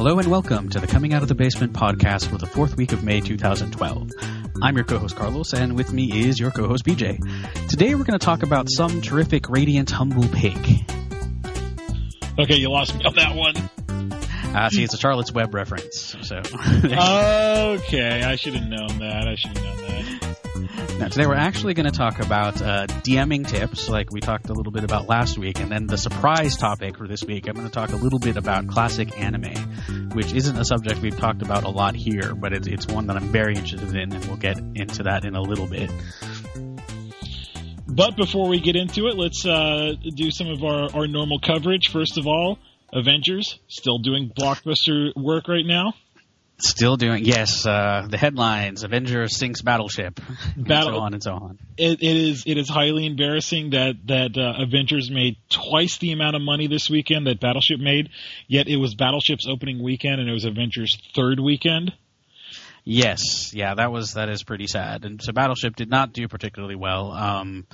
Hello 0.00 0.18
and 0.18 0.28
welcome 0.28 0.70
to 0.70 0.80
the 0.80 0.86
Coming 0.86 1.12
Out 1.12 1.20
of 1.20 1.28
the 1.28 1.34
Basement 1.34 1.74
podcast 1.74 2.30
for 2.30 2.38
the 2.38 2.46
fourth 2.46 2.74
week 2.74 2.94
of 2.94 3.04
May 3.04 3.20
2012. 3.20 4.12
I'm 4.62 4.74
your 4.74 4.86
co-host 4.86 5.14
Carlos, 5.14 5.52
and 5.52 5.76
with 5.76 5.92
me 5.92 6.26
is 6.26 6.40
your 6.40 6.50
co-host 6.50 6.86
BJ. 6.86 7.68
Today 7.68 7.94
we're 7.94 8.04
going 8.04 8.18
to 8.18 8.24
talk 8.24 8.42
about 8.42 8.70
some 8.70 9.02
terrific, 9.02 9.50
radiant, 9.50 9.90
humble 9.90 10.26
pig. 10.28 10.56
Okay, 12.38 12.56
you 12.56 12.70
lost 12.70 12.96
me 12.96 13.04
on 13.04 13.14
that 13.16 13.34
one. 13.34 13.54
Uh, 14.56 14.70
see, 14.70 14.84
it's 14.84 14.94
a 14.94 14.96
Charlotte's 14.96 15.32
Web 15.32 15.52
reference. 15.52 16.16
So, 16.22 16.36
okay, 16.38 18.22
I 18.22 18.36
should 18.36 18.54
have 18.54 18.66
known 18.66 19.00
that. 19.00 19.28
I 19.28 19.34
should 19.34 19.54
have 19.58 19.62
known 19.62 19.76
that. 19.76 19.90
Now, 20.98 21.08
today 21.08 21.26
we're 21.26 21.34
actually 21.34 21.72
going 21.72 21.90
to 21.90 21.96
talk 21.96 22.20
about 22.20 22.60
uh, 22.60 22.86
DMing 22.86 23.46
tips, 23.46 23.88
like 23.88 24.10
we 24.12 24.20
talked 24.20 24.50
a 24.50 24.52
little 24.52 24.70
bit 24.70 24.84
about 24.84 25.08
last 25.08 25.38
week, 25.38 25.58
and 25.58 25.70
then 25.70 25.86
the 25.86 25.96
surprise 25.96 26.58
topic 26.58 26.98
for 26.98 27.08
this 27.08 27.24
week, 27.24 27.48
I'm 27.48 27.54
going 27.54 27.66
to 27.66 27.72
talk 27.72 27.92
a 27.92 27.96
little 27.96 28.18
bit 28.18 28.36
about 28.36 28.66
classic 28.66 29.18
anime, 29.18 29.54
which 30.12 30.32
isn't 30.32 30.56
a 30.56 30.64
subject 30.64 31.00
we've 31.00 31.16
talked 31.16 31.42
about 31.42 31.64
a 31.64 31.68
lot 31.68 31.94
here, 31.94 32.34
but 32.34 32.52
it's, 32.52 32.66
it's 32.66 32.86
one 32.86 33.06
that 33.06 33.16
I'm 33.16 33.28
very 33.28 33.54
interested 33.54 33.94
in, 33.94 34.12
and 34.12 34.24
we'll 34.26 34.36
get 34.36 34.58
into 34.74 35.04
that 35.04 35.24
in 35.24 35.34
a 35.34 35.42
little 35.42 35.66
bit. 35.66 35.90
But 37.86 38.16
before 38.16 38.48
we 38.48 38.60
get 38.60 38.76
into 38.76 39.08
it, 39.08 39.16
let's 39.16 39.44
uh, 39.44 39.94
do 40.14 40.30
some 40.30 40.48
of 40.48 40.62
our, 40.62 40.94
our 40.94 41.06
normal 41.06 41.40
coverage. 41.40 41.88
First 41.88 42.18
of 42.18 42.26
all, 42.26 42.58
Avengers 42.92 43.58
still 43.68 43.98
doing 43.98 44.30
blockbuster 44.30 45.14
work 45.16 45.48
right 45.48 45.66
now. 45.66 45.94
Still 46.62 46.96
doing 46.96 47.24
yes. 47.24 47.66
Uh, 47.66 48.06
the 48.08 48.18
headlines: 48.18 48.82
Avengers 48.84 49.36
sinks 49.36 49.62
battleship, 49.62 50.20
Battle- 50.56 50.88
and 50.88 50.94
so 50.94 51.00
on 51.00 51.14
and 51.14 51.22
so 51.22 51.32
on. 51.32 51.58
It, 51.76 52.02
it 52.02 52.16
is 52.16 52.44
it 52.46 52.58
is 52.58 52.68
highly 52.68 53.06
embarrassing 53.06 53.70
that 53.70 53.94
that 54.06 54.36
uh, 54.36 54.62
Avengers 54.62 55.10
made 55.10 55.36
twice 55.48 55.98
the 55.98 56.12
amount 56.12 56.36
of 56.36 56.42
money 56.42 56.66
this 56.66 56.90
weekend 56.90 57.26
that 57.26 57.40
Battleship 57.40 57.80
made. 57.80 58.10
Yet 58.46 58.68
it 58.68 58.76
was 58.76 58.94
Battleship's 58.94 59.46
opening 59.48 59.82
weekend 59.82 60.20
and 60.20 60.28
it 60.28 60.32
was 60.32 60.44
Avengers' 60.44 60.98
third 61.14 61.40
weekend. 61.40 61.92
Yes, 62.84 63.52
yeah, 63.54 63.74
that 63.74 63.92
was 63.92 64.14
that 64.14 64.28
is 64.28 64.42
pretty 64.42 64.66
sad. 64.66 65.04
And 65.04 65.22
so 65.22 65.32
Battleship 65.32 65.76
did 65.76 65.90
not 65.90 66.12
do 66.12 66.28
particularly 66.28 66.76
well. 66.76 67.12
Um, 67.12 67.66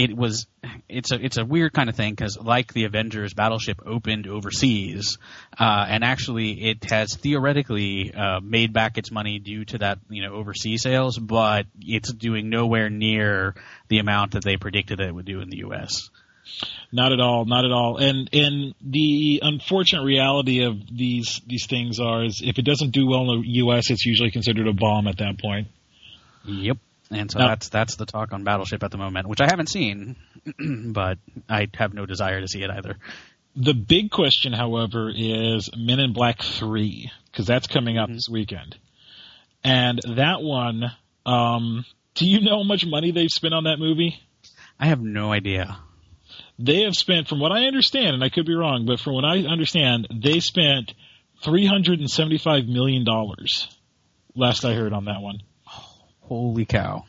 it 0.00 0.16
was 0.16 0.46
it's 0.88 1.12
a 1.12 1.22
it's 1.22 1.36
a 1.36 1.44
weird 1.44 1.74
kind 1.74 1.90
of 1.90 1.94
thing 1.94 2.14
because 2.14 2.38
like 2.38 2.72
the 2.72 2.84
Avengers, 2.84 3.34
Battleship 3.34 3.82
opened 3.84 4.26
overseas, 4.26 5.18
uh, 5.58 5.84
and 5.88 6.02
actually 6.02 6.70
it 6.70 6.90
has 6.90 7.14
theoretically 7.16 8.10
uh, 8.14 8.40
made 8.40 8.72
back 8.72 8.96
its 8.96 9.10
money 9.10 9.38
due 9.38 9.66
to 9.66 9.78
that 9.78 9.98
you 10.08 10.22
know 10.22 10.32
overseas 10.32 10.82
sales, 10.82 11.18
but 11.18 11.66
it's 11.82 12.10
doing 12.14 12.48
nowhere 12.48 12.88
near 12.88 13.54
the 13.88 13.98
amount 13.98 14.32
that 14.32 14.42
they 14.42 14.56
predicted 14.56 15.00
that 15.00 15.08
it 15.08 15.14
would 15.14 15.26
do 15.26 15.42
in 15.42 15.50
the 15.50 15.58
U.S. 15.58 16.08
Not 16.90 17.12
at 17.12 17.20
all, 17.20 17.44
not 17.44 17.66
at 17.66 17.70
all. 17.70 17.98
And 17.98 18.30
and 18.32 18.74
the 18.80 19.40
unfortunate 19.42 20.04
reality 20.04 20.64
of 20.64 20.76
these 20.90 21.42
these 21.46 21.66
things 21.68 22.00
are 22.00 22.24
is 22.24 22.40
if 22.42 22.58
it 22.58 22.64
doesn't 22.64 22.92
do 22.92 23.06
well 23.06 23.30
in 23.32 23.42
the 23.42 23.48
U.S., 23.48 23.90
it's 23.90 24.06
usually 24.06 24.30
considered 24.30 24.66
a 24.66 24.72
bomb 24.72 25.06
at 25.08 25.18
that 25.18 25.38
point. 25.38 25.68
Yep. 26.46 26.78
And 27.10 27.30
so 27.30 27.38
that's 27.38 27.68
that's 27.68 27.96
the 27.96 28.06
talk 28.06 28.32
on 28.32 28.44
Battleship 28.44 28.82
at 28.82 28.90
the 28.90 28.98
moment, 28.98 29.26
which 29.26 29.40
I 29.40 29.46
haven't 29.46 29.68
seen, 29.68 30.16
but 30.92 31.18
I 31.48 31.68
have 31.74 31.92
no 31.92 32.06
desire 32.06 32.40
to 32.40 32.46
see 32.48 32.62
it 32.62 32.70
either. 32.70 32.98
The 33.56 33.74
big 33.74 34.10
question, 34.10 34.52
however, 34.52 35.10
is 35.14 35.70
Men 35.76 35.98
in 35.98 36.12
Black 36.12 36.40
Three 36.40 37.10
because 37.30 37.46
that's 37.46 37.66
coming 37.66 37.98
up 37.98 38.08
this 38.08 38.28
weekend, 38.30 38.76
and 39.64 40.00
that 40.16 40.40
one. 40.40 40.84
Um, 41.26 41.84
do 42.14 42.26
you 42.28 42.40
know 42.40 42.58
how 42.58 42.62
much 42.64 42.86
money 42.86 43.12
they've 43.12 43.30
spent 43.30 43.54
on 43.54 43.64
that 43.64 43.78
movie? 43.78 44.18
I 44.78 44.86
have 44.86 45.00
no 45.00 45.32
idea. 45.32 45.78
They 46.58 46.82
have 46.82 46.94
spent, 46.94 47.28
from 47.28 47.40
what 47.40 47.52
I 47.52 47.66
understand, 47.66 48.14
and 48.14 48.24
I 48.24 48.28
could 48.28 48.46
be 48.46 48.54
wrong, 48.54 48.84
but 48.86 49.00
from 49.00 49.14
what 49.14 49.24
I 49.24 49.40
understand, 49.40 50.08
they 50.12 50.40
spent 50.40 50.94
three 51.42 51.66
hundred 51.66 52.00
and 52.00 52.10
seventy-five 52.10 52.66
million 52.66 53.04
dollars. 53.04 53.68
Last 54.34 54.64
I 54.64 54.74
heard 54.74 54.92
on 54.92 55.06
that 55.06 55.20
one. 55.20 55.42
Holy 56.30 56.64
cow! 56.64 57.04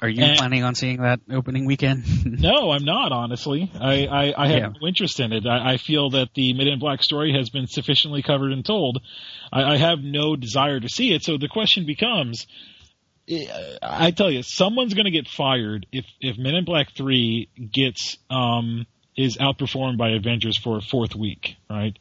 Are 0.00 0.08
you 0.08 0.24
And- 0.24 0.38
planning 0.38 0.64
on 0.64 0.74
seeing 0.74 1.02
that 1.02 1.20
opening 1.30 1.66
weekend? 1.66 2.04
No, 2.40 2.70
I'm 2.70 2.84
not. 2.84 3.12
Honestly, 3.12 3.70
I 3.78 4.06
I, 4.06 4.34
I 4.44 4.48
have 4.48 4.58
Yeah. 4.58 4.72
no 4.80 4.88
interest 4.88 5.20
in 5.20 5.32
it. 5.32 5.46
I, 5.46 5.74
I 5.74 5.76
feel 5.76 6.08
that 6.10 6.30
the 6.34 6.52
Men 6.54 6.66
in 6.68 6.78
Black 6.78 7.02
story 7.02 7.32
has 7.34 7.50
been 7.50 7.66
sufficiently 7.66 8.22
covered 8.22 8.52
and 8.52 8.64
told. 8.64 9.00
I, 9.52 9.74
I 9.74 9.76
have 9.76 9.98
no 10.00 10.34
desire 10.36 10.80
to 10.80 10.88
see 10.88 11.12
it. 11.14 11.22
So 11.22 11.36
the 11.38 11.48
question 11.48 11.84
becomes, 11.86 12.46
eh, 13.28 13.44
I 13.82 14.10
tell 14.10 14.30
you, 14.30 14.42
someone's 14.42 14.94
going 14.94 15.04
to 15.04 15.10
get 15.10 15.28
fired 15.28 15.86
if 15.92 16.06
if 16.20 16.38
Men 16.38 16.54
in 16.54 16.64
Black 16.64 16.92
Three 16.96 17.48
gets 17.72 18.16
um 18.30 18.86
is 19.18 19.36
outperformed 19.36 19.98
by 19.98 20.10
Avengers 20.10 20.56
for 20.58 20.78
a 20.78 20.82
fourth 20.82 21.14
week, 21.14 21.56
right? 21.70 21.96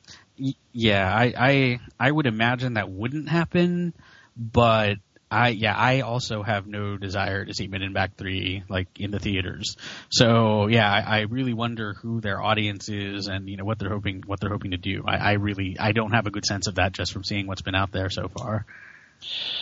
Yeah, 0.73 1.13
I, 1.13 1.33
I 1.37 1.79
I 1.99 2.11
would 2.11 2.27
imagine 2.27 2.73
that 2.75 2.89
wouldn't 2.89 3.29
happen, 3.29 3.93
but 4.35 4.97
I 5.35 5.50
yeah 5.50 5.75
I 5.75 6.01
also 6.01 6.44
have 6.44 6.66
no 6.66 6.97
desire 6.97 7.44
to 7.44 7.53
see 7.53 7.68
Men 7.68 7.81
in 7.81 7.94
Black 7.94 8.16
Three 8.16 8.63
like 8.69 8.88
in 9.00 9.12
the 9.12 9.19
theaters. 9.19 9.75
So 10.09 10.68
yeah, 10.68 10.91
I, 10.91 11.18
I 11.18 11.22
really 11.22 11.53
wonder 11.53 11.94
who 11.94 12.22
their 12.22 12.41
audience 12.41 12.88
is 12.90 13.28
and 13.28 13.50
you 13.50 13.57
know 13.57 13.66
what 13.66 13.78
they're 13.79 13.90
hoping 13.90 14.23
what 14.25 14.40
they're 14.40 14.50
hoping 14.50 14.72
to 14.72 14.78
do. 14.78 15.03
I, 15.06 15.18
I 15.18 15.31
really 15.34 15.78
I 15.79 15.91
don't 15.91 16.12
have 16.12 16.25
a 16.25 16.31
good 16.31 16.46
sense 16.46 16.68
of 16.68 16.75
that 16.75 16.94
just 16.94 17.12
from 17.12 17.23
seeing 17.23 17.47
what's 17.47 17.62
been 17.62 17.75
out 17.75 17.91
there 17.91 18.09
so 18.09 18.29
far. 18.29 18.66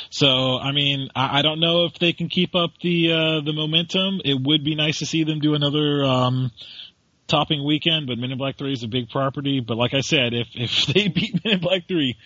So 0.10 0.58
I 0.58 0.72
mean, 0.72 1.10
I, 1.16 1.40
I 1.40 1.42
don't 1.42 1.60
know 1.60 1.86
if 1.86 1.98
they 2.00 2.14
can 2.14 2.30
keep 2.30 2.56
up 2.56 2.72
the 2.82 3.12
uh, 3.12 3.42
the 3.42 3.54
momentum. 3.54 4.22
It 4.24 4.40
would 4.40 4.64
be 4.64 4.76
nice 4.76 5.00
to 5.00 5.06
see 5.06 5.24
them 5.24 5.40
do 5.40 5.56
another 5.56 6.04
um, 6.04 6.52
topping 7.28 7.66
weekend, 7.66 8.08
but 8.08 8.18
Men 8.18 8.32
in 8.32 8.38
Black 8.38 8.58
Three 8.58 8.74
is 8.74 8.84
a 8.84 8.88
big 8.88 9.10
property. 9.10 9.60
But 9.60 9.78
like 9.78 9.94
I 9.94 10.02
said, 10.02 10.34
if 10.34 10.48
if 10.54 10.86
they 10.94 11.08
beat 11.08 11.44
Men 11.44 11.56
in 11.56 11.60
Black 11.62 11.88
Three, 11.88 12.18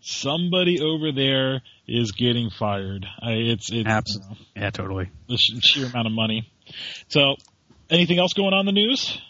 somebody 0.00 0.80
over 0.80 1.12
there 1.12 1.62
is 1.86 2.12
getting 2.12 2.50
fired. 2.50 3.06
I, 3.20 3.32
it's 3.32 3.70
it's 3.70 3.88
Absolutely. 3.88 4.46
Yeah, 4.54 4.70
totally. 4.70 5.10
the 5.28 5.36
sheer 5.36 5.86
amount 5.86 6.06
of 6.06 6.12
money. 6.12 6.50
So, 7.08 7.36
anything 7.90 8.18
else 8.18 8.32
going 8.32 8.52
on 8.52 8.60
in 8.68 8.74
the 8.74 8.80
news? 8.80 9.20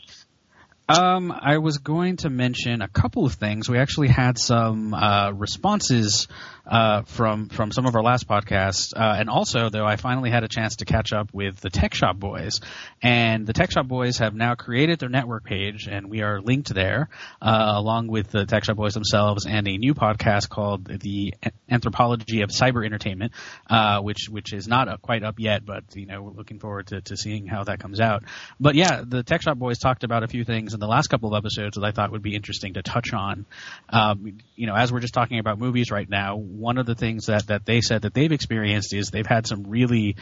Um, 0.88 1.32
I 1.32 1.58
was 1.58 1.78
going 1.78 2.18
to 2.18 2.30
mention 2.30 2.80
a 2.80 2.88
couple 2.88 3.26
of 3.26 3.34
things. 3.34 3.68
We 3.68 3.78
actually 3.78 4.08
had 4.08 4.38
some 4.38 4.94
uh, 4.94 5.32
responses 5.32 6.28
uh, 6.66 7.02
from 7.02 7.48
from 7.48 7.70
some 7.70 7.86
of 7.86 7.94
our 7.94 8.02
last 8.02 8.26
podcasts, 8.28 8.92
uh, 8.96 9.14
and 9.18 9.30
also 9.30 9.68
though 9.70 9.86
I 9.86 9.96
finally 9.96 10.30
had 10.30 10.42
a 10.42 10.48
chance 10.48 10.76
to 10.76 10.84
catch 10.84 11.12
up 11.12 11.32
with 11.32 11.60
the 11.60 11.70
Tech 11.70 11.94
Shop 11.94 12.16
Boys, 12.16 12.60
and 13.02 13.46
the 13.46 13.52
Tech 13.52 13.70
Shop 13.70 13.86
Boys 13.86 14.18
have 14.18 14.34
now 14.34 14.54
created 14.54 14.98
their 14.98 15.08
network 15.08 15.44
page, 15.44 15.86
and 15.86 16.10
we 16.10 16.22
are 16.22 16.40
linked 16.40 16.74
there, 16.74 17.08
uh, 17.40 17.72
along 17.74 18.08
with 18.08 18.30
the 18.30 18.46
Tech 18.46 18.64
Shop 18.64 18.76
Boys 18.76 18.94
themselves, 18.94 19.46
and 19.46 19.68
a 19.68 19.76
new 19.76 19.94
podcast 19.94 20.48
called 20.48 20.86
the 20.86 21.34
Anthropology 21.70 22.42
of 22.42 22.50
Cyber 22.50 22.84
Entertainment, 22.84 23.32
uh, 23.70 24.00
which 24.00 24.28
which 24.28 24.52
is 24.52 24.66
not 24.66 24.88
up, 24.88 25.02
quite 25.02 25.22
up 25.22 25.36
yet, 25.38 25.64
but 25.64 25.84
you 25.94 26.06
know 26.06 26.22
we're 26.22 26.32
looking 26.32 26.58
forward 26.58 26.88
to, 26.88 27.00
to 27.02 27.16
seeing 27.16 27.46
how 27.46 27.64
that 27.64 27.78
comes 27.78 28.00
out. 28.00 28.24
But 28.58 28.74
yeah, 28.74 29.02
the 29.06 29.22
Tech 29.22 29.42
Shop 29.42 29.56
Boys 29.56 29.78
talked 29.78 30.02
about 30.02 30.24
a 30.24 30.28
few 30.28 30.44
things 30.44 30.74
in 30.74 30.80
the 30.80 30.88
last 30.88 31.08
couple 31.08 31.32
of 31.32 31.38
episodes 31.38 31.76
that 31.76 31.84
I 31.84 31.92
thought 31.92 32.10
would 32.10 32.22
be 32.22 32.34
interesting 32.34 32.74
to 32.74 32.82
touch 32.82 33.12
on. 33.12 33.46
Um, 33.88 34.38
you 34.56 34.66
know, 34.66 34.74
as 34.74 34.92
we're 34.92 35.00
just 35.00 35.14
talking 35.14 35.38
about 35.38 35.58
movies 35.58 35.90
right 35.90 36.08
now, 36.08 36.36
one 36.58 36.78
of 36.78 36.86
the 36.86 36.94
things 36.94 37.26
that 37.26 37.46
that 37.48 37.64
they 37.64 37.80
said 37.80 38.02
that 38.02 38.14
they've 38.14 38.32
experienced 38.32 38.94
is 38.94 39.10
they've 39.10 39.26
had 39.26 39.46
some 39.46 39.64
really 39.64 40.16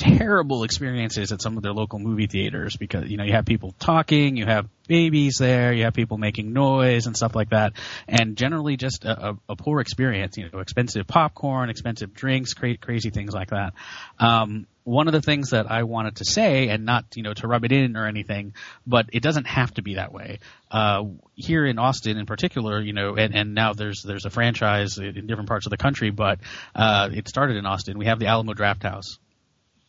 terrible 0.00 0.64
experiences 0.64 1.30
at 1.30 1.42
some 1.42 1.58
of 1.58 1.62
their 1.62 1.74
local 1.74 1.98
movie 1.98 2.26
theaters 2.26 2.74
because 2.76 3.10
you 3.10 3.18
know 3.18 3.24
you 3.24 3.32
have 3.32 3.44
people 3.44 3.74
talking, 3.78 4.36
you 4.36 4.46
have 4.46 4.66
babies 4.88 5.36
there, 5.38 5.74
you 5.74 5.84
have 5.84 5.92
people 5.92 6.16
making 6.16 6.54
noise 6.54 7.06
and 7.06 7.14
stuff 7.14 7.34
like 7.34 7.50
that, 7.50 7.74
and 8.08 8.36
generally 8.36 8.78
just 8.78 9.04
a, 9.04 9.36
a, 9.46 9.56
poor 9.56 9.80
experience. 9.80 10.38
You 10.38 10.48
know, 10.50 10.60
expensive 10.60 11.06
popcorn, 11.06 11.68
expensive 11.68 12.14
drinks, 12.14 12.54
cra- 12.54 12.78
crazy 12.78 13.10
things 13.10 13.34
like 13.34 13.50
that. 13.50 13.74
Um, 14.18 14.66
one 14.84 15.06
of 15.06 15.12
the 15.12 15.20
things 15.20 15.50
that 15.50 15.70
I 15.70 15.82
wanted 15.82 16.16
to 16.16 16.24
say, 16.24 16.68
and 16.68 16.86
not 16.86 17.04
you 17.14 17.22
know 17.22 17.34
to 17.34 17.46
rub 17.46 17.64
it 17.64 17.72
in 17.72 17.94
or 17.96 18.06
anything, 18.06 18.54
but 18.86 19.10
it 19.12 19.22
doesn't 19.22 19.46
have 19.46 19.74
to 19.74 19.82
be 19.82 19.96
that 19.96 20.14
way. 20.14 20.38
Uh, 20.70 21.04
here 21.34 21.66
in 21.66 21.78
Austin, 21.78 22.16
in 22.16 22.26
particular, 22.26 22.80
you 22.80 22.92
know, 22.92 23.16
and, 23.16 23.34
and 23.34 23.54
now 23.54 23.72
there's 23.72 24.02
there's 24.02 24.24
a 24.24 24.30
franchise 24.30 24.98
in 24.98 25.26
different 25.26 25.48
parts 25.48 25.66
of 25.66 25.70
the 25.70 25.76
country, 25.76 26.10
but 26.10 26.38
uh, 26.74 27.08
it 27.12 27.28
started 27.28 27.56
in 27.56 27.66
Austin. 27.66 27.98
We 27.98 28.06
have 28.06 28.18
the 28.18 28.26
Alamo 28.26 28.54
Drafthouse 28.54 29.18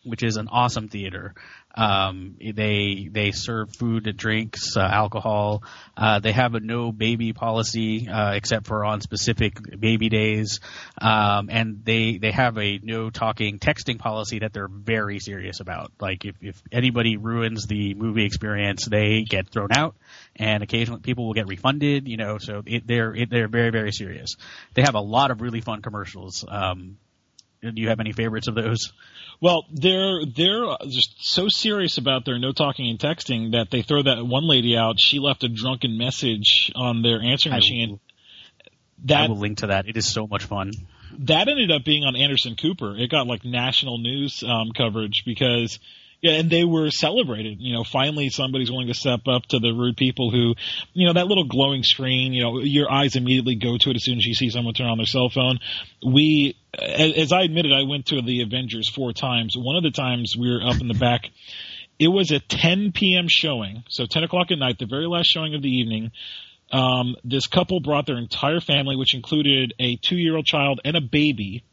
which 0.04 0.24
is 0.24 0.38
an 0.38 0.48
awesome 0.48 0.88
theater. 0.88 1.34
Um, 1.76 2.36
they 2.40 3.08
they 3.12 3.32
serve 3.32 3.76
food, 3.76 4.08
and 4.08 4.18
drinks, 4.18 4.76
uh, 4.76 4.82
alcohol. 4.82 5.64
Uh, 5.96 6.20
they 6.20 6.32
have 6.32 6.56
a 6.56 6.60
no 6.60 6.92
baby 6.92 7.34
policy 7.34 8.10
uh, 8.10 8.34
except 8.34 8.68
for 8.68 8.84
on 8.84 9.02
specific 9.02 9.58
baby 9.80 10.10
days, 10.10 10.60
um, 11.00 11.50
and 11.50 11.84
they 11.86 12.18
they 12.18 12.32
have 12.32 12.58
a 12.58 12.80
no 12.84 13.10
talking, 13.10 13.60
texting 13.60 14.00
policy 14.00 14.40
that 14.40 14.54
they're 14.54 14.68
very 14.68 15.20
serious 15.20 15.60
about. 15.60 15.92
Like 16.00 16.26
if 16.26 16.36
if 16.42 16.62
anybody 16.72 17.18
ruins 17.18 17.68
the 17.68 17.94
movie 17.94 18.26
experience, 18.26 18.86
they 18.86 19.24
get 19.24 19.50
thrown 19.50 19.70
out, 19.72 19.96
and 20.36 20.64
occasionally 20.64 21.02
people 21.02 21.26
will 21.26 21.34
get 21.34 21.48
refunded. 21.48 22.08
You 22.08 22.18
know, 22.18 22.38
so 22.38 22.64
it, 22.66 22.86
they're 22.86 23.16
it, 23.16 23.30
they're 23.30 23.48
very 23.48 23.70
very 23.70 23.92
serious. 23.92 24.36
They 24.74 24.82
have 24.82 24.96
a 24.96 25.02
lot 25.02 25.32
of 25.32 25.42
really 25.42 25.62
fun 25.62 25.82
commercials. 25.82 26.44
Um, 26.48 26.98
do 27.62 27.82
you 27.82 27.90
have 27.90 28.00
any 28.00 28.12
favorites 28.12 28.48
of 28.48 28.56
those? 28.56 28.92
Well, 29.40 29.66
they're 29.72 30.22
they're 30.26 30.66
just 30.88 31.16
so 31.20 31.48
serious 31.50 31.98
about 31.98 32.26
their 32.26 32.40
no 32.40 32.52
talking 32.52 32.90
and 32.90 33.00
texting 33.00 33.54
that 33.54 33.68
they 33.72 33.82
throw 33.82 34.04
that 34.04 34.26
one 34.26 34.48
lady 34.48 34.78
out. 34.78 34.96
She 35.00 35.20
left 35.20 35.44
a 35.44 35.50
drunken 35.50 35.98
message 35.98 36.72
on 36.76 37.02
their 37.02 37.22
answering 37.22 37.54
I- 37.54 37.58
machine. 37.58 38.00
That 39.06 39.22
I 39.22 39.28
will 39.28 39.38
link 39.38 39.60
to 39.60 39.68
that. 39.68 39.88
It 39.88 39.98
is 39.98 40.08
so 40.08 40.28
much 40.28 40.44
fun. 40.44 40.72
That 41.20 41.48
ended 41.48 41.72
up 41.72 41.84
being 41.84 42.04
on 42.04 42.16
Anderson 42.16 42.56
Cooper. 42.56 42.96
It 42.96 43.10
got 43.10 43.26
like 43.26 43.44
national 43.44 43.98
news 43.98 44.44
um, 44.44 44.72
coverage 44.78 45.24
because 45.26 45.80
yeah, 46.22 46.34
and 46.34 46.52
they 46.52 46.64
were 46.64 46.92
celebrated. 46.92 47.58
You 47.60 47.74
know, 47.74 47.84
finally 47.84 48.30
somebody's 48.30 48.70
willing 48.70 48.88
to 48.88 48.94
step 48.94 49.22
up 49.28 49.44
to 49.48 49.60
the 49.60 49.72
rude 49.72 49.98
people 49.98 50.30
who, 50.30 50.54
you 50.94 51.08
know, 51.08 51.14
that 51.14 51.26
little 51.26 51.46
glowing 51.46 51.82
screen. 51.82 52.34
You 52.34 52.44
know, 52.44 52.60
your 52.60 52.92
eyes 52.92 53.16
immediately 53.16 53.56
go 53.56 53.78
to 53.78 53.90
it 53.90 53.96
as 53.96 54.04
soon 54.04 54.20
as 54.20 54.26
you 54.26 54.36
see 54.36 54.52
someone 54.52 54.76
turn 54.76 54.88
on 54.88 54.98
their 54.98 55.08
cell 55.08 55.30
phone. 55.30 55.60
We, 56.06 56.56
as 56.78 57.32
I 57.32 57.42
admitted, 57.42 57.74
I 57.74 57.84
went 57.84 58.08
to 58.08 58.22
the 58.22 58.44
Avengers 58.44 58.88
four 58.88 59.14
times. 59.14 59.56
One 59.58 59.76
of 59.76 59.84
the 59.84 59.92
times 59.92 60.36
we 60.38 60.52
were 60.52 60.62
up 60.64 60.80
in 60.80 60.88
the 60.88 60.94
back. 60.94 61.30
It 61.98 62.08
was 62.08 62.32
a 62.32 62.40
10 62.40 62.94
p.m. 62.94 63.26
showing, 63.28 63.84
so 63.90 64.06
10 64.06 64.24
o'clock 64.24 64.50
at 64.52 64.58
night, 64.58 64.80
the 64.80 64.88
very 64.88 65.08
last 65.08 65.28
showing 65.28 65.54
of 65.54 65.62
the 65.62 65.70
evening. 65.70 66.12
Um, 66.72 67.16
this 67.24 67.48
couple 67.48 67.80
brought 67.80 68.06
their 68.06 68.18
entire 68.18 68.60
family, 68.60 68.96
which 68.96 69.14
included 69.14 69.74
a 69.78 69.98
two-year-old 69.98 70.46
child 70.46 70.82
and 70.86 70.96
a 70.96 71.02
baby. 71.02 71.64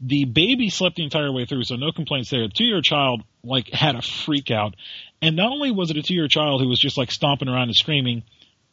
The 0.00 0.24
baby 0.24 0.70
slept 0.70 0.96
the 0.96 1.04
entire 1.04 1.32
way 1.32 1.46
through, 1.46 1.64
so 1.64 1.76
no 1.76 1.92
complaints 1.92 2.30
there. 2.30 2.46
The 2.46 2.52
two-year 2.54 2.80
child 2.82 3.22
like 3.42 3.70
had 3.70 3.94
a 3.96 4.02
freak 4.02 4.50
out, 4.50 4.74
and 5.22 5.36
not 5.36 5.52
only 5.52 5.70
was 5.70 5.90
it 5.90 5.96
a 5.96 6.02
two-year 6.02 6.28
child 6.28 6.60
who 6.60 6.68
was 6.68 6.78
just 6.78 6.98
like 6.98 7.10
stomping 7.10 7.48
around 7.48 7.68
and 7.68 7.76
screaming, 7.76 8.24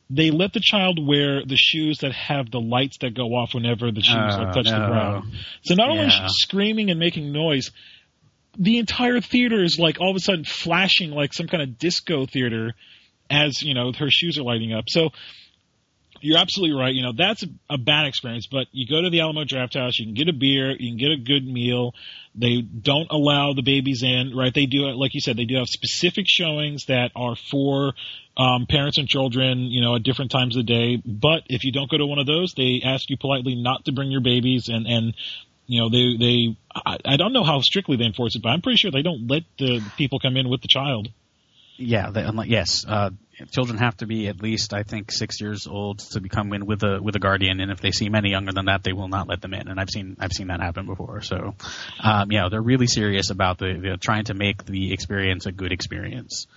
they 0.09 0.29
let 0.31 0.51
the 0.51 0.59
child 0.59 0.99
wear 1.05 1.45
the 1.45 1.55
shoes 1.55 1.99
that 1.99 2.11
have 2.11 2.51
the 2.51 2.59
lights 2.59 2.97
that 2.99 3.13
go 3.13 3.27
off 3.27 3.53
whenever 3.53 3.91
the 3.91 4.01
shoes 4.01 4.15
Oh, 4.17 4.41
like 4.43 4.53
touch 4.53 4.65
the 4.65 4.85
ground. 4.87 5.31
So 5.63 5.75
not 5.75 5.89
only 5.89 6.05
is 6.07 6.13
she 6.13 6.27
screaming 6.27 6.89
and 6.89 6.99
making 6.99 7.31
noise, 7.31 7.71
the 8.57 8.77
entire 8.79 9.21
theater 9.21 9.63
is 9.63 9.79
like 9.79 10.01
all 10.01 10.09
of 10.09 10.15
a 10.17 10.19
sudden 10.19 10.43
flashing 10.43 11.11
like 11.11 11.33
some 11.33 11.47
kind 11.47 11.63
of 11.63 11.77
disco 11.77 12.25
theater 12.25 12.73
as 13.29 13.61
you 13.61 13.73
know 13.73 13.93
her 13.93 14.09
shoes 14.09 14.37
are 14.37 14.43
lighting 14.43 14.73
up. 14.73 14.85
So 14.89 15.11
you're 16.21 16.37
absolutely 16.37 16.79
right. 16.79 16.93
You 16.93 17.03
know 17.03 17.13
that's 17.17 17.43
a, 17.69 17.77
bad 17.77 18.05
experience, 18.05 18.47
but 18.47 18.67
you 18.71 18.87
go 18.87 19.01
to 19.01 19.09
the 19.09 19.21
Alamo 19.21 19.43
Drafthouse, 19.43 19.93
you 19.97 20.05
can 20.05 20.13
get 20.13 20.29
a 20.29 20.33
beer, 20.33 20.71
you 20.71 20.91
can 20.91 20.97
get 20.97 21.11
a 21.11 21.17
good 21.17 21.45
meal. 21.45 21.93
They 22.33 22.61
don't 22.61 23.07
allow 23.11 23.53
the 23.53 23.61
babies 23.61 24.03
in, 24.03 24.33
right? 24.35 24.53
They 24.53 24.65
do, 24.65 24.85
like 24.91 25.13
you 25.13 25.19
said, 25.19 25.35
they 25.35 25.45
do 25.45 25.55
have 25.55 25.67
specific 25.67 26.25
showings 26.27 26.85
that 26.85 27.11
are 27.15 27.35
for 27.35 27.93
um, 28.37 28.67
parents 28.67 28.97
and 28.97 29.07
children, 29.07 29.59
you 29.59 29.81
know, 29.81 29.95
at 29.95 30.03
different 30.03 30.31
times 30.31 30.55
of 30.55 30.65
the 30.65 30.73
day. 30.73 31.01
But 31.05 31.43
if 31.47 31.63
you 31.65 31.71
don't 31.71 31.89
go 31.89 31.97
to 31.97 32.05
one 32.05 32.19
of 32.19 32.27
those, 32.27 32.53
they 32.55 32.81
ask 32.85 33.09
you 33.09 33.17
politely 33.17 33.55
not 33.55 33.85
to 33.85 33.91
bring 33.91 34.11
your 34.11 34.21
babies, 34.21 34.69
and 34.69 34.87
and 34.87 35.13
you 35.67 35.81
know 35.81 35.89
they 35.89 36.17
they 36.17 36.57
I, 36.73 36.97
I 37.05 37.17
don't 37.17 37.33
know 37.33 37.43
how 37.43 37.59
strictly 37.61 37.97
they 37.97 38.05
enforce 38.05 38.35
it, 38.35 38.41
but 38.41 38.49
I'm 38.49 38.61
pretty 38.61 38.77
sure 38.77 38.91
they 38.91 39.01
don't 39.01 39.27
let 39.29 39.43
the 39.57 39.83
people 39.97 40.19
come 40.19 40.37
in 40.37 40.49
with 40.49 40.61
the 40.61 40.67
child. 40.67 41.09
Yeah, 41.77 42.11
they, 42.11 42.27
yes. 42.45 42.85
Uh, 42.87 43.09
children 43.49 43.77
have 43.79 43.97
to 43.97 44.05
be 44.05 44.27
at 44.27 44.41
least, 44.41 44.73
I 44.73 44.83
think, 44.83 45.11
six 45.11 45.39
years 45.41 45.67
old 45.67 45.99
to 46.11 46.21
become 46.21 46.51
in 46.53 46.65
with 46.65 46.83
a 46.83 47.01
with 47.01 47.15
a 47.15 47.19
guardian, 47.19 47.59
and 47.59 47.71
if 47.71 47.79
they 47.79 47.91
seem 47.91 48.15
any 48.15 48.29
younger 48.29 48.51
than 48.51 48.65
that, 48.65 48.83
they 48.83 48.93
will 48.93 49.07
not 49.07 49.27
let 49.27 49.41
them 49.41 49.53
in. 49.53 49.67
And 49.67 49.79
I've 49.79 49.89
seen 49.89 50.17
I've 50.19 50.33
seen 50.33 50.47
that 50.47 50.59
happen 50.59 50.85
before. 50.85 51.21
So, 51.21 51.55
um, 52.03 52.31
yeah, 52.31 52.49
they're 52.49 52.61
really 52.61 52.87
serious 52.87 53.29
about 53.29 53.57
the, 53.57 53.79
the 53.81 53.97
trying 53.97 54.25
to 54.25 54.33
make 54.33 54.65
the 54.65 54.93
experience 54.93 55.45
a 55.45 55.51
good 55.51 55.71
experience. 55.71 56.47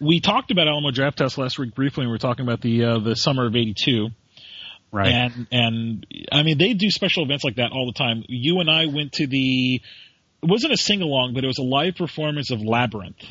We 0.00 0.20
talked 0.20 0.50
about 0.50 0.68
Alamo 0.68 0.90
Drafthouse 0.90 1.38
last 1.38 1.58
week 1.58 1.74
briefly. 1.74 2.02
and 2.02 2.10
We 2.10 2.14
were 2.14 2.18
talking 2.18 2.44
about 2.44 2.60
the 2.60 2.84
uh, 2.84 2.98
the 2.98 3.16
summer 3.16 3.46
of 3.46 3.56
'82. 3.56 4.08
Right. 4.92 5.08
And 5.08 5.46
and 5.50 6.06
I 6.32 6.42
mean 6.42 6.58
they 6.58 6.74
do 6.74 6.90
special 6.90 7.24
events 7.24 7.44
like 7.44 7.56
that 7.56 7.72
all 7.72 7.86
the 7.86 7.98
time. 7.98 8.24
You 8.28 8.60
and 8.60 8.70
I 8.70 8.86
went 8.86 9.12
to 9.14 9.26
the 9.26 9.80
it 10.42 10.48
wasn't 10.48 10.72
a 10.72 10.76
sing 10.76 11.02
along, 11.02 11.34
but 11.34 11.44
it 11.44 11.46
was 11.46 11.58
a 11.58 11.62
live 11.62 11.96
performance 11.96 12.50
of 12.50 12.60
Labyrinth 12.60 13.22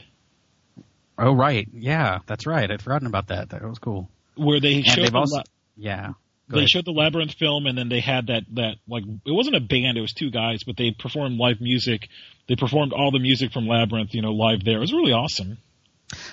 oh, 1.18 1.34
right. 1.34 1.68
Yeah, 1.74 2.20
that's 2.26 2.46
right. 2.46 2.70
I'd 2.70 2.82
forgotten 2.82 3.08
about 3.08 3.28
that. 3.28 3.50
That 3.50 3.64
was 3.64 3.80
cool. 3.80 4.10
where 4.36 4.60
they 4.60 4.76
And 4.76 4.86
showed 4.86 5.12
the, 5.12 5.18
also 5.18 5.42
yeah. 5.78 6.14
Go 6.50 6.58
they 6.58 6.58
ahead. 6.60 6.70
showed 6.70 6.86
the 6.86 6.92
Labyrinth 6.92 7.34
film 7.34 7.66
and 7.66 7.78
then 7.78 7.90
they 7.90 8.00
had 8.02 8.28
that 8.28 8.44
that 8.54 8.76
like 8.88 9.04
it 9.04 9.32
wasn't 9.32 9.56
a 9.56 9.60
band, 9.62 9.98
it 9.98 10.02
was 10.02 10.14
two 10.14 10.30
guys, 10.30 10.64
but 10.64 10.78
they 10.78 10.92
performed 10.92 11.40
live 11.40 11.60
music. 11.60 12.08
They 12.48 12.56
performed 12.56 12.94
all 12.94 13.12
the 13.12 13.20
music 13.20 13.52
from 13.52 13.68
Labyrinth, 13.68 14.14
you 14.14 14.22
know, 14.22 14.32
live 14.34 14.64
there. 14.64 14.78
It 14.78 14.82
was 14.82 14.94
really 14.94 15.12
awesome. 15.14 15.58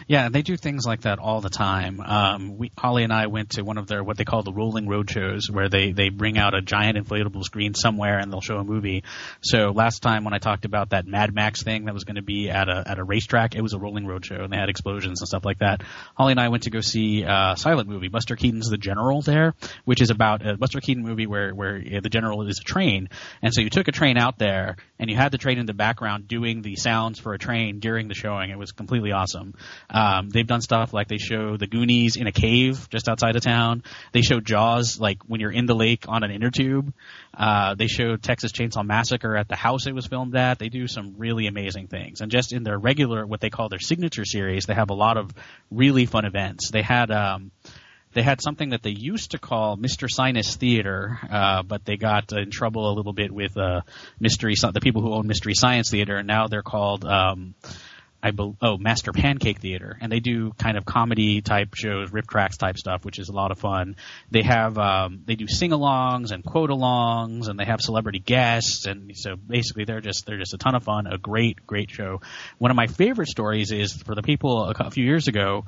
Yeah, 0.07 0.29
they 0.29 0.43
do 0.43 0.57
things 0.57 0.85
like 0.85 1.03
that 1.03 1.19
all 1.19 1.41
the 1.41 1.49
time. 1.49 2.01
Um, 2.01 2.59
we, 2.59 2.73
Holly 2.77 3.05
and 3.05 3.13
I 3.13 3.27
went 3.29 3.51
to 3.51 3.63
one 3.63 3.79
of 3.79 3.87
their 3.87 4.05
what 4.05 4.17
they 4.17 4.25
call 4.25 4.43
the 4.43 4.53
rolling 4.53 4.87
road 4.87 5.11
shows, 5.11 5.51
where 5.51 5.69
they 5.69 5.93
they 5.93 6.11
bring 6.11 6.39
out 6.39 6.55
a 6.55 6.61
giant 6.61 6.99
inflatable 6.99 7.43
screen 7.43 7.75
somewhere 7.75 8.19
and 8.19 8.31
they'll 8.31 8.41
show 8.41 8.59
a 8.59 8.65
movie. 8.65 9.05
So 9.41 9.71
last 9.71 10.01
time 10.01 10.25
when 10.25 10.35
I 10.35 10.39
talked 10.39 10.65
about 10.65 10.91
that 10.91 11.07
Mad 11.07 11.35
Max 11.35 11.63
thing 11.63 11.87
that 11.87 11.95
was 11.95 12.05
going 12.05 12.17
to 12.17 12.23
be 12.23 12.51
at 12.51 12.69
a 12.69 12.85
at 12.87 12.99
a 12.99 13.05
racetrack, 13.05 13.55
it 13.55 13.63
was 13.63 13.73
a 13.73 13.79
rolling 13.79 14.07
road 14.07 14.27
show 14.27 14.37
and 14.37 14.53
they 14.53 14.59
had 14.59 14.69
explosions 14.69 15.21
and 15.21 15.29
stuff 15.29 15.45
like 15.45 15.61
that. 15.61 15.83
Holly 16.17 16.33
and 16.33 16.41
I 16.41 16.49
went 16.49 16.65
to 16.65 16.71
go 16.71 16.81
see 16.81 17.23
a 17.23 17.55
silent 17.57 17.89
movie, 17.89 18.09
Buster 18.09 18.37
Keaton's 18.37 18.69
The 18.69 18.79
General, 18.79 19.23
there, 19.23 19.55
which 19.85 20.03
is 20.03 20.11
about 20.11 20.47
a 20.47 20.57
Buster 20.57 20.81
Keaton 20.81 21.03
movie 21.03 21.27
where 21.27 21.55
where 21.55 21.77
uh, 21.77 22.01
the 22.01 22.11
general 22.11 22.47
is 22.47 22.59
a 22.59 22.65
train, 22.65 23.09
and 23.41 23.55
so 23.55 23.63
you 23.63 23.71
took 23.71 23.89
a 23.89 23.93
train 23.93 24.19
out 24.19 24.39
there 24.39 24.77
and 24.99 25.11
you 25.11 25.17
had 25.17 25.33
the 25.33 25.39
train 25.39 25.59
in 25.59 25.67
the 25.67 25.75
background 25.75 26.29
doing 26.29 26.63
the 26.63 26.77
sounds 26.77 27.19
for 27.19 27.33
a 27.33 27.39
train 27.39 27.81
during 27.81 28.09
the 28.09 28.15
showing. 28.15 28.51
It 28.51 28.59
was 28.59 28.73
completely 28.73 29.13
awesome. 29.13 29.55
Um, 29.91 30.31
they've 30.31 30.47
done 30.47 30.61
stuff 30.61 30.93
like 30.93 31.09
they 31.09 31.19
show 31.19 31.57
the 31.57 31.67
Goonies 31.67 32.17
in 32.17 32.27
a 32.27 32.33
cave 32.33 32.89
just 32.91 33.09
outside 33.09 33.37
of 33.37 33.43
town. 33.43 33.83
They 34.13 34.23
show 34.23 34.41
Jaws 34.41 35.01
like 35.01 35.19
when 35.27 35.41
you're 35.41 35.53
in 35.53 35.67
the 35.67 35.75
lake 35.75 36.05
on 36.09 36.23
an 36.23 36.31
inner 36.31 36.51
tube. 36.51 36.93
Uh, 37.37 37.75
they 37.75 37.87
show 37.87 38.17
Texas 38.17 38.53
Chainsaw 38.53 38.85
Massacre 38.85 39.37
at 39.37 39.49
the 39.49 39.57
house 39.57 39.87
it 39.87 39.95
was 39.95 40.07
filmed 40.07 40.37
at. 40.37 40.59
They 40.59 40.69
do 40.69 40.87
some 40.87 41.15
really 41.19 41.47
amazing 41.47 41.89
things. 41.89 42.21
And 42.21 42.31
just 42.31 42.53
in 42.53 42.63
their 42.63 42.79
regular, 42.79 43.27
what 43.27 43.41
they 43.41 43.51
call 43.51 43.69
their 43.69 43.81
signature 43.81 44.25
series, 44.25 44.67
they 44.67 44.75
have 44.75 44.91
a 44.91 44.95
lot 44.95 45.17
of 45.17 45.31
really 45.71 46.07
fun 46.07 46.25
events. 46.25 46.71
They 46.71 46.83
had, 46.83 47.11
um, 47.11 47.51
they 48.15 48.23
had 48.23 48.43
something 48.43 48.71
that 48.71 48.83
they 48.83 48.91
used 48.91 49.31
to 49.31 49.39
call 49.39 49.77
Mr. 49.77 50.09
Sinus 50.11 50.57
Theater, 50.57 51.19
uh, 51.31 51.63
but 51.63 51.85
they 51.85 51.97
got 51.97 52.33
in 52.33 52.51
trouble 52.51 52.91
a 52.91 52.95
little 52.95 53.15
bit 53.15 53.33
with 53.33 53.57
uh, 53.57 53.81
Mystery, 54.21 54.55
the 54.55 54.81
people 54.81 55.03
who 55.03 55.15
own 55.15 55.27
Mystery 55.27 55.55
Science 55.55 55.91
Theater, 55.91 56.17
and 56.17 56.27
now 56.27 56.47
they're 56.47 56.63
called, 56.63 57.05
um, 57.05 57.55
I 58.23 58.31
bel 58.31 58.57
oh, 58.63 58.79
Master 58.79 59.13
Pancake 59.13 59.59
Theater, 59.59 59.99
and 60.01 60.13
they 60.13 60.21
do 60.21 60.53
kind 60.53 60.77
of 60.77 60.85
comedy 60.85 61.41
type 61.41 61.75
shows, 61.75 62.11
RiffTrax 62.11 62.57
type 62.57 62.79
stuff, 62.79 63.05
which 63.05 63.19
is 63.19 63.29
a 63.29 63.33
lot 63.33 63.51
of 63.51 63.59
fun. 63.59 63.97
They 64.31 64.43
have 64.43 64.79
um, 64.79 65.23
they 65.25 65.35
do 65.35 65.49
sing-alongs 65.49 66.31
and 66.31 66.45
quote-alongs, 66.45 67.49
and 67.49 67.59
they 67.59 67.65
have 67.65 67.81
celebrity 67.81 68.21
guests, 68.21 68.87
and 68.87 69.17
so 69.17 69.35
basically 69.35 69.85
they're 69.85 70.01
just 70.01 70.25
they're 70.27 70.39
just 70.39 70.55
a 70.55 70.59
ton 70.59 70.75
of 70.75 70.85
fun. 70.85 71.07
A 71.07 71.19
great 71.19 71.67
great 71.67 71.91
show. 71.91 72.21
One 72.59 72.71
of 72.71 72.77
my 72.77 72.87
favorite 72.87 73.29
stories 73.29 73.73
is 73.73 73.93
for 73.93 74.15
the 74.15 74.23
people 74.23 74.65
a 74.65 74.75
a 74.83 74.91
few 74.91 75.05
years 75.05 75.29
ago 75.29 75.65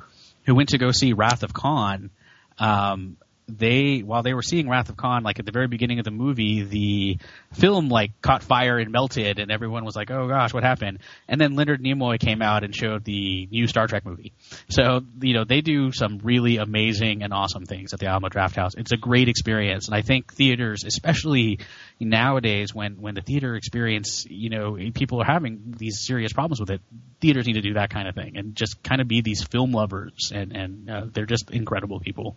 who 0.46 0.54
went 0.54 0.70
to 0.70 0.78
go 0.78 0.90
see 0.92 1.12
Wrath 1.12 1.42
of 1.42 1.52
Khan. 1.52 2.10
Um, 2.58 3.16
they 3.46 3.98
while 4.00 4.22
they 4.22 4.32
were 4.32 4.42
seeing 4.42 4.68
Wrath 4.68 4.88
of 4.88 4.96
Khan, 4.96 5.22
like 5.22 5.38
at 5.38 5.46
the 5.46 5.52
very 5.52 5.66
beginning 5.66 5.98
of 5.98 6.04
the 6.04 6.10
movie, 6.10 6.62
the 6.62 7.18
film 7.52 7.88
like 7.88 8.12
caught 8.22 8.42
fire 8.42 8.78
and 8.78 8.90
melted, 8.90 9.38
and 9.38 9.50
everyone 9.50 9.84
was 9.84 9.94
like, 9.94 10.10
"Oh 10.10 10.28
gosh, 10.28 10.54
what 10.54 10.62
happened?" 10.62 11.00
And 11.28 11.40
then 11.40 11.54
Leonard 11.54 11.82
Nimoy 11.82 12.18
came 12.18 12.40
out 12.40 12.64
and 12.64 12.74
showed 12.74 13.04
the 13.04 13.46
new 13.50 13.66
Star 13.66 13.86
Trek 13.86 14.06
movie. 14.06 14.32
So 14.70 15.02
you 15.20 15.34
know 15.34 15.44
they 15.44 15.60
do 15.60 15.92
some 15.92 16.20
really 16.22 16.56
amazing 16.56 17.22
and 17.22 17.34
awesome 17.34 17.66
things 17.66 17.92
at 17.92 18.00
the 18.00 18.06
Alamo 18.06 18.28
Drafthouse. 18.28 18.78
It's 18.78 18.92
a 18.92 18.96
great 18.96 19.28
experience, 19.28 19.88
and 19.88 19.94
I 19.94 20.00
think 20.00 20.32
theaters, 20.32 20.84
especially 20.84 21.58
nowadays 22.00 22.74
when 22.74 23.00
when 23.00 23.14
the 23.14 23.22
theater 23.22 23.56
experience, 23.56 24.26
you 24.28 24.48
know, 24.48 24.78
people 24.94 25.20
are 25.20 25.26
having 25.26 25.74
these 25.76 26.00
serious 26.00 26.32
problems 26.32 26.60
with 26.60 26.70
it. 26.70 26.80
Theaters 27.20 27.46
need 27.46 27.54
to 27.54 27.62
do 27.62 27.74
that 27.74 27.90
kind 27.90 28.08
of 28.08 28.14
thing 28.14 28.36
and 28.36 28.54
just 28.56 28.82
kind 28.82 29.00
of 29.00 29.08
be 29.08 29.20
these 29.20 29.44
film 29.44 29.72
lovers, 29.72 30.32
and 30.34 30.56
and 30.56 30.90
uh, 30.90 31.06
they're 31.12 31.26
just 31.26 31.50
incredible 31.50 32.00
people. 32.00 32.36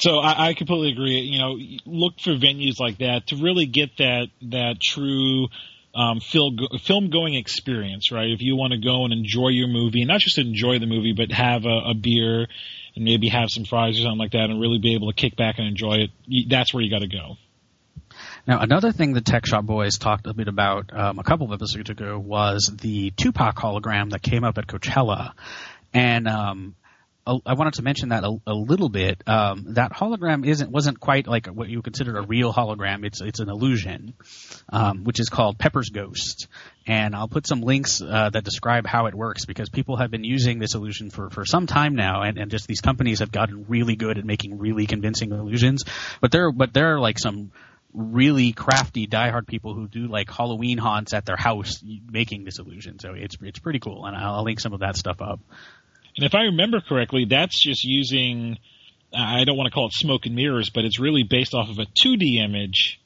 So 0.00 0.18
I, 0.18 0.48
I 0.48 0.54
completely 0.54 0.92
agree. 0.92 1.20
You 1.20 1.38
know, 1.38 1.58
look 1.84 2.20
for 2.20 2.30
venues 2.32 2.78
like 2.78 2.98
that 2.98 3.28
to 3.28 3.36
really 3.36 3.66
get 3.66 3.96
that 3.98 4.28
that 4.42 4.76
true 4.80 5.48
um, 5.94 6.20
film 6.20 6.58
film 6.82 7.10
going 7.10 7.34
experience, 7.34 8.12
right? 8.12 8.30
If 8.30 8.40
you 8.40 8.56
want 8.56 8.72
to 8.72 8.78
go 8.78 9.04
and 9.04 9.12
enjoy 9.12 9.48
your 9.48 9.68
movie, 9.68 10.04
not 10.04 10.20
just 10.20 10.38
enjoy 10.38 10.78
the 10.78 10.86
movie, 10.86 11.14
but 11.16 11.32
have 11.32 11.64
a, 11.64 11.90
a 11.90 11.94
beer 11.94 12.46
and 12.94 13.04
maybe 13.04 13.28
have 13.28 13.48
some 13.50 13.64
fries 13.64 13.98
or 13.98 14.02
something 14.02 14.18
like 14.18 14.32
that, 14.32 14.50
and 14.50 14.60
really 14.60 14.78
be 14.78 14.94
able 14.94 15.10
to 15.10 15.14
kick 15.14 15.36
back 15.36 15.58
and 15.58 15.66
enjoy 15.66 16.06
it. 16.06 16.48
That's 16.48 16.72
where 16.72 16.82
you 16.82 16.90
got 16.90 17.00
to 17.00 17.08
go. 17.08 17.36
Now, 18.46 18.60
another 18.60 18.92
thing 18.92 19.12
the 19.12 19.20
Tech 19.20 19.46
Shop 19.46 19.64
Boys 19.64 19.98
talked 19.98 20.26
a 20.26 20.32
bit 20.32 20.48
about 20.48 20.90
um, 20.96 21.18
a 21.18 21.22
couple 21.22 21.46
of 21.46 21.52
episodes 21.52 21.90
ago 21.90 22.18
was 22.18 22.72
the 22.80 23.10
Tupac 23.10 23.56
hologram 23.56 24.10
that 24.10 24.22
came 24.22 24.44
up 24.44 24.58
at 24.58 24.66
Coachella, 24.66 25.32
and 25.92 26.26
um, 26.26 26.74
I 27.44 27.54
wanted 27.54 27.74
to 27.74 27.82
mention 27.82 28.08
that 28.10 28.24
a, 28.24 28.36
a 28.46 28.54
little 28.54 28.88
bit. 28.88 29.22
Um, 29.26 29.74
that 29.74 29.92
hologram 29.92 30.46
isn't 30.46 30.70
wasn't 30.70 30.98
quite 30.98 31.26
like 31.26 31.46
what 31.46 31.68
you 31.68 31.82
consider 31.82 32.16
a 32.16 32.22
real 32.22 32.52
hologram. 32.52 33.04
It's 33.04 33.20
it's 33.20 33.40
an 33.40 33.48
illusion, 33.48 34.14
um, 34.70 35.04
which 35.04 35.20
is 35.20 35.28
called 35.28 35.58
Pepper's 35.58 35.90
Ghost. 35.90 36.48
And 36.86 37.14
I'll 37.14 37.28
put 37.28 37.46
some 37.46 37.60
links 37.60 38.00
uh, 38.00 38.30
that 38.30 38.44
describe 38.44 38.86
how 38.86 39.06
it 39.06 39.14
works 39.14 39.44
because 39.44 39.68
people 39.68 39.98
have 39.98 40.10
been 40.10 40.24
using 40.24 40.58
this 40.58 40.74
illusion 40.74 41.10
for, 41.10 41.28
for 41.28 41.44
some 41.44 41.66
time 41.66 41.94
now, 41.94 42.22
and, 42.22 42.38
and 42.38 42.50
just 42.50 42.66
these 42.66 42.80
companies 42.80 43.18
have 43.18 43.30
gotten 43.30 43.66
really 43.68 43.94
good 43.94 44.16
at 44.16 44.24
making 44.24 44.58
really 44.58 44.86
convincing 44.86 45.30
illusions. 45.30 45.84
But 46.22 46.32
there 46.32 46.50
but 46.50 46.72
there 46.72 46.94
are 46.94 47.00
like 47.00 47.18
some 47.18 47.52
really 47.92 48.52
crafty 48.52 49.06
diehard 49.06 49.46
people 49.46 49.74
who 49.74 49.88
do 49.88 50.06
like 50.06 50.30
Halloween 50.30 50.78
haunts 50.78 51.12
at 51.14 51.24
their 51.24 51.36
house 51.36 51.82
making 52.10 52.44
this 52.44 52.58
illusion. 52.58 52.98
So 52.98 53.12
it's 53.14 53.36
it's 53.42 53.58
pretty 53.58 53.80
cool, 53.80 54.06
and 54.06 54.16
I'll 54.16 54.44
link 54.44 54.60
some 54.60 54.72
of 54.72 54.80
that 54.80 54.96
stuff 54.96 55.20
up. 55.20 55.40
And 56.18 56.26
if 56.26 56.34
I 56.34 56.42
remember 56.42 56.80
correctly, 56.80 57.26
that's 57.30 57.62
just 57.62 57.84
using 57.84 58.58
uh, 59.14 59.22
I 59.22 59.44
don't 59.44 59.56
want 59.56 59.68
to 59.68 59.70
call 59.70 59.86
it 59.86 59.92
smoke 59.94 60.26
and 60.26 60.34
mirrors, 60.34 60.68
but 60.74 60.84
it's 60.84 60.98
really 61.00 61.22
based 61.22 61.54
off 61.54 61.70
of 61.70 61.78
a 61.78 61.86
2D 62.04 62.44
image 62.44 63.00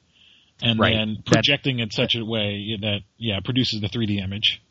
and 0.61 0.79
Right. 0.79 0.93
then 0.95 1.23
projecting 1.25 1.79
in 1.79 1.91
such 1.91 2.15
a 2.15 2.25
way 2.25 2.75
that 2.81 3.01
yeah 3.17 3.39
produces 3.39 3.81
the 3.81 3.87
3D 3.87 4.21
image. 4.21 4.61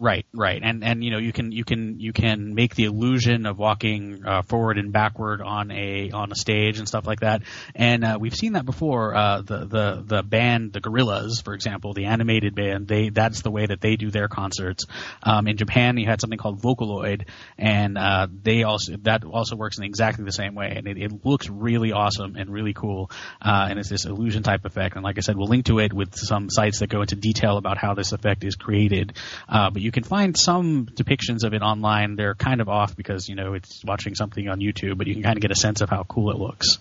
Right, 0.00 0.26
right, 0.34 0.60
and 0.60 0.82
and 0.82 1.04
you 1.04 1.12
know 1.12 1.18
you 1.18 1.32
can 1.32 1.52
you 1.52 1.62
can 1.62 2.00
you 2.00 2.12
can 2.12 2.54
make 2.54 2.74
the 2.74 2.84
illusion 2.84 3.46
of 3.46 3.58
walking 3.58 4.24
uh, 4.26 4.42
forward 4.42 4.76
and 4.76 4.92
backward 4.92 5.40
on 5.40 5.70
a 5.70 6.10
on 6.10 6.32
a 6.32 6.34
stage 6.34 6.80
and 6.80 6.88
stuff 6.88 7.06
like 7.06 7.20
that, 7.20 7.42
and 7.76 8.04
uh, 8.04 8.18
we've 8.20 8.34
seen 8.34 8.54
that 8.54 8.64
before. 8.64 9.14
Uh, 9.14 9.42
the 9.42 9.58
the 9.64 10.02
the 10.04 10.22
band, 10.24 10.72
the 10.72 10.80
Gorillaz, 10.80 11.44
for 11.44 11.54
example, 11.54 11.94
the 11.94 12.06
animated 12.06 12.56
band, 12.56 12.88
they 12.88 13.10
that's 13.10 13.42
the 13.42 13.52
way 13.52 13.66
that 13.66 13.80
they 13.80 13.94
do 13.94 14.10
their 14.10 14.26
concerts. 14.26 14.84
Um, 15.22 15.46
in 15.46 15.56
Japan, 15.56 15.96
you 15.96 16.06
had 16.06 16.20
something 16.20 16.38
called 16.38 16.60
Vocaloid, 16.60 17.28
and 17.56 17.96
uh, 17.96 18.26
they 18.42 18.64
also 18.64 18.96
that 19.02 19.22
also 19.22 19.54
works 19.54 19.78
in 19.78 19.84
exactly 19.84 20.24
the 20.24 20.32
same 20.32 20.56
way, 20.56 20.74
and 20.76 20.88
it, 20.88 20.98
it 20.98 21.24
looks 21.24 21.48
really 21.48 21.92
awesome 21.92 22.34
and 22.34 22.50
really 22.50 22.74
cool, 22.74 23.12
uh, 23.40 23.68
and 23.70 23.78
it's 23.78 23.90
this 23.90 24.06
illusion 24.06 24.42
type 24.42 24.64
effect. 24.64 24.96
And 24.96 25.04
like 25.04 25.18
I 25.18 25.20
said, 25.20 25.36
we'll 25.36 25.48
link 25.48 25.66
to 25.66 25.78
it 25.78 25.92
with 25.92 26.16
some 26.16 26.50
sites 26.50 26.80
that 26.80 26.88
go 26.88 27.02
into 27.02 27.14
detail 27.14 27.58
about 27.58 27.78
how 27.78 27.94
this 27.94 28.10
effect 28.10 28.42
is 28.42 28.56
created. 28.56 29.16
Uh, 29.48 29.70
but 29.70 29.84
you 29.84 29.92
can 29.94 30.04
find 30.04 30.36
some 30.36 30.86
depictions 30.86 31.44
of 31.44 31.54
it 31.54 31.62
online. 31.62 32.16
They're 32.16 32.34
kind 32.34 32.60
of 32.60 32.68
off 32.68 32.94
because 32.94 33.28
you 33.28 33.34
know 33.34 33.54
it's 33.54 33.82
watching 33.84 34.14
something 34.14 34.48
on 34.48 34.60
YouTube, 34.60 34.98
but 34.98 35.06
you 35.06 35.14
can 35.14 35.22
kind 35.22 35.38
of 35.38 35.40
get 35.40 35.50
a 35.50 35.56
sense 35.56 35.80
of 35.80 35.88
how 35.88 36.04
cool 36.04 36.30
it 36.30 36.36
looks. 36.36 36.78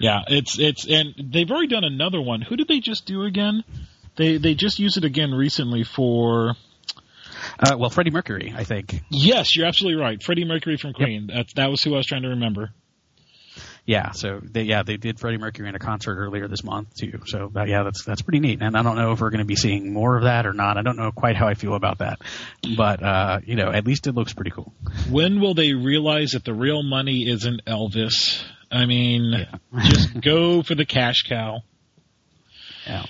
Yeah, 0.00 0.20
it's 0.26 0.58
it's 0.58 0.86
and 0.88 1.14
they've 1.32 1.50
already 1.50 1.68
done 1.68 1.84
another 1.84 2.20
one. 2.20 2.40
Who 2.40 2.56
did 2.56 2.66
they 2.68 2.80
just 2.80 3.06
do 3.06 3.22
again? 3.22 3.62
They 4.16 4.38
they 4.38 4.54
just 4.54 4.78
used 4.78 4.96
it 4.96 5.04
again 5.04 5.30
recently 5.30 5.84
for 5.84 6.54
Uh, 7.58 7.76
well, 7.78 7.90
Freddie 7.90 8.10
Mercury, 8.10 8.52
I 8.56 8.64
think. 8.64 9.02
Yes, 9.10 9.54
you're 9.54 9.66
absolutely 9.66 10.02
right. 10.02 10.22
Freddie 10.22 10.44
Mercury 10.46 10.78
from 10.78 10.94
Queen. 10.94 11.28
That's 11.32 11.52
that 11.54 11.70
was 11.70 11.82
who 11.82 11.94
I 11.94 11.98
was 11.98 12.06
trying 12.06 12.22
to 12.22 12.30
remember. 12.30 12.70
Yeah, 13.86 14.12
so 14.12 14.40
they, 14.42 14.62
yeah, 14.62 14.82
they 14.84 14.96
did 14.96 15.18
Freddie 15.18 15.38
Mercury 15.38 15.68
in 15.68 15.74
a 15.74 15.78
concert 15.78 16.16
earlier 16.16 16.46
this 16.46 16.62
month 16.62 16.94
too. 16.94 17.22
So 17.26 17.50
that, 17.54 17.68
yeah, 17.68 17.82
that's 17.82 18.04
that's 18.04 18.22
pretty 18.22 18.38
neat. 18.40 18.60
And 18.62 18.76
I 18.76 18.82
don't 18.82 18.96
know 18.96 19.12
if 19.12 19.20
we're 19.20 19.30
going 19.30 19.40
to 19.40 19.44
be 19.46 19.56
seeing 19.56 19.92
more 19.92 20.16
of 20.16 20.24
that 20.24 20.46
or 20.46 20.52
not. 20.52 20.76
I 20.76 20.82
don't 20.82 20.96
know 20.96 21.10
quite 21.12 21.34
how 21.36 21.48
I 21.48 21.54
feel 21.54 21.74
about 21.74 21.98
that, 21.98 22.20
but 22.76 23.02
uh, 23.02 23.40
you 23.44 23.56
know, 23.56 23.70
at 23.72 23.86
least 23.86 24.06
it 24.06 24.12
looks 24.12 24.32
pretty 24.32 24.50
cool. 24.52 24.72
When 25.10 25.40
will 25.40 25.54
they 25.54 25.72
realize 25.74 26.32
that 26.32 26.44
the 26.44 26.54
real 26.54 26.82
money 26.82 27.28
isn't 27.28 27.64
Elvis? 27.64 28.42
I 28.70 28.86
mean, 28.86 29.46
just 29.82 30.20
go 30.20 30.62
for 30.62 30.74
the 30.76 30.86
cash 30.86 31.22
cow. 31.28 31.62
Yeah. 32.86 33.00
Um, 33.02 33.08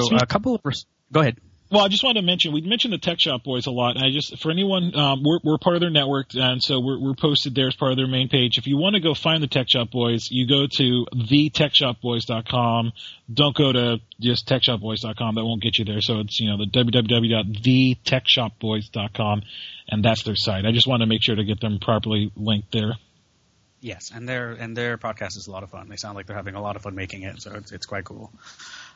So 0.00 0.16
a 0.16 0.26
couple 0.26 0.54
of 0.54 0.60
res- 0.64 0.86
go 1.12 1.20
ahead. 1.20 1.38
Well, 1.72 1.82
I 1.82 1.88
just 1.88 2.04
wanted 2.04 2.20
to 2.20 2.26
mention 2.26 2.52
we 2.52 2.60
mentioned 2.60 2.92
the 2.92 2.98
Tech 2.98 3.18
Shop 3.18 3.42
Boys 3.42 3.66
a 3.66 3.70
lot. 3.70 3.96
And 3.96 4.04
I 4.04 4.10
just 4.10 4.38
for 4.40 4.50
anyone 4.50 4.94
um, 4.94 5.22
we're 5.24 5.38
we're 5.42 5.56
part 5.56 5.74
of 5.74 5.80
their 5.80 5.88
network, 5.88 6.34
and 6.34 6.62
so 6.62 6.80
we're 6.80 7.00
we're 7.00 7.14
posted 7.14 7.54
there 7.54 7.68
as 7.68 7.74
part 7.74 7.92
of 7.92 7.96
their 7.96 8.06
main 8.06 8.28
page. 8.28 8.58
If 8.58 8.66
you 8.66 8.76
want 8.76 8.94
to 8.94 9.00
go 9.00 9.14
find 9.14 9.42
the 9.42 9.46
Tech 9.46 9.70
Shop 9.70 9.90
Boys, 9.90 10.28
you 10.30 10.46
go 10.46 10.66
to 10.70 11.06
thetechshopboys.com. 11.14 12.92
Don't 13.32 13.56
go 13.56 13.72
to 13.72 14.02
just 14.20 14.46
techshopboys.com. 14.46 15.34
That 15.34 15.44
won't 15.44 15.62
get 15.62 15.78
you 15.78 15.86
there. 15.86 16.02
So 16.02 16.20
it's 16.20 16.38
you 16.40 16.50
know 16.50 16.58
the 16.58 16.66
www.thetechshopboys.com, 16.66 19.42
and 19.88 20.04
that's 20.04 20.24
their 20.24 20.36
site. 20.36 20.66
I 20.66 20.72
just 20.72 20.86
want 20.86 21.00
to 21.00 21.06
make 21.06 21.24
sure 21.24 21.36
to 21.36 21.44
get 21.44 21.62
them 21.62 21.78
properly 21.80 22.30
linked 22.36 22.70
there. 22.72 22.98
Yes, 23.82 24.12
and 24.14 24.28
their 24.28 24.52
and 24.52 24.76
their 24.76 24.96
podcast 24.96 25.36
is 25.36 25.48
a 25.48 25.50
lot 25.50 25.64
of 25.64 25.70
fun. 25.70 25.88
They 25.88 25.96
sound 25.96 26.14
like 26.14 26.26
they're 26.26 26.36
having 26.36 26.54
a 26.54 26.62
lot 26.62 26.76
of 26.76 26.82
fun 26.82 26.94
making 26.94 27.22
it, 27.22 27.42
so 27.42 27.52
it's 27.54 27.72
it's 27.72 27.84
quite 27.84 28.04
cool. 28.04 28.32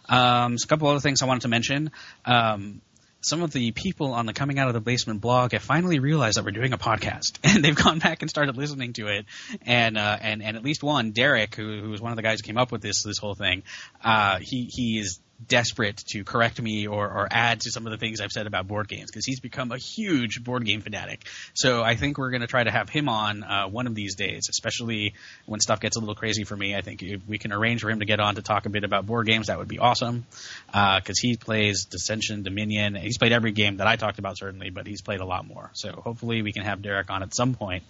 Um, 0.09 0.57
so 0.57 0.65
a 0.65 0.69
couple 0.69 0.87
other 0.87 1.01
things 1.01 1.23
I 1.23 1.27
wanted 1.27 1.43
to 1.43 1.49
mention. 1.49 1.91
Um, 2.25 2.81
some 3.21 3.43
of 3.43 3.51
the 3.51 3.73
people 3.73 4.13
on 4.13 4.27
the 4.27 4.33
Coming 4.33 4.61
Out 4.61 4.69
of 4.69 4.75
the 4.75 4.81
Basement 4.81 5.21
blog 5.21 5.51
have 5.53 5.63
finally 5.63 5.99
realized 5.99 6.37
that 6.37 6.45
we're 6.45 6.53
doing 6.53 6.73
a 6.73 6.79
podcast, 6.79 7.39
and 7.43 7.65
they've 7.65 7.75
gone 7.75 7.99
back 7.99 8.23
and 8.23 8.31
started 8.31 8.57
listening 8.57 8.93
to 8.93 9.09
it. 9.09 9.27
And 9.63 9.99
uh, 9.99 10.19
and 10.21 10.41
and 10.41 10.57
at 10.57 10.63
least 10.63 10.85
one, 10.85 11.11
Derek, 11.11 11.57
who 11.57 11.81
who 11.81 11.91
was 11.91 12.01
one 12.01 12.13
of 12.13 12.17
the 12.17 12.23
guys 12.23 12.39
who 12.39 12.47
came 12.47 12.57
up 12.57 12.71
with 12.71 12.81
this 12.81 13.03
this 13.03 13.19
whole 13.19 13.35
thing, 13.35 13.65
uh, 14.05 14.39
he 14.41 14.71
he 14.73 15.01
is 15.01 15.19
desperate 15.45 15.99
to 16.09 16.25
correct 16.25 16.61
me 16.61 16.87
or, 16.87 17.07
or 17.07 17.29
add 17.31 17.61
to 17.61 17.71
some 17.71 17.87
of 17.87 17.91
the 17.91 17.99
things 17.99 18.21
I've 18.21 18.33
said 18.33 18.47
about 18.47 18.67
board 18.67 18.89
games 18.89 19.11
because 19.11 19.27
he's 19.27 19.41
become 19.41 19.73
a 19.73 19.79
huge 19.79 20.43
board 20.43 20.65
game 20.65 20.81
fanatic. 20.81 21.27
So 21.55 21.83
I 21.83 21.95
think 21.95 22.19
we're 22.19 22.31
going 22.31 22.41
to 22.41 22.47
try 22.47 22.65
to 22.65 22.71
have 22.71 22.89
him 22.89 23.09
on 23.09 23.43
uh, 23.43 23.69
one 23.69 23.87
of 23.87 23.95
these 23.95 24.15
days, 24.15 24.49
especially 24.49 25.15
when 25.45 25.61
stuff 25.61 25.81
gets 25.81 25.97
a 25.97 26.01
little 26.01 26.15
crazy 26.15 26.45
for 26.45 26.57
me. 26.57 26.75
I 26.75 26.81
think 26.81 27.03
if 27.03 27.21
we 27.27 27.39
can 27.39 27.53
arrange 27.53 27.83
for 27.83 27.91
him 27.91 28.01
to 28.01 28.07
get 28.07 28.21
on 28.21 28.37
to 28.37 28.43
talk 28.43 28.67
a 28.67 28.71
bit 28.71 28.85
about 28.85 29.07
board 29.07 29.27
games, 29.27 29.49
that 29.49 29.59
would 29.59 29.69
be 29.69 29.79
awesome 29.79 30.27
because 30.67 31.19
he 31.19 31.37
plays 31.37 31.87
Dissension, 31.87 32.43
Dominion. 32.43 32.95
He's 32.95 33.19
played 33.19 33.33
every 33.33 33.53
game 33.53 33.79
that 33.79 33.87
I 33.87 33.97
talked 33.97 34.19
about 34.19 34.39
certainly, 34.39 34.71
but 34.71 34.87
he's 34.87 35.03
played 35.03 35.21
a 35.21 35.27
lot 35.27 35.47
more. 35.47 35.71
So 35.75 35.93
hopefully 35.93 36.43
we 36.43 36.53
can 36.53 36.65
have 36.65 36.83
Derek 36.83 37.11
on 37.11 37.23
at 37.23 37.35
some 37.35 37.55
point. 37.55 37.85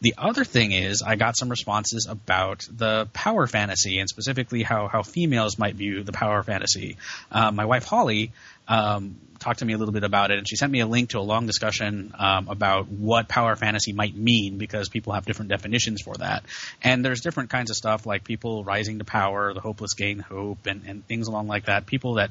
The 0.00 0.14
other 0.18 0.44
thing 0.44 0.72
is, 0.72 1.02
I 1.02 1.16
got 1.16 1.36
some 1.36 1.48
responses 1.48 2.06
about 2.06 2.66
the 2.70 3.08
power 3.12 3.46
fantasy 3.46 3.98
and 3.98 4.08
specifically 4.08 4.62
how, 4.62 4.88
how 4.88 5.02
females 5.02 5.58
might 5.58 5.74
view 5.74 6.02
the 6.02 6.12
power 6.12 6.42
fantasy. 6.42 6.96
Uh, 7.32 7.50
my 7.50 7.64
wife 7.64 7.84
Holly 7.84 8.32
um, 8.68 9.16
talked 9.38 9.60
to 9.60 9.64
me 9.64 9.72
a 9.72 9.78
little 9.78 9.94
bit 9.94 10.04
about 10.04 10.30
it, 10.30 10.38
and 10.38 10.48
she 10.48 10.56
sent 10.56 10.70
me 10.70 10.80
a 10.80 10.86
link 10.86 11.10
to 11.10 11.18
a 11.18 11.20
long 11.20 11.46
discussion 11.46 12.12
um, 12.18 12.48
about 12.48 12.88
what 12.88 13.28
power 13.28 13.56
fantasy 13.56 13.92
might 13.92 14.14
mean 14.14 14.58
because 14.58 14.88
people 14.88 15.12
have 15.12 15.24
different 15.24 15.50
definitions 15.50 16.02
for 16.02 16.14
that. 16.14 16.44
And 16.82 17.04
there's 17.04 17.20
different 17.20 17.50
kinds 17.50 17.70
of 17.70 17.76
stuff 17.76 18.06
like 18.06 18.24
people 18.24 18.64
rising 18.64 18.98
to 18.98 19.04
power, 19.04 19.54
the 19.54 19.60
hopeless 19.60 19.94
gain 19.94 20.18
hope, 20.18 20.66
and, 20.66 20.82
and 20.86 21.06
things 21.06 21.28
along 21.28 21.48
like 21.48 21.66
that. 21.66 21.86
People 21.86 22.14
that 22.14 22.30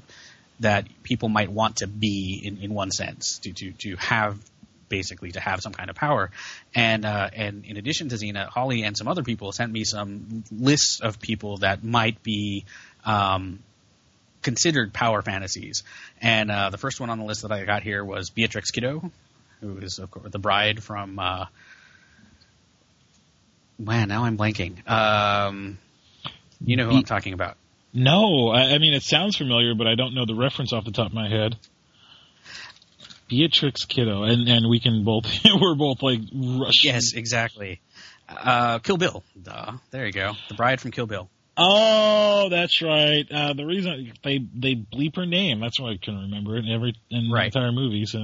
that 0.62 0.88
people 1.03 1.27
might 1.27 1.51
want 1.51 1.77
to 1.77 1.88
be 1.88 2.41
in, 2.41 2.60
in 2.60 2.74
one 2.74 2.89
sense 2.89 3.39
to, 3.39 3.51
to 3.51 3.72
to 3.74 3.95
have 3.98 4.39
basically 4.95 5.31
to 5.33 5.41
have 5.41 5.59
some 5.61 5.73
kind 5.73 5.89
of 5.89 5.95
power. 5.95 6.31
And 6.73 7.03
uh, 7.03 7.29
and 7.33 7.65
in 7.65 7.75
addition 7.75 8.07
to 8.09 8.15
Xena, 8.15 8.47
Holly 8.47 8.83
and 8.83 8.95
some 8.97 9.09
other 9.09 9.23
people 9.23 9.51
sent 9.51 9.71
me 9.71 9.83
some 9.83 10.43
lists 10.51 11.01
of 11.01 11.19
people 11.19 11.57
that 11.57 11.83
might 11.83 12.23
be 12.23 12.65
um, 13.03 13.59
considered 14.41 14.93
power 14.93 15.21
fantasies. 15.21 15.83
And 16.21 16.49
uh, 16.49 16.69
the 16.69 16.77
first 16.77 17.01
one 17.01 17.09
on 17.09 17.19
the 17.19 17.25
list 17.25 17.41
that 17.41 17.51
I 17.51 17.65
got 17.65 17.83
here 17.83 18.05
was 18.05 18.29
Beatrix 18.29 18.71
Kiddo, 18.71 19.11
who 19.59 19.77
is 19.79 19.99
of 19.99 20.11
course 20.11 20.31
the 20.31 20.39
bride 20.39 20.81
from. 20.81 21.19
Uh, 21.19 21.45
man, 23.77 24.07
now 24.07 24.23
I'm 24.23 24.37
blanking. 24.37 24.89
Um, 24.89 25.77
you 26.63 26.77
know 26.77 26.89
who 26.89 26.97
I'm 26.97 27.03
talking 27.03 27.33
about. 27.33 27.57
No, 27.93 28.49
I, 28.49 28.75
I 28.75 28.77
mean 28.77 28.93
it 28.93 29.03
sounds 29.03 29.35
familiar, 29.35 29.75
but 29.75 29.87
I 29.87 29.95
don't 29.95 30.13
know 30.13 30.25
the 30.25 30.35
reference 30.35 30.71
off 30.71 30.85
the 30.85 30.91
top 30.91 31.07
of 31.07 31.13
my 31.13 31.27
head. 31.27 31.57
Beatrix 33.27 33.86
Kiddo, 33.86 34.24
and 34.24 34.48
and 34.48 34.70
we 34.70 34.79
can 34.79 35.03
both 35.03 35.25
we're 35.62 35.75
both 35.75 36.01
like 36.03 36.20
rush. 36.34 36.84
Yes, 36.84 37.13
exactly. 37.13 37.82
Uh, 38.29 38.79
Kill 38.79 38.98
Bill. 38.98 39.24
Duh. 39.41 39.74
There 39.91 40.05
you 40.05 40.12
go. 40.12 40.34
The 40.50 40.55
bride 40.55 40.82
from 40.82 40.91
Kill 40.91 41.05
Bill. 41.05 41.29
Oh, 41.58 42.50
that's 42.50 42.82
right. 42.82 43.24
Uh, 43.32 43.53
the 43.53 43.65
reason 43.65 44.13
they 44.24 44.39
they 44.53 44.75
bleep 44.75 45.15
her 45.15 45.25
name, 45.25 45.60
that's 45.62 45.79
why 45.79 45.91
I 45.91 45.98
couldn't 45.98 46.22
remember 46.22 46.55
it 46.58 46.65
in 46.65 46.72
every 46.72 46.94
in 47.10 47.32
Right. 47.32 47.51
the 47.51 47.60
entire 47.60 47.72
movie. 47.72 48.05
So 48.05 48.20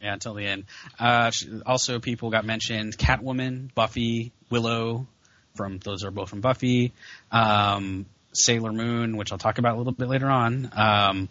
Yeah, 0.00 0.12
until 0.14 0.34
the 0.34 0.44
end. 0.46 0.64
Uh, 0.98 1.30
also, 1.64 1.98
people 1.98 2.30
got 2.30 2.44
mentioned: 2.44 2.96
Catwoman, 2.98 3.74
Buffy, 3.74 4.32
Willow. 4.50 5.06
From 5.54 5.78
those 5.78 6.02
are 6.04 6.10
both 6.10 6.30
from 6.30 6.40
Buffy. 6.40 6.92
Um, 7.30 8.06
Sailor 8.32 8.72
Moon, 8.72 9.16
which 9.18 9.32
I'll 9.32 9.38
talk 9.38 9.58
about 9.58 9.74
a 9.74 9.78
little 9.78 9.92
bit 9.92 10.08
later 10.08 10.28
on. 10.28 10.70
Um, 10.72 11.28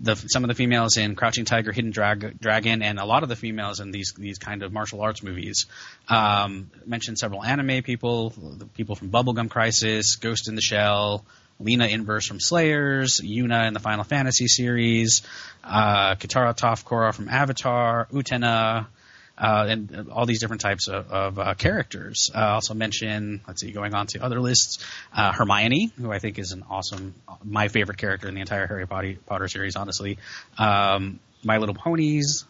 the 0.00 0.14
some 0.14 0.44
of 0.44 0.48
the 0.48 0.54
females 0.54 0.96
in 0.96 1.14
Crouching 1.14 1.44
Tiger, 1.44 1.72
Hidden 1.72 1.90
Drag- 1.90 2.40
Dragon, 2.40 2.82
and 2.82 2.98
a 2.98 3.04
lot 3.04 3.22
of 3.22 3.28
the 3.28 3.36
females 3.36 3.80
in 3.80 3.90
these 3.90 4.14
these 4.16 4.38
kind 4.38 4.62
of 4.62 4.72
martial 4.72 5.00
arts 5.00 5.22
movies. 5.22 5.66
Um, 6.08 6.70
mentioned 6.86 7.18
several 7.18 7.42
anime 7.42 7.82
people, 7.82 8.30
the 8.30 8.66
people 8.66 8.94
from 8.94 9.10
Bubblegum 9.10 9.50
Crisis, 9.50 10.16
Ghost 10.16 10.48
in 10.48 10.54
the 10.54 10.62
Shell, 10.62 11.24
Lina 11.60 11.86
Inverse 11.86 12.26
from 12.26 12.40
Slayers, 12.40 13.20
Yuna 13.20 13.66
in 13.66 13.74
the 13.74 13.80
Final 13.80 14.04
Fantasy 14.04 14.46
series, 14.46 15.22
uh, 15.64 16.14
Katara 16.14 16.56
Toph 16.56 16.84
Korra 16.84 17.12
from 17.12 17.28
Avatar, 17.28 18.06
Utena, 18.12 18.86
uh, 19.38 19.66
and 19.68 20.10
all 20.10 20.26
these 20.26 20.40
different 20.40 20.60
types 20.60 20.88
of, 20.88 21.10
of 21.10 21.38
uh, 21.38 21.54
characters. 21.54 22.30
Uh, 22.34 22.54
also 22.54 22.74
mention, 22.74 23.40
let's 23.46 23.60
see, 23.60 23.70
going 23.70 23.94
on 23.94 24.06
to 24.08 24.18
other 24.18 24.40
lists, 24.40 24.84
uh, 25.12 25.32
Hermione, 25.32 25.92
who 25.96 26.10
I 26.10 26.18
think 26.18 26.38
is 26.38 26.52
an 26.52 26.64
awesome, 26.68 27.14
my 27.44 27.68
favorite 27.68 27.98
character 27.98 28.28
in 28.28 28.34
the 28.34 28.40
entire 28.40 28.66
Harry 28.66 28.86
Potter, 28.86 29.48
series, 29.48 29.76
honestly. 29.76 30.18
Um, 30.58 31.20
My 31.44 31.58
Little 31.58 31.74
Ponies, 31.74 32.44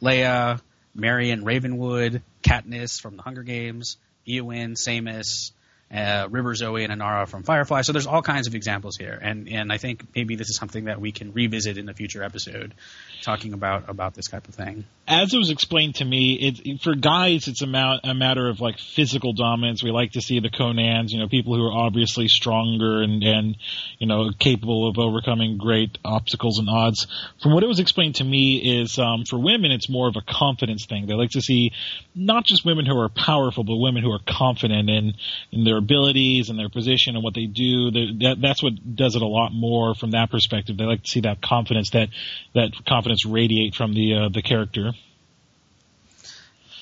Leia, 0.00 0.60
Marion 0.94 1.44
Ravenwood, 1.44 2.22
Katniss 2.42 3.00
from 3.00 3.16
the 3.16 3.22
Hunger 3.22 3.42
Games, 3.42 3.96
Eowyn, 4.26 4.76
Samus, 4.76 5.52
uh, 5.92 6.28
River 6.30 6.54
Zoe 6.54 6.84
and 6.84 6.92
Inara 6.92 7.28
from 7.28 7.42
Firefly. 7.42 7.82
So 7.82 7.92
there's 7.92 8.06
all 8.06 8.22
kinds 8.22 8.46
of 8.46 8.54
examples 8.54 8.96
here, 8.96 9.18
and 9.20 9.48
and 9.48 9.72
I 9.72 9.78
think 9.78 10.04
maybe 10.14 10.36
this 10.36 10.48
is 10.48 10.56
something 10.56 10.84
that 10.84 11.00
we 11.00 11.10
can 11.10 11.32
revisit 11.32 11.78
in 11.78 11.88
a 11.88 11.94
future 11.94 12.22
episode, 12.22 12.74
talking 13.22 13.54
about 13.54 13.88
about 13.88 14.14
this 14.14 14.26
type 14.26 14.46
of 14.46 14.54
thing. 14.54 14.84
As 15.08 15.34
it 15.34 15.38
was 15.38 15.50
explained 15.50 15.96
to 15.96 16.04
me, 16.04 16.34
it 16.34 16.80
for 16.82 16.94
guys 16.94 17.48
it's 17.48 17.62
a, 17.62 17.66
ma- 17.66 17.98
a 18.04 18.14
matter 18.14 18.48
of 18.48 18.60
like 18.60 18.78
physical 18.78 19.32
dominance. 19.32 19.82
We 19.82 19.90
like 19.90 20.12
to 20.12 20.20
see 20.20 20.38
the 20.38 20.48
Conans, 20.48 21.08
you 21.08 21.18
know, 21.18 21.26
people 21.26 21.56
who 21.56 21.66
are 21.66 21.72
obviously 21.72 22.28
stronger 22.28 23.02
and 23.02 23.22
and 23.24 23.56
you 23.98 24.06
know 24.06 24.30
capable 24.38 24.88
of 24.88 24.96
overcoming 24.96 25.58
great 25.58 25.98
obstacles 26.04 26.60
and 26.60 26.68
odds. 26.70 27.08
From 27.42 27.52
what 27.52 27.64
it 27.64 27.68
was 27.68 27.80
explained 27.80 28.16
to 28.16 28.24
me 28.24 28.80
is 28.80 28.96
um, 28.98 29.24
for 29.28 29.40
women 29.40 29.72
it's 29.72 29.88
more 29.88 30.06
of 30.06 30.14
a 30.14 30.22
confidence 30.22 30.86
thing. 30.86 31.06
They 31.06 31.14
like 31.14 31.30
to 31.30 31.40
see 31.40 31.72
not 32.14 32.44
just 32.44 32.64
women 32.64 32.86
who 32.86 32.96
are 32.96 33.08
powerful, 33.08 33.64
but 33.64 33.76
women 33.76 34.04
who 34.04 34.12
are 34.12 34.20
confident 34.24 34.88
in 34.88 35.14
in 35.50 35.64
their 35.64 35.79
abilities 35.80 36.48
and 36.48 36.58
their 36.58 36.68
position 36.68 37.16
and 37.16 37.24
what 37.24 37.34
they 37.34 37.46
do. 37.46 37.90
That, 37.90 38.36
that's 38.40 38.62
what 38.62 38.72
does 38.94 39.16
it 39.16 39.22
a 39.22 39.26
lot 39.26 39.52
more 39.52 39.94
from 39.94 40.12
that 40.12 40.30
perspective. 40.30 40.76
They 40.76 40.84
like 40.84 41.02
to 41.02 41.10
see 41.10 41.20
that 41.22 41.42
confidence, 41.42 41.90
that 41.90 42.08
that 42.54 42.70
confidence 42.86 43.26
radiate 43.26 43.74
from 43.74 43.92
the 43.92 44.14
uh, 44.14 44.28
the 44.28 44.42
character. 44.42 44.92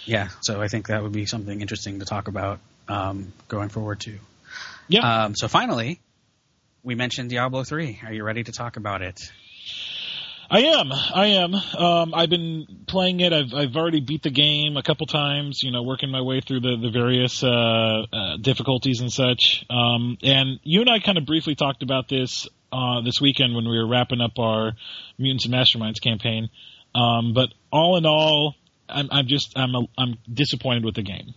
Yeah, 0.05 0.29
so 0.41 0.61
I 0.61 0.69
think 0.69 0.89
that 0.89 1.03
would 1.03 1.13
be 1.13 1.27
something 1.27 1.61
interesting 1.61 1.99
to 2.01 2.05
talk 2.05 2.29
about 2.29 2.61
um, 2.89 3.33
going 3.49 3.69
forward 3.69 4.01
too. 4.01 4.19
Yeah. 4.89 5.25
Um, 5.25 5.35
so 5.35 5.49
finally, 5.49 6.01
we 6.83 6.95
mentioned 6.95 7.31
Diablo 7.31 7.65
three. 7.65 8.01
Are 8.05 8.13
you 8.13 8.25
ready 8.25 8.43
to 8.45 8.53
talk 8.53 8.77
about 8.77 9.03
it? 9.03 9.21
I 10.51 10.61
am. 10.61 10.93
I 10.93 11.27
am. 11.27 11.55
Um, 11.55 12.15
I've 12.15 12.31
been 12.31 12.67
playing 12.87 13.21
it. 13.21 13.35
I've 13.35 13.53
I've 13.53 13.77
already 13.77 14.01
beat 14.01 14.23
the 14.23 14.31
game 14.31 14.79
a 14.79 14.83
couple 14.83 15.07
times. 15.07 15.63
You 15.63 15.71
know, 15.71 15.83
working 15.83 16.11
my 16.11 16.23
way 16.23 16.41
through 16.41 16.61
the 16.61 16.77
the 16.81 16.91
various 16.91 17.43
uh, 17.43 18.07
uh, 18.11 18.37
difficulties 18.39 19.01
and 19.01 19.13
such. 19.13 19.67
Um, 19.69 20.17
and 20.23 20.59
you 20.63 20.81
and 20.81 20.89
I 20.89 21.01
kind 21.01 21.19
of 21.19 21.27
briefly 21.27 21.55
talked 21.55 21.83
about 21.83 22.09
this 22.09 22.49
uh, 22.73 23.03
this 23.03 23.21
weekend 23.21 23.55
when 23.55 23.69
we 23.69 23.79
were 23.79 23.87
wrapping 23.87 24.23
up 24.23 24.39
our 24.39 24.73
Mutants 25.19 25.45
and 25.45 25.55
Masterminds 25.55 26.01
campaign. 26.01 26.49
Um, 26.95 27.35
but 27.35 27.51
all 27.71 27.99
in 27.99 28.07
all, 28.07 28.55
I'm, 28.89 29.09
I'm 29.11 29.27
just 29.27 29.53
I'm 29.59 29.75
a, 29.75 29.87
I'm 29.99 30.17
disappointed 30.33 30.85
with 30.85 30.95
the 30.95 31.03
game. 31.03 31.35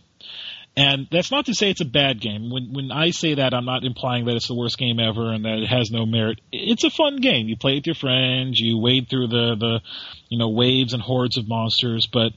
And 0.76 1.08
that's 1.12 1.32
not 1.32 1.48
to 1.48 1.54
say 1.54 1.70
it's 1.70 1.82
a 1.82 1.86
bad 1.86 2.22
game. 2.22 2.50
When 2.50 2.72
when 2.72 2.92
I 2.92 3.12
say 3.12 3.36
that, 3.36 3.54
I'm 3.54 3.66
not 3.66 3.84
implying 3.84 4.26
that 4.26 4.36
it's 4.36 4.48
the 4.48 4.56
worst 4.56 4.78
game 4.78 5.00
ever 5.00 5.34
and 5.34 5.44
that 5.44 5.58
it 5.58 5.68
has 5.68 5.92
no 5.92 6.06
merit. 6.06 6.40
It's 6.52 6.86
a 6.86 6.90
fun 6.90 7.18
game. 7.18 7.50
You 7.50 7.58
play 7.58 7.76
with 7.76 7.88
your 7.88 7.96
friends. 7.96 8.58
You 8.58 8.80
wade 8.80 9.10
through 9.10 9.28
the 9.28 9.56
the 9.60 9.82
you 10.30 10.38
know 10.38 10.50
waves 10.50 10.94
and 10.94 11.02
hordes 11.02 11.38
of 11.38 11.48
monsters. 11.48 12.08
But 12.12 12.32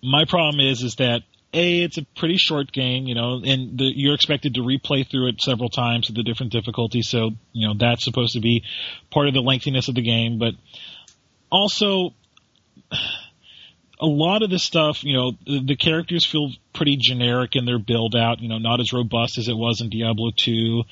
my 0.00 0.26
problem 0.26 0.60
is 0.60 0.82
is 0.82 0.94
that 0.96 1.22
a 1.52 1.82
it's 1.82 1.98
a 1.98 2.06
pretty 2.16 2.36
short 2.36 2.70
game, 2.70 3.06
you 3.06 3.16
know, 3.16 3.40
and 3.44 3.78
the, 3.78 3.92
you're 3.94 4.14
expected 4.14 4.54
to 4.54 4.60
replay 4.60 5.08
through 5.08 5.28
it 5.28 5.40
several 5.40 5.68
times 5.68 6.08
with 6.08 6.16
the 6.16 6.22
different 6.22 6.52
difficulties. 6.52 7.08
So 7.08 7.30
you 7.52 7.66
know 7.66 7.74
that's 7.76 8.04
supposed 8.04 8.34
to 8.34 8.40
be 8.40 8.62
part 9.10 9.26
of 9.26 9.34
the 9.34 9.42
lengthiness 9.42 9.88
of 9.88 9.96
the 9.96 10.02
game, 10.02 10.38
but 10.38 10.54
also 11.50 12.14
a 14.02 14.06
lot 14.06 14.42
of 14.42 14.50
the 14.50 14.58
stuff, 14.58 15.04
you 15.04 15.16
know, 15.16 15.32
the, 15.46 15.64
the, 15.64 15.76
characters 15.76 16.26
feel 16.26 16.50
pretty 16.74 16.96
generic 17.00 17.54
in 17.54 17.64
their 17.64 17.78
build 17.78 18.16
out, 18.16 18.40
you 18.40 18.48
know, 18.48 18.58
not 18.58 18.80
as 18.80 18.92
robust 18.92 19.38
as 19.38 19.46
it 19.46 19.56
was 19.56 19.80
in 19.80 19.90
Diablo 19.90 20.32
2. 20.36 20.82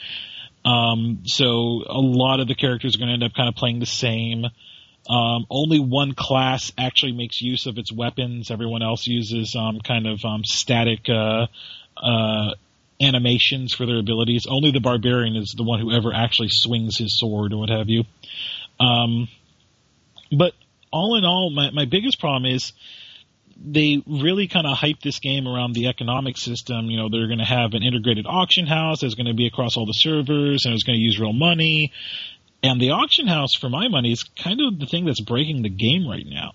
Um, 0.65 1.23
so 1.25 1.83
a 1.87 1.99
lot 1.99 2.39
of 2.39 2.47
the 2.47 2.55
characters 2.55 2.95
are 2.95 2.99
going 2.99 3.09
to 3.09 3.15
end 3.15 3.25
up 3.25 3.33
kind 3.35 3.49
of 3.49 3.57
playing 3.57 3.81
the 3.81 3.87
same. 3.87 4.45
Um, 5.09 5.45
only 5.51 5.81
one 5.81 6.15
class 6.15 6.71
actually 6.79 7.11
makes 7.13 7.41
use 7.41 7.67
of 7.67 7.79
its 7.79 7.93
weapons. 7.93 8.49
Everyone 8.53 8.83
else 8.83 9.09
uses 9.09 9.57
um, 9.59 9.81
kind 9.81 10.07
of 10.07 10.25
um, 10.25 10.43
static 10.45 11.09
uh, 11.09 11.49
uh, 12.01 12.55
animations 13.01 13.75
for 13.75 13.87
their 13.87 13.99
abilities. 13.99 14.47
Only 14.49 14.71
the 14.71 14.81
barbarian 14.81 15.35
is 15.35 15.53
the 15.57 15.65
one 15.65 15.81
who 15.81 15.91
ever 15.91 16.15
actually 16.15 16.51
swings 16.51 16.97
his 16.97 17.19
sword 17.19 17.53
or 17.55 17.59
what 17.59 17.71
have 17.71 17.89
you. 17.89 18.05
Um, 18.79 19.27
but 20.31 20.53
all 20.93 21.17
in 21.17 21.25
all, 21.25 21.51
my, 21.51 21.71
my 21.71 21.87
biggest 21.87 22.21
problem 22.21 22.47
is 22.47 22.73
they 23.63 24.03
really 24.07 24.49
kind 24.49 24.67
of 24.67 24.77
hype 24.77 25.01
this 25.03 25.19
game 25.19 25.47
around 25.47 25.75
the 25.75 25.89
economic 25.89 26.39
system. 26.39 26.87
You 26.87 26.97
know, 26.97 27.09
they're 27.11 27.27
going 27.27 27.39
to 27.39 27.45
have 27.45 27.75
an 27.75 27.83
integrated 27.83 28.27
auction 28.27 28.67
house 28.67 29.01
that's 29.01 29.15
going 29.15 29.27
to 29.27 29.35
be 29.35 29.47
across 29.47 29.77
all 29.77 29.87
the 29.87 29.93
servers 29.93 30.65
and 30.65 30.75
it's 30.75 30.85
going 30.85 30.99
to 30.99 31.03
use 31.03 31.19
real 31.19 31.33
money. 31.33 31.93
And 32.63 32.81
the 32.81 32.91
auction 32.91 33.27
house, 33.27 33.55
for 33.55 33.69
my 33.69 33.89
money, 33.89 34.13
is 34.13 34.23
kind 34.23 34.61
of 34.61 34.79
the 34.79 34.87
thing 34.87 35.05
that's 35.07 35.21
breaking 35.21 35.63
the 35.63 35.71
game 35.71 36.09
right 36.09 36.27
now. 36.27 36.53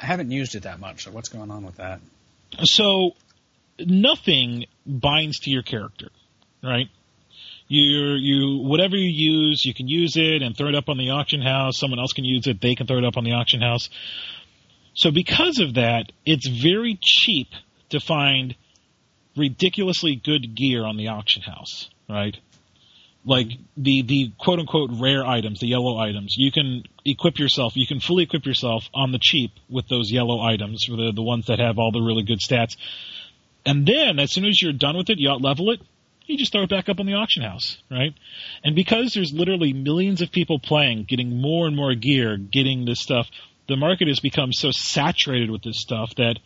I 0.00 0.06
haven't 0.06 0.30
used 0.30 0.54
it 0.54 0.62
that 0.64 0.80
much, 0.80 1.04
so 1.04 1.10
what's 1.10 1.28
going 1.28 1.50
on 1.50 1.64
with 1.64 1.76
that? 1.76 2.00
So, 2.62 3.12
nothing 3.78 4.66
binds 4.86 5.40
to 5.40 5.50
your 5.50 5.62
character, 5.62 6.08
right? 6.62 6.88
you 7.68 8.14
you 8.14 8.58
whatever 8.58 8.96
you 8.96 9.08
use, 9.08 9.64
you 9.64 9.74
can 9.74 9.88
use 9.88 10.16
it 10.16 10.42
and 10.42 10.56
throw 10.56 10.68
it 10.68 10.74
up 10.74 10.88
on 10.88 10.98
the 10.98 11.10
auction 11.10 11.40
house. 11.40 11.78
Someone 11.78 11.98
else 11.98 12.12
can 12.12 12.24
use 12.24 12.46
it; 12.46 12.60
they 12.60 12.74
can 12.74 12.86
throw 12.86 12.98
it 12.98 13.04
up 13.04 13.16
on 13.16 13.24
the 13.24 13.32
auction 13.32 13.60
house. 13.60 13.88
So 14.94 15.10
because 15.10 15.58
of 15.58 15.74
that, 15.74 16.12
it's 16.24 16.48
very 16.48 16.98
cheap 17.02 17.48
to 17.90 18.00
find 18.00 18.54
ridiculously 19.36 20.20
good 20.22 20.54
gear 20.54 20.84
on 20.84 20.96
the 20.96 21.08
auction 21.08 21.42
house, 21.42 21.88
right? 22.08 22.36
Like 23.24 23.48
the 23.76 24.02
the 24.02 24.32
quote 24.38 24.60
unquote 24.60 24.90
rare 24.92 25.24
items, 25.24 25.60
the 25.60 25.66
yellow 25.66 25.98
items, 25.98 26.34
you 26.36 26.52
can 26.52 26.84
equip 27.04 27.38
yourself. 27.38 27.76
You 27.76 27.86
can 27.86 27.98
fully 27.98 28.24
equip 28.24 28.44
yourself 28.44 28.84
on 28.94 29.12
the 29.12 29.18
cheap 29.20 29.52
with 29.68 29.88
those 29.88 30.10
yellow 30.10 30.40
items, 30.40 30.84
the 30.86 31.12
the 31.14 31.22
ones 31.22 31.46
that 31.46 31.58
have 31.58 31.78
all 31.78 31.90
the 31.90 32.02
really 32.02 32.22
good 32.22 32.38
stats. 32.38 32.76
And 33.66 33.86
then 33.86 34.18
as 34.18 34.32
soon 34.32 34.44
as 34.44 34.60
you're 34.60 34.74
done 34.74 34.96
with 34.96 35.08
it, 35.08 35.18
you 35.18 35.30
out 35.30 35.40
level 35.40 35.70
it. 35.70 35.80
You 36.26 36.38
just 36.38 36.52
throw 36.52 36.62
it 36.62 36.70
back 36.70 36.88
up 36.88 37.00
on 37.00 37.06
the 37.06 37.14
auction 37.14 37.42
house, 37.42 37.76
right? 37.90 38.14
And 38.62 38.74
because 38.74 39.12
there's 39.12 39.32
literally 39.34 39.74
millions 39.74 40.22
of 40.22 40.32
people 40.32 40.58
playing, 40.58 41.04
getting 41.04 41.40
more 41.40 41.66
and 41.66 41.76
more 41.76 41.94
gear, 41.94 42.38
getting 42.38 42.86
this 42.86 43.00
stuff, 43.00 43.28
the 43.68 43.76
market 43.76 44.08
has 44.08 44.20
become 44.20 44.52
so 44.52 44.70
saturated 44.70 45.50
with 45.50 45.62
this 45.62 45.80
stuff 45.80 46.14
that 46.16 46.38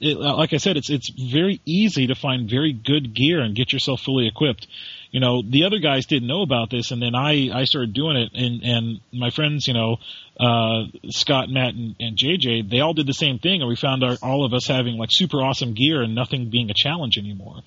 it, 0.00 0.16
like 0.16 0.54
I 0.54 0.56
said, 0.56 0.78
it's 0.78 0.88
it's 0.88 1.10
very 1.10 1.60
easy 1.66 2.06
to 2.06 2.14
find 2.14 2.48
very 2.48 2.72
good 2.72 3.14
gear 3.14 3.40
and 3.40 3.54
get 3.54 3.72
yourself 3.72 4.00
fully 4.00 4.26
equipped. 4.26 4.66
You 5.10 5.20
know, 5.20 5.42
the 5.42 5.64
other 5.64 5.78
guys 5.78 6.06
didn't 6.06 6.28
know 6.28 6.40
about 6.40 6.70
this, 6.70 6.90
and 6.90 7.02
then 7.02 7.14
I 7.14 7.50
I 7.52 7.64
started 7.64 7.92
doing 7.92 8.16
it, 8.16 8.30
and 8.34 8.62
and 8.62 9.00
my 9.12 9.28
friends, 9.28 9.68
you 9.68 9.74
know, 9.74 9.98
uh, 10.38 10.84
Scott, 11.10 11.50
Matt, 11.50 11.74
and, 11.74 11.96
and 12.00 12.16
JJ, 12.16 12.70
they 12.70 12.80
all 12.80 12.94
did 12.94 13.06
the 13.06 13.12
same 13.12 13.38
thing, 13.38 13.60
and 13.60 13.68
we 13.68 13.76
found 13.76 14.02
our, 14.02 14.16
all 14.22 14.46
of 14.46 14.54
us 14.54 14.66
having 14.66 14.96
like 14.96 15.10
super 15.12 15.42
awesome 15.42 15.74
gear 15.74 16.00
and 16.00 16.14
nothing 16.14 16.48
being 16.48 16.70
a 16.70 16.74
challenge 16.74 17.18
anymore. 17.18 17.60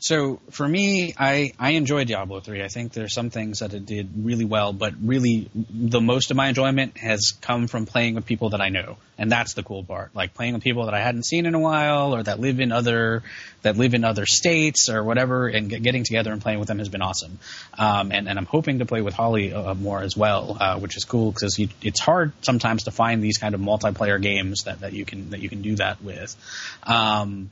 So 0.00 0.40
for 0.50 0.66
me, 0.66 1.12
I, 1.18 1.52
I 1.58 1.70
enjoy 1.70 2.04
Diablo 2.04 2.38
3. 2.38 2.62
I 2.62 2.68
think 2.68 2.92
there's 2.92 3.12
some 3.12 3.30
things 3.30 3.58
that 3.58 3.74
it 3.74 3.84
did 3.84 4.08
really 4.16 4.44
well, 4.44 4.72
but 4.72 4.94
really 5.02 5.50
the 5.54 6.00
most 6.00 6.30
of 6.30 6.36
my 6.36 6.48
enjoyment 6.48 6.96
has 6.98 7.32
come 7.40 7.66
from 7.66 7.84
playing 7.84 8.14
with 8.14 8.24
people 8.24 8.50
that 8.50 8.60
I 8.60 8.68
know. 8.68 8.96
And 9.18 9.32
that's 9.32 9.54
the 9.54 9.64
cool 9.64 9.82
part. 9.82 10.14
Like 10.14 10.34
playing 10.34 10.54
with 10.54 10.62
people 10.62 10.84
that 10.84 10.94
I 10.94 11.00
hadn't 11.00 11.24
seen 11.24 11.46
in 11.46 11.54
a 11.56 11.58
while 11.58 12.14
or 12.14 12.22
that 12.22 12.38
live 12.38 12.60
in 12.60 12.70
other, 12.70 13.24
that 13.62 13.76
live 13.76 13.92
in 13.92 14.04
other 14.04 14.24
states 14.24 14.88
or 14.88 15.02
whatever 15.02 15.48
and 15.48 15.68
getting 15.68 16.04
together 16.04 16.32
and 16.32 16.40
playing 16.40 16.60
with 16.60 16.68
them 16.68 16.78
has 16.78 16.88
been 16.88 17.02
awesome. 17.02 17.40
Um, 17.76 18.12
and, 18.12 18.28
and 18.28 18.38
I'm 18.38 18.46
hoping 18.46 18.78
to 18.78 18.86
play 18.86 19.02
with 19.02 19.14
Holly 19.14 19.52
uh, 19.52 19.74
more 19.74 20.00
as 20.00 20.16
well, 20.16 20.56
uh, 20.60 20.78
which 20.78 20.96
is 20.96 21.04
cool 21.04 21.32
because 21.32 21.58
it's 21.82 22.00
hard 22.00 22.32
sometimes 22.42 22.84
to 22.84 22.92
find 22.92 23.20
these 23.20 23.38
kind 23.38 23.56
of 23.56 23.60
multiplayer 23.60 24.22
games 24.22 24.62
that, 24.64 24.80
that 24.80 24.92
you 24.92 25.04
can, 25.04 25.30
that 25.30 25.40
you 25.40 25.48
can 25.48 25.62
do 25.62 25.74
that 25.74 26.00
with. 26.04 26.36
Um, 26.84 27.50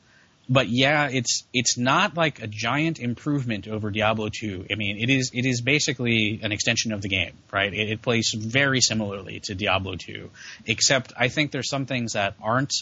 but 0.48 0.68
yeah, 0.68 1.08
it's 1.08 1.44
it's 1.52 1.76
not 1.76 2.16
like 2.16 2.40
a 2.40 2.46
giant 2.46 3.00
improvement 3.00 3.66
over 3.66 3.90
Diablo 3.90 4.28
2. 4.28 4.66
I 4.70 4.74
mean, 4.76 4.98
it 4.98 5.10
is 5.10 5.30
it 5.34 5.44
is 5.44 5.60
basically 5.60 6.40
an 6.42 6.52
extension 6.52 6.92
of 6.92 7.02
the 7.02 7.08
game, 7.08 7.32
right? 7.52 7.72
It, 7.72 7.90
it, 7.90 8.02
plays 8.02 8.32
very 8.32 8.80
similarly 8.80 9.40
to 9.44 9.54
Diablo 9.54 9.96
2, 9.96 10.30
except 10.66 11.12
I 11.16 11.28
think 11.28 11.50
there's 11.50 11.68
some 11.68 11.86
things 11.86 12.12
that 12.12 12.34
aren't 12.40 12.72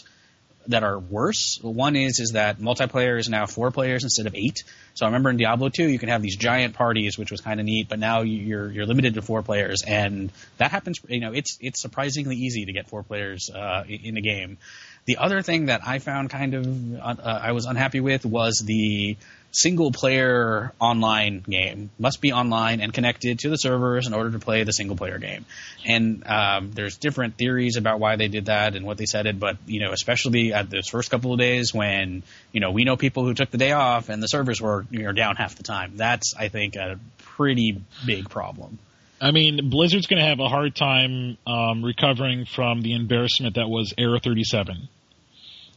that 0.67 0.83
are 0.83 0.99
worse. 0.99 1.59
One 1.61 1.95
is 1.95 2.19
is 2.19 2.31
that 2.31 2.59
multiplayer 2.59 3.19
is 3.19 3.29
now 3.29 3.45
four 3.45 3.71
players 3.71 4.03
instead 4.03 4.27
of 4.27 4.35
eight. 4.35 4.63
So 4.93 5.05
I 5.05 5.09
remember 5.09 5.29
in 5.29 5.37
Diablo 5.37 5.69
2 5.69 5.87
you 5.87 5.99
can 5.99 6.09
have 6.09 6.21
these 6.21 6.37
giant 6.37 6.73
parties, 6.73 7.17
which 7.17 7.31
was 7.31 7.41
kind 7.41 7.59
of 7.59 7.65
neat, 7.65 7.89
but 7.89 7.99
now 7.99 8.21
you're 8.21 8.71
you're 8.71 8.85
limited 8.85 9.15
to 9.15 9.21
four 9.21 9.41
players, 9.43 9.83
and 9.85 10.31
that 10.57 10.71
happens. 10.71 10.99
You 11.07 11.19
know, 11.19 11.33
it's 11.33 11.57
it's 11.61 11.81
surprisingly 11.81 12.35
easy 12.35 12.65
to 12.65 12.73
get 12.73 12.87
four 12.87 13.03
players 13.03 13.49
uh, 13.49 13.83
in 13.87 14.17
a 14.17 14.21
game. 14.21 14.57
The 15.05 15.17
other 15.17 15.41
thing 15.41 15.67
that 15.67 15.81
I 15.85 15.99
found 15.99 16.29
kind 16.29 16.53
of 16.55 16.99
uh, 16.99 17.15
I 17.23 17.51
was 17.51 17.65
unhappy 17.65 17.99
with 17.99 18.25
was 18.25 18.63
the 18.65 19.17
single 19.55 19.91
player 19.91 20.73
online 20.79 21.39
game. 21.39 21.89
Must 21.97 22.19
be 22.21 22.33
online 22.33 22.81
and 22.81 22.93
connected 22.93 23.39
to 23.39 23.49
the 23.49 23.57
servers 23.57 24.07
in 24.07 24.13
order 24.13 24.31
to 24.31 24.39
play 24.39 24.63
the 24.63 24.73
single 24.73 24.95
player 24.95 25.17
game. 25.17 25.45
And 25.85 26.27
um, 26.27 26.71
there's 26.71 26.97
different 26.97 27.37
theories 27.37 27.77
about 27.77 27.99
why 27.99 28.15
they 28.15 28.27
did 28.27 28.47
that 28.47 28.75
and 28.75 28.85
what 28.85 28.97
they 28.97 29.05
said 29.05 29.25
it, 29.25 29.39
but 29.39 29.57
you 29.65 29.79
know, 29.79 29.91
especially 29.91 30.53
at 30.53 30.69
those 30.69 30.89
first 30.89 31.09
couple 31.09 31.33
of 31.33 31.39
days 31.39 31.73
when 31.73 32.23
you 32.51 32.59
know 32.59 32.71
we 32.71 32.83
know 32.83 32.97
people 32.97 33.23
who 33.23 33.33
took 33.33 33.51
the 33.51 33.57
day 33.57 33.71
off 33.71 34.09
and 34.09 34.21
the 34.21 34.27
servers 34.27 34.61
were 34.61 34.85
you 34.91 35.03
know, 35.03 35.11
down 35.11 35.35
half 35.35 35.55
the 35.55 35.63
time. 35.63 35.97
That's 35.97 36.35
I 36.35 36.49
think 36.49 36.75
a 36.75 36.99
pretty 37.19 37.81
big 38.05 38.29
problem. 38.29 38.79
I 39.21 39.31
mean, 39.31 39.69
Blizzard's 39.69 40.07
going 40.07 40.21
to 40.21 40.27
have 40.27 40.41
a 40.41 40.49
hard 40.49 40.75
time 40.75 41.37
um, 41.47 41.83
recovering 41.83 42.45
from 42.45 42.81
the 42.81 42.93
embarrassment 42.93 43.55
that 43.55 43.69
was 43.69 43.93
Error 43.97 44.19
37 44.19 44.89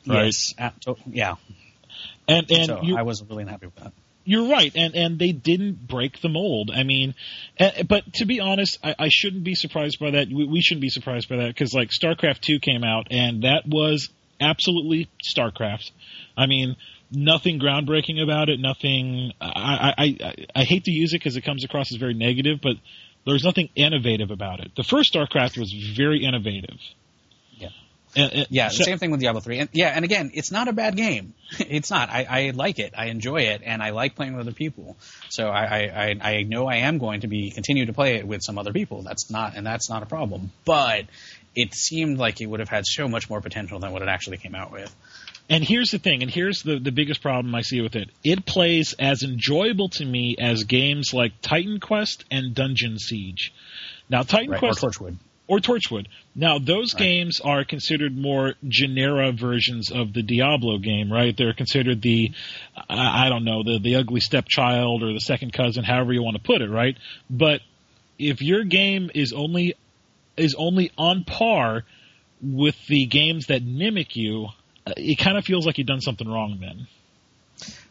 right? 0.08 0.24
Yes. 0.26 0.54
yeah. 1.10 1.34
And 2.28 2.50
and 2.50 2.66
so 2.66 2.80
you, 2.82 2.96
I 2.96 3.02
wasn't 3.02 3.30
really 3.30 3.42
unhappy 3.42 3.66
with 3.66 3.76
that. 3.76 3.92
You're 4.24 4.50
right, 4.50 4.70
and 4.74 4.94
and 4.94 5.18
they 5.18 5.32
didn't 5.32 5.86
break 5.86 6.20
the 6.20 6.28
mold. 6.28 6.70
I 6.72 6.82
mean, 6.82 7.14
but 7.88 8.12
to 8.14 8.26
be 8.26 8.40
honest, 8.40 8.78
I, 8.84 8.94
I 8.98 9.08
shouldn't 9.08 9.42
be 9.42 9.54
surprised 9.54 9.98
by 9.98 10.10
that. 10.10 10.28
We, 10.28 10.46
we 10.46 10.60
shouldn't 10.60 10.82
be 10.82 10.90
surprised 10.90 11.30
by 11.30 11.36
that 11.36 11.48
because 11.48 11.72
like 11.72 11.88
StarCraft 11.88 12.40
two 12.40 12.58
came 12.60 12.84
out, 12.84 13.06
and 13.10 13.44
that 13.44 13.62
was 13.66 14.10
absolutely 14.38 15.08
StarCraft. 15.24 15.90
I 16.36 16.46
mean, 16.46 16.76
nothing 17.10 17.58
groundbreaking 17.58 18.22
about 18.22 18.50
it. 18.50 18.60
Nothing. 18.60 19.32
I 19.40 19.94
I 19.96 20.04
I, 20.04 20.34
I 20.56 20.64
hate 20.64 20.84
to 20.84 20.92
use 20.92 21.14
it 21.14 21.20
because 21.20 21.36
it 21.36 21.42
comes 21.42 21.64
across 21.64 21.90
as 21.90 21.98
very 21.98 22.14
negative, 22.14 22.58
but 22.62 22.76
there's 23.24 23.44
nothing 23.44 23.70
innovative 23.74 24.30
about 24.30 24.60
it. 24.60 24.72
The 24.76 24.84
first 24.84 25.14
StarCraft 25.14 25.56
was 25.58 25.72
very 25.96 26.22
innovative. 26.22 26.78
And, 28.16 28.32
and, 28.32 28.46
yeah, 28.50 28.68
so, 28.68 28.84
same 28.84 28.98
thing 28.98 29.10
with 29.10 29.20
Diablo 29.20 29.40
three. 29.40 29.58
And 29.58 29.68
yeah, 29.72 29.88
and 29.88 30.04
again, 30.04 30.30
it's 30.34 30.50
not 30.50 30.68
a 30.68 30.72
bad 30.72 30.96
game. 30.96 31.34
It's 31.58 31.90
not. 31.90 32.10
I, 32.10 32.26
I 32.28 32.50
like 32.50 32.78
it. 32.78 32.92
I 32.96 33.06
enjoy 33.06 33.42
it, 33.42 33.62
and 33.64 33.82
I 33.82 33.90
like 33.90 34.14
playing 34.16 34.34
with 34.34 34.46
other 34.46 34.54
people. 34.54 34.96
So 35.30 35.48
I, 35.48 35.86
I, 35.86 36.16
I 36.20 36.42
know 36.42 36.66
I 36.66 36.76
am 36.76 36.98
going 36.98 37.22
to 37.22 37.26
be 37.26 37.50
continue 37.50 37.86
to 37.86 37.92
play 37.92 38.16
it 38.16 38.26
with 38.26 38.42
some 38.42 38.58
other 38.58 38.72
people. 38.72 39.02
That's 39.02 39.30
not, 39.30 39.56
and 39.56 39.66
that's 39.66 39.88
not 39.88 40.02
a 40.02 40.06
problem. 40.06 40.52
But 40.64 41.06
it 41.54 41.74
seemed 41.74 42.18
like 42.18 42.40
it 42.40 42.46
would 42.46 42.60
have 42.60 42.68
had 42.68 42.86
so 42.86 43.08
much 43.08 43.30
more 43.30 43.40
potential 43.40 43.78
than 43.78 43.92
what 43.92 44.02
it 44.02 44.08
actually 44.08 44.36
came 44.36 44.54
out 44.54 44.70
with. 44.72 44.94
And 45.50 45.64
here's 45.64 45.90
the 45.90 45.98
thing, 45.98 46.22
and 46.22 46.30
here's 46.30 46.62
the, 46.62 46.78
the 46.78 46.92
biggest 46.92 47.22
problem 47.22 47.54
I 47.54 47.62
see 47.62 47.80
with 47.80 47.96
it. 47.96 48.10
It 48.22 48.44
plays 48.44 48.94
as 48.98 49.22
enjoyable 49.22 49.88
to 49.90 50.04
me 50.04 50.36
as 50.38 50.64
games 50.64 51.14
like 51.14 51.32
Titan 51.40 51.80
Quest 51.80 52.24
and 52.30 52.54
Dungeon 52.54 52.98
Siege. 52.98 53.54
Now, 54.10 54.22
Titan 54.22 54.50
right, 54.50 54.60
Quest. 54.60 54.84
Or 54.84 54.90
Torchwood 54.90 55.16
or 55.48 55.58
Torchwood. 55.58 56.06
Now, 56.34 56.58
those 56.58 56.94
right. 56.94 57.02
games 57.02 57.40
are 57.40 57.64
considered 57.64 58.16
more 58.16 58.54
genera 58.68 59.32
versions 59.32 59.90
of 59.90 60.12
the 60.12 60.22
Diablo 60.22 60.78
game, 60.78 61.10
right? 61.10 61.34
They're 61.36 61.54
considered 61.54 62.02
the, 62.02 62.32
I, 62.88 63.26
I 63.26 63.28
don't 63.30 63.44
know, 63.44 63.64
the 63.64 63.80
the 63.82 63.96
ugly 63.96 64.20
stepchild 64.20 65.02
or 65.02 65.12
the 65.12 65.20
second 65.20 65.52
cousin, 65.52 65.82
however 65.82 66.12
you 66.12 66.22
want 66.22 66.36
to 66.36 66.42
put 66.42 66.60
it, 66.60 66.70
right? 66.70 66.96
But 67.28 67.62
if 68.18 68.42
your 68.42 68.62
game 68.62 69.10
is 69.14 69.32
only 69.32 69.74
is 70.36 70.54
only 70.56 70.92
on 70.96 71.24
par 71.24 71.84
with 72.40 72.76
the 72.86 73.06
games 73.06 73.46
that 73.46 73.64
mimic 73.64 74.14
you, 74.14 74.48
uh, 74.86 74.92
it 74.96 75.18
kind 75.18 75.36
of 75.36 75.44
feels 75.44 75.66
like 75.66 75.78
you've 75.78 75.86
done 75.86 76.00
something 76.00 76.28
wrong 76.28 76.58
then. 76.60 76.86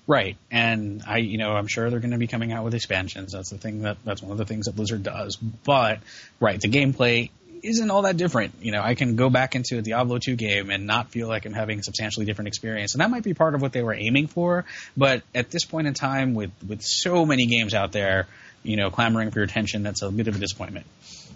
Right, 0.06 0.38
and 0.50 1.04
I, 1.06 1.17
you 1.17 1.38
know, 1.38 1.52
I'm 1.52 1.67
sure 1.67 1.89
they're 1.89 2.00
going 2.00 2.12
to 2.12 2.17
be 2.17 2.28
coming 2.28 2.54
out 2.54 2.63
with 2.63 2.74
expansions. 2.74 3.34
That's 3.34 3.50
the 3.50 3.58
thing 3.58 3.82
that 3.82 3.98
that's 4.06 4.22
one 4.22 4.32
of 4.32 4.38
the 4.38 4.46
things 4.46 4.67
that 4.67 4.76
Blizzard 4.76 5.04
does. 5.04 5.36
But 5.36 6.00
right, 6.39 6.62
the 6.62 6.70
gameplay 6.70 7.30
isn't 7.63 7.89
all 7.89 8.04
that 8.04 8.17
different. 8.17 8.56
You 8.62 8.72
know, 8.72 8.82
I 8.82 8.96
can 8.96 9.15
go 9.15 9.30
back 9.30 9.56
into 9.56 9.78
a 9.78 9.82
Diablo 9.82 10.17
2 10.20 10.36
game 10.36 10.70
and 10.70 10.88
not 10.88 11.12
feel 11.12 11.28
like 11.28 11.46
I'm 11.46 11.54
having 11.54 11.80
a 11.80 11.84
substantially 11.84 12.26
different 12.26 12.48
experience. 12.48 12.93
And 12.93 13.02
that 13.02 13.10
might 13.10 13.24
be 13.24 13.34
part 13.34 13.56
of 13.56 13.62
what 13.62 13.74
they 13.74 13.82
were 13.82 13.93
aiming 13.93 14.28
for. 14.28 14.65
But 14.96 15.24
at 15.34 15.50
this 15.50 15.65
point 15.65 15.88
in 15.88 15.93
time, 15.93 16.34
with, 16.34 16.52
with 16.67 16.82
so 16.82 17.26
many 17.26 17.46
games 17.46 17.74
out 17.74 17.91
there, 17.91 18.28
you 18.63 18.76
know, 18.76 18.89
clamoring 18.89 19.32
for 19.32 19.39
your 19.39 19.46
attention, 19.46 19.84
that's 19.84 20.02
a 20.02 20.12
bit 20.12 20.28
of 20.28 20.36
a 20.36 20.39
disappointment. 20.39 20.86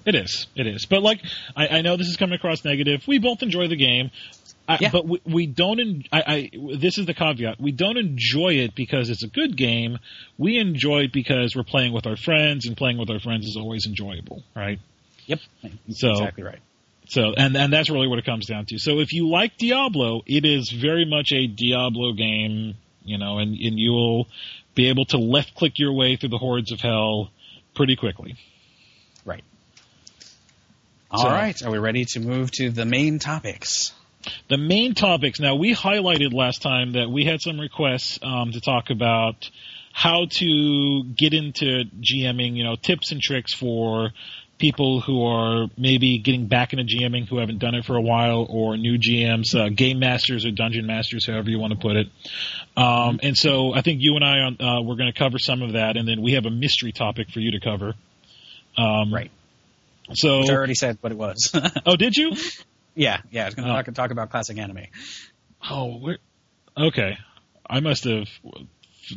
It 0.05 0.15
is. 0.15 0.47
It 0.55 0.67
is. 0.67 0.85
But 0.85 1.03
like, 1.03 1.21
I, 1.55 1.67
I 1.67 1.81
know 1.81 1.97
this 1.97 2.07
is 2.07 2.17
coming 2.17 2.35
across 2.35 2.65
negative. 2.65 3.03
We 3.07 3.19
both 3.19 3.43
enjoy 3.43 3.67
the 3.67 3.75
game. 3.75 4.11
I, 4.67 4.77
yeah. 4.79 4.89
But 4.91 5.07
we, 5.07 5.21
we 5.25 5.47
don't. 5.47 5.79
En- 5.79 6.03
I, 6.11 6.21
I, 6.21 6.49
this 6.77 6.97
is 6.97 7.05
the 7.05 7.13
caveat. 7.13 7.59
We 7.59 7.71
don't 7.71 7.97
enjoy 7.97 8.53
it 8.53 8.75
because 8.75 9.09
it's 9.09 9.23
a 9.23 9.27
good 9.27 9.57
game. 9.57 9.97
We 10.37 10.59
enjoy 10.59 11.01
it 11.01 11.13
because 11.13 11.55
we're 11.55 11.63
playing 11.63 11.93
with 11.93 12.07
our 12.07 12.15
friends, 12.15 12.67
and 12.67 12.77
playing 12.77 12.97
with 12.97 13.09
our 13.09 13.19
friends 13.19 13.47
is 13.47 13.57
always 13.57 13.85
enjoyable, 13.85 14.43
right? 14.55 14.79
Yep. 15.27 15.39
So 15.89 16.11
exactly 16.11 16.43
right. 16.43 16.59
So 17.07 17.33
and 17.35 17.55
and 17.57 17.73
that's 17.73 17.89
really 17.89 18.07
what 18.07 18.19
it 18.19 18.25
comes 18.25 18.45
down 18.45 18.65
to. 18.67 18.77
So 18.77 18.99
if 18.99 19.13
you 19.13 19.29
like 19.29 19.57
Diablo, 19.57 20.21
it 20.25 20.45
is 20.45 20.69
very 20.69 21.05
much 21.05 21.31
a 21.33 21.47
Diablo 21.47 22.13
game, 22.13 22.75
you 23.03 23.17
know, 23.17 23.39
and 23.39 23.49
and 23.51 23.79
you'll 23.79 24.27
be 24.75 24.89
able 24.89 25.05
to 25.05 25.17
left 25.17 25.55
click 25.55 25.73
your 25.77 25.93
way 25.93 26.15
through 26.15 26.29
the 26.29 26.37
hordes 26.37 26.71
of 26.71 26.79
hell 26.79 27.31
pretty 27.75 27.95
quickly. 27.95 28.35
Right. 29.25 29.43
All 31.09 31.23
so, 31.23 31.29
right. 31.29 31.61
Are 31.63 31.71
we 31.71 31.79
ready 31.79 32.05
to 32.05 32.19
move 32.19 32.51
to 32.51 32.69
the 32.69 32.85
main 32.85 33.19
topics? 33.19 33.93
The 34.49 34.57
main 34.57 34.93
topics. 34.93 35.39
Now 35.39 35.55
we 35.55 35.73
highlighted 35.75 36.33
last 36.33 36.61
time 36.61 36.93
that 36.93 37.09
we 37.09 37.25
had 37.25 37.41
some 37.41 37.59
requests 37.59 38.19
um, 38.21 38.51
to 38.51 38.61
talk 38.61 38.89
about 38.89 39.49
how 39.93 40.27
to 40.29 41.03
get 41.03 41.33
into 41.33 41.83
GMing, 41.99 42.55
you 42.55 42.63
know, 42.63 42.75
tips 42.75 43.11
and 43.11 43.21
tricks 43.21 43.53
for 43.53 44.11
people 44.61 45.01
who 45.01 45.25
are 45.25 45.67
maybe 45.75 46.19
getting 46.19 46.45
back 46.45 46.71
into 46.71 46.85
GMing 46.85 47.27
who 47.27 47.39
haven't 47.39 47.57
done 47.57 47.73
it 47.73 47.83
for 47.83 47.95
a 47.95 48.01
while, 48.01 48.45
or 48.47 48.77
new 48.77 48.97
GMs, 48.97 49.55
uh, 49.55 49.69
game 49.69 49.99
masters 49.99 50.45
or 50.45 50.51
dungeon 50.51 50.85
masters, 50.85 51.25
however 51.27 51.49
you 51.49 51.59
want 51.59 51.73
to 51.73 51.79
put 51.79 51.97
it. 51.97 52.07
Um, 52.77 53.19
and 53.23 53.35
so 53.35 53.73
I 53.73 53.81
think 53.81 54.01
you 54.01 54.15
and 54.15 54.23
I 54.23 54.45
uh, 54.45 54.81
we're 54.83 54.95
going 54.95 55.11
to 55.11 55.17
cover 55.17 55.39
some 55.39 55.63
of 55.63 55.73
that, 55.73 55.97
and 55.97 56.07
then 56.07 56.21
we 56.21 56.33
have 56.33 56.45
a 56.45 56.51
mystery 56.51 56.91
topic 56.91 57.31
for 57.31 57.39
you 57.39 57.51
to 57.51 57.59
cover. 57.59 57.95
Um, 58.77 59.11
right. 59.11 59.31
So 60.13 60.39
Which 60.41 60.49
I 60.49 60.53
already 60.53 60.75
said 60.75 60.99
what 61.01 61.11
it 61.11 61.17
was. 61.17 61.51
oh, 61.85 61.95
did 61.95 62.15
you? 62.15 62.33
Yeah, 62.93 63.21
yeah. 63.31 63.43
I 63.43 63.45
was 63.45 63.55
going 63.55 63.67
to 63.67 63.73
oh. 63.73 63.81
talk, 63.81 63.93
talk 63.93 64.11
about 64.11 64.29
classic 64.29 64.57
anime. 64.59 64.85
Oh, 65.69 66.13
okay. 66.77 67.17
I 67.67 67.79
must 67.79 68.03
have 68.03 68.27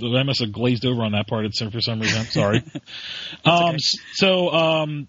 I 0.02 0.22
must 0.22 0.40
have 0.40 0.52
glazed 0.52 0.86
over 0.86 1.02
on 1.02 1.12
that 1.12 1.26
part 1.26 1.46
for 1.54 1.80
some 1.80 2.00
reason. 2.00 2.24
Sorry. 2.26 2.62
um, 3.44 3.64
okay. 3.64 3.78
So, 4.14 4.50
um, 4.50 5.08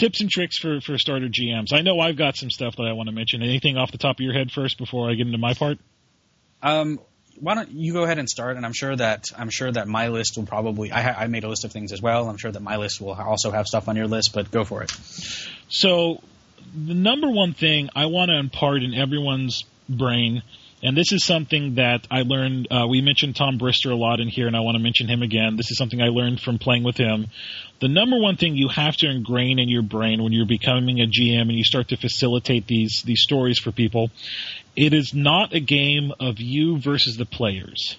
tips 0.00 0.22
and 0.22 0.30
tricks 0.30 0.58
for 0.58 0.80
for 0.80 0.98
starter 0.98 1.28
GMs. 1.28 1.72
I 1.72 1.82
know 1.82 2.00
I've 2.00 2.16
got 2.16 2.36
some 2.36 2.50
stuff 2.50 2.76
that 2.76 2.84
I 2.84 2.92
want 2.92 3.08
to 3.08 3.14
mention. 3.14 3.42
Anything 3.42 3.76
off 3.76 3.92
the 3.92 3.98
top 3.98 4.16
of 4.16 4.20
your 4.20 4.32
head 4.32 4.50
first 4.50 4.78
before 4.78 5.10
I 5.10 5.14
get 5.14 5.26
into 5.26 5.38
my 5.38 5.52
part? 5.52 5.78
Um, 6.62 6.98
why 7.38 7.54
don't 7.54 7.70
you 7.70 7.92
go 7.92 8.04
ahead 8.04 8.18
and 8.18 8.28
start? 8.28 8.56
And 8.56 8.64
I'm 8.64 8.72
sure 8.72 8.96
that 8.96 9.26
I'm 9.36 9.50
sure 9.50 9.70
that 9.70 9.86
my 9.86 10.08
list 10.08 10.36
will 10.36 10.46
probably. 10.46 10.90
I, 10.90 11.02
ha- 11.02 11.16
I 11.18 11.26
made 11.26 11.44
a 11.44 11.48
list 11.48 11.64
of 11.64 11.72
things 11.72 11.92
as 11.92 12.00
well. 12.00 12.28
I'm 12.28 12.38
sure 12.38 12.50
that 12.50 12.62
my 12.62 12.76
list 12.76 13.00
will 13.00 13.12
also 13.12 13.50
have 13.50 13.66
stuff 13.66 13.88
on 13.88 13.96
your 13.96 14.08
list, 14.08 14.32
but 14.32 14.50
go 14.50 14.64
for 14.64 14.82
it. 14.82 14.90
So, 15.68 16.22
the 16.74 16.94
number 16.94 17.30
one 17.30 17.52
thing 17.52 17.90
I 17.94 18.06
want 18.06 18.30
to 18.30 18.38
impart 18.38 18.82
in 18.82 18.94
everyone's 18.94 19.64
brain 19.88 20.42
and 20.82 20.96
this 20.96 21.12
is 21.12 21.24
something 21.24 21.74
that 21.74 22.06
I 22.10 22.22
learned. 22.22 22.68
Uh, 22.70 22.86
we 22.88 23.02
mentioned 23.02 23.36
Tom 23.36 23.58
Brister 23.58 23.90
a 23.90 23.94
lot 23.94 24.18
in 24.18 24.28
here, 24.28 24.46
and 24.46 24.56
I 24.56 24.60
want 24.60 24.76
to 24.76 24.82
mention 24.82 25.08
him 25.08 25.22
again. 25.22 25.56
This 25.56 25.70
is 25.70 25.76
something 25.76 26.00
I 26.00 26.08
learned 26.08 26.40
from 26.40 26.58
playing 26.58 26.84
with 26.84 26.96
him. 26.96 27.26
The 27.80 27.88
number 27.88 28.18
one 28.18 28.36
thing 28.36 28.56
you 28.56 28.68
have 28.68 28.96
to 28.98 29.10
ingrain 29.10 29.58
in 29.58 29.68
your 29.68 29.82
brain 29.82 30.22
when 30.22 30.32
you're 30.32 30.46
becoming 30.46 31.00
a 31.00 31.06
GM 31.06 31.42
and 31.42 31.52
you 31.52 31.64
start 31.64 31.88
to 31.88 31.96
facilitate 31.96 32.66
these 32.66 33.02
these 33.04 33.22
stories 33.22 33.58
for 33.58 33.72
people, 33.72 34.10
it 34.74 34.94
is 34.94 35.12
not 35.12 35.54
a 35.54 35.60
game 35.60 36.12
of 36.18 36.40
you 36.40 36.78
versus 36.78 37.16
the 37.16 37.26
players. 37.26 37.96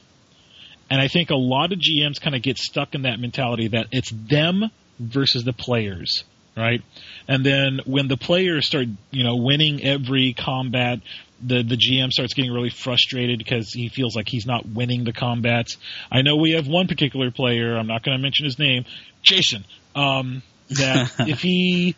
And 0.90 1.00
I 1.00 1.08
think 1.08 1.30
a 1.30 1.36
lot 1.36 1.72
of 1.72 1.80
GMs 1.80 2.20
kind 2.20 2.36
of 2.36 2.42
get 2.42 2.58
stuck 2.58 2.96
in 2.96 3.04
that 3.04 3.20
mentality 3.20 3.70
that 3.70 3.88
it's 3.92 4.12
them 4.12 4.72
versus 5.00 5.44
the 5.44 5.54
players 5.54 6.24
right? 6.56 6.82
And 7.28 7.46
then 7.46 7.80
when 7.86 8.08
the 8.08 8.18
players 8.18 8.68
start, 8.68 8.88
you 9.10 9.24
know, 9.24 9.38
winning 9.38 9.82
every 9.84 10.34
combat, 10.34 11.00
the 11.44 11.64
the 11.64 11.76
GM 11.76 12.10
starts 12.12 12.34
getting 12.34 12.52
really 12.52 12.70
frustrated 12.70 13.40
because 13.40 13.72
he 13.74 13.90
feels 13.90 14.16
like 14.16 14.28
he's 14.28 14.46
not 14.46 14.68
winning 14.68 15.04
the 15.04 15.14
combats. 15.14 15.78
I 16.12 16.22
know 16.22 16.36
we 16.36 16.52
have 16.52 16.68
one 16.68 16.88
particular 16.88 17.32
player. 17.32 17.78
I'm 17.78 17.88
not 17.88 18.04
going 18.04 18.18
to 18.18 18.22
mention 18.22 18.46
his 18.46 18.60
name, 18.60 18.86
Jason. 19.24 19.66
Um, 19.96 20.44
that 20.70 21.12
if 21.28 21.42
he 21.42 21.96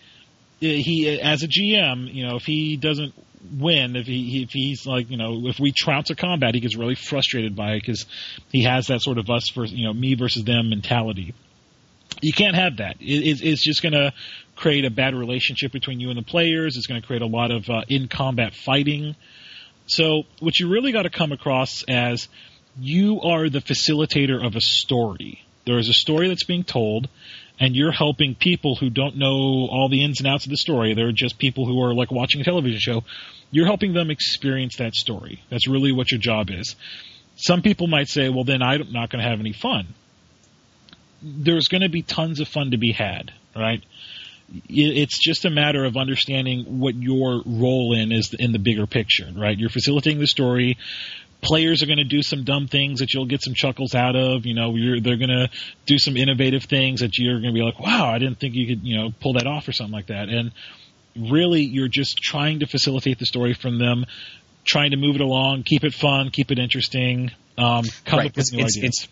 he 0.60 1.20
as 1.20 1.44
a 1.44 1.48
GM, 1.48 2.14
you 2.14 2.26
know, 2.26 2.38
if 2.38 2.44
he 2.44 2.78
doesn't 2.78 3.14
win, 3.58 3.96
if 3.96 4.08
he 4.08 4.44
if 4.44 4.52
he's 4.52 4.86
like 4.86 5.10
you 5.10 5.18
know, 5.18 5.48
if 5.48 5.60
we 5.60 5.72
trounce 5.72 6.10
a 6.10 6.16
combat, 6.16 6.54
he 6.54 6.62
gets 6.62 6.78
really 6.78 6.96
frustrated 6.96 7.56
by 7.56 7.74
it 7.74 7.82
because 7.82 8.06
he 8.52 8.64
has 8.64 8.88
that 8.88 9.02
sort 9.02 9.18
of 9.18 9.30
us 9.30 9.50
versus 9.54 9.74
you 9.74 9.86
know 9.86 9.94
me 9.94 10.16
versus 10.16 10.44
them 10.44 10.70
mentality. 10.70 11.34
You 12.22 12.34
can't 12.34 12.56
have 12.56 12.78
that. 12.78 12.98
It, 13.00 13.42
it's 13.42 13.64
just 13.64 13.82
going 13.82 13.94
to 13.94 14.14
create 14.56 14.86
a 14.86 14.92
bad 14.92 15.16
relationship 15.16 15.72
between 15.72 16.00
you 16.00 16.10
and 16.10 16.18
the 16.18 16.24
players. 16.24 16.78
It's 16.78 16.88
going 16.88 17.02
to 17.02 17.06
create 17.06 17.22
a 17.22 17.28
lot 17.28 17.52
of 17.52 17.70
uh, 17.70 17.82
in 17.88 18.08
combat 18.08 18.54
fighting. 18.54 19.16
So 19.88 20.24
what 20.40 20.60
you 20.60 20.70
really 20.70 20.92
got 20.92 21.04
to 21.04 21.10
come 21.10 21.32
across 21.32 21.84
as 21.88 22.28
you 22.80 23.22
are 23.22 23.50
the 23.50 23.60
facilitator 23.60 24.46
of 24.46 24.56
a 24.56 24.62
story. 24.62 25.44
There 25.66 25.78
is 25.78 25.90
a 25.90 25.94
story 25.94 26.28
that's 26.28 26.44
being 26.44 26.64
told, 26.64 27.08
and 27.60 27.76
you're 27.76 27.92
helping 27.92 28.36
people 28.36 28.76
who 28.76 28.90
don't 28.90 29.18
know 29.18 29.68
all 29.72 29.88
the 29.90 30.04
ins 30.04 30.20
and 30.20 30.28
outs 30.28 30.46
of 30.46 30.52
the 30.52 30.58
story. 30.58 30.94
They're 30.94 31.12
just 31.12 31.38
people 31.38 31.66
who 31.66 31.82
are 31.84 31.94
like 31.94 32.12
watching 32.12 32.42
a 32.42 32.44
television 32.44 32.80
show. 32.80 33.04
You're 33.52 33.66
helping 33.66 33.94
them 33.94 34.10
experience 34.10 34.78
that 34.78 34.94
story. 34.94 35.44
That's 35.50 35.68
really 35.68 35.92
what 35.92 36.12
your 36.12 36.20
job 36.20 36.50
is. 36.50 36.76
Some 37.36 37.62
people 37.62 37.88
might 37.88 38.08
say, 38.08 38.30
well, 38.30 38.44
then 38.44 38.62
I'm 38.62 38.92
not 38.92 39.10
going 39.10 39.24
to 39.24 39.30
have 39.30 39.40
any 39.40 39.54
fun. 39.54 39.88
There's 41.24 41.68
going 41.68 41.82
to 41.82 41.90
be 41.90 42.02
tons 42.02 42.40
of 42.40 42.48
fun 42.48 42.72
to 42.72 42.78
be 42.78 42.92
had, 42.92 43.32
right? 43.56 43.84
it's 44.70 45.18
just 45.18 45.46
a 45.46 45.50
matter 45.50 45.84
of 45.84 45.98
understanding 45.98 46.80
what 46.80 46.94
your 46.96 47.42
role 47.46 47.94
in 47.98 48.12
is 48.12 48.34
in 48.38 48.52
the 48.52 48.60
bigger 48.60 48.86
picture, 48.86 49.28
right? 49.36 49.58
You're 49.58 49.70
facilitating 49.70 50.20
the 50.20 50.28
story. 50.28 50.78
Players 51.42 51.82
are 51.82 51.88
going 51.88 51.98
to 51.98 52.04
do 52.04 52.22
some 52.22 52.44
dumb 52.44 52.68
things 52.68 53.00
that 53.00 53.14
you'll 53.14 53.26
get 53.26 53.42
some 53.42 53.54
chuckles 53.56 53.96
out 53.96 54.16
of. 54.16 54.46
You 54.46 54.54
know, 54.54 54.72
they're 55.00 55.18
going 55.18 55.30
to 55.30 55.50
do 55.88 55.98
some 55.98 56.16
innovative 56.18 56.66
things 56.66 57.00
that 57.00 57.18
you're 57.18 57.40
going 57.40 57.54
to 57.54 57.60
be 57.60 57.64
like, 57.64 57.80
"Wow, 57.80 58.10
I 58.10 58.20
didn't 58.20 58.40
think 58.40 58.54
you 58.54 58.68
could, 58.68 58.86
you 58.86 58.98
know, 58.98 59.12
pull 59.22 59.34
that 59.34 59.48
off 59.48 59.68
or 59.68 59.72
something 59.72 59.94
like 59.94 60.08
that." 60.08 60.30
And 60.30 60.52
really, 61.16 61.62
you're 61.64 61.88
just 61.90 62.18
trying 62.18 62.60
to 62.60 62.68
facilitate 62.68 63.18
the 63.20 63.26
story 63.26 63.54
from 63.56 63.80
them, 63.80 64.06
trying 64.64 64.92
to 64.92 64.98
move 64.98 65.16
it 65.16 65.22
along, 65.22 65.64
keep 65.64 65.84
it 65.84 65.94
fun, 65.94 66.30
keep 66.30 66.52
it 66.52 66.60
interesting, 66.60 67.32
um, 67.58 67.86
come 68.06 68.20
Right, 68.20 68.28
up 68.28 68.36
with 68.36 68.50
it's- 68.50 68.52
new 68.52 68.60
it's- 68.60 68.78
ideas. 68.78 69.00
it's- 69.04 69.08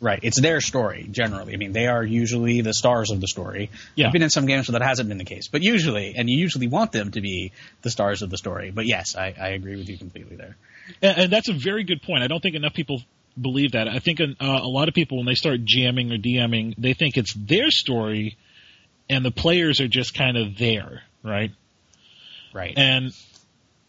Right. 0.00 0.20
It's 0.22 0.40
their 0.40 0.60
story, 0.60 1.08
generally. 1.10 1.54
I 1.54 1.56
mean, 1.56 1.72
they 1.72 1.86
are 1.88 2.04
usually 2.04 2.60
the 2.60 2.72
stars 2.72 3.10
of 3.10 3.20
the 3.20 3.26
story. 3.26 3.70
Yeah. 3.96 4.06
I've 4.06 4.12
been 4.12 4.22
in 4.22 4.30
some 4.30 4.46
games 4.46 4.68
where 4.68 4.78
that 4.78 4.84
hasn't 4.84 5.08
been 5.08 5.18
the 5.18 5.24
case, 5.24 5.48
but 5.48 5.62
usually, 5.62 6.14
and 6.16 6.30
you 6.30 6.38
usually 6.38 6.68
want 6.68 6.92
them 6.92 7.10
to 7.12 7.20
be 7.20 7.52
the 7.82 7.90
stars 7.90 8.22
of 8.22 8.30
the 8.30 8.38
story. 8.38 8.70
But 8.70 8.86
yes, 8.86 9.16
I, 9.16 9.34
I 9.38 9.48
agree 9.48 9.76
with 9.76 9.88
you 9.88 9.98
completely 9.98 10.36
there. 10.36 10.56
And, 11.02 11.18
and 11.18 11.32
that's 11.32 11.48
a 11.48 11.52
very 11.52 11.82
good 11.82 12.02
point. 12.02 12.22
I 12.22 12.28
don't 12.28 12.40
think 12.40 12.54
enough 12.54 12.74
people 12.74 13.02
believe 13.40 13.72
that. 13.72 13.88
I 13.88 13.98
think 13.98 14.20
uh, 14.20 14.24
a 14.38 14.68
lot 14.68 14.88
of 14.88 14.94
people, 14.94 15.18
when 15.18 15.26
they 15.26 15.34
start 15.34 15.64
GMing 15.64 16.12
or 16.12 16.18
DMing, 16.18 16.74
they 16.78 16.92
think 16.92 17.16
it's 17.16 17.34
their 17.34 17.70
story, 17.70 18.36
and 19.10 19.24
the 19.24 19.30
players 19.30 19.80
are 19.80 19.88
just 19.88 20.14
kind 20.14 20.36
of 20.36 20.58
there, 20.58 21.02
right? 21.24 21.50
Right. 22.52 22.74
And 22.76 23.12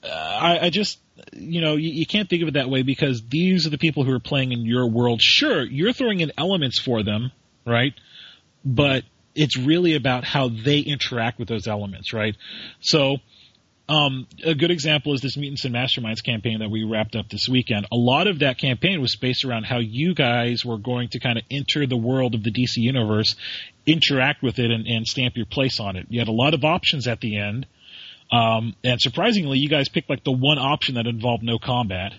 uh, 0.04 0.08
I, 0.08 0.60
I 0.65 0.69
just, 0.69 1.00
you 1.34 1.62
know, 1.62 1.75
you, 1.75 1.89
you 1.89 2.05
can't 2.05 2.29
think 2.29 2.41
of 2.41 2.49
it 2.49 2.53
that 2.55 2.69
way 2.69 2.84
because 2.84 3.21
these 3.29 3.65
are 3.67 3.69
the 3.69 3.77
people 3.77 4.03
who 4.03 4.13
are 4.13 4.19
playing 4.19 4.51
in 4.51 4.65
your 4.65 4.88
world. 4.88 5.21
Sure, 5.21 5.63
you're 5.63 5.93
throwing 5.93 6.19
in 6.19 6.32
elements 6.38 6.79
for 6.79 7.03
them, 7.03 7.32
right? 7.65 7.93
But 8.63 9.03
it's 9.36 9.58
really 9.58 9.95
about 9.95 10.23
how 10.23 10.49
they 10.49 10.79
interact 10.79 11.39
with 11.39 11.47
those 11.47 11.67
elements, 11.67 12.13
right? 12.13 12.36
So, 12.82 13.17
um, 13.88 14.27
a 14.45 14.53
good 14.53 14.69
example 14.69 15.15
is 15.15 15.21
this 15.21 15.36
Mutants 15.36 15.65
and 15.65 15.73
Masterminds 15.73 16.23
campaign 16.23 16.60
that 16.60 16.69
we 16.69 16.84
wrapped 16.84 17.15
up 17.15 17.27
this 17.29 17.49
weekend. 17.49 17.88
A 17.91 17.95
lot 17.95 18.27
of 18.27 18.39
that 18.39 18.60
campaign 18.60 19.01
was 19.01 19.15
based 19.15 19.43
around 19.43 19.63
how 19.63 19.79
you 19.79 20.13
guys 20.13 20.63
were 20.63 20.77
going 20.77 21.10
to 21.10 21.19
kind 21.19 21.39
of 21.39 21.43
enter 21.49 21.88
the 21.88 21.97
world 21.97 22.36
of 22.36 22.43
the 22.43 22.51
DC 22.51 22.77
universe, 22.77 23.36
interact 23.88 24.43
with 24.43 24.60
it, 24.60 24.69
and, 24.69 24.86
and 24.86 25.08
stamp 25.08 25.36
your 25.36 25.47
place 25.47 25.79
on 25.79 25.95
it. 25.95 26.05
You 26.10 26.19
had 26.19 26.27
a 26.27 26.34
lot 26.34 26.53
of 26.53 26.63
options 26.63 27.08
at 27.08 27.19
the 27.19 27.39
end. 27.39 27.65
Um, 28.32 28.76
and 28.84 29.02
surprisingly, 29.02 29.58
you 29.60 29.70
guys 29.70 29.89
picked 29.89 30.10
like 30.10 30.24
the 30.24 30.32
one 30.32 30.60
option 30.60 30.96
that 30.96 31.08
involved 31.08 31.44
no 31.44 31.58
combat. 31.60 32.13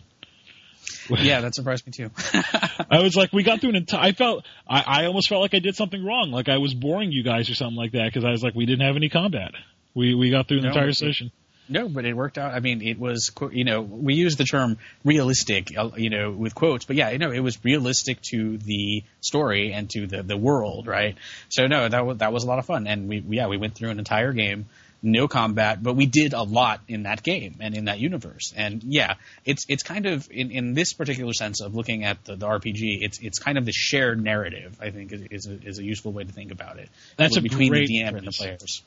yeah, 1.10 1.40
that 1.40 1.54
surprised 1.54 1.86
me 1.86 1.92
too. 1.92 2.10
I 2.90 3.00
was 3.00 3.16
like, 3.16 3.32
we 3.32 3.42
got 3.42 3.60
through 3.60 3.70
an 3.70 3.76
entire. 3.76 4.00
I 4.00 4.12
felt, 4.12 4.44
I, 4.68 4.82
I 5.02 5.04
almost 5.06 5.28
felt 5.28 5.40
like 5.40 5.54
I 5.54 5.58
did 5.60 5.76
something 5.76 6.04
wrong, 6.04 6.30
like 6.30 6.48
I 6.48 6.58
was 6.58 6.74
boring 6.74 7.12
you 7.12 7.22
guys 7.22 7.48
or 7.50 7.54
something 7.54 7.76
like 7.76 7.92
that, 7.92 8.06
because 8.06 8.24
I 8.24 8.30
was 8.30 8.42
like, 8.42 8.54
we 8.54 8.66
didn't 8.66 8.86
have 8.86 8.96
any 8.96 9.08
combat. 9.08 9.52
We 9.94 10.14
we 10.14 10.30
got 10.30 10.48
through 10.48 10.58
an 10.58 10.64
No, 10.64 10.68
entire 10.70 10.88
it- 10.90 10.96
session. 10.96 11.30
No, 11.72 11.88
but 11.88 12.04
it 12.04 12.14
worked 12.16 12.36
out. 12.36 12.52
I 12.52 12.58
mean, 12.58 12.82
it 12.82 12.98
was, 12.98 13.30
you 13.52 13.62
know, 13.62 13.80
we 13.80 14.14
use 14.14 14.34
the 14.34 14.42
term 14.42 14.78
realistic, 15.04 15.68
uh, 15.78 15.90
you 15.96 16.10
know, 16.10 16.32
with 16.32 16.52
quotes, 16.52 16.84
but 16.84 16.96
yeah, 16.96 17.10
you 17.10 17.18
know, 17.18 17.30
it 17.30 17.38
was 17.38 17.64
realistic 17.64 18.20
to 18.22 18.58
the 18.58 19.04
story 19.20 19.72
and 19.72 19.88
to 19.90 20.08
the, 20.08 20.24
the 20.24 20.36
world, 20.36 20.88
right? 20.88 21.16
So 21.48 21.68
no, 21.68 21.88
that 21.88 22.04
was, 22.04 22.18
that 22.18 22.32
was 22.32 22.42
a 22.42 22.48
lot 22.48 22.58
of 22.58 22.66
fun. 22.66 22.88
And 22.88 23.08
we, 23.08 23.24
yeah, 23.28 23.46
we 23.46 23.56
went 23.56 23.76
through 23.76 23.90
an 23.90 24.00
entire 24.00 24.32
game, 24.32 24.66
no 25.02 25.28
combat, 25.28 25.82
but 25.82 25.94
we 25.94 26.06
did 26.06 26.32
a 26.32 26.42
lot 26.42 26.80
in 26.88 27.04
that 27.04 27.22
game 27.22 27.56
and 27.60 27.74
in 27.74 27.86
that 27.86 27.98
universe. 27.98 28.52
And 28.56 28.82
yeah, 28.84 29.14
it's, 29.44 29.64
it's 29.68 29.82
kind 29.82 30.06
of, 30.06 30.28
in, 30.30 30.50
in 30.50 30.74
this 30.74 30.92
particular 30.92 31.32
sense 31.32 31.60
of 31.60 31.74
looking 31.74 32.04
at 32.04 32.24
the, 32.24 32.36
the 32.36 32.46
RPG, 32.46 32.98
it's, 33.02 33.18
it's 33.20 33.38
kind 33.38 33.58
of 33.58 33.64
the 33.64 33.72
shared 33.72 34.22
narrative, 34.22 34.76
I 34.80 34.90
think 34.90 35.12
is, 35.12 35.22
is 35.30 35.46
a, 35.46 35.68
is 35.68 35.78
a 35.78 35.84
useful 35.84 36.12
way 36.12 36.24
to 36.24 36.32
think 36.32 36.52
about 36.52 36.78
it. 36.78 36.88
That's 37.16 37.36
a 37.36 37.40
between 37.40 37.70
great 37.70 37.88
the 37.88 38.02
DM 38.02 38.16
and 38.16 38.26
the 38.26 38.32
players. 38.32 38.82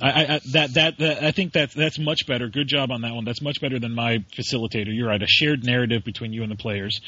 I, 0.00 0.08
I, 0.08 0.40
that, 0.52 0.74
that 0.74 0.98
that 0.98 1.22
I 1.22 1.30
think 1.32 1.52
that's 1.52 1.74
that's 1.74 1.98
much 1.98 2.26
better. 2.26 2.48
Good 2.48 2.68
job 2.68 2.90
on 2.90 3.02
that 3.02 3.12
one. 3.12 3.24
That's 3.24 3.42
much 3.42 3.60
better 3.60 3.78
than 3.78 3.92
my 3.92 4.18
facilitator. 4.36 4.94
You're 4.94 5.08
right. 5.08 5.22
A 5.22 5.26
shared 5.26 5.64
narrative 5.64 6.04
between 6.04 6.32
you 6.32 6.42
and 6.42 6.50
the 6.50 6.56
players. 6.56 7.00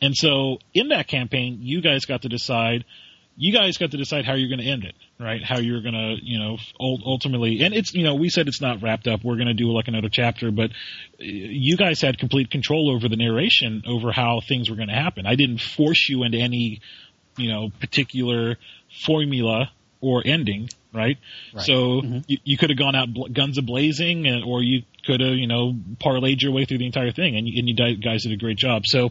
And 0.00 0.14
so 0.14 0.58
in 0.74 0.88
that 0.88 1.08
campaign, 1.08 1.58
you 1.60 1.80
guys 1.80 2.04
got 2.04 2.22
to 2.22 2.28
decide. 2.28 2.84
You 3.36 3.52
guys 3.52 3.78
got 3.78 3.90
to 3.92 3.96
decide 3.96 4.26
how 4.26 4.34
you're 4.34 4.48
going 4.48 4.60
to 4.60 4.70
end 4.70 4.84
it, 4.84 4.94
right? 5.18 5.42
How 5.42 5.58
you're 5.58 5.80
going 5.80 5.94
to, 5.94 6.16
you 6.22 6.38
know, 6.38 6.58
ultimately. 6.78 7.62
And 7.62 7.72
it's, 7.72 7.94
you 7.94 8.04
know, 8.04 8.14
we 8.14 8.28
said 8.28 8.46
it's 8.46 8.60
not 8.60 8.82
wrapped 8.82 9.06
up. 9.08 9.24
We're 9.24 9.36
going 9.36 9.48
to 9.48 9.54
do 9.54 9.72
like 9.72 9.88
another 9.88 10.10
chapter, 10.12 10.50
but 10.50 10.70
uh, 10.70 10.72
you 11.18 11.76
guys 11.76 12.00
had 12.02 12.18
complete 12.18 12.50
control 12.50 12.90
over 12.94 13.08
the 13.08 13.16
narration, 13.16 13.82
over 13.86 14.12
how 14.12 14.40
things 14.46 14.68
were 14.68 14.76
going 14.76 14.88
to 14.88 14.94
happen. 14.94 15.26
I 15.26 15.34
didn't 15.34 15.58
force 15.62 16.08
you 16.10 16.24
into 16.24 16.38
any, 16.38 16.80
you 17.38 17.48
know, 17.50 17.70
particular 17.80 18.56
formula 19.06 19.70
or 20.02 20.22
ending, 20.26 20.68
right? 20.92 21.16
Right. 21.54 21.64
So 21.64 22.02
Mhm. 22.02 22.24
you, 22.26 22.38
you 22.44 22.58
could 22.58 22.70
have 22.70 22.78
gone 22.78 22.94
out 22.94 23.14
bl- 23.14 23.28
guns 23.32 23.56
a 23.56 23.62
blazing, 23.62 24.26
and, 24.26 24.44
or 24.44 24.62
you 24.62 24.82
could 25.06 25.20
have, 25.20 25.34
you 25.36 25.46
know, 25.46 25.74
parlayed 26.00 26.42
your 26.42 26.52
way 26.52 26.64
through 26.66 26.78
the 26.78 26.86
entire 26.86 27.12
thing, 27.12 27.36
and 27.36 27.48
you, 27.48 27.58
and 27.58 27.68
you 27.68 27.96
guys 27.96 28.24
did 28.24 28.32
a 28.32 28.36
great 28.36 28.58
job. 28.58 28.82
So 28.84 29.10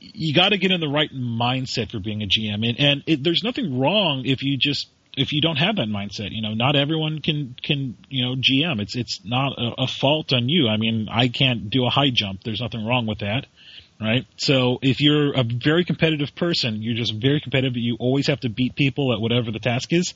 you 0.00 0.34
got 0.34 0.50
to 0.50 0.58
get 0.58 0.70
in 0.70 0.80
the 0.80 0.88
right 0.88 1.10
mindset 1.12 1.90
for 1.90 2.00
being 2.00 2.22
a 2.22 2.26
GM, 2.26 2.66
and, 2.68 2.80
and 2.80 3.02
it, 3.06 3.22
there's 3.22 3.42
nothing 3.44 3.78
wrong 3.78 4.22
if 4.24 4.42
you 4.42 4.56
just 4.56 4.88
if 5.16 5.32
you 5.32 5.40
don't 5.40 5.56
have 5.56 5.76
that 5.76 5.88
mindset. 5.88 6.30
You 6.30 6.42
know, 6.42 6.54
not 6.54 6.76
everyone 6.76 7.20
can 7.20 7.56
can 7.62 7.96
you 8.08 8.24
know 8.24 8.34
GM. 8.36 8.80
It's 8.80 8.96
it's 8.96 9.20
not 9.24 9.58
a, 9.58 9.82
a 9.82 9.86
fault 9.86 10.32
on 10.32 10.48
you. 10.48 10.68
I 10.68 10.76
mean, 10.76 11.08
I 11.10 11.28
can't 11.28 11.70
do 11.70 11.86
a 11.86 11.90
high 11.90 12.10
jump. 12.12 12.42
There's 12.42 12.60
nothing 12.60 12.84
wrong 12.84 13.06
with 13.06 13.18
that. 13.18 13.46
Right. 14.00 14.26
So 14.38 14.78
if 14.80 15.00
you're 15.00 15.34
a 15.34 15.44
very 15.44 15.84
competitive 15.84 16.34
person, 16.34 16.80
you're 16.80 16.96
just 16.96 17.12
very 17.14 17.40
competitive. 17.40 17.76
You 17.76 17.96
always 18.00 18.28
have 18.28 18.40
to 18.40 18.48
beat 18.48 18.74
people 18.74 19.12
at 19.12 19.20
whatever 19.20 19.50
the 19.50 19.58
task 19.58 19.92
is. 19.92 20.14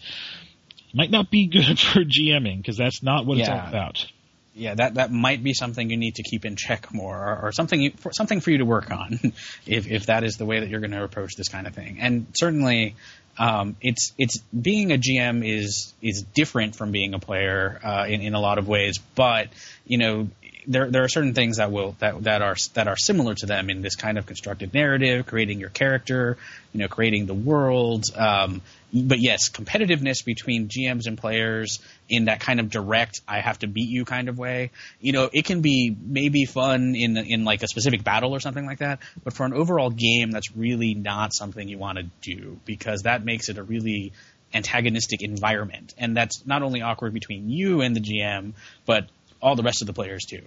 Might 0.94 1.10
not 1.10 1.30
be 1.30 1.46
good 1.52 1.78
for 1.78 2.00
GMing 2.00 2.58
because 2.58 2.78
that's 2.78 3.02
not 3.02 3.26
what 3.26 3.38
it's 3.38 3.48
all 3.48 3.58
about. 3.58 4.06
Yeah, 4.54 4.74
that 4.74 4.94
that 4.94 5.10
might 5.10 5.42
be 5.42 5.52
something 5.52 5.90
you 5.90 5.96
need 5.96 6.16
to 6.16 6.22
keep 6.22 6.44
in 6.44 6.54
check 6.56 6.92
more, 6.92 7.16
or, 7.16 7.48
or 7.48 7.52
something 7.52 7.80
you, 7.80 7.90
for, 7.96 8.12
something 8.12 8.40
for 8.40 8.50
you 8.50 8.58
to 8.58 8.64
work 8.64 8.90
on, 8.90 9.18
if 9.66 9.86
if 9.90 10.06
that 10.06 10.24
is 10.24 10.36
the 10.36 10.44
way 10.44 10.60
that 10.60 10.68
you're 10.68 10.80
going 10.80 10.92
to 10.92 11.02
approach 11.02 11.34
this 11.36 11.48
kind 11.48 11.66
of 11.66 11.74
thing. 11.74 11.98
And 12.00 12.26
certainly, 12.34 12.94
um, 13.36 13.76
it's 13.80 14.12
it's 14.16 14.38
being 14.48 14.92
a 14.92 14.96
GM 14.96 15.44
is 15.44 15.92
is 16.00 16.22
different 16.34 16.76
from 16.76 16.92
being 16.92 17.14
a 17.14 17.18
player 17.18 17.80
uh, 17.82 18.06
in 18.08 18.20
in 18.20 18.34
a 18.34 18.40
lot 18.40 18.58
of 18.58 18.68
ways, 18.68 18.98
but 19.14 19.48
you 19.86 19.98
know. 19.98 20.28
There, 20.66 20.90
there 20.90 21.05
are 21.05 21.09
certain 21.09 21.35
things 21.35 21.59
that 21.59 21.70
will 21.70 21.96
that 21.98 22.24
that 22.24 22.42
are 22.42 22.57
that 22.74 22.88
are 22.88 22.96
similar 22.96 23.35
to 23.35 23.46
them 23.46 23.70
in 23.70 23.83
this 23.83 23.96
kind 23.96 24.18
of 24.18 24.27
constructed 24.27 24.72
narrative, 24.72 25.27
creating 25.27 25.61
your 25.61 25.68
character, 25.68 26.38
you 26.72 26.81
know, 26.81 26.88
creating 26.88 27.27
the 27.27 27.35
world. 27.35 28.05
Um, 28.16 28.62
but 28.92 29.18
yes, 29.20 29.50
competitiveness 29.50 30.24
between 30.24 30.68
GMs 30.68 31.07
and 31.07 31.18
players 31.18 31.81
in 32.09 32.27
that 32.27 32.40
kind 32.40 32.61
of 32.61 32.70
direct, 32.70 33.20
I 33.27 33.40
have 33.40 33.59
to 33.61 33.66
beat 33.66 33.88
you 33.88 34.05
kind 34.05 34.29
of 34.29 34.38
way. 34.38 34.70
You 35.00 35.12
know, 35.12 35.29
it 35.33 35.44
can 35.44 35.61
be 35.61 35.94
maybe 36.00 36.44
fun 36.44 36.94
in 36.94 37.16
in 37.16 37.44
like 37.44 37.62
a 37.62 37.68
specific 37.68 38.05
battle 38.05 38.35
or 38.35 38.40
something 38.40 38.64
like 38.64 38.79
that. 38.79 39.00
But 39.22 39.35
for 39.35 39.44
an 39.44 39.53
overall 39.53 39.90
game, 39.90 40.31
that's 40.31 40.57
really 40.57 40.94
not 40.94 41.35
something 41.35 41.68
you 41.68 41.79
want 41.79 41.98
to 41.98 42.05
do 42.22 42.59
because 42.64 43.03
that 43.03 43.24
makes 43.24 43.48
it 43.48 43.59
a 43.59 43.62
really 43.62 44.12
antagonistic 44.55 45.22
environment, 45.22 45.94
and 45.98 46.16
that's 46.16 46.46
not 46.46 46.62
only 46.62 46.81
awkward 46.81 47.12
between 47.12 47.50
you 47.50 47.81
and 47.81 47.96
the 47.96 48.00
GM, 48.00 48.53
but 48.87 49.09
all 49.44 49.54
the 49.54 49.62
rest 49.62 49.83
of 49.83 49.87
the 49.87 49.92
players 49.92 50.24
too. 50.24 50.42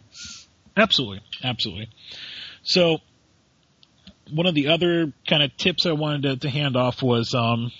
Absolutely, 0.76 1.22
absolutely. 1.44 1.90
So, 2.64 2.98
one 4.32 4.48
of 4.48 4.56
the 4.56 4.68
other 4.68 5.14
kind 5.28 5.42
of 5.42 5.56
tips 5.56 5.86
I 5.86 5.94
wanted 5.94 6.24
to, 6.24 6.38
to 6.38 6.50
hand 6.50 6.76
off 6.76 7.02
was 7.02 7.34
um, 7.34 7.72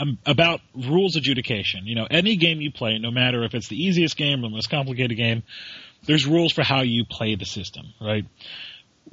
um, 0.00 0.18
about 0.26 0.60
rules 0.74 1.14
adjudication. 1.14 1.86
You 1.86 1.94
know, 1.94 2.06
any 2.10 2.36
game 2.36 2.60
you 2.60 2.72
play, 2.72 2.98
no 2.98 3.10
matter 3.10 3.44
if 3.44 3.54
it's 3.54 3.68
the 3.68 3.80
easiest 3.80 4.16
game 4.16 4.40
or 4.40 4.48
the 4.48 4.54
most 4.54 4.70
complicated 4.70 5.16
game, 5.16 5.44
there's 6.06 6.26
rules 6.26 6.52
for 6.52 6.64
how 6.64 6.82
you 6.82 7.04
play 7.04 7.36
the 7.36 7.44
system, 7.44 7.86
right? 8.00 8.24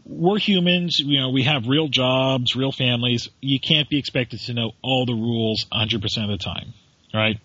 We're 0.05 0.39
humans, 0.39 0.97
you 0.99 1.19
know, 1.19 1.29
we 1.29 1.43
have 1.43 1.67
real 1.67 1.87
jobs, 1.87 2.55
real 2.55 2.71
families. 2.71 3.29
You 3.41 3.59
can't 3.59 3.89
be 3.89 3.97
expected 3.97 4.39
to 4.41 4.53
know 4.53 4.71
all 4.81 5.05
the 5.05 5.13
rules 5.13 5.65
100% 5.71 5.95
of 6.23 6.29
the 6.29 6.37
time, 6.37 6.73
right? 7.13 7.39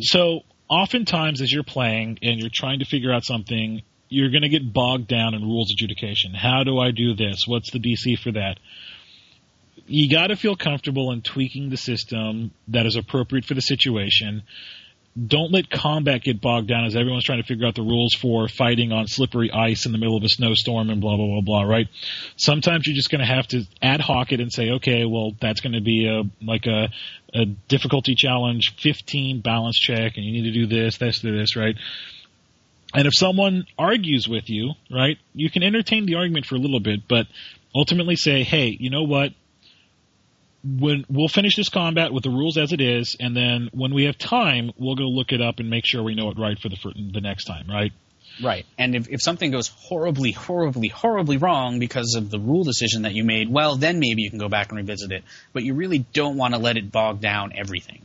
So, 0.00 0.42
oftentimes 0.68 1.40
as 1.40 1.52
you're 1.52 1.62
playing 1.62 2.18
and 2.22 2.40
you're 2.40 2.50
trying 2.52 2.80
to 2.80 2.84
figure 2.84 3.12
out 3.12 3.24
something, 3.24 3.82
you're 4.08 4.30
going 4.30 4.42
to 4.42 4.48
get 4.48 4.72
bogged 4.72 5.06
down 5.06 5.34
in 5.34 5.42
rules 5.42 5.72
adjudication. 5.72 6.34
How 6.34 6.64
do 6.64 6.78
I 6.78 6.90
do 6.90 7.14
this? 7.14 7.44
What's 7.46 7.70
the 7.70 7.78
DC 7.78 8.18
for 8.18 8.32
that? 8.32 8.58
You 9.86 10.10
got 10.10 10.28
to 10.28 10.36
feel 10.36 10.56
comfortable 10.56 11.12
in 11.12 11.22
tweaking 11.22 11.70
the 11.70 11.76
system 11.76 12.52
that 12.68 12.86
is 12.86 12.96
appropriate 12.96 13.44
for 13.44 13.54
the 13.54 13.62
situation. 13.62 14.42
Don't 15.26 15.50
let 15.50 15.70
combat 15.70 16.22
get 16.22 16.40
bogged 16.40 16.68
down 16.68 16.84
as 16.84 16.94
everyone's 16.94 17.24
trying 17.24 17.42
to 17.42 17.46
figure 17.46 17.66
out 17.66 17.74
the 17.74 17.82
rules 17.82 18.14
for 18.14 18.46
fighting 18.46 18.92
on 18.92 19.06
slippery 19.06 19.50
ice 19.50 19.86
in 19.86 19.92
the 19.92 19.98
middle 19.98 20.16
of 20.16 20.22
a 20.22 20.28
snowstorm 20.28 20.90
and 20.90 21.00
blah 21.00 21.16
blah 21.16 21.26
blah 21.26 21.40
blah. 21.40 21.62
Right? 21.62 21.88
Sometimes 22.36 22.86
you're 22.86 22.96
just 22.96 23.10
going 23.10 23.20
to 23.20 23.26
have 23.26 23.46
to 23.48 23.64
ad 23.82 24.00
hoc 24.00 24.32
it 24.32 24.40
and 24.40 24.52
say, 24.52 24.70
okay, 24.72 25.04
well 25.04 25.32
that's 25.40 25.60
going 25.60 25.72
to 25.72 25.80
be 25.80 26.06
a 26.06 26.22
like 26.44 26.66
a 26.66 26.88
a 27.34 27.44
difficulty 27.44 28.14
challenge, 28.14 28.74
15 28.78 29.40
balance 29.40 29.78
check, 29.78 30.16
and 30.16 30.24
you 30.24 30.32
need 30.32 30.52
to 30.52 30.52
do 30.52 30.66
this, 30.66 30.96
this, 30.96 31.20
this, 31.20 31.56
right? 31.56 31.76
And 32.94 33.06
if 33.06 33.14
someone 33.14 33.66
argues 33.78 34.26
with 34.28 34.48
you, 34.48 34.72
right, 34.90 35.18
you 35.34 35.50
can 35.50 35.62
entertain 35.62 36.06
the 36.06 36.14
argument 36.14 36.46
for 36.46 36.54
a 36.54 36.58
little 36.58 36.80
bit, 36.80 37.00
but 37.06 37.26
ultimately 37.74 38.16
say, 38.16 38.44
hey, 38.44 38.74
you 38.78 38.90
know 38.90 39.02
what? 39.02 39.32
When 40.76 41.04
we'll 41.08 41.28
finish 41.28 41.56
this 41.56 41.68
combat 41.68 42.12
with 42.12 42.24
the 42.24 42.30
rules 42.30 42.58
as 42.58 42.72
it 42.72 42.80
is, 42.80 43.16
and 43.18 43.36
then 43.36 43.70
when 43.72 43.94
we 43.94 44.04
have 44.04 44.18
time, 44.18 44.72
we'll 44.76 44.96
go 44.96 45.04
look 45.04 45.32
it 45.32 45.40
up 45.40 45.60
and 45.60 45.70
make 45.70 45.86
sure 45.86 46.02
we 46.02 46.14
know 46.14 46.30
it 46.30 46.38
right 46.38 46.58
for 46.58 46.68
the 46.68 46.76
for 46.76 46.90
the 46.94 47.20
next 47.20 47.44
time, 47.44 47.66
right? 47.68 47.92
Right. 48.42 48.66
And 48.76 48.94
if, 48.94 49.08
if 49.08 49.22
something 49.22 49.50
goes 49.50 49.68
horribly, 49.68 50.32
horribly, 50.32 50.88
horribly 50.88 51.38
wrong 51.38 51.78
because 51.78 52.14
of 52.14 52.30
the 52.30 52.38
rule 52.38 52.64
decision 52.64 53.02
that 53.02 53.14
you 53.14 53.24
made, 53.24 53.50
well, 53.50 53.76
then 53.76 53.98
maybe 53.98 54.22
you 54.22 54.30
can 54.30 54.38
go 54.38 54.48
back 54.48 54.68
and 54.68 54.76
revisit 54.76 55.10
it. 55.10 55.24
But 55.52 55.64
you 55.64 55.74
really 55.74 55.98
don't 56.12 56.36
want 56.36 56.54
to 56.54 56.60
let 56.60 56.76
it 56.76 56.92
bog 56.92 57.20
down 57.20 57.52
everything. 57.54 58.02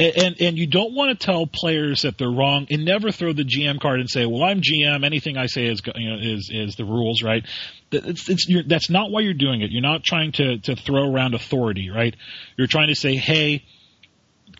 And 0.00 0.40
and 0.40 0.58
you 0.58 0.66
don't 0.66 0.94
want 0.94 1.18
to 1.18 1.26
tell 1.26 1.46
players 1.46 2.02
that 2.02 2.16
they're 2.16 2.30
wrong 2.30 2.66
and 2.70 2.84
never 2.84 3.10
throw 3.10 3.32
the 3.32 3.44
GM 3.44 3.80
card 3.80 4.00
and 4.00 4.08
say, 4.08 4.24
"Well, 4.26 4.42
I'm 4.42 4.62
GM. 4.62 5.04
Anything 5.04 5.36
I 5.36 5.46
say 5.46 5.66
is 5.66 5.82
you 5.94 6.10
know, 6.10 6.18
is 6.20 6.50
is 6.52 6.76
the 6.76 6.84
rules." 6.84 7.22
Right? 7.22 7.44
It's, 7.92 8.28
it's, 8.28 8.46
that's 8.66 8.88
not 8.88 9.10
why 9.10 9.20
you're 9.20 9.34
doing 9.34 9.62
it. 9.62 9.70
You're 9.70 9.82
not 9.82 10.02
trying 10.02 10.32
to 10.32 10.58
to 10.58 10.76
throw 10.76 11.12
around 11.12 11.34
authority. 11.34 11.90
Right? 11.90 12.16
You're 12.56 12.66
trying 12.66 12.88
to 12.88 12.94
say, 12.94 13.16
"Hey, 13.16 13.64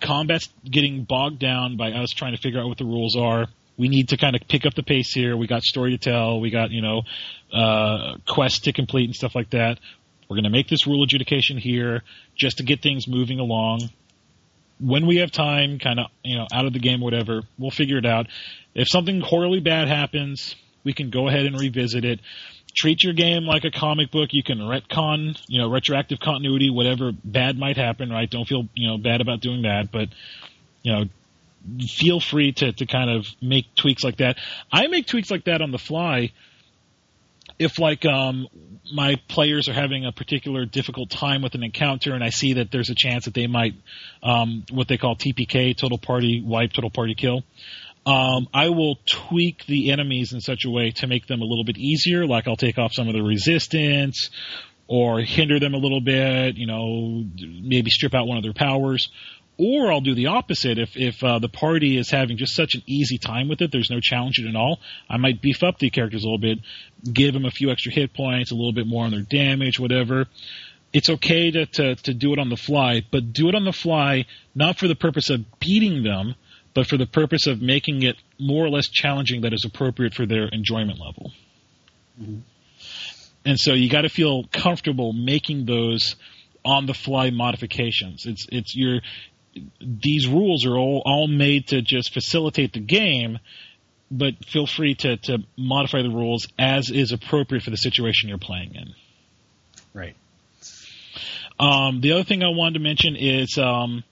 combat's 0.01 0.49
getting 0.65 1.05
bogged 1.05 1.39
down 1.39 1.77
by 1.77 1.93
us 1.93 2.11
trying 2.11 2.35
to 2.35 2.41
figure 2.41 2.61
out 2.61 2.69
what 2.69 2.79
the 2.79 2.87
rules 2.87 3.17
are." 3.17 3.47
We 3.79 3.89
need 3.89 4.11
to 4.11 4.19
kind 4.19 4.37
of 4.37 4.43
pick 4.47 4.67
up 4.67 4.75
the 4.75 4.83
pace 4.83 5.11
here. 5.15 5.39
We 5.39 5.47
got 5.47 5.63
story 5.63 5.93
to 5.93 5.99
tell. 5.99 6.39
We 6.39 6.51
got, 6.51 6.71
you 6.71 6.83
know, 6.83 7.01
uh, 7.51 8.17
quests 8.29 8.61
to 8.65 8.75
complete 8.75 9.07
and 9.07 9.15
stuff 9.15 9.35
like 9.35 9.51
that. 9.51 9.79
We're 10.29 10.37
going 10.37 10.45
to 10.45 10.51
make 10.51 10.69
this 10.69 10.87
rule 10.87 11.03
adjudication 11.03 11.57
here 11.57 12.03
just 12.37 12.59
to 12.59 12.63
get 12.63 12.83
things 12.83 13.09
moving 13.09 13.39
along 13.39 13.89
when 14.81 15.07
we 15.07 15.17
have 15.17 15.31
time, 15.31 15.79
kind 15.79 16.01
of, 16.01 16.07
you 16.25 16.37
know, 16.37 16.47
out 16.53 16.67
of 16.67 16.73
the 16.73 16.79
game, 16.79 17.01
whatever, 17.01 17.43
we'll 17.59 17.71
figure 17.71 17.99
it 17.99 18.07
out. 18.07 18.27
If 18.75 18.89
something 18.89 19.21
horribly 19.21 19.61
bad 19.61 19.89
happens, 19.89 20.57
we 20.85 20.93
can 20.93 21.11
go 21.11 21.29
ahead 21.29 21.47
and 21.47 21.59
revisit 21.59 22.05
it. 22.05 22.21
Treat 22.75 23.03
your 23.03 23.13
game 23.13 23.45
like 23.45 23.65
a 23.65 23.71
comic 23.71 24.11
book. 24.11 24.31
You 24.33 24.43
can 24.43 24.59
retcon, 24.59 25.39
you 25.49 25.61
know, 25.61 25.69
retroactive 25.69 26.21
continuity, 26.21 26.71
whatever 26.71 27.13
bad 27.25 27.59
might 27.59 27.77
happen, 27.77 28.11
right? 28.11 28.31
Don't 28.31 28.47
feel, 28.47 28.69
you 28.75 28.89
know, 28.89 28.97
bad 28.97 29.21
about 29.21 29.41
doing 29.41 29.63
that, 29.63 29.91
but, 29.93 30.09
you 30.83 30.93
know, 30.93 31.05
feel 31.87 32.21
free 32.21 32.53
to, 32.53 32.73
to 32.73 32.87
kind 32.87 33.11
of 33.11 33.27
make 33.43 33.67
tweaks 33.75 34.03
like 34.03 34.19
that. 34.19 34.39
I 34.73 34.87
make 34.87 35.07
tweaks 35.07 35.31
like 35.31 35.45
that 35.45 35.61
on 35.63 35.73
the 35.73 35.79
fly 35.79 36.33
if 37.61 37.79
like 37.79 38.07
um, 38.07 38.49
my 38.93 39.17
players 39.29 39.69
are 39.69 39.75
having 39.75 40.07
a 40.07 40.13
particular 40.13 40.65
difficult 40.65 41.11
time 41.11 41.43
with 41.43 41.55
an 41.55 41.63
encounter 41.63 42.15
and 42.15 42.25
I 42.25 42.31
see 42.31 42.55
that 42.55 42.73
there's 42.73 42.89
a 42.89 42.95
chance 42.97 43.27
that 43.27 43.35
they 43.35 43.47
might 43.47 43.75
um, 44.23 44.65
what 44.71 44.89
they 44.89 44.97
call 44.97 45.15
TPK 45.15 45.77
total 45.77 45.99
party 45.99 46.43
wipe 46.45 46.73
total 46.73 46.91
party 46.91 47.15
kill 47.15 47.45
um, 48.07 48.49
I 48.55 48.71
will 48.71 48.97
tweak 49.07 49.67
the 49.67 49.93
enemies 49.93 50.33
in 50.33 50.41
such 50.41 50.65
a 50.65 50.71
way 50.71 50.91
to 50.93 51.07
make 51.07 51.27
them 51.27 51.43
a 51.43 51.45
little 51.45 51.65
bit 51.65 51.77
easier. 51.77 52.27
Like 52.27 52.49
I'll 52.49 52.57
take 52.57 52.79
off 52.79 52.95
some 52.95 53.09
of 53.09 53.15
the 53.15 53.23
resistance 53.23 54.31
or 54.89 55.21
hinder 55.21 55.61
them 55.61 55.75
a 55.75 55.77
little 55.77 56.01
bit 56.01 56.57
you 56.57 56.67
know 56.67 57.25
maybe 57.63 57.91
strip 57.91 58.15
out 58.15 58.27
one 58.27 58.39
of 58.39 58.43
their 58.43 58.55
powers 58.55 59.11
or 59.61 59.93
I'll 59.93 60.01
do 60.01 60.15
the 60.15 60.29
opposite. 60.29 60.79
If 60.79 60.97
if 60.97 61.23
uh, 61.23 61.39
the 61.39 61.49
party 61.49 61.99
is 61.99 62.11
having 62.11 62.39
just 62.39 62.57
such 62.57 62.75
an 62.75 62.83
easy 62.87 63.19
time 63.19 63.47
with 63.47 63.61
it, 63.61 63.71
there's 63.71 63.91
no 63.91 64.01
challenge 64.01 64.41
at 64.41 64.57
all. 64.57 64.81
I 65.09 65.19
might 65.19 65.43
beef 65.43 65.63
up 65.63 65.79
the 65.79 65.91
characters 65.91 66.25
a 66.25 66.27
little 66.27 66.39
bit, 66.39 66.61
give 67.13 67.35
them 67.35 67.45
a 67.45 67.51
few 67.51 67.71
extra 67.71 67.93
hit 67.93 68.15
points, 68.15 68.53
a 68.53 68.55
little 68.55 68.73
bit 68.73 68.87
more 68.87 69.05
on 69.05 69.11
their 69.11 69.21
damage, 69.21 69.79
whatever. 69.79 70.27
It's 70.95 71.11
okay 71.11 71.51
to, 71.51 71.67
to, 71.67 71.95
to 71.95 72.15
do 72.15 72.33
it 72.33 72.39
on 72.39 72.49
the 72.49 72.57
fly, 72.57 73.03
but 73.13 73.33
do 73.33 73.49
it 73.49 73.55
on 73.55 73.65
the 73.65 73.73
fly 73.73 74.25
not 74.55 74.79
for 74.79 74.89
the 74.89 74.97
purpose 74.97 75.29
of 75.31 75.45
beating 75.61 76.03
them, 76.03 76.35
but 76.75 76.87
for 76.87 76.97
the 76.97 77.07
purpose 77.07 77.47
of 77.47 77.61
making 77.61 78.03
it 78.03 78.17
more 78.41 78.65
or 78.65 78.71
less 78.71 78.89
challenging 78.89 79.43
that 79.43 79.53
is 79.53 79.65
appropriate 79.65 80.15
for 80.15 80.27
their 80.27 80.49
enjoyment 80.49 80.99
level. 80.99 81.33
Mm-hmm. 82.21 82.39
And 83.45 83.59
so 83.59 83.75
you 83.75 83.89
got 83.91 84.03
to 84.03 84.09
feel 84.09 84.45
comfortable 84.53 85.13
making 85.13 85.67
those 85.67 86.17
on 86.65 86.87
the 86.87 86.95
fly 86.95 87.31
modifications. 87.31 88.27
It's 88.27 88.47
it's 88.51 88.75
you're 88.77 89.01
these 89.81 90.29
rules 90.29 90.67
are 90.67 90.77
all, 90.77 91.03
all 91.05 91.29
made 91.29 91.69
to 91.69 91.83
just 91.83 92.13
facilitate 92.13 92.73
the 92.73 92.81
game, 92.81 93.39
but 94.11 94.45
feel 94.45 94.67
free 94.67 94.95
to, 94.97 95.17
to 95.17 95.39
modify 95.57 96.03
the 96.03 96.11
rules 96.11 96.49
as 96.59 96.91
is 96.91 97.13
appropriate 97.13 97.63
for 97.63 97.71
the 97.71 97.77
situation 97.77 98.29
you're 98.29 98.39
playing 98.39 98.75
in. 98.75 98.95
Right. 99.93 100.17
Um, 101.59 102.01
the 102.01 102.13
other 102.13 102.25
thing 102.25 102.43
I 102.43 102.49
wanted 102.49 102.75
to 102.75 102.81
mention 102.81 103.17
is 103.17 103.59
um, 103.59 104.03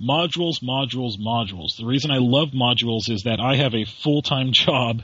modules, 0.00 0.62
modules, 0.62 1.12
modules. 1.18 1.76
The 1.78 1.86
reason 1.86 2.10
I 2.10 2.18
love 2.18 2.48
modules 2.48 3.08
is 3.08 3.22
that 3.22 3.40
I 3.40 3.56
have 3.56 3.74
a 3.74 3.84
full 3.84 4.22
time 4.22 4.50
job 4.52 5.02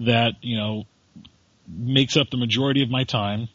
that 0.00 0.34
you 0.42 0.56
know 0.56 0.84
makes 1.68 2.16
up 2.16 2.30
the 2.30 2.36
majority 2.36 2.82
of 2.82 2.90
my 2.90 3.04
time. 3.04 3.48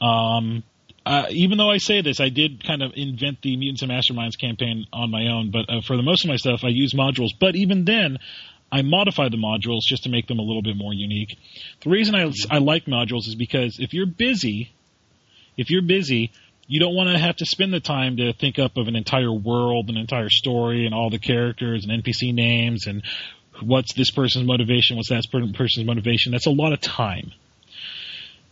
Um, 0.00 0.62
uh, 1.06 1.26
even 1.30 1.58
though 1.58 1.70
I 1.70 1.78
say 1.78 2.02
this, 2.02 2.20
I 2.20 2.28
did 2.28 2.64
kind 2.64 2.82
of 2.82 2.92
invent 2.94 3.42
the 3.42 3.56
Mutants 3.56 3.82
and 3.82 3.90
Masterminds 3.90 4.38
campaign 4.38 4.86
on 4.92 5.10
my 5.10 5.28
own. 5.28 5.50
But 5.50 5.68
uh, 5.68 5.80
for 5.80 5.96
the 5.96 6.02
most 6.02 6.24
of 6.24 6.28
my 6.28 6.36
stuff, 6.36 6.60
I 6.62 6.68
use 6.68 6.92
modules. 6.92 7.30
But 7.38 7.56
even 7.56 7.84
then, 7.84 8.18
I 8.70 8.82
modify 8.82 9.28
the 9.28 9.36
modules 9.36 9.80
just 9.86 10.04
to 10.04 10.10
make 10.10 10.28
them 10.28 10.38
a 10.38 10.42
little 10.42 10.62
bit 10.62 10.76
more 10.76 10.92
unique. 10.92 11.38
The 11.82 11.90
reason 11.90 12.14
I, 12.14 12.30
I 12.50 12.58
like 12.58 12.84
modules 12.84 13.26
is 13.26 13.34
because 13.34 13.78
if 13.80 13.94
you're 13.94 14.06
busy, 14.06 14.70
if 15.56 15.70
you're 15.70 15.82
busy, 15.82 16.32
you 16.66 16.78
don't 16.78 16.94
want 16.94 17.10
to 17.10 17.18
have 17.18 17.36
to 17.36 17.46
spend 17.46 17.72
the 17.72 17.80
time 17.80 18.18
to 18.18 18.32
think 18.32 18.58
up 18.58 18.76
of 18.76 18.86
an 18.86 18.94
entire 18.94 19.32
world, 19.32 19.88
an 19.88 19.96
entire 19.96 20.28
story, 20.28 20.86
and 20.86 20.94
all 20.94 21.10
the 21.10 21.18
characters 21.18 21.84
and 21.84 22.04
NPC 22.04 22.32
names 22.32 22.86
and 22.86 23.02
what's 23.60 23.92
this 23.94 24.10
person's 24.10 24.46
motivation, 24.46 24.96
what's 24.96 25.08
that 25.08 25.24
person's 25.54 25.86
motivation. 25.86 26.30
That's 26.30 26.46
a 26.46 26.50
lot 26.50 26.72
of 26.72 26.80
time. 26.80 27.32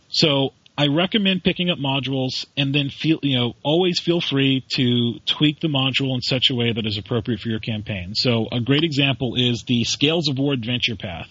So 0.09 0.53
I 0.79 0.87
recommend 0.87 1.43
picking 1.43 1.69
up 1.69 1.77
modules 1.77 2.45
and 2.55 2.73
then 2.73 2.89
feel, 2.89 3.19
you 3.21 3.37
know, 3.37 3.53
always 3.63 3.99
feel 3.99 4.21
free 4.21 4.63
to 4.75 5.19
tweak 5.25 5.59
the 5.59 5.67
module 5.67 6.15
in 6.15 6.21
such 6.21 6.49
a 6.49 6.55
way 6.55 6.71
that 6.71 6.85
is 6.85 6.97
appropriate 6.97 7.41
for 7.41 7.49
your 7.49 7.59
campaign. 7.59 8.15
So 8.15 8.47
a 8.49 8.61
great 8.61 8.85
example 8.85 9.35
is 9.35 9.65
the 9.67 9.83
Scales 9.83 10.29
of 10.29 10.39
War 10.39 10.53
Adventure 10.53 10.95
Path. 10.95 11.27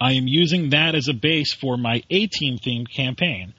I 0.00 0.12
am 0.12 0.28
using 0.28 0.70
that 0.70 0.94
as 0.94 1.08
a 1.08 1.12
base 1.12 1.52
for 1.52 1.76
my 1.76 2.04
A-Team 2.08 2.58
themed 2.58 2.88
campaign. 2.94 3.52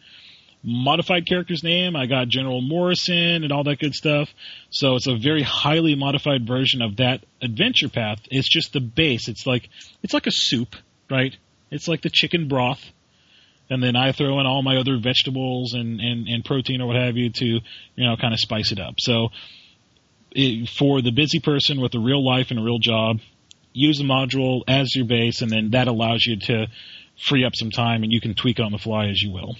Modified 0.63 1.27
character's 1.27 1.61
name, 1.61 1.97
I 1.97 2.05
got 2.05 2.29
General 2.29 2.61
Morrison 2.61 3.43
and 3.43 3.51
all 3.51 3.65
that 3.65 3.79
good 3.79 3.93
stuff. 3.93 4.29
So 4.69 4.95
it's 4.95 5.07
a 5.07 5.17
very 5.17 5.43
highly 5.43 5.95
modified 5.95 6.47
version 6.47 6.81
of 6.81 6.95
that 6.95 7.25
adventure 7.41 7.89
path. 7.89 8.19
It's 8.31 8.47
just 8.47 8.71
the 8.71 8.79
base. 8.79 9.27
It's 9.27 9.45
like 9.45 9.67
it's 10.01 10.13
like 10.13 10.27
a 10.27 10.31
soup, 10.31 10.77
right? 11.11 11.35
It's 11.71 11.89
like 11.89 12.03
the 12.03 12.09
chicken 12.09 12.47
broth 12.47 12.93
and 13.69 13.81
then 13.81 13.95
I 13.95 14.11
throw 14.11 14.39
in 14.39 14.45
all 14.45 14.61
my 14.61 14.77
other 14.77 14.97
vegetables 14.97 15.73
and, 15.73 15.99
and, 15.99 16.27
and 16.27 16.45
protein 16.45 16.81
or 16.81 16.87
what 16.87 16.95
have 16.95 17.17
you 17.17 17.31
to, 17.31 17.45
you 17.45 17.61
know, 17.97 18.15
kind 18.17 18.33
of 18.33 18.39
spice 18.39 18.71
it 18.71 18.79
up. 18.79 18.95
So 18.99 19.29
it, 20.31 20.69
for 20.69 21.01
the 21.01 21.11
busy 21.11 21.39
person 21.39 21.81
with 21.81 21.95
a 21.95 21.99
real 21.99 22.23
life 22.23 22.51
and 22.51 22.59
a 22.59 22.63
real 22.63 22.79
job, 22.79 23.19
use 23.73 23.97
the 23.97 24.03
module 24.03 24.61
as 24.67 24.95
your 24.95 25.05
base, 25.05 25.41
and 25.41 25.51
then 25.51 25.71
that 25.71 25.87
allows 25.87 26.25
you 26.25 26.37
to 26.39 26.67
free 27.17 27.45
up 27.45 27.53
some 27.55 27.71
time, 27.71 28.03
and 28.03 28.11
you 28.11 28.21
can 28.21 28.33
tweak 28.33 28.59
on 28.59 28.71
the 28.71 28.77
fly 28.77 29.07
as 29.07 29.21
you 29.21 29.31
will. 29.31 29.55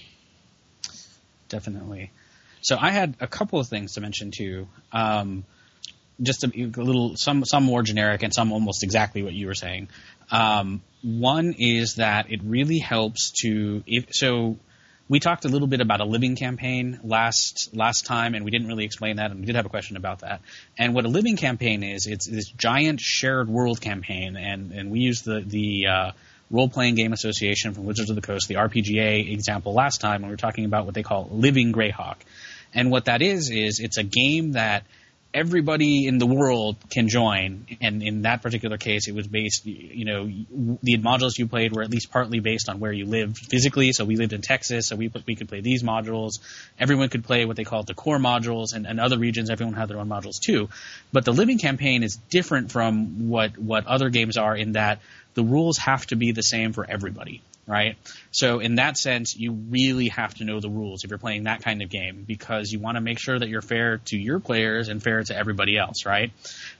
Definitely. 1.48 2.12
So 2.60 2.76
I 2.80 2.90
had 2.90 3.16
a 3.20 3.26
couple 3.26 3.60
of 3.60 3.68
things 3.68 3.94
to 3.94 4.00
mention 4.00 4.30
too. 4.36 4.68
Um, 4.92 5.44
just 6.20 6.44
a, 6.44 6.48
a, 6.48 6.82
little, 6.82 7.16
some 7.16 7.44
some 7.44 7.64
more 7.64 7.82
generic 7.82 8.22
and 8.22 8.34
some 8.34 8.52
almost 8.52 8.82
exactly 8.82 9.22
what 9.22 9.32
you 9.32 9.46
were 9.46 9.54
saying. 9.54 9.88
Um, 10.30 10.82
one 11.02 11.54
is 11.58 11.96
that 11.96 12.30
it 12.32 12.40
really 12.42 12.78
helps 12.78 13.30
to 13.42 13.82
if, 13.86 14.06
so 14.12 14.58
we 15.08 15.20
talked 15.20 15.44
a 15.44 15.48
little 15.48 15.68
bit 15.68 15.80
about 15.80 16.00
a 16.00 16.04
living 16.04 16.34
campaign 16.34 16.98
last 17.04 17.70
last 17.74 18.06
time, 18.06 18.34
and 18.34 18.44
we 18.44 18.50
didn't 18.50 18.66
really 18.66 18.84
explain 18.84 19.16
that, 19.16 19.30
and 19.30 19.40
we 19.40 19.46
did 19.46 19.54
have 19.54 19.66
a 19.66 19.68
question 19.68 19.96
about 19.96 20.20
that. 20.20 20.40
And 20.76 20.94
what 20.94 21.04
a 21.04 21.08
living 21.08 21.36
campaign 21.36 21.82
is, 21.82 22.06
it's 22.06 22.26
this 22.26 22.48
giant 22.48 23.00
shared 23.00 23.48
world 23.48 23.80
campaign, 23.80 24.36
and 24.36 24.72
and 24.72 24.90
we 24.90 25.00
use 25.00 25.22
the 25.22 25.40
the 25.40 25.86
uh, 25.86 26.10
role 26.50 26.68
playing 26.68 26.96
game 26.96 27.12
association 27.12 27.74
from 27.74 27.84
Wizards 27.84 28.10
of 28.10 28.16
the 28.16 28.22
Coast, 28.22 28.48
the 28.48 28.54
RPGA 28.54 29.32
example 29.32 29.74
last 29.74 30.00
time 30.00 30.22
when 30.22 30.28
we 30.28 30.32
were 30.32 30.38
talking 30.38 30.64
about 30.64 30.86
what 30.86 30.94
they 30.94 31.02
call 31.02 31.28
living 31.30 31.72
Greyhawk. 31.72 32.16
And 32.74 32.90
what 32.90 33.06
that 33.06 33.22
is 33.22 33.50
is 33.50 33.80
it's 33.80 33.96
a 33.96 34.02
game 34.02 34.52
that 34.52 34.84
everybody 35.36 36.06
in 36.06 36.16
the 36.16 36.26
world 36.26 36.76
can 36.90 37.08
join. 37.08 37.66
And 37.82 38.02
in 38.02 38.22
that 38.22 38.40
particular 38.40 38.78
case, 38.78 39.06
it 39.06 39.14
was 39.14 39.26
based, 39.26 39.66
you 39.66 40.06
know, 40.06 40.24
the 40.82 40.96
modules 40.96 41.38
you 41.38 41.46
played 41.46 41.76
were 41.76 41.82
at 41.82 41.90
least 41.90 42.10
partly 42.10 42.40
based 42.40 42.70
on 42.70 42.80
where 42.80 42.90
you 42.90 43.04
lived 43.04 43.36
physically. 43.36 43.92
So 43.92 44.06
we 44.06 44.16
lived 44.16 44.32
in 44.32 44.40
Texas, 44.40 44.88
so 44.88 44.96
we 44.96 45.12
we 45.26 45.36
could 45.36 45.48
play 45.48 45.60
these 45.60 45.82
modules. 45.82 46.40
Everyone 46.78 47.10
could 47.10 47.24
play 47.24 47.44
what 47.44 47.56
they 47.56 47.64
called 47.64 47.86
the 47.86 47.94
core 47.94 48.18
modules, 48.18 48.74
and, 48.74 48.86
and 48.86 48.98
other 48.98 49.18
regions, 49.18 49.50
everyone 49.50 49.74
had 49.74 49.88
their 49.90 49.98
own 49.98 50.08
modules 50.08 50.40
too. 50.40 50.70
But 51.12 51.26
the 51.26 51.32
living 51.32 51.58
campaign 51.58 52.02
is 52.02 52.16
different 52.16 52.72
from 52.72 53.28
what 53.28 53.58
what 53.58 53.86
other 53.86 54.08
games 54.08 54.38
are 54.38 54.56
in 54.56 54.72
that 54.72 55.00
the 55.34 55.44
rules 55.44 55.76
have 55.76 56.06
to 56.06 56.16
be 56.16 56.32
the 56.32 56.42
same 56.42 56.72
for 56.72 56.88
everybody 56.88 57.42
right? 57.66 57.96
So 58.30 58.60
in 58.60 58.76
that 58.76 58.96
sense, 58.96 59.36
you 59.36 59.52
really 59.52 60.08
have 60.08 60.34
to 60.36 60.44
know 60.44 60.60
the 60.60 60.70
rules 60.70 61.04
if 61.04 61.10
you're 61.10 61.18
playing 61.18 61.44
that 61.44 61.62
kind 61.62 61.82
of 61.82 61.90
game 61.90 62.24
because 62.26 62.70
you 62.70 62.78
want 62.78 62.96
to 62.96 63.00
make 63.00 63.18
sure 63.18 63.38
that 63.38 63.48
you're 63.48 63.62
fair 63.62 63.98
to 64.06 64.16
your 64.16 64.40
players 64.40 64.88
and 64.88 65.02
fair 65.02 65.22
to 65.22 65.36
everybody 65.36 65.76
else, 65.76 66.06
right? 66.06 66.30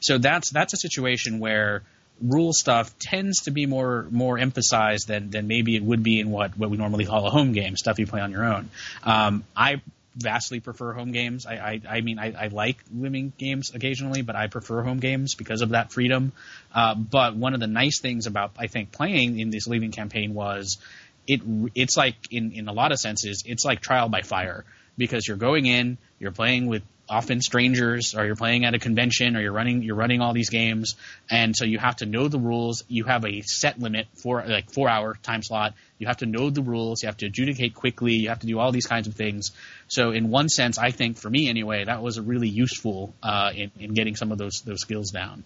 So 0.00 0.18
that's 0.18 0.50
that's 0.50 0.74
a 0.74 0.76
situation 0.76 1.40
where 1.40 1.82
rule 2.20 2.52
stuff 2.52 2.98
tends 2.98 3.42
to 3.42 3.50
be 3.50 3.66
more 3.66 4.06
more 4.10 4.38
emphasized 4.38 5.08
than 5.08 5.30
than 5.30 5.46
maybe 5.46 5.76
it 5.76 5.82
would 5.82 6.02
be 6.02 6.20
in 6.20 6.30
what 6.30 6.56
what 6.56 6.70
we 6.70 6.76
normally 6.76 7.04
call 7.04 7.26
a 7.26 7.30
home 7.30 7.52
game 7.52 7.76
stuff 7.76 7.98
you 7.98 8.06
play 8.06 8.20
on 8.20 8.30
your 8.30 8.44
own. 8.44 8.70
Um, 9.02 9.44
I 9.56 9.82
vastly 10.16 10.60
prefer 10.60 10.92
home 10.92 11.12
games. 11.12 11.46
I, 11.46 11.54
I, 11.54 11.80
I 11.88 12.00
mean, 12.00 12.18
I, 12.18 12.32
I, 12.32 12.46
like 12.48 12.78
winning 12.90 13.32
games 13.36 13.74
occasionally, 13.74 14.22
but 14.22 14.34
I 14.34 14.46
prefer 14.46 14.82
home 14.82 14.98
games 14.98 15.34
because 15.34 15.60
of 15.60 15.70
that 15.70 15.92
freedom. 15.92 16.32
Uh, 16.74 16.94
but 16.94 17.36
one 17.36 17.54
of 17.54 17.60
the 17.60 17.66
nice 17.66 18.00
things 18.00 18.26
about, 18.26 18.52
I 18.58 18.66
think, 18.66 18.92
playing 18.92 19.38
in 19.38 19.50
this 19.50 19.66
living 19.66 19.92
campaign 19.92 20.32
was 20.32 20.78
it, 21.26 21.42
it's 21.74 21.96
like, 21.96 22.16
in, 22.30 22.52
in 22.52 22.68
a 22.68 22.72
lot 22.72 22.92
of 22.92 22.98
senses, 22.98 23.44
it's 23.46 23.64
like 23.64 23.80
trial 23.80 24.08
by 24.08 24.22
fire 24.22 24.64
because 24.96 25.28
you're 25.28 25.36
going 25.36 25.66
in, 25.66 25.98
you're 26.18 26.32
playing 26.32 26.66
with 26.66 26.82
often 27.08 27.40
strangers 27.40 28.14
or 28.14 28.26
you're 28.26 28.36
playing 28.36 28.64
at 28.64 28.74
a 28.74 28.78
convention 28.78 29.36
or 29.36 29.40
you're 29.40 29.52
running 29.52 29.82
you're 29.82 29.96
running 29.96 30.20
all 30.20 30.32
these 30.32 30.50
games 30.50 30.96
and 31.30 31.56
so 31.56 31.64
you 31.64 31.78
have 31.78 31.96
to 31.96 32.06
know 32.06 32.28
the 32.28 32.38
rules. 32.38 32.84
You 32.88 33.04
have 33.04 33.24
a 33.24 33.42
set 33.42 33.78
limit 33.78 34.06
for 34.22 34.44
like 34.46 34.70
four 34.70 34.88
hour 34.88 35.16
time 35.22 35.42
slot. 35.42 35.74
You 35.98 36.06
have 36.08 36.18
to 36.18 36.26
know 36.26 36.50
the 36.50 36.62
rules. 36.62 37.02
You 37.02 37.08
have 37.08 37.16
to 37.18 37.26
adjudicate 37.26 37.74
quickly. 37.74 38.14
You 38.14 38.28
have 38.28 38.40
to 38.40 38.46
do 38.46 38.58
all 38.58 38.72
these 38.72 38.86
kinds 38.86 39.08
of 39.08 39.14
things. 39.14 39.52
So 39.88 40.10
in 40.10 40.30
one 40.30 40.48
sense 40.48 40.78
i 40.78 40.90
think 40.90 41.16
for 41.18 41.30
me 41.30 41.48
anyway 41.48 41.84
that 41.84 42.02
was 42.02 42.16
a 42.16 42.22
really 42.22 42.48
useful 42.48 43.14
uh, 43.22 43.52
in, 43.54 43.70
in 43.78 43.94
getting 43.94 44.16
some 44.16 44.32
of 44.32 44.38
those 44.38 44.62
those 44.62 44.80
skills 44.80 45.10
down 45.10 45.44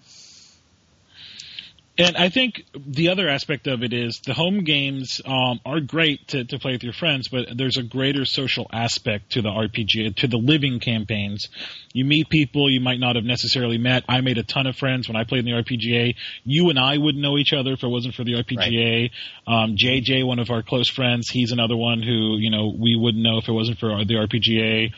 and 2.08 2.16
I 2.16 2.28
think 2.28 2.64
the 2.74 3.08
other 3.08 3.28
aspect 3.28 3.66
of 3.66 3.82
it 3.82 3.92
is 3.92 4.20
the 4.24 4.34
home 4.34 4.64
games 4.64 5.20
um, 5.24 5.60
are 5.64 5.80
great 5.80 6.28
to, 6.28 6.44
to 6.44 6.58
play 6.58 6.72
with 6.72 6.82
your 6.82 6.92
friends, 6.92 7.28
but 7.28 7.46
there's 7.56 7.76
a 7.76 7.82
greater 7.82 8.24
social 8.24 8.66
aspect 8.72 9.32
to 9.32 9.42
the 9.42 9.48
RPG, 9.48 10.16
to 10.16 10.28
the 10.28 10.36
living 10.36 10.80
campaigns. 10.80 11.48
You 11.92 12.04
meet 12.04 12.28
people 12.28 12.70
you 12.70 12.80
might 12.80 13.00
not 13.00 13.16
have 13.16 13.24
necessarily 13.24 13.78
met. 13.78 14.04
I 14.08 14.20
made 14.20 14.38
a 14.38 14.42
ton 14.42 14.66
of 14.66 14.76
friends 14.76 15.08
when 15.08 15.16
I 15.16 15.24
played 15.24 15.40
in 15.40 15.44
the 15.46 15.62
RPGA. 15.62 16.14
You 16.44 16.70
and 16.70 16.78
I 16.78 16.98
wouldn't 16.98 17.22
know 17.22 17.38
each 17.38 17.52
other 17.52 17.72
if 17.72 17.82
it 17.82 17.88
wasn't 17.88 18.14
for 18.14 18.24
the 18.24 18.34
RPGA. 18.34 19.10
Right. 19.46 19.62
Um, 19.62 19.76
JJ, 19.76 20.26
one 20.26 20.38
of 20.38 20.50
our 20.50 20.62
close 20.62 20.88
friends, 20.88 21.28
he's 21.28 21.52
another 21.52 21.76
one 21.76 22.02
who 22.02 22.36
you 22.36 22.50
know 22.50 22.74
we 22.78 22.96
wouldn't 22.96 23.22
know 23.22 23.38
if 23.38 23.48
it 23.48 23.52
wasn't 23.52 23.78
for 23.78 24.04
the 24.04 24.14
RPGA 24.14 24.92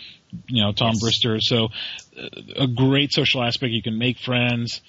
you 0.48 0.62
know 0.62 0.72
Tom 0.72 0.94
yes. 0.94 1.03
Brister. 1.03 1.40
So 1.40 1.68
uh, 2.18 2.64
a 2.64 2.66
great 2.66 3.12
social 3.12 3.42
aspect. 3.42 3.72
You 3.72 3.82
can 3.82 3.98
make 3.98 4.18
friends 4.18 4.80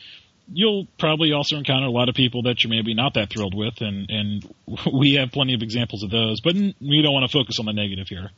you'll 0.52 0.88
probably 1.00 1.32
also 1.32 1.58
encounter 1.58 1.88
a 1.88 1.92
lot 1.92 2.10
of 2.10 2.16
people 2.16 2.44
that 2.44 2.64
you're 2.64 2.70
maybe 2.70 2.94
not 2.94 3.14
that 3.16 3.30
thrilled 3.30 3.56
with, 3.56 3.82
and 3.82 4.10
and 4.10 4.56
we 4.94 5.14
have 5.16 5.32
plenty 5.32 5.54
of 5.54 5.62
examples 5.62 6.04
of 6.04 6.10
those. 6.10 6.42
But 6.42 6.56
we 6.56 7.02
don't 7.02 7.14
want 7.14 7.30
to 7.30 7.38
focus 7.38 7.60
on 7.60 7.66
the 7.66 7.74
negative 7.74 8.08
here. 8.08 8.30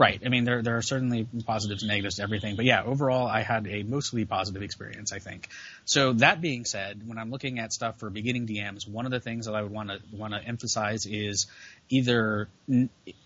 Right. 0.00 0.18
I 0.24 0.30
mean, 0.30 0.44
there 0.44 0.62
there 0.62 0.78
are 0.78 0.82
certainly 0.82 1.28
positives 1.44 1.82
and 1.82 1.90
negatives 1.90 2.14
to 2.14 2.22
everything, 2.22 2.56
but 2.56 2.64
yeah, 2.64 2.82
overall, 2.82 3.26
I 3.26 3.42
had 3.42 3.66
a 3.66 3.82
mostly 3.82 4.24
positive 4.24 4.62
experience. 4.62 5.12
I 5.12 5.18
think. 5.18 5.50
So 5.84 6.14
that 6.14 6.40
being 6.40 6.64
said, 6.64 7.06
when 7.06 7.18
I'm 7.18 7.30
looking 7.30 7.58
at 7.58 7.70
stuff 7.70 7.98
for 7.98 8.08
beginning 8.08 8.46
DMs, 8.46 8.88
one 8.88 9.04
of 9.04 9.12
the 9.12 9.20
things 9.20 9.44
that 9.44 9.54
I 9.54 9.60
would 9.60 9.70
want 9.70 9.90
to 9.90 10.00
want 10.16 10.32
to 10.32 10.42
emphasize 10.42 11.04
is 11.04 11.48
either 11.90 12.48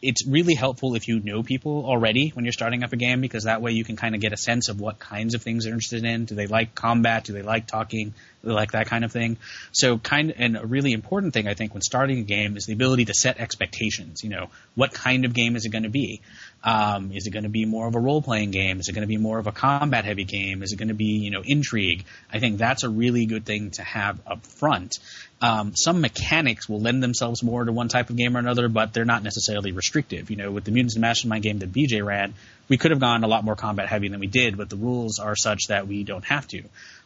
it's 0.02 0.26
really 0.26 0.56
helpful 0.56 0.96
if 0.96 1.06
you 1.06 1.20
know 1.20 1.44
people 1.44 1.84
already 1.86 2.30
when 2.30 2.44
you're 2.44 2.50
starting 2.50 2.82
up 2.82 2.92
a 2.92 2.96
game 2.96 3.20
because 3.20 3.44
that 3.44 3.62
way 3.62 3.70
you 3.70 3.84
can 3.84 3.94
kind 3.94 4.16
of 4.16 4.20
get 4.20 4.32
a 4.32 4.36
sense 4.36 4.68
of 4.68 4.80
what 4.80 4.98
kinds 4.98 5.34
of 5.34 5.42
things 5.42 5.62
they're 5.62 5.74
interested 5.74 6.04
in. 6.04 6.24
Do 6.24 6.34
they 6.34 6.48
like 6.48 6.74
combat? 6.74 7.22
Do 7.22 7.34
they 7.34 7.42
like 7.42 7.68
talking? 7.68 8.14
Like 8.44 8.72
that 8.72 8.86
kind 8.86 9.04
of 9.04 9.12
thing. 9.12 9.36
So 9.72 9.98
kind 9.98 10.32
and 10.36 10.56
a 10.56 10.66
really 10.66 10.92
important 10.92 11.34
thing 11.34 11.48
I 11.48 11.54
think 11.54 11.74
when 11.74 11.82
starting 11.82 12.18
a 12.18 12.22
game 12.22 12.56
is 12.56 12.66
the 12.66 12.72
ability 12.72 13.06
to 13.06 13.14
set 13.14 13.40
expectations. 13.40 14.22
You 14.22 14.30
know, 14.30 14.48
what 14.74 14.92
kind 14.92 15.24
of 15.24 15.32
game 15.32 15.56
is 15.56 15.64
it 15.64 15.70
going 15.70 15.84
to 15.84 15.90
be? 15.90 16.20
Um, 16.62 17.12
is 17.12 17.26
it 17.26 17.30
going 17.30 17.42
to 17.42 17.50
be 17.50 17.66
more 17.66 17.86
of 17.86 17.94
a 17.94 18.00
role 18.00 18.22
playing 18.22 18.50
game? 18.50 18.80
Is 18.80 18.88
it 18.88 18.92
going 18.92 19.02
to 19.02 19.08
be 19.08 19.18
more 19.18 19.38
of 19.38 19.46
a 19.46 19.52
combat 19.52 20.04
heavy 20.04 20.24
game? 20.24 20.62
Is 20.62 20.72
it 20.72 20.76
going 20.76 20.88
to 20.88 20.94
be 20.94 21.18
you 21.18 21.30
know 21.30 21.42
intrigue? 21.44 22.04
I 22.32 22.38
think 22.38 22.58
that's 22.58 22.84
a 22.84 22.88
really 22.88 23.26
good 23.26 23.44
thing 23.44 23.70
to 23.72 23.82
have 23.82 24.18
up 24.26 24.46
front. 24.46 24.98
Um, 25.42 25.76
some 25.76 26.00
mechanics 26.00 26.68
will 26.68 26.80
lend 26.80 27.02
themselves 27.02 27.42
more 27.42 27.64
to 27.64 27.70
one 27.70 27.88
type 27.88 28.08
of 28.08 28.16
game 28.16 28.34
or 28.34 28.40
another, 28.40 28.68
but 28.68 28.94
they're 28.94 29.04
not 29.04 29.22
necessarily 29.22 29.72
restrictive. 29.72 30.30
You 30.30 30.36
know, 30.36 30.50
with 30.50 30.64
the 30.64 30.70
Mutants 30.70 30.94
and 30.94 31.02
Mastermind 31.02 31.42
game 31.42 31.58
that 31.58 31.70
BJ 31.70 32.02
ran, 32.02 32.32
we 32.68 32.78
could 32.78 32.92
have 32.92 33.00
gone 33.00 33.24
a 33.24 33.28
lot 33.28 33.44
more 33.44 33.56
combat 33.56 33.88
heavy 33.88 34.08
than 34.08 34.20
we 34.20 34.26
did, 34.26 34.56
but 34.56 34.70
the 34.70 34.76
rules 34.76 35.18
are 35.18 35.36
such 35.36 35.66
that 35.68 35.86
we 35.86 36.02
don't 36.02 36.24
have 36.24 36.48
to. 36.48 36.62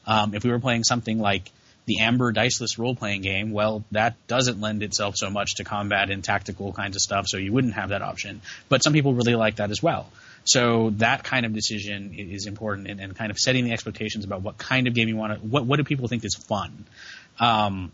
Um, 0.09 0.35
if 0.35 0.43
we 0.43 0.51
were 0.51 0.59
playing 0.59 0.85
something 0.85 1.19
like 1.19 1.53
the 1.85 2.01
Amber 2.01 2.33
diceless 2.33 2.79
role 2.79 2.95
playing 2.95 3.23
game, 3.23 3.53
well, 3.53 3.85
that 3.93 4.17
doesn't 4.27 4.61
lend 4.61 4.83
itself 4.83 5.17
so 5.17 5.31
much 5.31 5.57
to 5.57 5.65
combat 5.65 6.11
and 6.11 6.25
tactical 6.25 6.73
kinds 6.73 6.97
of 6.97 7.03
stuff, 7.03 7.27
so 7.29 7.37
you 7.37 7.53
wouldn't 7.53 7.75
have 7.75 7.91
that 7.91 8.03
option. 8.03 8.41
But 8.69 8.83
some 8.83 8.95
people 8.95 9.13
really 9.13 9.35
like 9.35 9.57
that 9.57 9.71
as 9.71 9.83
well. 9.83 10.11
So 10.45 10.91
that 10.97 11.25
kind 11.25 11.45
of 11.45 11.53
decision 11.53 12.15
is 12.15 12.47
important 12.47 12.89
and, 12.89 13.01
and 13.01 13.15
kind 13.15 13.31
of 13.31 13.39
setting 13.39 13.67
the 13.67 13.73
expectations 13.73 14.25
about 14.25 14.41
what 14.41 14.57
kind 14.57 14.87
of 14.87 14.95
game 14.95 15.09
you 15.09 15.17
want 15.17 15.35
to, 15.35 15.47
what, 15.47 15.67
what 15.67 15.77
do 15.77 15.85
people 15.85 16.09
think 16.09 16.25
is 16.25 16.35
fun? 16.35 16.87
Um, 17.39 17.93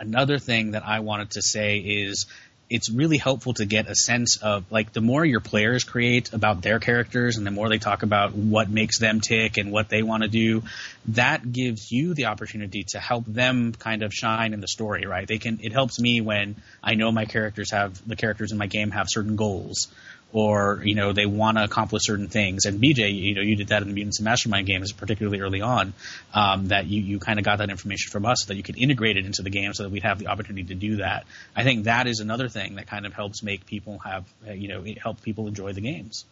another 0.00 0.38
thing 0.38 0.72
that 0.72 0.84
I 0.84 0.98
wanted 0.98 1.30
to 1.32 1.42
say 1.42 1.78
is 1.78 2.26
it's 2.70 2.88
really 2.88 3.18
helpful 3.18 3.52
to 3.54 3.66
get 3.66 3.88
a 3.88 3.96
sense 3.96 4.36
of 4.36 4.64
like 4.70 4.92
the 4.92 5.00
more 5.00 5.24
your 5.24 5.40
players 5.40 5.82
create 5.82 6.32
about 6.32 6.62
their 6.62 6.78
characters 6.78 7.36
and 7.36 7.44
the 7.44 7.50
more 7.50 7.68
they 7.68 7.78
talk 7.78 8.04
about 8.04 8.32
what 8.32 8.70
makes 8.70 9.00
them 9.00 9.20
tick 9.20 9.58
and 9.58 9.72
what 9.72 9.88
they 9.88 10.02
want 10.02 10.22
to 10.22 10.28
do, 10.28 10.62
that 11.08 11.50
gives 11.50 11.90
you 11.90 12.14
the 12.14 12.26
opportunity 12.26 12.84
to 12.84 13.00
help 13.00 13.24
them 13.26 13.72
kind 13.72 14.04
of 14.04 14.14
shine 14.14 14.54
in 14.54 14.60
the 14.60 14.68
story, 14.68 15.04
right? 15.04 15.26
They 15.26 15.38
can 15.38 15.58
it 15.62 15.72
helps 15.72 15.98
me 15.98 16.20
when 16.20 16.54
I 16.82 16.94
know 16.94 17.10
my 17.10 17.24
characters 17.24 17.72
have 17.72 18.00
the 18.08 18.16
characters 18.16 18.52
in 18.52 18.58
my 18.58 18.68
game 18.68 18.92
have 18.92 19.06
certain 19.08 19.34
goals 19.34 19.88
or 20.32 20.80
you 20.84 20.94
know 20.94 21.12
they 21.12 21.26
want 21.26 21.56
to 21.58 21.64
accomplish 21.64 22.02
certain 22.04 22.28
things. 22.28 22.64
And 22.64 22.80
BJ, 22.80 23.12
you 23.14 23.34
know, 23.34 23.42
you 23.42 23.56
did 23.56 23.68
that 23.68 23.82
in 23.82 23.88
the 23.88 23.94
Mutants 23.94 24.18
and 24.18 24.24
Mastermind 24.24 24.66
games, 24.66 24.92
particularly 24.92 25.40
early 25.40 25.60
on. 25.60 25.92
Um, 26.34 26.68
that 26.68 26.86
you 26.86 27.02
you 27.02 27.18
kind 27.18 27.38
of 27.38 27.44
got 27.44 27.58
that 27.58 27.70
information 27.70 28.10
from 28.10 28.26
us 28.26 28.42
so 28.42 28.48
that 28.48 28.56
you 28.56 28.62
could 28.62 28.78
integrate 28.78 29.16
it 29.16 29.26
into 29.26 29.42
the 29.42 29.50
game, 29.50 29.72
so 29.74 29.84
that 29.84 29.90
we'd 29.90 30.02
have 30.02 30.18
the 30.18 30.28
opportunity 30.28 30.64
to 30.68 30.74
do 30.74 30.96
that. 30.96 31.24
I 31.54 31.64
think 31.64 31.84
that 31.84 32.06
is 32.06 32.20
another 32.20 32.48
thing 32.48 32.76
that 32.76 32.86
kind 32.86 33.06
of 33.06 33.12
helps 33.12 33.42
make 33.42 33.66
people 33.66 33.98
have 33.98 34.24
you 34.54 34.68
know 34.68 34.84
help 35.02 35.22
people 35.22 35.48
enjoy 35.48 35.72
the 35.72 35.80
games 35.80 36.24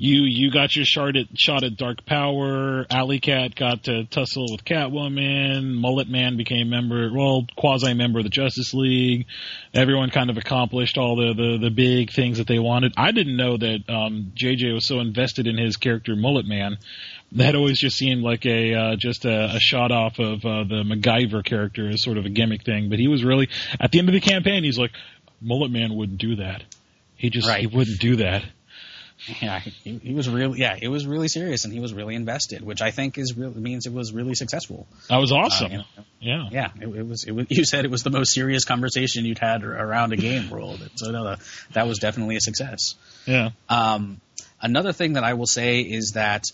you 0.00 0.22
you 0.22 0.50
got 0.50 0.74
your 0.74 0.86
shot 0.86 1.14
at 1.14 1.26
shot 1.38 1.62
at 1.62 1.76
Dark 1.76 2.06
Power. 2.06 2.86
Alley 2.88 3.20
Cat 3.20 3.54
got 3.54 3.84
to 3.84 4.04
tussle 4.06 4.46
with 4.50 4.64
Catwoman. 4.64 5.74
Mullet 5.74 6.08
Man 6.08 6.38
became 6.38 6.70
member, 6.70 7.12
well, 7.12 7.46
quasi 7.54 7.92
member 7.92 8.20
of 8.20 8.24
the 8.24 8.30
Justice 8.30 8.72
League. 8.72 9.26
Everyone 9.74 10.08
kind 10.08 10.30
of 10.30 10.38
accomplished 10.38 10.96
all 10.96 11.16
the, 11.16 11.34
the 11.34 11.58
the 11.58 11.70
big 11.70 12.12
things 12.12 12.38
that 12.38 12.46
they 12.46 12.58
wanted. 12.58 12.94
I 12.96 13.12
didn't 13.12 13.36
know 13.36 13.58
that 13.58 13.80
um, 13.90 14.32
JJ 14.34 14.72
was 14.72 14.86
so 14.86 15.00
invested 15.00 15.46
in 15.46 15.58
his 15.58 15.76
character 15.76 16.16
Mullet 16.16 16.46
Man. 16.46 16.78
That 17.32 17.54
always 17.54 17.78
just 17.78 17.98
seemed 17.98 18.22
like 18.22 18.46
a 18.46 18.74
uh, 18.74 18.96
just 18.96 19.26
a, 19.26 19.56
a 19.56 19.60
shot 19.60 19.92
off 19.92 20.18
of 20.18 20.46
uh, 20.46 20.64
the 20.64 20.82
MacGyver 20.82 21.44
character 21.44 21.90
as 21.90 22.02
sort 22.02 22.16
of 22.16 22.24
a 22.24 22.30
gimmick 22.30 22.64
thing. 22.64 22.88
But 22.88 23.00
he 23.00 23.06
was 23.06 23.22
really 23.22 23.50
at 23.78 23.92
the 23.92 23.98
end 23.98 24.08
of 24.08 24.14
the 24.14 24.20
campaign. 24.20 24.64
He's 24.64 24.78
like, 24.78 24.92
Mullet 25.42 25.70
Man 25.70 25.94
wouldn't 25.94 26.18
do 26.18 26.36
that. 26.36 26.62
He 27.16 27.28
just 27.28 27.46
right. 27.46 27.60
he 27.60 27.66
wouldn't 27.66 28.00
do 28.00 28.16
that. 28.16 28.44
Yeah, 29.40 29.60
he, 29.60 29.98
he, 30.02 30.14
was 30.14 30.28
really 30.28 30.58
yeah, 30.58 30.76
he 30.76 30.88
was 30.88 31.06
really 31.06 31.28
serious 31.28 31.64
and 31.64 31.72
he 31.72 31.80
was 31.80 31.92
really 31.92 32.14
invested, 32.14 32.62
which 32.62 32.82
I 32.82 32.90
think 32.90 33.18
is 33.18 33.36
real, 33.36 33.50
means 33.50 33.86
it 33.86 33.92
was 33.92 34.12
really 34.12 34.34
successful. 34.34 34.86
That 35.08 35.18
was 35.18 35.32
awesome. 35.32 35.66
Uh, 35.66 35.70
you 35.70 35.78
know, 35.78 35.84
yeah, 36.20 36.48
yeah, 36.50 36.68
it, 36.80 36.88
it, 36.88 37.06
was, 37.06 37.24
it, 37.24 37.32
was. 37.32 37.46
You 37.50 37.64
said 37.64 37.84
it 37.84 37.90
was 37.90 38.02
the 38.02 38.10
most 38.10 38.32
serious 38.32 38.64
conversation 38.64 39.24
you'd 39.24 39.38
had 39.38 39.64
around 39.64 40.12
a 40.12 40.16
game 40.16 40.50
world, 40.50 40.88
so 40.96 41.10
no, 41.10 41.36
that 41.72 41.86
was 41.86 41.98
definitely 41.98 42.36
a 42.36 42.40
success. 42.40 42.94
Yeah. 43.26 43.50
Um, 43.68 44.20
another 44.60 44.92
thing 44.92 45.14
that 45.14 45.24
I 45.24 45.34
will 45.34 45.46
say 45.46 45.80
is 45.80 46.12
that. 46.12 46.44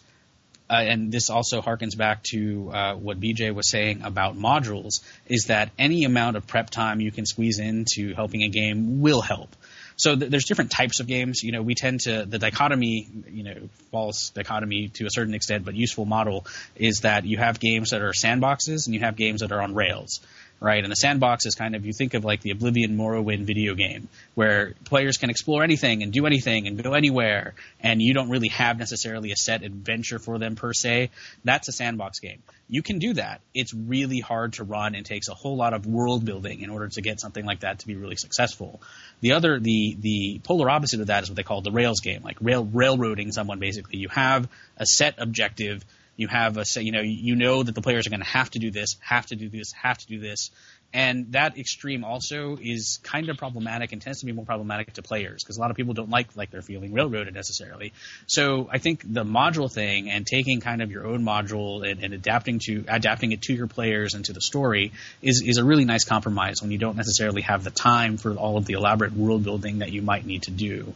Uh, 0.68 0.82
and 0.82 1.12
this 1.12 1.30
also 1.30 1.62
harkens 1.62 1.96
back 1.96 2.24
to 2.24 2.72
uh, 2.74 2.94
what 2.96 3.20
BJ 3.20 3.54
was 3.54 3.70
saying 3.70 4.02
about 4.02 4.36
modules, 4.36 5.00
is 5.28 5.44
that 5.44 5.70
any 5.78 6.02
amount 6.02 6.36
of 6.36 6.44
prep 6.44 6.70
time 6.70 7.00
you 7.00 7.12
can 7.12 7.24
squeeze 7.24 7.60
into 7.60 8.12
helping 8.14 8.42
a 8.42 8.48
game 8.48 9.00
will 9.00 9.20
help 9.20 9.48
so 9.96 10.14
th- 10.14 10.30
there's 10.30 10.44
different 10.44 10.70
types 10.70 11.00
of 11.00 11.06
games. 11.06 11.42
You 11.42 11.52
know, 11.52 11.62
we 11.62 11.74
tend 11.74 12.00
to 12.00 12.26
the 12.26 12.38
dichotomy, 12.38 13.08
you 13.30 13.42
know, 13.42 13.68
false 13.90 14.30
dichotomy 14.30 14.88
to 14.94 15.06
a 15.06 15.10
certain 15.10 15.34
extent, 15.34 15.64
but 15.64 15.74
useful 15.74 16.04
model 16.04 16.46
is 16.76 17.00
that 17.00 17.24
you 17.24 17.38
have 17.38 17.58
games 17.58 17.90
that 17.90 18.02
are 18.02 18.12
sandboxes 18.12 18.86
and 18.86 18.94
you 18.94 19.00
have 19.00 19.16
games 19.16 19.40
that 19.40 19.52
are 19.52 19.62
on 19.62 19.74
rails 19.74 20.20
right? 20.60 20.82
And 20.82 20.90
the 20.90 20.96
sandbox 20.96 21.46
is 21.46 21.54
kind 21.54 21.74
of 21.74 21.84
you 21.84 21.92
think 21.92 22.14
of 22.14 22.24
like 22.24 22.40
the 22.40 22.50
Oblivion 22.50 22.96
Morrowind 22.96 23.44
video 23.44 23.74
game 23.74 24.08
where 24.34 24.74
players 24.84 25.16
can 25.16 25.30
explore 25.30 25.62
anything 25.62 26.02
and 26.02 26.12
do 26.12 26.26
anything 26.26 26.66
and 26.66 26.82
go 26.82 26.94
anywhere, 26.94 27.54
and 27.80 28.00
you 28.02 28.14
don't 28.14 28.30
really 28.30 28.48
have 28.48 28.78
necessarily 28.78 29.32
a 29.32 29.36
set 29.36 29.62
adventure 29.62 30.18
for 30.18 30.38
them 30.38 30.56
per 30.56 30.72
se. 30.72 31.10
That's 31.44 31.68
a 31.68 31.72
sandbox 31.72 32.20
game 32.20 32.42
you 32.68 32.82
can 32.82 32.98
do 32.98 33.14
that. 33.14 33.40
It's 33.54 33.72
really 33.72 34.20
hard 34.20 34.54
to 34.54 34.64
run 34.64 34.94
and 34.94 35.06
takes 35.06 35.28
a 35.28 35.34
whole 35.34 35.56
lot 35.56 35.72
of 35.72 35.86
world 35.86 36.24
building 36.24 36.62
in 36.62 36.70
order 36.70 36.88
to 36.88 37.00
get 37.00 37.20
something 37.20 37.44
like 37.44 37.60
that 37.60 37.80
to 37.80 37.86
be 37.86 37.94
really 37.94 38.16
successful. 38.16 38.80
The 39.20 39.32
other, 39.32 39.60
the 39.60 39.96
the 39.98 40.40
polar 40.42 40.68
opposite 40.68 41.00
of 41.00 41.06
that 41.06 41.22
is 41.22 41.30
what 41.30 41.36
they 41.36 41.42
call 41.42 41.60
the 41.60 41.70
Rails 41.70 42.00
game, 42.00 42.22
like 42.22 42.38
rail 42.40 42.64
railroading 42.64 43.32
someone. 43.32 43.60
Basically, 43.60 43.98
you 43.98 44.08
have 44.08 44.48
a 44.76 44.86
set 44.86 45.14
objective. 45.18 45.84
You 46.16 46.28
have 46.28 46.56
a 46.56 46.64
set, 46.64 46.84
you 46.84 46.92
know, 46.92 47.02
you 47.02 47.36
know 47.36 47.62
that 47.62 47.74
the 47.74 47.82
players 47.82 48.06
are 48.06 48.10
going 48.10 48.20
to 48.20 48.26
have 48.26 48.50
to 48.50 48.58
do 48.58 48.70
this, 48.70 48.96
have 49.00 49.26
to 49.26 49.36
do 49.36 49.48
this, 49.48 49.72
have 49.72 49.98
to 49.98 50.06
do 50.06 50.18
this, 50.18 50.50
and 50.92 51.32
that 51.32 51.58
extreme 51.58 52.04
also 52.04 52.56
is 52.60 53.00
kind 53.02 53.28
of 53.28 53.36
problematic 53.36 53.92
and 53.92 54.00
tends 54.00 54.20
to 54.20 54.26
be 54.26 54.32
more 54.32 54.44
problematic 54.44 54.94
to 54.94 55.02
players 55.02 55.42
because 55.42 55.56
a 55.58 55.60
lot 55.60 55.70
of 55.70 55.76
people 55.76 55.94
don't 55.94 56.08
like 56.08 56.34
like 56.36 56.50
they're 56.50 56.62
feeling 56.62 56.92
railroaded 56.92 57.34
necessarily. 57.34 57.92
So 58.26 58.68
I 58.72 58.78
think 58.78 59.02
the 59.04 59.24
module 59.24 59.70
thing 59.70 60.08
and 60.10 60.26
taking 60.26 60.60
kind 60.60 60.80
of 60.80 60.90
your 60.90 61.06
own 61.06 61.22
module 61.22 61.88
and, 61.88 62.02
and 62.02 62.14
adapting 62.14 62.60
to 62.66 62.84
adapting 62.88 63.32
it 63.32 63.42
to 63.42 63.54
your 63.54 63.66
players 63.66 64.14
and 64.14 64.24
to 64.26 64.32
the 64.32 64.40
story 64.40 64.92
is 65.20 65.42
is 65.44 65.58
a 65.58 65.64
really 65.64 65.84
nice 65.84 66.04
compromise 66.04 66.62
when 66.62 66.70
you 66.70 66.78
don't 66.78 66.96
necessarily 66.96 67.42
have 67.42 67.64
the 67.64 67.70
time 67.70 68.16
for 68.16 68.34
all 68.34 68.56
of 68.56 68.64
the 68.64 68.74
elaborate 68.74 69.12
world 69.12 69.44
building 69.44 69.80
that 69.80 69.92
you 69.92 70.02
might 70.02 70.24
need 70.24 70.44
to 70.44 70.50
do. 70.50 70.94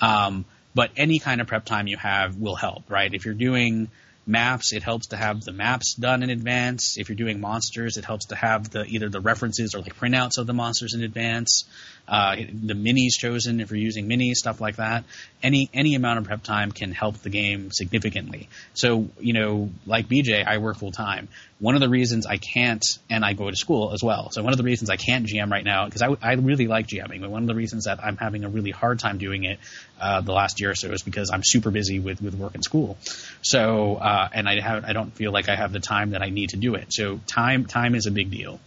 Um, 0.00 0.44
but 0.74 0.90
any 0.96 1.18
kind 1.18 1.40
of 1.40 1.46
prep 1.46 1.64
time 1.64 1.86
you 1.86 1.96
have 1.96 2.36
will 2.36 2.56
help, 2.56 2.90
right? 2.90 3.12
If 3.12 3.24
you're 3.24 3.34
doing 3.34 3.88
maps, 4.30 4.72
it 4.72 4.82
helps 4.82 5.08
to 5.08 5.16
have 5.16 5.42
the 5.44 5.52
maps 5.52 5.94
done 5.94 6.22
in 6.22 6.30
advance. 6.30 6.96
If 6.96 7.08
you're 7.08 7.16
doing 7.16 7.40
monsters, 7.40 7.96
it 7.96 8.04
helps 8.04 8.26
to 8.26 8.36
have 8.36 8.70
the 8.70 8.84
either 8.84 9.08
the 9.08 9.20
references 9.20 9.74
or 9.74 9.80
like 9.80 9.96
printouts 9.96 10.38
of 10.38 10.46
the 10.46 10.54
monsters 10.54 10.94
in 10.94 11.02
advance. 11.02 11.64
Uh, 12.10 12.34
the 12.34 12.74
minis 12.74 13.12
chosen 13.12 13.60
if 13.60 13.70
you're 13.70 13.78
using 13.78 14.08
minis, 14.08 14.34
stuff 14.34 14.60
like 14.60 14.76
that. 14.76 15.04
Any 15.44 15.70
any 15.72 15.94
amount 15.94 16.18
of 16.18 16.24
prep 16.24 16.42
time 16.42 16.72
can 16.72 16.90
help 16.90 17.16
the 17.18 17.30
game 17.30 17.70
significantly. 17.70 18.48
So 18.74 19.08
you 19.20 19.32
know, 19.32 19.70
like 19.86 20.08
BJ, 20.08 20.44
I 20.44 20.58
work 20.58 20.78
full 20.78 20.90
time. 20.90 21.28
One 21.60 21.76
of 21.76 21.80
the 21.80 21.88
reasons 21.88 22.26
I 22.26 22.38
can't, 22.38 22.82
and 23.08 23.24
I 23.24 23.34
go 23.34 23.48
to 23.48 23.54
school 23.54 23.92
as 23.92 24.02
well. 24.02 24.30
So 24.32 24.42
one 24.42 24.52
of 24.52 24.56
the 24.56 24.64
reasons 24.64 24.90
I 24.90 24.96
can't 24.96 25.24
GM 25.24 25.52
right 25.52 25.64
now 25.64 25.84
because 25.84 26.02
I, 26.02 26.16
I 26.20 26.32
really 26.32 26.66
like 26.66 26.88
GMing, 26.88 27.20
but 27.20 27.30
one 27.30 27.42
of 27.42 27.48
the 27.48 27.54
reasons 27.54 27.84
that 27.84 28.02
I'm 28.02 28.16
having 28.16 28.44
a 28.44 28.48
really 28.48 28.72
hard 28.72 28.98
time 28.98 29.18
doing 29.18 29.44
it 29.44 29.60
uh, 30.00 30.20
the 30.20 30.32
last 30.32 30.60
year 30.60 30.70
or 30.70 30.74
so 30.74 30.90
is 30.90 31.02
because 31.02 31.30
I'm 31.30 31.44
super 31.44 31.70
busy 31.70 32.00
with 32.00 32.20
with 32.20 32.34
work 32.34 32.54
and 32.56 32.64
school. 32.64 32.98
So 33.42 33.96
uh, 33.96 34.28
and 34.32 34.48
I 34.48 34.58
have 34.58 34.84
I 34.84 34.94
don't 34.94 35.12
feel 35.12 35.30
like 35.30 35.48
I 35.48 35.54
have 35.54 35.72
the 35.72 35.80
time 35.80 36.10
that 36.10 36.22
I 36.22 36.30
need 36.30 36.50
to 36.50 36.56
do 36.56 36.74
it. 36.74 36.92
So 36.92 37.20
time 37.28 37.66
time 37.66 37.94
is 37.94 38.06
a 38.06 38.10
big 38.10 38.32
deal. 38.32 38.58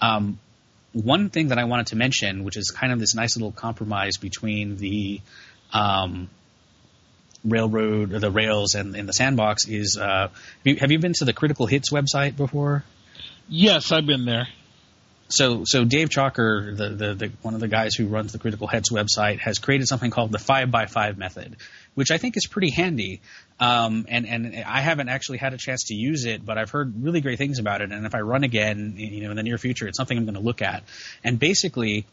Um, 0.00 0.38
one 0.92 1.30
thing 1.30 1.48
that 1.48 1.58
I 1.58 1.64
wanted 1.64 1.88
to 1.88 1.96
mention, 1.96 2.44
which 2.44 2.56
is 2.56 2.70
kind 2.70 2.92
of 2.92 2.98
this 2.98 3.14
nice 3.14 3.36
little 3.36 3.52
compromise 3.52 4.16
between 4.16 4.76
the 4.76 5.20
um, 5.72 6.28
railroad, 7.44 8.12
or 8.12 8.18
the 8.18 8.30
rails, 8.30 8.74
and, 8.74 8.96
and 8.96 9.08
the 9.08 9.12
sandbox, 9.12 9.66
is 9.68 9.96
uh, 9.96 10.28
have, 10.28 10.32
you, 10.64 10.76
have 10.76 10.90
you 10.90 10.98
been 10.98 11.12
to 11.14 11.24
the 11.24 11.32
Critical 11.32 11.66
Hits 11.66 11.90
website 11.90 12.36
before? 12.36 12.84
Yes, 13.48 13.92
I've 13.92 14.06
been 14.06 14.24
there. 14.24 14.48
So, 15.28 15.62
so 15.64 15.84
Dave 15.84 16.08
Chalker, 16.08 16.76
the, 16.76 16.88
the, 16.88 17.14
the, 17.14 17.32
one 17.42 17.54
of 17.54 17.60
the 17.60 17.68
guys 17.68 17.94
who 17.94 18.08
runs 18.08 18.32
the 18.32 18.38
Critical 18.38 18.66
Hits 18.66 18.90
website, 18.90 19.38
has 19.38 19.60
created 19.60 19.86
something 19.86 20.10
called 20.10 20.32
the 20.32 20.40
five 20.40 20.72
by 20.72 20.86
five 20.86 21.18
method, 21.18 21.56
which 22.00 22.10
I 22.10 22.16
think 22.16 22.38
is 22.38 22.46
pretty 22.46 22.70
handy. 22.70 23.20
Um, 23.60 24.06
and, 24.08 24.26
and 24.26 24.64
I 24.66 24.80
haven't 24.80 25.10
actually 25.10 25.36
had 25.36 25.52
a 25.52 25.58
chance 25.58 25.88
to 25.88 25.94
use 25.94 26.24
it, 26.24 26.46
but 26.46 26.56
I've 26.56 26.70
heard 26.70 26.94
really 27.04 27.20
great 27.20 27.36
things 27.36 27.58
about 27.58 27.82
it. 27.82 27.92
And 27.92 28.06
if 28.06 28.14
I 28.14 28.20
run 28.20 28.42
again, 28.42 28.94
you 28.96 29.22
know, 29.22 29.28
in 29.28 29.36
the 29.36 29.42
near 29.42 29.58
future, 29.58 29.86
it's 29.86 29.98
something 29.98 30.16
I'm 30.16 30.24
going 30.24 30.32
to 30.32 30.40
look 30.40 30.62
at. 30.62 30.82
And 31.22 31.38
basically, 31.38 32.06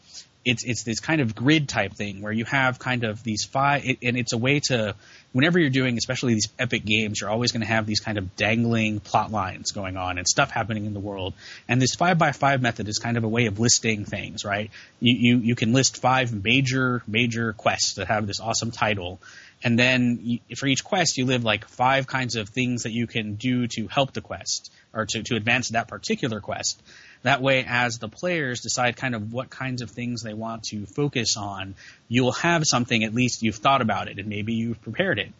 it's 0.44 0.62
it's 0.64 0.82
this 0.82 1.00
kind 1.00 1.20
of 1.20 1.34
grid 1.34 1.68
type 1.70 1.94
thing 1.94 2.20
where 2.20 2.32
you 2.32 2.44
have 2.44 2.78
kind 2.78 3.04
of 3.04 3.22
these 3.22 3.44
five, 3.44 3.82
it, 3.86 3.98
and 4.02 4.16
it's 4.18 4.34
a 4.34 4.38
way 4.38 4.60
to 4.68 4.94
whenever 5.32 5.58
you're 5.58 5.70
doing, 5.70 5.96
especially 5.96 6.34
these 6.34 6.48
epic 6.58 6.84
games, 6.84 7.20
you're 7.20 7.30
always 7.30 7.52
going 7.52 7.60
to 7.60 7.66
have 7.66 7.86
these 7.86 8.00
kind 8.00 8.18
of 8.18 8.36
dangling 8.36 9.00
plot 9.00 9.30
lines 9.30 9.72
going 9.72 9.96
on 9.96 10.18
and 10.18 10.26
stuff 10.26 10.50
happening 10.50 10.86
in 10.86 10.94
the 10.94 11.00
world. 11.00 11.34
And 11.68 11.80
this 11.82 11.94
five 11.94 12.18
by 12.18 12.32
five 12.32 12.62
method 12.62 12.88
is 12.88 12.98
kind 12.98 13.16
of 13.16 13.24
a 13.24 13.28
way 13.28 13.46
of 13.46 13.58
listing 13.58 14.04
things, 14.04 14.44
right? 14.44 14.70
You 15.00 15.16
you, 15.18 15.38
you 15.38 15.54
can 15.54 15.72
list 15.72 16.00
five 16.00 16.32
major 16.32 17.02
major 17.06 17.52
quests 17.52 17.94
that 17.94 18.08
have 18.08 18.26
this 18.26 18.40
awesome 18.40 18.70
title, 18.70 19.20
and 19.62 19.78
then 19.78 20.40
for 20.56 20.66
each 20.66 20.84
quest 20.84 21.16
you 21.18 21.26
live 21.26 21.44
like 21.44 21.66
five 21.66 22.06
kinds 22.06 22.36
of 22.36 22.48
things 22.48 22.84
that 22.84 22.92
you 22.92 23.06
can 23.06 23.34
do 23.34 23.66
to 23.66 23.88
help 23.88 24.12
the 24.12 24.20
quest 24.20 24.72
or 24.92 25.06
to 25.06 25.22
to 25.22 25.36
advance 25.36 25.70
that 25.70 25.88
particular 25.88 26.40
quest. 26.40 26.80
That 27.22 27.42
way, 27.42 27.64
as 27.68 27.98
the 27.98 28.08
players 28.08 28.60
decide 28.60 28.96
kind 28.96 29.14
of 29.14 29.32
what 29.32 29.50
kinds 29.50 29.82
of 29.82 29.90
things 29.90 30.22
they 30.22 30.34
want 30.34 30.64
to 30.64 30.86
focus 30.86 31.36
on, 31.36 31.74
you'll 32.08 32.32
have 32.32 32.62
something 32.64 33.02
at 33.02 33.12
least 33.12 33.42
you've 33.42 33.56
thought 33.56 33.82
about 33.82 34.08
it 34.08 34.18
and 34.18 34.28
maybe 34.28 34.54
you've 34.54 34.80
prepared 34.82 35.18
it. 35.18 35.32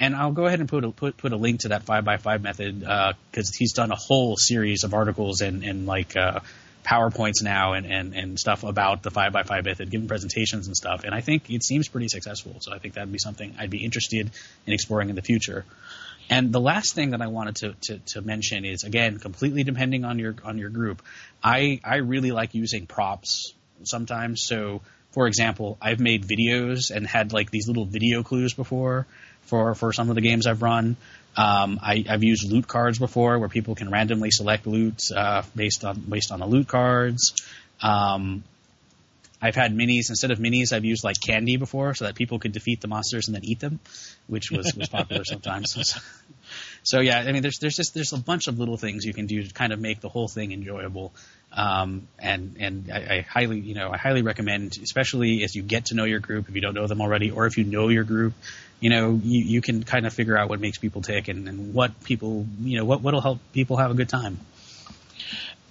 And 0.00 0.16
I'll 0.16 0.32
go 0.32 0.46
ahead 0.46 0.58
and 0.58 0.68
put 0.68 0.84
a, 0.84 0.90
put, 0.90 1.16
put 1.16 1.32
a 1.32 1.36
link 1.36 1.60
to 1.60 1.68
that 1.68 1.84
five 1.84 2.04
by 2.04 2.16
five 2.16 2.42
method 2.42 2.80
because 2.80 3.50
uh, 3.50 3.56
he's 3.56 3.72
done 3.72 3.92
a 3.92 3.96
whole 3.96 4.36
series 4.36 4.82
of 4.82 4.94
articles 4.94 5.42
and, 5.42 5.62
and 5.62 5.86
like 5.86 6.16
uh, 6.16 6.40
PowerPoints 6.84 7.42
now 7.42 7.74
and, 7.74 7.86
and, 7.86 8.14
and 8.14 8.38
stuff 8.38 8.64
about 8.64 9.02
the 9.02 9.10
five 9.10 9.32
by 9.32 9.42
five 9.42 9.64
method, 9.64 9.90
giving 9.90 10.08
presentations 10.08 10.66
and 10.66 10.76
stuff. 10.76 11.04
And 11.04 11.14
I 11.14 11.20
think 11.20 11.50
it 11.50 11.62
seems 11.62 11.88
pretty 11.88 12.08
successful. 12.08 12.56
So 12.60 12.72
I 12.72 12.78
think 12.78 12.94
that'd 12.94 13.12
be 13.12 13.18
something 13.18 13.54
I'd 13.58 13.70
be 13.70 13.84
interested 13.84 14.30
in 14.66 14.72
exploring 14.72 15.08
in 15.08 15.16
the 15.16 15.22
future. 15.22 15.64
And 16.30 16.52
the 16.52 16.60
last 16.60 16.94
thing 16.94 17.10
that 17.10 17.20
I 17.20 17.26
wanted 17.26 17.56
to, 17.56 17.74
to, 17.82 17.98
to, 18.14 18.22
mention 18.22 18.64
is 18.64 18.84
again, 18.84 19.18
completely 19.18 19.64
depending 19.64 20.04
on 20.04 20.18
your 20.18 20.34
on 20.44 20.58
your 20.58 20.70
group. 20.70 21.02
I 21.42 21.80
I 21.84 21.96
really 21.96 22.32
like 22.32 22.54
using 22.54 22.86
props 22.86 23.54
sometimes. 23.84 24.42
So 24.42 24.82
for 25.12 25.26
example, 25.26 25.76
I've 25.80 26.00
made 26.00 26.24
videos 26.24 26.90
and 26.90 27.06
had 27.06 27.32
like 27.32 27.50
these 27.50 27.68
little 27.68 27.84
video 27.84 28.22
clues 28.22 28.54
before 28.54 29.06
for 29.42 29.74
for 29.74 29.92
some 29.92 30.08
of 30.08 30.14
the 30.14 30.20
games 30.20 30.46
I've 30.46 30.62
run. 30.62 30.96
Um, 31.36 31.80
I, 31.82 32.04
have 32.06 32.22
used 32.22 32.50
loot 32.50 32.68
cards 32.68 32.98
before, 32.98 33.38
where 33.38 33.48
people 33.48 33.74
can 33.74 33.90
randomly 33.90 34.30
select 34.30 34.66
loot 34.66 35.10
uh, 35.14 35.42
based 35.56 35.84
on 35.84 36.00
based 36.00 36.30
on 36.30 36.40
the 36.40 36.46
loot 36.46 36.68
cards. 36.68 37.34
Um, 37.80 38.44
I've 39.40 39.56
had 39.56 39.74
minis 39.74 40.08
instead 40.08 40.30
of 40.30 40.38
minis. 40.38 40.72
I've 40.72 40.84
used 40.84 41.02
like 41.02 41.20
candy 41.20 41.56
before, 41.56 41.94
so 41.94 42.04
that 42.04 42.14
people 42.14 42.38
could 42.38 42.52
defeat 42.52 42.80
the 42.80 42.86
monsters 42.86 43.26
and 43.26 43.34
then 43.34 43.44
eat 43.44 43.58
them, 43.58 43.80
which 44.28 44.52
was 44.52 44.72
was 44.76 44.88
popular 44.88 45.24
sometimes. 45.26 45.72
So, 45.72 46.00
so, 46.84 47.00
yeah, 47.00 47.18
I 47.18 47.32
mean, 47.32 47.42
there's 47.42 47.58
there's 47.58 47.76
just 47.76 47.92
there's 47.92 48.12
a 48.12 48.18
bunch 48.18 48.46
of 48.46 48.58
little 48.58 48.76
things 48.76 49.04
you 49.04 49.12
can 49.12 49.26
do 49.26 49.42
to 49.42 49.52
kind 49.52 49.72
of 49.72 49.80
make 49.80 50.00
the 50.00 50.08
whole 50.08 50.28
thing 50.28 50.52
enjoyable. 50.52 51.12
Um, 51.54 52.08
and 52.18 52.56
and 52.60 52.90
I, 52.90 53.16
I 53.16 53.20
highly 53.20 53.60
you 53.60 53.74
know 53.74 53.90
I 53.90 53.98
highly 53.98 54.22
recommend, 54.22 54.78
especially 54.82 55.44
as 55.44 55.54
you 55.54 55.62
get 55.62 55.86
to 55.86 55.94
know 55.94 56.04
your 56.04 56.20
group, 56.20 56.48
if 56.48 56.54
you 56.54 56.60
don't 56.60 56.74
know 56.74 56.86
them 56.86 57.00
already, 57.00 57.30
or 57.30 57.46
if 57.46 57.58
you 57.58 57.64
know 57.64 57.88
your 57.88 58.04
group, 58.04 58.32
you 58.80 58.88
know 58.90 59.20
you, 59.22 59.44
you 59.44 59.60
can 59.60 59.82
kind 59.82 60.06
of 60.06 60.14
figure 60.14 60.36
out 60.36 60.48
what 60.48 60.60
makes 60.60 60.78
people 60.78 61.02
tick 61.02 61.28
and, 61.28 61.46
and 61.48 61.74
what 61.74 62.02
people 62.04 62.46
you 62.60 62.78
know 62.78 62.84
what 62.84 63.02
what'll 63.02 63.20
help 63.20 63.38
people 63.52 63.76
have 63.76 63.90
a 63.90 63.94
good 63.94 64.08
time. 64.08 64.38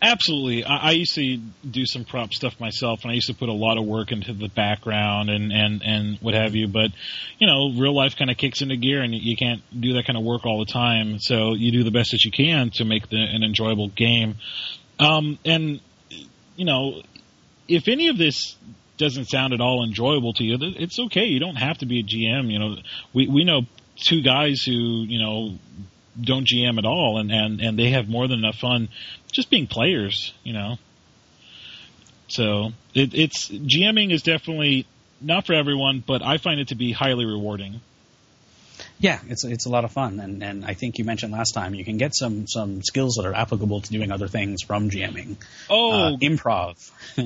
Absolutely. 0.04 0.64
I, 0.64 0.78
I 0.78 0.92
used 0.92 1.14
to 1.14 1.38
do 1.70 1.86
some 1.86 2.06
prop 2.06 2.34
stuff 2.34 2.60
myself, 2.60 3.04
and 3.04 3.12
I 3.12 3.14
used 3.14 3.28
to 3.28 3.36
put 3.36 3.50
a 3.50 3.54
lot 3.54 3.78
of 3.78 3.86
work 3.86 4.12
into 4.12 4.34
the 4.34 4.50
background 4.50 5.30
and 5.30 5.52
and 5.52 5.84
and 5.84 6.18
what 6.22 6.34
have 6.34 6.56
you. 6.56 6.68
But 6.68 6.92
you 7.38 7.46
know, 7.46 7.72
real 7.80 7.96
life 7.96 8.16
kind 8.18 8.32
of 8.32 8.38
kicks 8.38 8.62
into 8.62 8.78
gear, 8.78 9.02
and 9.02 9.14
you 9.14 9.36
can't 9.36 9.62
do 9.80 9.94
that 9.94 10.08
kind 10.08 10.18
of 10.18 10.24
work 10.24 10.46
all 10.46 10.60
the 10.60 10.72
time. 10.72 11.20
So 11.20 11.54
you 11.54 11.72
do 11.72 11.84
the 11.84 11.92
best 11.92 12.12
that 12.12 12.24
you 12.24 12.32
can 12.32 12.72
to 12.76 12.86
make 12.86 13.10
the, 13.10 13.18
an 13.18 13.44
enjoyable 13.44 13.90
game. 13.90 14.38
Um, 15.02 15.40
and 15.44 15.82
you 16.56 16.66
know, 16.66 17.02
if 17.68 17.88
any 17.88 18.10
of 18.10 18.18
this 18.18 18.56
doesn't 18.98 19.26
sound 19.26 19.54
at 19.54 19.62
all 19.62 19.84
enjoyable 19.84 20.34
to 20.34 20.44
you, 20.44 20.58
it's 20.62 21.00
okay. 21.00 21.26
You 21.26 21.40
don't 21.40 21.56
have 21.56 21.80
to 21.80 21.86
be 21.86 22.00
a 22.00 22.04
GM. 22.04 22.52
You 22.52 22.60
know, 22.60 22.76
we 23.14 23.28
we 23.28 23.44
know 23.44 23.62
two 23.96 24.22
guys 24.22 24.62
who 24.62 24.74
you 24.74 25.20
know 25.20 25.58
don't 26.20 26.48
GM 26.48 26.78
at 26.78 26.86
all, 26.86 27.18
and 27.20 27.32
and 27.32 27.62
and 27.62 27.80
they 27.80 27.90
have 27.90 28.08
more 28.08 28.28
than 28.28 28.40
enough 28.40 28.58
fun 28.58 28.90
just 29.32 29.50
being 29.50 29.68
players, 29.68 30.34
you 30.44 30.54
know. 30.54 30.78
So 32.28 32.72
it, 32.94 33.14
it's 33.14 33.50
GMing 33.50 34.12
is 34.12 34.22
definitely 34.22 34.86
not 35.20 35.46
for 35.46 35.54
everyone, 35.54 36.04
but 36.06 36.22
I 36.24 36.38
find 36.38 36.60
it 36.60 36.70
to 36.70 36.76
be 36.76 36.92
highly 36.92 37.26
rewarding. 37.26 37.82
Yeah, 39.02 39.20
it's 39.28 39.44
it's 39.44 39.66
a 39.66 39.70
lot 39.70 39.84
of 39.84 39.92
fun, 39.92 40.20
and 40.20 40.44
and 40.44 40.64
I 40.64 40.76
think 40.76 41.00
you 41.00 41.06
mentioned 41.06 41.34
last 41.34 41.54
time 41.54 41.74
you 41.74 41.84
can 41.84 41.98
get 41.98 42.14
some 42.14 42.46
some 42.46 42.84
skills 42.84 43.16
that 43.16 43.26
are 43.26 43.34
applicable 43.34 43.82
to 43.82 43.90
doing 43.90 44.12
other 44.12 44.28
things 44.28 44.62
from 44.62 44.92
GMing. 44.92 45.38
Oh, 45.72 45.92
uh, 45.92 46.18
improv. 46.18 46.92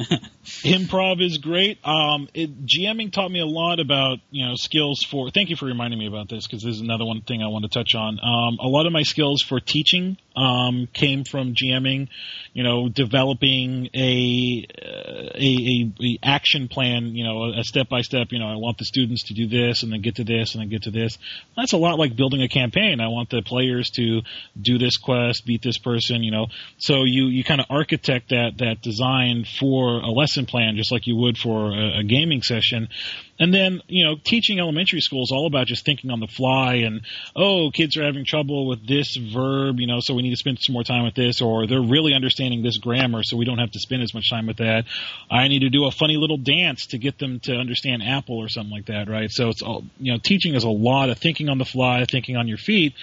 improv 0.63 1.21
is 1.21 1.37
great. 1.37 1.85
Um, 1.85 2.29
it, 2.33 2.65
GMing 2.65 3.11
taught 3.11 3.29
me 3.29 3.41
a 3.41 3.45
lot 3.45 3.81
about 3.81 4.19
you 4.31 4.47
know 4.47 4.55
skills 4.55 5.03
for. 5.03 5.29
Thank 5.31 5.49
you 5.49 5.57
for 5.57 5.65
reminding 5.65 5.99
me 5.99 6.07
about 6.07 6.29
this 6.29 6.47
because 6.47 6.63
this 6.63 6.75
is 6.75 6.81
another 6.81 7.03
one 7.03 7.19
thing 7.19 7.43
I 7.43 7.47
want 7.47 7.63
to 7.63 7.69
touch 7.69 7.93
on. 7.93 8.19
Um, 8.23 8.57
a 8.61 8.69
lot 8.69 8.85
of 8.85 8.93
my 8.93 9.03
skills 9.03 9.41
for 9.41 9.59
teaching 9.59 10.17
um, 10.35 10.87
came 10.93 11.23
from 11.23 11.53
GMing, 11.53 12.09
you 12.53 12.63
know, 12.63 12.89
developing 12.89 13.89
a, 13.93 14.65
uh, 14.81 15.29
a, 15.35 15.93
a, 16.01 16.17
action 16.23 16.67
plan, 16.67 17.15
you 17.15 17.23
know, 17.23 17.53
a 17.53 17.63
step 17.63 17.89
by 17.89 18.01
step, 18.01 18.27
you 18.31 18.39
know, 18.39 18.47
I 18.47 18.55
want 18.55 18.77
the 18.77 18.85
students 18.85 19.23
to 19.25 19.33
do 19.33 19.47
this 19.47 19.83
and 19.83 19.91
then 19.91 20.01
get 20.01 20.15
to 20.15 20.23
this 20.23 20.53
and 20.53 20.61
then 20.61 20.69
get 20.69 20.83
to 20.83 20.91
this. 20.91 21.17
That's 21.55 21.73
a 21.73 21.77
lot 21.77 21.97
like 21.97 22.15
building 22.15 22.41
a 22.41 22.47
campaign. 22.47 22.99
I 22.99 23.07
want 23.07 23.29
the 23.29 23.41
players 23.41 23.89
to 23.91 24.21
do 24.59 24.77
this 24.77 24.97
quest, 24.97 25.45
beat 25.45 25.61
this 25.61 25.77
person, 25.77 26.23
you 26.23 26.31
know. 26.31 26.47
So 26.77 27.03
you, 27.03 27.27
you 27.27 27.43
kind 27.43 27.61
of 27.61 27.67
architect 27.69 28.29
that, 28.29 28.57
that 28.57 28.81
design 28.81 29.45
for 29.59 29.99
a 29.99 30.11
lesson 30.11 30.45
plan 30.45 30.75
just 30.75 30.91
like 30.91 31.07
you 31.07 31.15
would 31.15 31.37
for 31.37 31.71
a, 31.71 31.99
a 31.99 32.03
gaming 32.03 32.41
session. 32.41 32.89
And 33.37 33.53
then, 33.53 33.81
you 33.87 34.05
know, 34.05 34.15
teaching 34.23 34.59
elementary 34.59 35.01
school 35.01 35.23
is 35.23 35.31
all 35.31 35.45
about 35.45 35.67
just 35.67 35.83
thinking 35.85 36.09
on 36.09 36.21
the 36.21 36.27
fly 36.27 36.75
and, 36.75 37.01
oh, 37.35 37.69
kids 37.69 37.97
are 37.97 38.05
having 38.05 38.23
trouble 38.23 38.67
with 38.67 38.87
this 38.87 39.15
verb, 39.15 39.79
you 39.79 39.87
know, 39.87 39.99
so 39.99 40.13
we 40.13 40.21
need 40.21 40.29
to 40.29 40.37
spend 40.37 40.59
some 40.61 40.73
more 40.73 40.83
time 40.83 41.03
with 41.03 41.15
this, 41.15 41.41
or 41.41 41.67
they're 41.67 41.81
really 41.81 42.13
understanding 42.13 42.63
this 42.63 42.77
grammar, 42.77 43.23
so 43.23 43.35
we 43.35 43.43
don't 43.43 43.57
have 43.57 43.71
to 43.71 43.79
spend 43.79 44.03
as 44.03 44.13
much 44.13 44.29
time 44.29 44.47
with 44.47 44.57
that. 44.57 44.85
I 45.29 45.49
need 45.49 45.59
to 45.59 45.69
do 45.69 45.85
a 45.85 45.91
funny 45.91 46.15
little 46.15 46.37
dance 46.37 46.87
to 46.87 46.97
get 46.97 47.19
them 47.19 47.41
to 47.41 47.55
understand 47.55 48.03
apple 48.03 48.37
or 48.37 48.47
something 48.47 48.71
like 48.71 48.85
that, 48.85 49.09
right? 49.09 49.29
So 49.29 49.49
it's 49.49 49.61
all, 49.61 49.83
you 49.99 50.13
know, 50.13 50.19
teaching 50.23 50.55
is 50.55 50.63
a 50.63 50.69
lot 50.69 51.09
of 51.09 51.17
thinking 51.17 51.49
on 51.49 51.57
the 51.57 51.65
fly, 51.65 52.05
thinking 52.05 52.37
on 52.37 52.47
your 52.47 52.57
feet, 52.57 52.93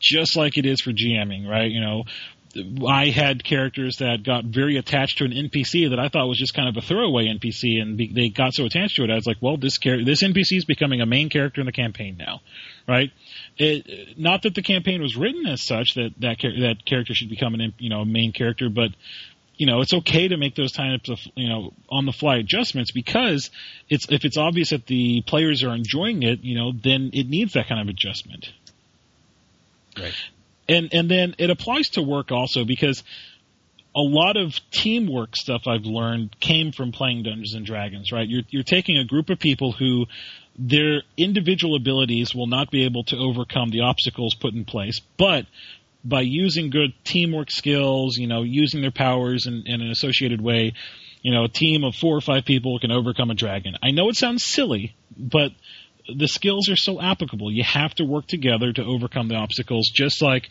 just 0.00 0.36
like 0.36 0.58
it 0.58 0.66
is 0.66 0.80
for 0.80 0.92
GMing, 0.92 1.48
right? 1.48 1.70
You 1.70 1.80
know, 1.80 2.04
I 2.86 3.06
had 3.10 3.44
characters 3.44 3.96
that 3.98 4.22
got 4.22 4.44
very 4.44 4.76
attached 4.76 5.18
to 5.18 5.24
an 5.24 5.32
NPC 5.32 5.90
that 5.90 5.98
I 5.98 6.08
thought 6.08 6.28
was 6.28 6.38
just 6.38 6.54
kind 6.54 6.68
of 6.68 6.76
a 6.76 6.86
throwaway 6.86 7.26
NPC, 7.26 7.80
and 7.80 7.96
be, 7.96 8.12
they 8.12 8.28
got 8.28 8.54
so 8.54 8.64
attached 8.64 8.96
to 8.96 9.04
it. 9.04 9.10
I 9.10 9.14
was 9.14 9.26
like, 9.26 9.38
well, 9.40 9.56
this 9.56 9.78
this 9.78 10.22
NPC 10.22 10.58
is 10.58 10.64
becoming 10.64 11.00
a 11.00 11.06
main 11.06 11.28
character 11.28 11.60
in 11.60 11.66
the 11.66 11.72
campaign 11.72 12.16
now, 12.18 12.40
right? 12.88 13.10
It, 13.56 14.18
not 14.18 14.42
that 14.42 14.54
the 14.54 14.62
campaign 14.62 15.02
was 15.02 15.16
written 15.16 15.46
as 15.46 15.62
such 15.62 15.94
that 15.94 16.12
that 16.18 16.38
char- 16.38 16.60
that 16.60 16.84
character 16.84 17.14
should 17.14 17.30
become 17.30 17.54
an 17.54 17.72
you 17.78 17.90
know 17.90 18.00
a 18.00 18.06
main 18.06 18.32
character, 18.32 18.68
but 18.68 18.90
you 19.56 19.66
know 19.66 19.80
it's 19.80 19.94
okay 19.94 20.28
to 20.28 20.36
make 20.36 20.54
those 20.54 20.72
types 20.72 21.08
of 21.08 21.18
you 21.34 21.48
know 21.48 21.72
on 21.88 22.06
the 22.06 22.12
fly 22.12 22.36
adjustments 22.36 22.90
because 22.90 23.50
it's 23.88 24.06
if 24.10 24.24
it's 24.24 24.36
obvious 24.36 24.70
that 24.70 24.86
the 24.86 25.22
players 25.22 25.62
are 25.62 25.74
enjoying 25.74 26.22
it, 26.22 26.42
you 26.42 26.56
know, 26.56 26.72
then 26.72 27.10
it 27.12 27.28
needs 27.28 27.54
that 27.54 27.68
kind 27.68 27.80
of 27.80 27.88
adjustment. 27.88 28.52
Right. 29.98 30.14
And 30.68 30.88
and 30.92 31.10
then 31.10 31.34
it 31.38 31.50
applies 31.50 31.88
to 31.90 32.02
work 32.02 32.32
also 32.32 32.64
because 32.64 33.02
a 33.96 34.00
lot 34.00 34.36
of 34.36 34.58
teamwork 34.70 35.36
stuff 35.36 35.62
I've 35.66 35.84
learned 35.84 36.38
came 36.40 36.72
from 36.72 36.90
playing 36.90 37.22
Dungeons 37.22 37.54
and 37.54 37.64
Dragons, 37.64 38.10
right? 38.10 38.28
You're 38.28 38.42
you're 38.48 38.64
taking 38.64 38.98
a 38.98 39.04
group 39.04 39.30
of 39.30 39.38
people 39.38 39.72
who 39.72 40.06
their 40.58 41.02
individual 41.16 41.76
abilities 41.76 42.34
will 42.34 42.46
not 42.46 42.70
be 42.70 42.84
able 42.84 43.04
to 43.04 43.16
overcome 43.16 43.70
the 43.70 43.80
obstacles 43.80 44.34
put 44.34 44.54
in 44.54 44.64
place, 44.64 45.00
but 45.16 45.46
by 46.04 46.20
using 46.20 46.70
good 46.70 46.92
teamwork 47.04 47.50
skills, 47.50 48.16
you 48.16 48.26
know, 48.26 48.42
using 48.42 48.82
their 48.82 48.90
powers 48.90 49.46
in, 49.46 49.62
in 49.66 49.80
an 49.80 49.90
associated 49.90 50.40
way, 50.40 50.74
you 51.22 51.32
know, 51.32 51.44
a 51.44 51.48
team 51.48 51.82
of 51.82 51.94
four 51.94 52.16
or 52.16 52.20
five 52.20 52.44
people 52.44 52.78
can 52.78 52.92
overcome 52.92 53.30
a 53.30 53.34
dragon. 53.34 53.76
I 53.82 53.90
know 53.90 54.10
it 54.10 54.16
sounds 54.16 54.44
silly, 54.44 54.94
but 55.16 55.52
the 56.08 56.28
skills 56.28 56.68
are 56.68 56.76
so 56.76 57.00
applicable. 57.00 57.50
You 57.50 57.64
have 57.64 57.94
to 57.96 58.04
work 58.04 58.26
together 58.26 58.72
to 58.72 58.84
overcome 58.84 59.28
the 59.28 59.36
obstacles, 59.36 59.90
just 59.92 60.22
like 60.22 60.48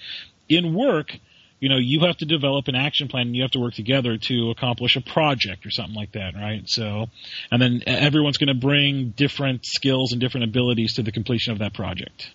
in 0.49 0.73
work, 0.73 1.17
you 1.59 1.69
know, 1.69 1.77
you 1.77 2.01
have 2.01 2.17
to 2.17 2.25
develop 2.25 2.67
an 2.67 2.75
action 2.75 3.07
plan 3.07 3.27
and 3.27 3.35
you 3.35 3.41
have 3.43 3.51
to 3.51 3.59
work 3.59 3.73
together 3.73 4.17
to 4.17 4.49
accomplish 4.49 4.95
a 4.97 5.01
project 5.01 5.65
or 5.65 5.71
something 5.71 5.95
like 5.95 6.11
that, 6.13 6.33
right? 6.35 6.63
So, 6.67 7.07
and 7.51 7.61
then 7.61 7.83
everyone's 7.87 8.37
going 8.37 8.49
to 8.49 8.59
bring 8.59 9.13
different 9.15 9.65
skills 9.65 10.11
and 10.11 10.19
different 10.19 10.45
abilities 10.45 10.95
to 10.95 11.03
the 11.03 11.11
completion 11.11 11.53
of 11.53 11.59
that 11.59 11.73
project. 11.73 12.29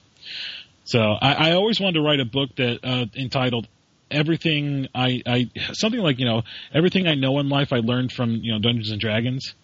So 0.84 1.00
I, 1.00 1.50
I 1.50 1.52
always 1.52 1.78
wanted 1.78 1.94
to 1.94 2.02
write 2.02 2.20
a 2.20 2.24
book 2.24 2.56
that 2.56 2.78
uh, 2.82 3.06
entitled 3.14 3.68
everything 4.10 4.88
I, 4.94 5.22
I 5.26 5.50
something 5.74 6.00
like 6.00 6.18
you 6.18 6.24
know 6.24 6.42
everything 6.72 7.06
I 7.06 7.14
know 7.14 7.38
in 7.40 7.50
life 7.50 7.74
I 7.74 7.80
learned 7.80 8.10
from 8.10 8.36
you 8.36 8.54
know 8.54 8.58
Dungeons 8.58 8.90
and 8.90 8.98
Dragons 8.98 9.54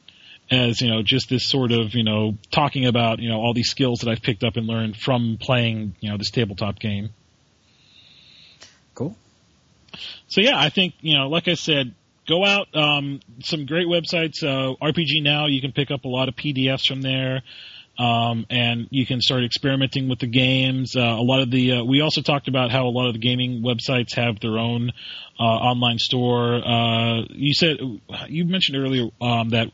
as 0.50 0.80
you 0.80 0.88
know 0.88 1.02
just 1.02 1.28
this 1.28 1.48
sort 1.48 1.72
of 1.72 1.94
you 1.94 2.04
know 2.04 2.36
talking 2.50 2.86
about 2.86 3.18
you 3.18 3.28
know 3.28 3.36
all 3.36 3.54
these 3.54 3.70
skills 3.70 4.00
that 4.00 4.10
I've 4.10 4.22
picked 4.22 4.44
up 4.44 4.56
and 4.56 4.66
learned 4.66 4.96
from 4.96 5.38
playing 5.40 5.94
you 6.00 6.10
know 6.10 6.16
this 6.16 6.30
tabletop 6.30 6.78
game. 6.78 7.10
Cool. 8.94 9.16
So 10.28 10.40
yeah, 10.40 10.58
I 10.58 10.68
think 10.70 10.94
you 11.00 11.16
know 11.16 11.28
like 11.28 11.48
I 11.48 11.54
said. 11.54 11.94
Go 12.26 12.42
out, 12.42 12.74
um, 12.74 13.20
some 13.40 13.66
great 13.66 13.86
websites. 13.86 14.42
Uh, 14.42 14.74
RPG 14.82 15.22
Now, 15.22 15.44
you 15.44 15.60
can 15.60 15.72
pick 15.72 15.90
up 15.90 16.06
a 16.06 16.08
lot 16.08 16.30
of 16.30 16.34
PDFs 16.34 16.86
from 16.86 17.02
there. 17.02 17.42
Um, 17.98 18.46
and 18.50 18.88
you 18.90 19.06
can 19.06 19.20
start 19.20 19.44
experimenting 19.44 20.08
with 20.08 20.18
the 20.18 20.26
games. 20.26 20.96
Uh, 20.96 21.00
a 21.00 21.22
lot 21.22 21.42
of 21.42 21.50
the 21.50 21.72
uh, 21.72 21.84
we 21.84 22.00
also 22.00 22.22
talked 22.22 22.48
about 22.48 22.70
how 22.72 22.86
a 22.86 22.90
lot 22.90 23.06
of 23.06 23.12
the 23.12 23.20
gaming 23.20 23.62
websites 23.62 24.14
have 24.14 24.40
their 24.40 24.58
own 24.58 24.90
uh, 25.38 25.42
online 25.42 25.98
store. 25.98 26.54
Uh, 26.56 27.22
you 27.30 27.54
said 27.54 27.78
you 28.28 28.44
mentioned 28.46 28.78
earlier 28.78 29.10
um, 29.20 29.50
that 29.50 29.70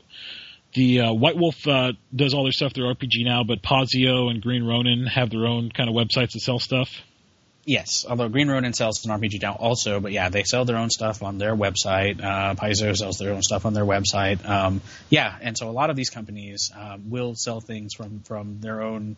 the 0.75 1.01
uh, 1.01 1.13
White 1.13 1.37
Wolf 1.37 1.67
uh, 1.67 1.93
does 2.15 2.35
all 2.35 2.45
their 2.45 2.53
stuff 2.53 2.73
through 2.73 2.93
RPG 2.95 3.25
now, 3.25 3.43
but 3.45 3.63
Paizo 3.63 4.31
and 4.31 4.41
Green 4.41 4.65
Ronin 4.65 5.07
have 5.07 5.31
their 5.31 5.47
own 5.47 5.71
kind 5.71 5.89
of 5.89 5.97
websites 5.97 6.33
that 6.33 6.41
sell 6.41 6.59
stuff. 6.59 6.91
Yes, 7.67 8.07
although 8.09 8.29
Green 8.29 8.49
Ronin 8.49 8.73
sells 8.73 9.05
an 9.05 9.11
RPG 9.11 9.43
now 9.43 9.53
also, 9.53 10.01
but 10.01 10.13
yeah, 10.13 10.31
they 10.31 10.45
sell 10.45 10.65
their 10.65 10.79
own 10.79 10.89
stuff 10.89 11.23
on 11.23 11.39
their 11.39 11.55
website. 11.55 12.23
Uh, 12.23 12.55
Paizo 12.55 12.97
sells 12.97 13.19
their 13.19 13.33
own 13.33 13.43
stuff 13.43 13.67
on 13.67 13.75
their 13.75 13.85
website. 13.85 14.49
Um, 14.49 14.81
yeah, 15.11 15.37
and 15.41 15.59
so 15.59 15.69
a 15.69 15.73
lot 15.73 15.91
of 15.91 15.97
these 15.97 16.09
companies 16.09 16.73
um, 16.75 17.11
will 17.11 17.35
sell 17.35 17.61
things 17.61 17.93
from 17.95 18.21
from 18.21 18.61
their 18.61 18.81
own 18.81 19.17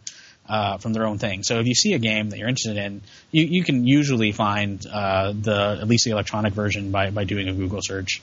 uh, 0.48 0.78
from 0.78 0.92
their 0.92 1.07
own 1.07 1.18
thing. 1.18 1.44
So 1.44 1.61
if 1.61 1.66
you 1.66 1.74
see 1.74 1.92
a 1.94 1.98
game 1.98 2.30
that 2.30 2.38
you're 2.38 2.48
interested 2.48 2.76
in, 2.76 3.03
you, 3.30 3.44
you 3.44 3.62
can 3.62 3.86
usually 3.86 4.32
find 4.32 4.84
uh, 4.86 5.32
the 5.32 5.78
at 5.80 5.86
least 5.86 6.05
the 6.05 6.11
electronic 6.11 6.53
version 6.53 6.90
by 6.90 7.11
by 7.11 7.24
doing 7.24 7.48
a 7.48 7.53
Google 7.53 7.80
search, 7.80 8.22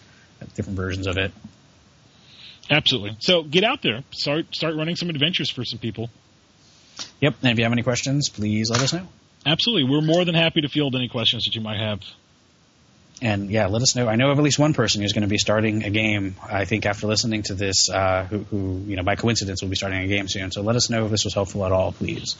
different 0.54 0.78
versions 0.78 1.08
of 1.08 1.18
it. 1.18 1.32
Absolutely. 2.70 3.18
So 3.20 3.44
get 3.44 3.64
out 3.64 3.82
there, 3.82 4.04
start 4.12 4.54
start 4.54 4.76
running 4.76 4.96
some 4.96 5.10
adventures 5.10 5.50
for 5.50 5.66
some 5.66 5.80
people. 5.80 6.10
Yep. 7.22 7.36
And 7.42 7.52
if 7.52 7.58
you 7.58 7.64
have 7.64 7.74
any 7.74 7.84
questions, 7.84 8.30
please 8.30 8.70
let 8.70 8.82
us 8.82 8.94
know. 8.94 9.08
Absolutely. 9.46 9.90
We're 9.90 10.02
more 10.02 10.26
than 10.26 10.36
happy 10.36 10.62
to 10.62 10.68
field 10.68 10.96
any 10.96 11.08
questions 11.08 11.46
that 11.46 11.56
you 11.56 11.62
might 11.62 11.80
have. 11.80 12.02
And 13.22 13.50
yeah, 13.50 13.68
let 13.68 13.82
us 13.82 13.96
know. 13.96 14.08
I 14.08 14.16
know 14.16 14.32
of 14.32 14.38
at 14.38 14.44
least 14.44 14.60
one 14.60 14.74
person 14.74 15.02
who's 15.02 15.12
going 15.12 15.24
to 15.24 15.28
be 15.28 15.38
starting 15.38 15.84
a 15.84 15.90
game. 15.90 16.36
I 16.42 16.66
think 16.66 16.86
after 16.86 17.08
listening 17.08 17.44
to 17.44 17.54
this, 17.54 17.90
uh, 17.90 18.26
who, 18.30 18.40
who, 18.50 18.84
you 18.88 18.96
know, 18.96 19.04
by 19.04 19.16
coincidence, 19.16 19.62
will 19.62 19.70
be 19.70 19.76
starting 19.76 20.02
a 20.02 20.08
game 20.08 20.30
soon. 20.30 20.52
So 20.52 20.62
let 20.62 20.78
us 20.78 20.90
know 20.90 21.06
if 21.06 21.12
this 21.12 21.26
was 21.26 21.34
helpful 21.34 21.66
at 21.66 21.72
all, 21.74 21.92
please. 21.92 22.38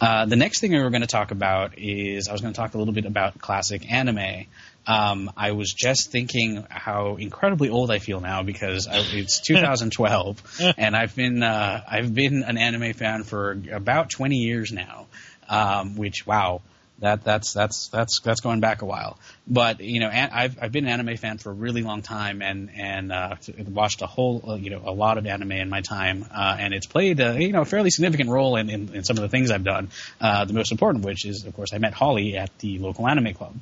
Uh, 0.00 0.26
the 0.26 0.36
next 0.36 0.60
thing 0.60 0.72
we 0.72 0.80
were 0.80 0.90
going 0.90 1.02
to 1.02 1.08
talk 1.08 1.30
about 1.30 1.78
is 1.78 2.28
I 2.28 2.32
was 2.32 2.40
going 2.40 2.52
to 2.52 2.56
talk 2.56 2.74
a 2.74 2.78
little 2.78 2.94
bit 2.94 3.06
about 3.06 3.40
classic 3.40 3.90
anime. 3.90 4.46
Um, 4.86 5.30
I 5.36 5.52
was 5.52 5.72
just 5.72 6.10
thinking 6.10 6.66
how 6.68 7.16
incredibly 7.16 7.68
old 7.68 7.90
I 7.90 7.98
feel 7.98 8.20
now 8.20 8.42
because 8.42 8.88
I, 8.88 8.96
it's 9.12 9.40
2012 9.46 10.74
and 10.76 10.96
I've 10.96 11.14
been 11.14 11.42
uh, 11.42 11.82
I've 11.88 12.12
been 12.14 12.42
an 12.42 12.58
anime 12.58 12.92
fan 12.92 13.22
for 13.22 13.56
about 13.70 14.10
20 14.10 14.36
years 14.36 14.72
now 14.72 15.06
um, 15.48 15.96
which 15.96 16.26
wow, 16.26 16.62
that 17.02 17.24
that's 17.24 17.52
that's 17.52 17.88
that's 17.88 18.20
that's 18.20 18.40
going 18.40 18.60
back 18.60 18.82
a 18.82 18.86
while. 18.86 19.18
But 19.46 19.80
you 19.80 19.98
know, 19.98 20.08
an, 20.08 20.30
I've 20.32 20.56
I've 20.62 20.72
been 20.72 20.86
an 20.86 20.90
anime 20.90 21.16
fan 21.16 21.38
for 21.38 21.50
a 21.50 21.52
really 21.52 21.82
long 21.82 22.02
time, 22.02 22.42
and 22.42 22.70
and 22.76 23.12
uh, 23.12 23.36
watched 23.68 24.02
a 24.02 24.06
whole 24.06 24.42
uh, 24.52 24.54
you 24.54 24.70
know 24.70 24.82
a 24.84 24.92
lot 24.92 25.18
of 25.18 25.26
anime 25.26 25.52
in 25.52 25.68
my 25.68 25.80
time, 25.80 26.24
uh, 26.32 26.56
and 26.58 26.72
it's 26.72 26.86
played 26.86 27.18
a 27.18 27.42
you 27.42 27.52
know 27.52 27.62
a 27.62 27.64
fairly 27.64 27.90
significant 27.90 28.30
role 28.30 28.56
in, 28.56 28.70
in, 28.70 28.94
in 28.94 29.04
some 29.04 29.16
of 29.16 29.22
the 29.22 29.28
things 29.28 29.50
I've 29.50 29.64
done. 29.64 29.90
Uh, 30.20 30.44
the 30.44 30.54
most 30.54 30.70
important 30.70 31.04
which 31.04 31.26
is, 31.26 31.44
of 31.44 31.54
course, 31.54 31.72
I 31.74 31.78
met 31.78 31.92
Holly 31.92 32.36
at 32.36 32.56
the 32.60 32.78
local 32.78 33.08
anime 33.08 33.34
club, 33.34 33.54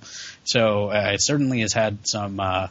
so 0.45 0.91
uh, 0.91 1.12
it 1.14 1.22
certainly 1.22 1.61
has 1.61 1.72
had 1.72 2.07
some 2.07 2.38
uh, 2.41 2.68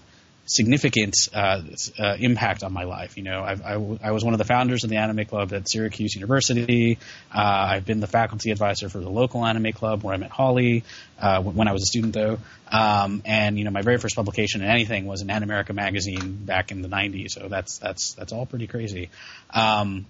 significant 0.50 1.16
uh, 1.32 1.62
uh, 2.00 2.16
impact 2.20 2.64
on 2.64 2.74
my 2.74 2.84
life. 2.84 3.18
You 3.18 3.24
know, 3.24 3.44
I've, 3.44 3.62
I, 3.62 3.74
w- 3.74 4.00
I 4.02 4.12
was 4.12 4.26
one 4.26 4.34
of 4.34 4.40
the 4.40 4.46
founders 4.46 4.84
of 4.84 4.90
the 4.90 4.98
anime 4.98 5.26
club 5.26 5.54
at 5.54 5.70
Syracuse 5.70 6.16
University. 6.16 6.98
Uh, 7.34 7.38
I've 7.40 7.86
been 7.86 8.00
the 8.00 8.08
faculty 8.08 8.50
advisor 8.50 8.90
for 8.90 9.00
the 9.00 9.10
local 9.10 9.46
anime 9.46 9.72
club 9.74 10.04
where 10.04 10.14
I 10.14 10.18
met 10.18 10.32
Holly 10.32 10.84
uh, 11.20 11.42
when 11.44 11.68
I 11.68 11.72
was 11.72 11.84
a 11.84 11.86
student, 11.86 12.14
though. 12.14 12.40
Um, 12.68 13.22
and 13.26 13.58
you 13.60 13.64
know, 13.64 13.72
my 13.72 13.84
very 13.84 14.00
first 14.00 14.16
publication 14.16 14.62
in 14.62 14.70
anything 14.70 15.06
was 15.06 15.22
in 15.22 15.28
Animerica 15.28 15.74
magazine 15.74 16.46
back 16.46 16.72
in 16.72 16.82
the 16.82 16.90
'90s. 16.90 17.32
So 17.32 17.48
that's 17.48 17.78
that's 17.78 18.14
that's 18.14 18.34
all 18.34 18.46
pretty 18.46 18.68
crazy. 18.68 19.10
Um, 19.52 20.08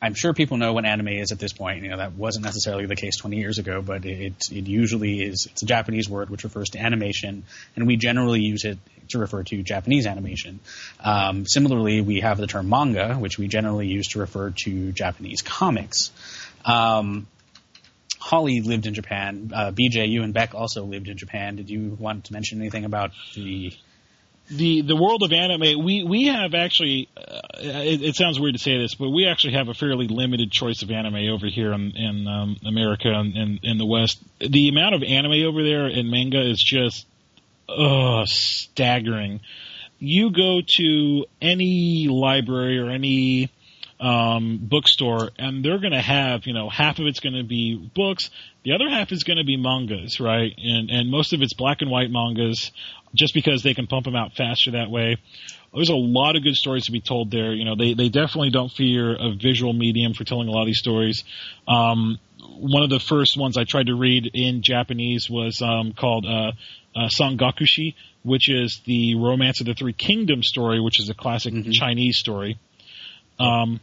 I'm 0.00 0.14
sure 0.14 0.32
people 0.32 0.58
know 0.58 0.72
what 0.72 0.84
anime 0.84 1.08
is 1.08 1.32
at 1.32 1.38
this 1.38 1.52
point. 1.52 1.82
You 1.82 1.90
know 1.90 1.96
that 1.96 2.12
wasn't 2.12 2.44
necessarily 2.44 2.86
the 2.86 2.96
case 2.96 3.16
20 3.16 3.36
years 3.36 3.58
ago, 3.58 3.82
but 3.82 4.04
it 4.04 4.50
it 4.52 4.66
usually 4.66 5.22
is. 5.22 5.46
It's 5.50 5.62
a 5.62 5.66
Japanese 5.66 6.08
word 6.08 6.30
which 6.30 6.44
refers 6.44 6.70
to 6.70 6.78
animation, 6.78 7.44
and 7.74 7.86
we 7.86 7.96
generally 7.96 8.40
use 8.40 8.64
it 8.64 8.78
to 9.08 9.18
refer 9.18 9.42
to 9.42 9.62
Japanese 9.62 10.06
animation. 10.06 10.60
Um, 11.00 11.46
similarly, 11.46 12.00
we 12.00 12.20
have 12.20 12.38
the 12.38 12.46
term 12.46 12.68
manga, 12.68 13.14
which 13.14 13.38
we 13.38 13.48
generally 13.48 13.86
use 13.86 14.08
to 14.08 14.20
refer 14.20 14.50
to 14.64 14.92
Japanese 14.92 15.42
comics. 15.42 16.12
Um, 16.64 17.26
Holly 18.20 18.60
lived 18.60 18.86
in 18.86 18.94
Japan. 18.94 19.50
Uh, 19.54 19.70
BJ, 19.70 20.08
you 20.08 20.22
and 20.22 20.34
Beck 20.34 20.54
also 20.54 20.84
lived 20.84 21.08
in 21.08 21.16
Japan. 21.16 21.56
Did 21.56 21.70
you 21.70 21.96
want 21.98 22.26
to 22.26 22.32
mention 22.32 22.60
anything 22.60 22.84
about 22.84 23.12
the 23.34 23.72
the 24.50 24.82
the 24.82 24.96
world 24.96 25.22
of 25.22 25.32
anime 25.32 25.84
we 25.84 26.04
we 26.04 26.26
have 26.26 26.54
actually 26.54 27.08
uh, 27.16 27.40
it, 27.58 28.02
it, 28.02 28.14
sounds 28.16 28.40
weird 28.40 28.54
to 28.54 28.58
say 28.58 28.78
this 28.78 28.94
but 28.94 29.10
we 29.10 29.26
actually 29.26 29.52
have 29.52 29.68
a 29.68 29.74
fairly 29.74 30.08
limited 30.08 30.50
choice 30.50 30.82
of 30.82 30.90
anime 30.90 31.28
over 31.28 31.46
here 31.46 31.72
in, 31.72 31.92
in 31.94 32.26
um, 32.26 32.56
America 32.66 33.08
and 33.08 33.36
in, 33.36 33.58
in 33.62 33.78
the 33.78 33.86
West. 33.86 34.22
The 34.40 34.68
amount 34.68 34.94
of 34.94 35.02
anime 35.02 35.46
over 35.46 35.62
there 35.62 35.86
in 35.86 36.10
manga 36.10 36.40
is 36.40 36.62
just 36.64 37.06
uh, 37.68 38.24
staggering. 38.26 39.40
You 39.98 40.30
go 40.30 40.60
to 40.78 41.26
any 41.42 42.06
library 42.08 42.78
or 42.78 42.90
any 42.90 43.50
um, 44.00 44.58
bookstore 44.62 45.30
and 45.38 45.64
they're 45.64 45.80
going 45.80 45.92
to 45.92 46.00
have 46.00 46.46
you 46.46 46.54
know 46.54 46.68
half 46.68 46.98
of 46.98 47.06
it's 47.06 47.20
going 47.20 47.34
to 47.34 47.42
be 47.42 47.74
books 47.74 48.30
the 48.64 48.72
other 48.72 48.88
half 48.88 49.10
is 49.10 49.24
going 49.24 49.38
to 49.38 49.44
be 49.44 49.56
mangas 49.56 50.20
right? 50.20 50.52
And 50.56 50.88
and 50.90 51.10
most 51.10 51.32
of 51.32 51.42
it's 51.42 51.52
black 51.52 51.80
and 51.80 51.90
white 51.90 52.10
mangas 52.10 52.70
just 53.14 53.34
because 53.34 53.62
they 53.62 53.74
can 53.74 53.86
pump 53.86 54.04
them 54.04 54.16
out 54.16 54.34
faster 54.34 54.72
that 54.72 54.90
way. 54.90 55.16
There's 55.74 55.90
a 55.90 55.96
lot 55.96 56.36
of 56.36 56.42
good 56.42 56.54
stories 56.54 56.86
to 56.86 56.92
be 56.92 57.00
told 57.00 57.30
there. 57.30 57.52
You 57.52 57.64
know, 57.64 57.76
they, 57.76 57.94
they 57.94 58.08
definitely 58.08 58.50
don't 58.50 58.70
fear 58.70 59.14
a 59.14 59.34
visual 59.34 59.72
medium 59.72 60.14
for 60.14 60.24
telling 60.24 60.48
a 60.48 60.50
lot 60.50 60.62
of 60.62 60.66
these 60.66 60.78
stories. 60.78 61.24
Um, 61.66 62.18
one 62.40 62.82
of 62.82 62.90
the 62.90 63.00
first 63.00 63.36
ones 63.36 63.56
I 63.56 63.64
tried 63.64 63.86
to 63.86 63.94
read 63.94 64.30
in 64.32 64.62
Japanese 64.62 65.28
was 65.30 65.60
um, 65.62 65.92
called 65.92 66.26
uh, 66.26 66.52
uh, 66.96 67.08
Sangokushi, 67.08 67.94
which 68.22 68.50
is 68.50 68.80
the 68.86 69.14
Romance 69.16 69.60
of 69.60 69.66
the 69.66 69.74
Three 69.74 69.92
Kingdoms 69.92 70.48
story, 70.48 70.80
which 70.80 71.00
is 71.00 71.08
a 71.10 71.14
classic 71.14 71.54
mm-hmm. 71.54 71.70
Chinese 71.70 72.18
story. 72.18 72.58
Um, 73.38 73.80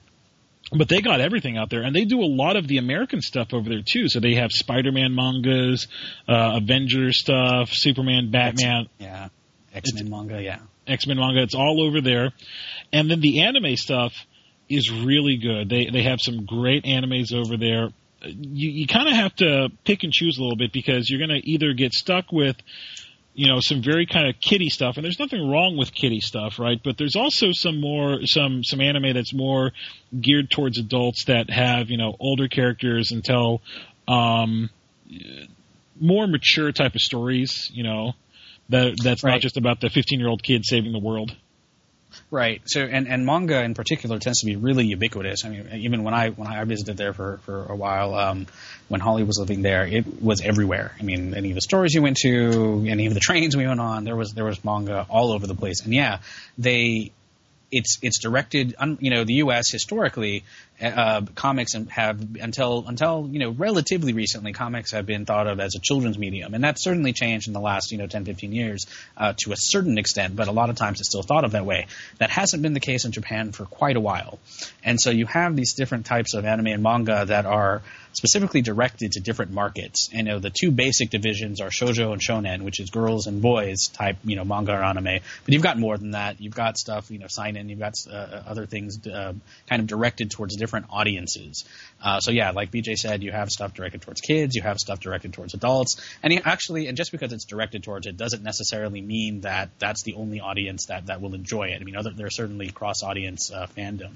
but 0.71 0.89
they 0.89 1.01
got 1.01 1.21
everything 1.21 1.57
out 1.57 1.69
there, 1.69 1.83
and 1.83 1.95
they 1.95 2.05
do 2.05 2.21
a 2.21 2.25
lot 2.25 2.55
of 2.55 2.67
the 2.67 2.77
American 2.77 3.21
stuff 3.21 3.53
over 3.53 3.69
there 3.69 3.83
too. 3.85 4.09
So 4.09 4.19
they 4.19 4.35
have 4.35 4.51
Spider-Man 4.51 5.13
mangas, 5.13 5.87
uh, 6.27 6.59
Avengers 6.61 7.19
stuff, 7.19 7.69
Superman, 7.71 8.31
Batman. 8.31 8.83
X- 8.83 8.89
yeah, 8.99 9.27
X-Men 9.73 10.09
manga. 10.09 10.41
Yeah, 10.41 10.59
X-Men 10.87 11.17
manga. 11.17 11.43
It's 11.43 11.55
all 11.55 11.83
over 11.83 12.01
there, 12.01 12.31
and 12.91 13.09
then 13.09 13.21
the 13.21 13.41
anime 13.41 13.75
stuff 13.75 14.13
is 14.69 14.91
really 14.91 15.37
good. 15.37 15.69
They 15.69 15.89
they 15.91 16.03
have 16.03 16.19
some 16.21 16.45
great 16.45 16.83
animes 16.85 17.33
over 17.33 17.57
there. 17.57 17.89
You 18.23 18.71
you 18.71 18.87
kind 18.87 19.07
of 19.07 19.13
have 19.13 19.35
to 19.35 19.69
pick 19.83 20.03
and 20.03 20.11
choose 20.11 20.37
a 20.37 20.41
little 20.41 20.57
bit 20.57 20.73
because 20.73 21.09
you're 21.09 21.19
going 21.19 21.41
to 21.41 21.47
either 21.47 21.73
get 21.73 21.93
stuck 21.93 22.31
with 22.31 22.55
you 23.35 23.47
know 23.47 23.59
some 23.59 23.81
very 23.83 24.05
kind 24.05 24.27
of 24.27 24.35
kiddie 24.39 24.69
stuff 24.69 24.95
and 24.95 25.03
there's 25.03 25.19
nothing 25.19 25.47
wrong 25.47 25.77
with 25.77 25.93
kiddie 25.93 26.21
stuff 26.21 26.57
right 26.57 26.79
but 26.83 26.97
there's 26.97 27.15
also 27.15 27.47
some 27.51 27.79
more 27.81 28.19
some 28.25 28.63
some 28.63 28.81
anime 28.81 29.13
that's 29.13 29.33
more 29.33 29.71
geared 30.19 30.49
towards 30.49 30.77
adults 30.79 31.25
that 31.25 31.49
have 31.49 31.89
you 31.89 31.97
know 31.97 32.15
older 32.19 32.47
characters 32.47 33.11
and 33.11 33.23
tell 33.23 33.61
um 34.07 34.69
more 35.99 36.27
mature 36.27 36.71
type 36.71 36.95
of 36.95 37.01
stories. 37.01 37.69
You 37.73 37.83
know, 37.83 38.13
that 38.69 38.95
that's 39.01 39.23
Right. 39.23 39.33
not 39.33 39.41
just 39.41 39.57
about 39.57 39.81
the 39.81 39.89
15 39.89 40.19
year 40.19 40.29
old 40.29 40.43
kid 40.43 40.65
saving 40.65 40.91
the 40.91 40.99
world. 40.99 41.35
Right. 42.31 42.61
So, 42.65 42.81
and, 42.81 43.07
and 43.07 43.25
manga 43.25 43.61
in 43.63 43.75
particular 43.75 44.17
tends 44.17 44.39
to 44.39 44.45
be 44.47 44.55
really 44.55 44.85
ubiquitous. 44.85 45.45
I 45.45 45.49
mean, 45.49 45.69
even 45.73 46.03
when 46.03 46.13
I 46.13 46.29
when 46.29 46.47
I 46.47 46.63
visited 46.63 46.97
there 46.97 47.13
for, 47.13 47.37
for 47.43 47.65
a 47.65 47.75
while, 47.75 48.15
um, 48.15 48.47
when 48.87 48.99
Holly 48.99 49.23
was 49.23 49.37
living 49.39 49.61
there, 49.61 49.85
it 49.85 50.21
was 50.21 50.41
everywhere. 50.41 50.95
I 50.99 51.03
mean, 51.03 51.35
any 51.35 51.49
of 51.49 51.55
the 51.55 51.61
stores 51.61 51.93
you 51.93 52.01
went 52.01 52.17
to, 52.23 52.85
any 52.89 53.05
of 53.05 53.13
the 53.13 53.19
trains 53.19 53.55
we 53.55 53.67
went 53.67 53.79
on, 53.79 54.05
there 54.05 54.15
was 54.15 54.33
there 54.33 54.43
was 54.43 54.63
manga 54.65 55.05
all 55.07 55.31
over 55.33 55.45
the 55.45 55.53
place. 55.53 55.83
And 55.83 55.93
yeah, 55.93 56.19
they 56.57 57.11
it's 57.71 57.99
it's 58.01 58.19
directed. 58.19 58.75
You 58.99 59.11
know, 59.11 59.23
the 59.23 59.35
U.S. 59.35 59.69
historically, 59.69 60.43
uh, 60.81 61.21
comics 61.35 61.73
have 61.89 62.19
until 62.41 62.85
until 62.87 63.29
you 63.31 63.39
know 63.39 63.51
relatively 63.51 64.13
recently, 64.13 64.51
comics 64.51 64.91
have 64.91 65.05
been 65.05 65.25
thought 65.25 65.47
of 65.47 65.59
as 65.59 65.75
a 65.75 65.79
children's 65.79 66.17
medium, 66.17 66.53
and 66.53 66.63
that's 66.63 66.83
certainly 66.83 67.13
changed 67.13 67.47
in 67.47 67.53
the 67.53 67.61
last 67.61 67.91
you 67.91 67.97
know 67.97 68.07
10, 68.07 68.25
15 68.25 68.51
years 68.51 68.85
uh, 69.15 69.33
to 69.37 69.53
a 69.53 69.55
certain 69.57 69.97
extent. 69.97 70.35
But 70.35 70.47
a 70.47 70.51
lot 70.51 70.69
of 70.69 70.75
times 70.75 70.99
it's 70.99 71.09
still 71.09 71.23
thought 71.23 71.45
of 71.45 71.51
that 71.51 71.65
way. 71.65 71.87
That 72.17 72.29
hasn't 72.29 72.61
been 72.61 72.73
the 72.73 72.81
case 72.81 73.05
in 73.05 73.11
Japan 73.11 73.51
for 73.53 73.65
quite 73.65 73.95
a 73.95 74.01
while, 74.01 74.37
and 74.83 74.99
so 74.99 75.11
you 75.11 75.25
have 75.27 75.55
these 75.55 75.73
different 75.73 76.05
types 76.05 76.33
of 76.33 76.45
anime 76.45 76.67
and 76.67 76.83
manga 76.83 77.25
that 77.25 77.45
are 77.45 77.81
specifically 78.11 78.61
directed 78.61 79.13
to 79.13 79.19
different 79.19 79.51
markets. 79.51 80.09
And 80.13 80.27
you 80.27 80.33
know, 80.33 80.39
the 80.39 80.49
two 80.49 80.71
basic 80.71 81.09
divisions 81.09 81.61
are 81.61 81.69
shoujo 81.69 82.13
and 82.13 82.21
shonen, 82.21 82.63
which 82.63 82.79
is 82.79 82.89
girls 82.89 83.27
and 83.27 83.41
boys 83.41 83.87
type, 83.89 84.17
you 84.23 84.35
know, 84.35 84.45
manga 84.45 84.73
or 84.73 84.83
anime. 84.83 85.03
But 85.03 85.53
you've 85.53 85.63
got 85.63 85.77
more 85.77 85.97
than 85.97 86.11
that. 86.11 86.39
You've 86.39 86.55
got 86.55 86.77
stuff, 86.77 87.11
you 87.11 87.19
know, 87.19 87.27
seinen. 87.27 87.69
You've 87.69 87.79
got 87.79 87.93
uh, 88.09 88.43
other 88.47 88.65
things 88.65 89.05
uh, 89.05 89.33
kind 89.69 89.81
of 89.81 89.87
directed 89.87 90.31
towards 90.31 90.55
different 90.55 90.64
audiences. 90.73 91.65
Uh, 92.03 92.19
so 92.19 92.31
yeah, 92.31 92.51
like 92.51 92.71
BJ 92.71 92.95
said, 92.95 93.23
you 93.23 93.31
have 93.31 93.49
stuff 93.49 93.73
directed 93.73 94.01
towards 94.01 94.21
kids. 94.21 94.55
You 94.55 94.61
have 94.61 94.79
stuff 94.79 94.99
directed 94.99 95.33
towards 95.33 95.53
adults. 95.53 96.01
And 96.23 96.41
actually, 96.45 96.87
and 96.87 96.97
just 96.97 97.11
because 97.11 97.33
it's 97.33 97.45
directed 97.45 97.83
towards 97.83 98.07
it 98.07 98.17
doesn't 98.17 98.43
necessarily 98.43 99.01
mean 99.01 99.41
that 99.41 99.69
that's 99.79 100.03
the 100.03 100.15
only 100.15 100.39
audience 100.39 100.87
that 100.87 101.07
that 101.07 101.21
will 101.21 101.33
enjoy 101.33 101.69
it. 101.69 101.81
I 101.81 101.83
mean, 101.83 101.95
other, 101.95 102.11
there's 102.11 102.35
certainly 102.35 102.69
cross 102.69 103.03
audience 103.03 103.51
uh, 103.51 103.67
fandom 103.77 104.11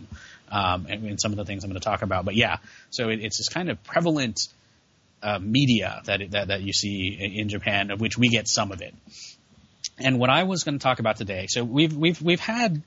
um, 0.52 0.88
and, 0.90 1.06
and 1.06 1.22
some 1.22 1.32
of 1.32 1.38
the 1.38 1.46
things 1.46 1.64
I'm 1.64 1.70
going 1.70 1.80
to 1.80 1.86
talk 1.86 2.02
about. 2.02 2.26
But 2.26 2.36
yeah, 2.36 2.58
so 2.90 3.10
it, 3.10 3.20
it's 3.22 3.38
this 3.38 3.50
kind 3.50 3.70
of 3.70 3.82
prevalent 3.84 4.40
uh, 5.22 5.40
media 5.40 6.02
that, 6.06 6.32
that 6.32 6.48
that 6.48 6.62
you 6.62 6.74
see 6.74 7.18
in, 7.20 7.34
in 7.34 7.50
Japan, 7.50 7.92
of 7.92 8.00
which 8.00 8.18
we 8.18 8.30
get 8.30 8.48
some 8.48 8.72
of 8.72 8.82
it. 8.82 8.94
And 9.98 10.18
what 10.18 10.30
I 10.30 10.44
was 10.44 10.64
going 10.64 10.80
to 10.80 10.84
talk 10.84 11.00
about 11.00 11.18
today, 11.18 11.48
so 11.50 11.64
we've 11.64 11.96
we've 11.96 12.22
we've 12.22 12.40
had 12.40 12.82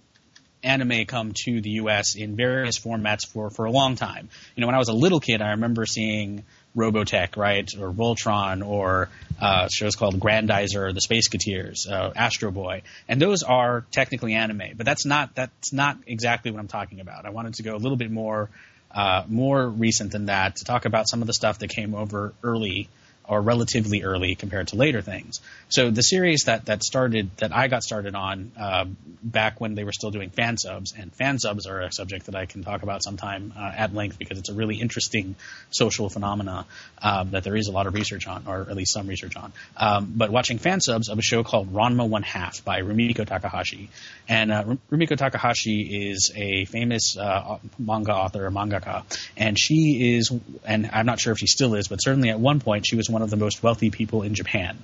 anime 0.62 1.04
come 1.06 1.32
to 1.44 1.60
the 1.60 1.70
U.S. 1.70 2.14
in 2.14 2.36
various 2.36 2.78
formats 2.78 3.26
for 3.26 3.50
for 3.50 3.64
a 3.64 3.70
long 3.70 3.96
time. 3.96 4.28
You 4.56 4.60
know, 4.60 4.66
when 4.66 4.74
I 4.74 4.78
was 4.78 4.88
a 4.88 4.94
little 4.94 5.20
kid, 5.20 5.42
I 5.42 5.50
remember 5.50 5.86
seeing 5.86 6.44
Robotech, 6.76 7.36
right, 7.36 7.70
or 7.78 7.90
Voltron, 7.90 8.66
or 8.66 9.08
uh, 9.40 9.68
shows 9.68 9.96
called 9.96 10.18
Grandizer, 10.18 10.92
The 10.92 11.00
Spaceketeers, 11.00 11.90
uh, 11.90 12.12
Astro 12.16 12.50
Boy, 12.50 12.82
and 13.08 13.20
those 13.20 13.42
are 13.42 13.84
technically 13.90 14.34
anime, 14.34 14.76
but 14.76 14.86
that's 14.86 15.04
not 15.04 15.34
that's 15.34 15.72
not 15.72 15.98
exactly 16.06 16.50
what 16.50 16.60
I'm 16.60 16.68
talking 16.68 17.00
about. 17.00 17.26
I 17.26 17.30
wanted 17.30 17.54
to 17.54 17.62
go 17.62 17.74
a 17.74 17.78
little 17.78 17.98
bit 17.98 18.10
more 18.10 18.48
uh, 18.90 19.24
more 19.28 19.66
recent 19.68 20.12
than 20.12 20.26
that 20.26 20.56
to 20.56 20.64
talk 20.64 20.84
about 20.84 21.08
some 21.08 21.20
of 21.22 21.26
the 21.26 21.32
stuff 21.32 21.58
that 21.58 21.68
came 21.68 21.94
over 21.94 22.34
early 22.42 22.88
or 23.24 23.40
relatively 23.40 24.02
early 24.02 24.34
compared 24.34 24.68
to 24.68 24.76
later 24.76 25.00
things. 25.00 25.40
So 25.68 25.90
the 25.90 26.02
series 26.02 26.44
that 26.46 26.66
that 26.66 26.82
started 26.82 27.30
that 27.36 27.54
I 27.54 27.68
got 27.68 27.82
started 27.82 28.14
on 28.14 28.52
uh, 28.58 28.86
back 29.22 29.60
when 29.60 29.74
they 29.74 29.84
were 29.84 29.92
still 29.92 30.10
doing 30.10 30.30
fan 30.30 30.56
subs, 30.56 30.92
and 30.98 31.12
fan 31.14 31.38
subs 31.38 31.66
are 31.66 31.80
a 31.80 31.92
subject 31.92 32.26
that 32.26 32.34
I 32.34 32.46
can 32.46 32.64
talk 32.64 32.82
about 32.82 33.02
sometime 33.02 33.52
uh, 33.56 33.72
at 33.76 33.94
length 33.94 34.18
because 34.18 34.38
it's 34.38 34.48
a 34.48 34.54
really 34.54 34.76
interesting 34.76 35.36
social 35.70 36.08
phenomena 36.08 36.66
um, 37.00 37.30
that 37.30 37.44
there 37.44 37.56
is 37.56 37.68
a 37.68 37.72
lot 37.72 37.86
of 37.86 37.94
research 37.94 38.26
on, 38.26 38.44
or 38.46 38.62
at 38.62 38.76
least 38.76 38.92
some 38.92 39.06
research 39.06 39.36
on. 39.36 39.52
Um, 39.76 40.12
but 40.16 40.30
watching 40.30 40.58
fan 40.58 40.80
subs 40.80 41.08
of 41.08 41.18
a 41.18 41.22
show 41.22 41.44
called 41.44 41.72
Ranma 41.72 42.08
One 42.08 42.22
Half 42.22 42.64
by 42.64 42.80
Rumiko 42.80 43.26
Takahashi, 43.26 43.88
and 44.28 44.52
uh, 44.52 44.64
Rumiko 44.90 45.16
Takahashi 45.16 46.10
is 46.10 46.32
a 46.34 46.64
famous 46.64 47.16
uh, 47.16 47.58
manga 47.78 48.12
author, 48.12 48.50
mangaka, 48.50 49.04
and 49.36 49.56
she 49.58 50.16
is, 50.16 50.32
and 50.64 50.90
I'm 50.92 51.06
not 51.06 51.20
sure 51.20 51.32
if 51.32 51.38
she 51.38 51.46
still 51.46 51.74
is, 51.76 51.86
but 51.88 52.02
certainly 52.02 52.30
at 52.30 52.40
one 52.40 52.60
point 52.60 52.84
she 52.86 52.96
was 52.96 53.08
one 53.08 53.21
of 53.22 53.30
the 53.30 53.36
most 53.36 53.62
wealthy 53.62 53.90
people 53.90 54.22
in 54.22 54.34
Japan. 54.34 54.78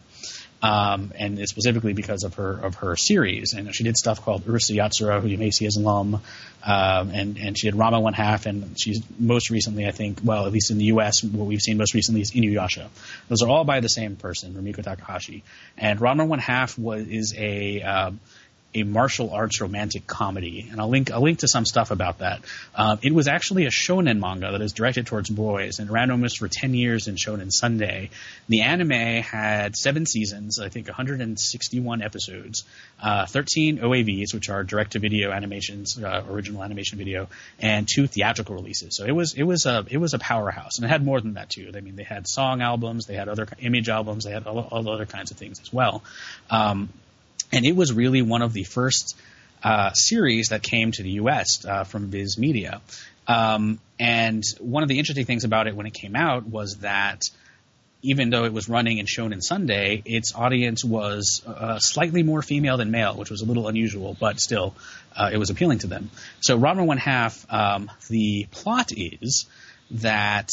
Um, 0.60 1.12
and 1.16 1.38
specifically 1.48 1.92
because 1.92 2.24
of 2.24 2.34
her 2.34 2.50
of 2.50 2.74
her 2.76 2.96
series. 2.96 3.52
And 3.52 3.72
she 3.72 3.84
did 3.84 3.96
stuff 3.96 4.22
called 4.22 4.44
Urusei 4.44 4.74
Yatsura, 4.74 5.20
who 5.20 5.28
you 5.28 5.38
may 5.38 5.52
see 5.52 5.66
as 5.66 5.76
an 5.76 5.84
alum, 5.84 6.20
um, 6.66 7.10
and 7.10 7.38
and 7.38 7.56
she 7.56 7.70
did 7.70 7.78
Ranma 7.78 8.02
One 8.02 8.12
Half, 8.12 8.46
and 8.46 8.76
she's 8.76 9.00
most 9.20 9.50
recently, 9.50 9.86
I 9.86 9.92
think, 9.92 10.18
well, 10.24 10.46
at 10.46 10.52
least 10.52 10.72
in 10.72 10.78
the 10.78 10.86
U.S., 10.86 11.22
what 11.22 11.46
we've 11.46 11.60
seen 11.60 11.78
most 11.78 11.94
recently 11.94 12.22
is 12.22 12.32
Inuyasha. 12.32 12.88
Those 13.28 13.42
are 13.42 13.48
all 13.48 13.62
by 13.62 13.78
the 13.78 13.88
same 13.88 14.16
person, 14.16 14.54
Rumiko 14.54 14.82
Takahashi. 14.82 15.44
And 15.76 16.00
Ranma 16.00 16.26
One 16.26 16.40
Half 16.40 16.76
was 16.76 17.06
is 17.06 17.34
a 17.38 17.80
um, 17.82 18.18
a 18.74 18.82
martial 18.82 19.30
arts 19.30 19.60
romantic 19.60 20.06
comedy, 20.06 20.68
and 20.70 20.80
I'll 20.80 20.88
link 20.90 21.10
I'll 21.10 21.22
link 21.22 21.38
to 21.40 21.48
some 21.48 21.64
stuff 21.64 21.90
about 21.90 22.18
that. 22.18 22.42
Um, 22.74 22.98
it 23.02 23.12
was 23.12 23.26
actually 23.26 23.64
a 23.64 23.70
shonen 23.70 24.20
manga 24.20 24.52
that 24.52 24.60
is 24.60 24.72
directed 24.72 25.06
towards 25.06 25.30
boys, 25.30 25.78
and 25.78 25.90
ran 25.90 26.10
almost 26.10 26.38
for 26.38 26.48
ten 26.48 26.74
years 26.74 27.08
in 27.08 27.16
Shonen 27.16 27.50
Sunday. 27.50 28.10
The 28.48 28.62
anime 28.62 29.22
had 29.22 29.74
seven 29.74 30.04
seasons, 30.04 30.60
I 30.60 30.68
think 30.68 30.86
161 30.86 32.02
episodes, 32.02 32.64
uh, 33.02 33.26
13 33.26 33.78
OAVs, 33.78 34.34
which 34.34 34.50
are 34.50 34.64
direct-to-video 34.64 35.30
animations, 35.30 35.98
uh, 36.02 36.24
original 36.28 36.62
animation 36.62 36.98
video, 36.98 37.28
and 37.58 37.88
two 37.88 38.06
theatrical 38.06 38.54
releases. 38.54 38.96
So 38.96 39.04
it 39.04 39.12
was 39.12 39.34
it 39.34 39.44
was 39.44 39.64
a 39.64 39.86
it 39.88 39.98
was 39.98 40.12
a 40.12 40.18
powerhouse, 40.18 40.76
and 40.76 40.84
it 40.84 40.88
had 40.88 41.04
more 41.04 41.20
than 41.20 41.34
that 41.34 41.48
too. 41.48 41.72
I 41.74 41.80
mean, 41.80 41.96
they 41.96 42.04
had 42.04 42.28
song 42.28 42.60
albums, 42.60 43.06
they 43.06 43.14
had 43.14 43.28
other 43.28 43.46
image 43.60 43.88
albums, 43.88 44.24
they 44.24 44.32
had 44.32 44.46
all, 44.46 44.60
all 44.60 44.90
other 44.90 45.06
kinds 45.06 45.30
of 45.30 45.38
things 45.38 45.60
as 45.60 45.72
well. 45.72 46.02
Um, 46.50 46.90
and 47.52 47.64
it 47.64 47.74
was 47.74 47.92
really 47.92 48.22
one 48.22 48.42
of 48.42 48.52
the 48.52 48.64
first 48.64 49.16
uh, 49.62 49.92
series 49.92 50.48
that 50.48 50.62
came 50.62 50.92
to 50.92 51.02
the 51.02 51.10
U.S. 51.10 51.64
Uh, 51.64 51.84
from 51.84 52.06
Viz 52.06 52.38
Media. 52.38 52.80
Um, 53.26 53.80
and 53.98 54.42
one 54.60 54.82
of 54.82 54.88
the 54.88 54.98
interesting 54.98 55.26
things 55.26 55.44
about 55.44 55.66
it 55.66 55.76
when 55.76 55.86
it 55.86 55.94
came 55.94 56.16
out 56.16 56.46
was 56.46 56.78
that 56.78 57.22
even 58.00 58.30
though 58.30 58.44
it 58.44 58.52
was 58.52 58.68
running 58.68 59.00
and 59.00 59.08
Shonen 59.08 59.42
Sunday, 59.42 60.02
its 60.04 60.34
audience 60.34 60.84
was 60.84 61.42
uh, 61.46 61.78
slightly 61.80 62.22
more 62.22 62.42
female 62.42 62.76
than 62.76 62.90
male, 62.90 63.16
which 63.16 63.30
was 63.30 63.42
a 63.42 63.44
little 63.44 63.66
unusual, 63.66 64.16
but 64.18 64.38
still, 64.38 64.74
uh, 65.16 65.30
it 65.32 65.36
was 65.36 65.50
appealing 65.50 65.80
to 65.80 65.88
them. 65.88 66.10
So, 66.40 66.58
Ranma 66.58 66.86
One 66.86 66.98
Half, 66.98 67.44
um, 67.52 67.90
the 68.08 68.46
plot 68.52 68.92
is 68.96 69.46
that 69.90 70.50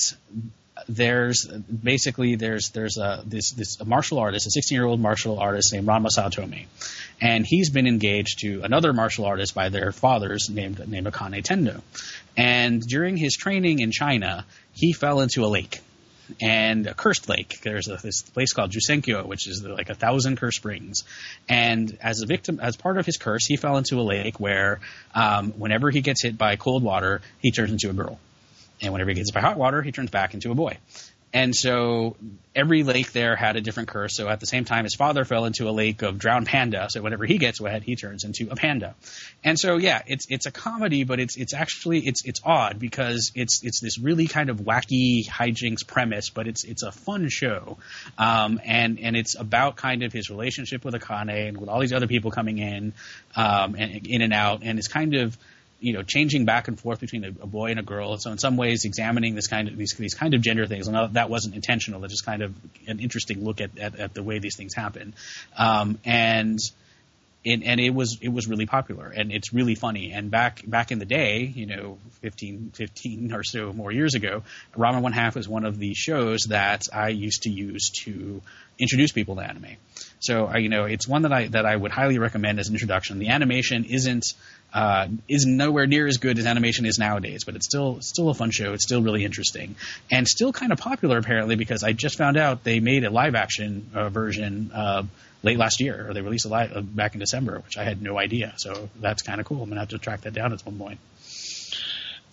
there's 0.87 1.45
basically 1.47 2.35
there's 2.35 2.69
there's 2.69 2.97
a 2.97 3.23
this 3.25 3.51
this 3.51 3.79
a 3.79 3.85
martial 3.85 4.19
artist, 4.19 4.47
a 4.47 4.51
16 4.51 4.75
year 4.75 4.85
old 4.85 4.99
martial 4.99 5.39
artist 5.39 5.73
named 5.73 5.87
Ranma 5.87 6.09
Saotome, 6.15 6.65
and 7.21 7.45
he's 7.45 7.69
been 7.69 7.87
engaged 7.87 8.39
to 8.39 8.61
another 8.63 8.93
martial 8.93 9.25
artist 9.25 9.55
by 9.55 9.69
their 9.69 9.91
fathers 9.91 10.49
named 10.49 10.87
named 10.87 11.07
Akane 11.07 11.41
Tendo, 11.43 11.81
and 12.37 12.81
during 12.81 13.17
his 13.17 13.35
training 13.35 13.79
in 13.79 13.91
China, 13.91 14.45
he 14.73 14.93
fell 14.93 15.21
into 15.21 15.45
a 15.45 15.47
lake. 15.47 15.81
And 16.41 16.87
a 16.87 16.95
cursed 16.95 17.29
lake. 17.29 17.59
There's 17.61 17.87
a, 17.87 17.97
this 17.97 18.23
place 18.23 18.51
called 18.51 18.71
Jusenkyo, 18.71 19.27
which 19.27 19.47
is 19.47 19.63
like 19.63 19.91
a 19.91 19.93
thousand 19.93 20.37
cursed 20.37 20.57
springs. 20.57 21.03
And 21.47 21.95
as 22.01 22.21
a 22.21 22.25
victim, 22.25 22.59
as 22.59 22.75
part 22.75 22.97
of 22.97 23.05
his 23.05 23.17
curse, 23.17 23.45
he 23.45 23.57
fell 23.57 23.77
into 23.77 23.99
a 23.99 24.01
lake 24.01 24.39
where, 24.39 24.79
um, 25.13 25.51
whenever 25.51 25.91
he 25.91 26.01
gets 26.01 26.23
hit 26.23 26.35
by 26.35 26.55
cold 26.55 26.81
water, 26.81 27.21
he 27.41 27.51
turns 27.51 27.71
into 27.71 27.91
a 27.91 27.93
girl. 27.93 28.19
And 28.81 28.93
whenever 28.93 29.09
he 29.09 29.15
gets 29.15 29.31
by 29.31 29.41
hot 29.41 29.57
water, 29.57 29.81
he 29.81 29.91
turns 29.91 30.09
back 30.09 30.33
into 30.33 30.51
a 30.51 30.55
boy. 30.55 30.77
And 31.35 31.53
so 31.53 32.15
every 32.55 32.83
lake 32.83 33.11
there 33.11 33.35
had 33.35 33.57
a 33.57 33.61
different 33.61 33.89
curse. 33.89 34.15
So 34.15 34.29
at 34.29 34.39
the 34.39 34.45
same 34.45 34.63
time, 34.63 34.85
his 34.85 34.95
father 34.95 35.25
fell 35.25 35.43
into 35.43 35.67
a 35.67 35.71
lake 35.71 36.01
of 36.01 36.17
drowned 36.17 36.45
panda. 36.45 36.87
So 36.89 37.01
whenever 37.01 37.25
he 37.25 37.37
gets 37.37 37.59
wet, 37.59 37.83
he 37.83 37.97
turns 37.97 38.23
into 38.23 38.47
a 38.51 38.55
panda. 38.55 38.95
And 39.43 39.59
so 39.59 39.75
yeah, 39.75 40.01
it's 40.07 40.27
it's 40.29 40.45
a 40.45 40.51
comedy, 40.51 41.03
but 41.03 41.19
it's 41.19 41.35
it's 41.35 41.53
actually 41.53 41.99
it's 42.07 42.23
it's 42.23 42.39
odd 42.45 42.79
because 42.79 43.33
it's 43.35 43.61
it's 43.65 43.81
this 43.81 43.99
really 43.99 44.27
kind 44.27 44.49
of 44.49 44.61
wacky 44.61 45.27
hijinks 45.27 45.85
premise, 45.85 46.29
but 46.29 46.47
it's 46.47 46.63
it's 46.63 46.83
a 46.83 46.91
fun 46.93 47.27
show, 47.27 47.79
um, 48.17 48.61
and 48.63 48.97
and 48.97 49.17
it's 49.17 49.35
about 49.37 49.75
kind 49.75 50.03
of 50.03 50.13
his 50.13 50.29
relationship 50.29 50.85
with 50.85 50.93
Akane 50.93 51.49
and 51.49 51.57
with 51.57 51.67
all 51.67 51.81
these 51.81 51.91
other 51.91 52.07
people 52.07 52.31
coming 52.31 52.59
in, 52.59 52.93
um, 53.35 53.75
and 53.77 54.07
in 54.07 54.21
and 54.21 54.31
out, 54.31 54.61
and 54.63 54.79
it's 54.79 54.87
kind 54.87 55.15
of 55.15 55.37
you 55.79 55.93
know, 55.93 56.03
changing 56.03 56.45
back 56.45 56.67
and 56.67 56.79
forth 56.79 56.99
between 56.99 57.23
a, 57.25 57.29
a, 57.29 57.47
boy 57.47 57.71
and 57.71 57.79
a 57.79 57.83
girl. 57.83 58.17
So 58.17 58.31
in 58.31 58.37
some 58.37 58.57
ways, 58.57 58.85
examining 58.85 59.35
this 59.35 59.47
kind 59.47 59.67
of 59.67 59.77
these 59.77 59.93
these 59.97 60.13
kind 60.13 60.33
of 60.33 60.41
gender 60.41 60.65
things. 60.65 60.87
And 60.87 61.13
that 61.15 61.29
wasn't 61.29 61.55
intentional. 61.55 62.03
It's 62.03 62.13
just 62.13 62.25
kind 62.25 62.41
of 62.41 62.55
an 62.87 62.99
interesting 62.99 63.43
look 63.43 63.61
at 63.61 63.77
at, 63.77 63.99
at 63.99 64.13
the 64.13 64.23
way 64.23 64.39
these 64.39 64.55
things 64.55 64.73
happen. 64.73 65.13
Um, 65.57 65.99
and 66.05 66.59
it, 67.45 67.61
and 67.63 67.79
it 67.79 67.91
was 67.91 68.17
it 68.21 68.29
was 68.29 68.47
really 68.47 68.65
popular 68.65 69.07
and 69.07 69.31
it's 69.31 69.53
really 69.53 69.75
funny. 69.75 70.11
And 70.11 70.31
back 70.31 70.63
back 70.65 70.91
in 70.91 70.97
the 70.97 71.05
day, 71.05 71.41
you 71.43 71.67
know, 71.67 71.99
15, 72.21 72.71
15 72.73 73.33
or 73.33 73.43
so 73.43 73.71
more 73.71 73.91
years 73.91 74.15
ago, 74.15 74.41
Ranma 74.75 75.01
One 75.01 75.13
Half 75.13 75.35
was 75.35 75.47
one 75.47 75.63
of 75.63 75.77
the 75.77 75.93
shows 75.93 76.45
that 76.45 76.87
I 76.91 77.09
used 77.09 77.43
to 77.43 77.51
use 77.51 77.91
to 78.05 78.41
introduce 78.79 79.11
people 79.11 79.35
to 79.35 79.41
anime. 79.41 79.77
So 80.19 80.47
uh, 80.47 80.57
you 80.57 80.69
know, 80.69 80.85
it's 80.85 81.07
one 81.07 81.23
that 81.23 81.33
I 81.33 81.47
that 81.47 81.65
I 81.65 81.75
would 81.75 81.91
highly 81.91 82.17
recommend 82.19 82.59
as 82.59 82.67
an 82.67 82.75
introduction. 82.75 83.19
The 83.19 83.29
animation 83.29 83.85
isn't 83.85 84.25
uh, 84.73 85.07
is 85.27 85.45
nowhere 85.45 85.87
near 85.87 86.07
as 86.07 86.17
good 86.17 86.37
as 86.37 86.45
animation 86.45 86.85
is 86.85 86.99
nowadays, 86.99 87.43
but 87.45 87.55
it's 87.55 87.65
still 87.65 88.01
still 88.01 88.29
a 88.29 88.33
fun 88.33 88.51
show. 88.51 88.73
It's 88.73 88.83
still 88.83 89.01
really 89.01 89.23
interesting 89.23 89.75
and 90.11 90.27
still 90.27 90.51
kind 90.51 90.71
of 90.71 90.79
popular 90.79 91.17
apparently 91.17 91.55
because 91.55 91.83
I 91.83 91.93
just 91.93 92.17
found 92.17 92.37
out 92.37 92.63
they 92.63 92.79
made 92.79 93.03
a 93.03 93.09
live 93.09 93.35
action 93.35 93.89
uh, 93.93 94.09
version 94.09 94.71
uh, 94.73 95.03
late 95.43 95.57
last 95.57 95.79
year, 95.79 96.09
or 96.09 96.13
they 96.13 96.21
released 96.21 96.45
a 96.45 96.49
live 96.49 96.75
uh, 96.75 96.81
back 96.81 97.13
in 97.13 97.19
December, 97.19 97.59
which 97.59 97.77
I 97.77 97.83
had 97.83 98.01
no 98.01 98.17
idea. 98.17 98.53
So 98.57 98.89
that's 98.99 99.21
kind 99.21 99.39
of 99.39 99.45
cool. 99.45 99.61
I'm 99.61 99.69
gonna 99.69 99.81
have 99.81 99.89
to 99.89 99.97
track 99.97 100.21
that 100.21 100.33
down 100.33 100.53
at 100.53 100.59
some 100.59 100.77
point. 100.77 100.99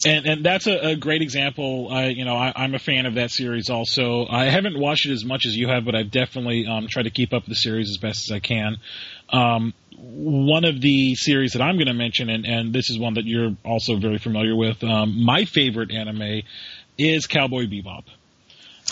And 0.05 0.27
and 0.27 0.45
that's 0.45 0.67
a, 0.67 0.89
a 0.89 0.97
great 0.97 1.23
example. 1.23 1.89
I 1.91 2.07
you 2.09 2.25
know 2.25 2.35
I, 2.35 2.65
am 2.65 2.75
a 2.75 2.79
fan 2.79 3.07
of 3.07 3.15
that 3.15 3.31
series. 3.31 3.71
Also, 3.71 4.27
I 4.29 4.47
haven't 4.47 4.79
watched 4.79 5.07
it 5.07 5.13
as 5.13 5.25
much 5.25 5.47
as 5.47 5.57
you 5.57 5.69
have, 5.69 5.85
but 5.85 5.95
I've 5.95 6.11
definitely 6.11 6.67
um, 6.67 6.89
tried 6.89 7.05
to 7.05 7.11
keep 7.11 7.33
up 7.33 7.47
the 7.47 7.55
series 7.55 7.89
as 7.89 7.99
best 7.99 8.29
as 8.29 8.35
I 8.35 8.41
can. 8.41 8.79
Um, 9.29 9.75
one 9.97 10.65
of 10.65 10.81
the 10.81 11.15
series 11.15 11.53
that 11.53 11.63
I'm 11.63 11.77
going 11.77 11.87
to 11.87 11.95
mention, 11.95 12.29
and, 12.29 12.45
and 12.45 12.73
this 12.73 12.91
is 12.91 12.99
one 12.99 13.15
that 13.15 13.25
you're 13.25 13.57
also 13.65 13.97
very 13.97 14.19
familiar 14.19 14.57
with. 14.57 14.83
Um, 14.83 15.25
my 15.25 15.45
favorite 15.45 15.93
anime 15.93 16.43
is 16.99 17.27
Cowboy 17.27 17.67
Bebop. 17.67 18.05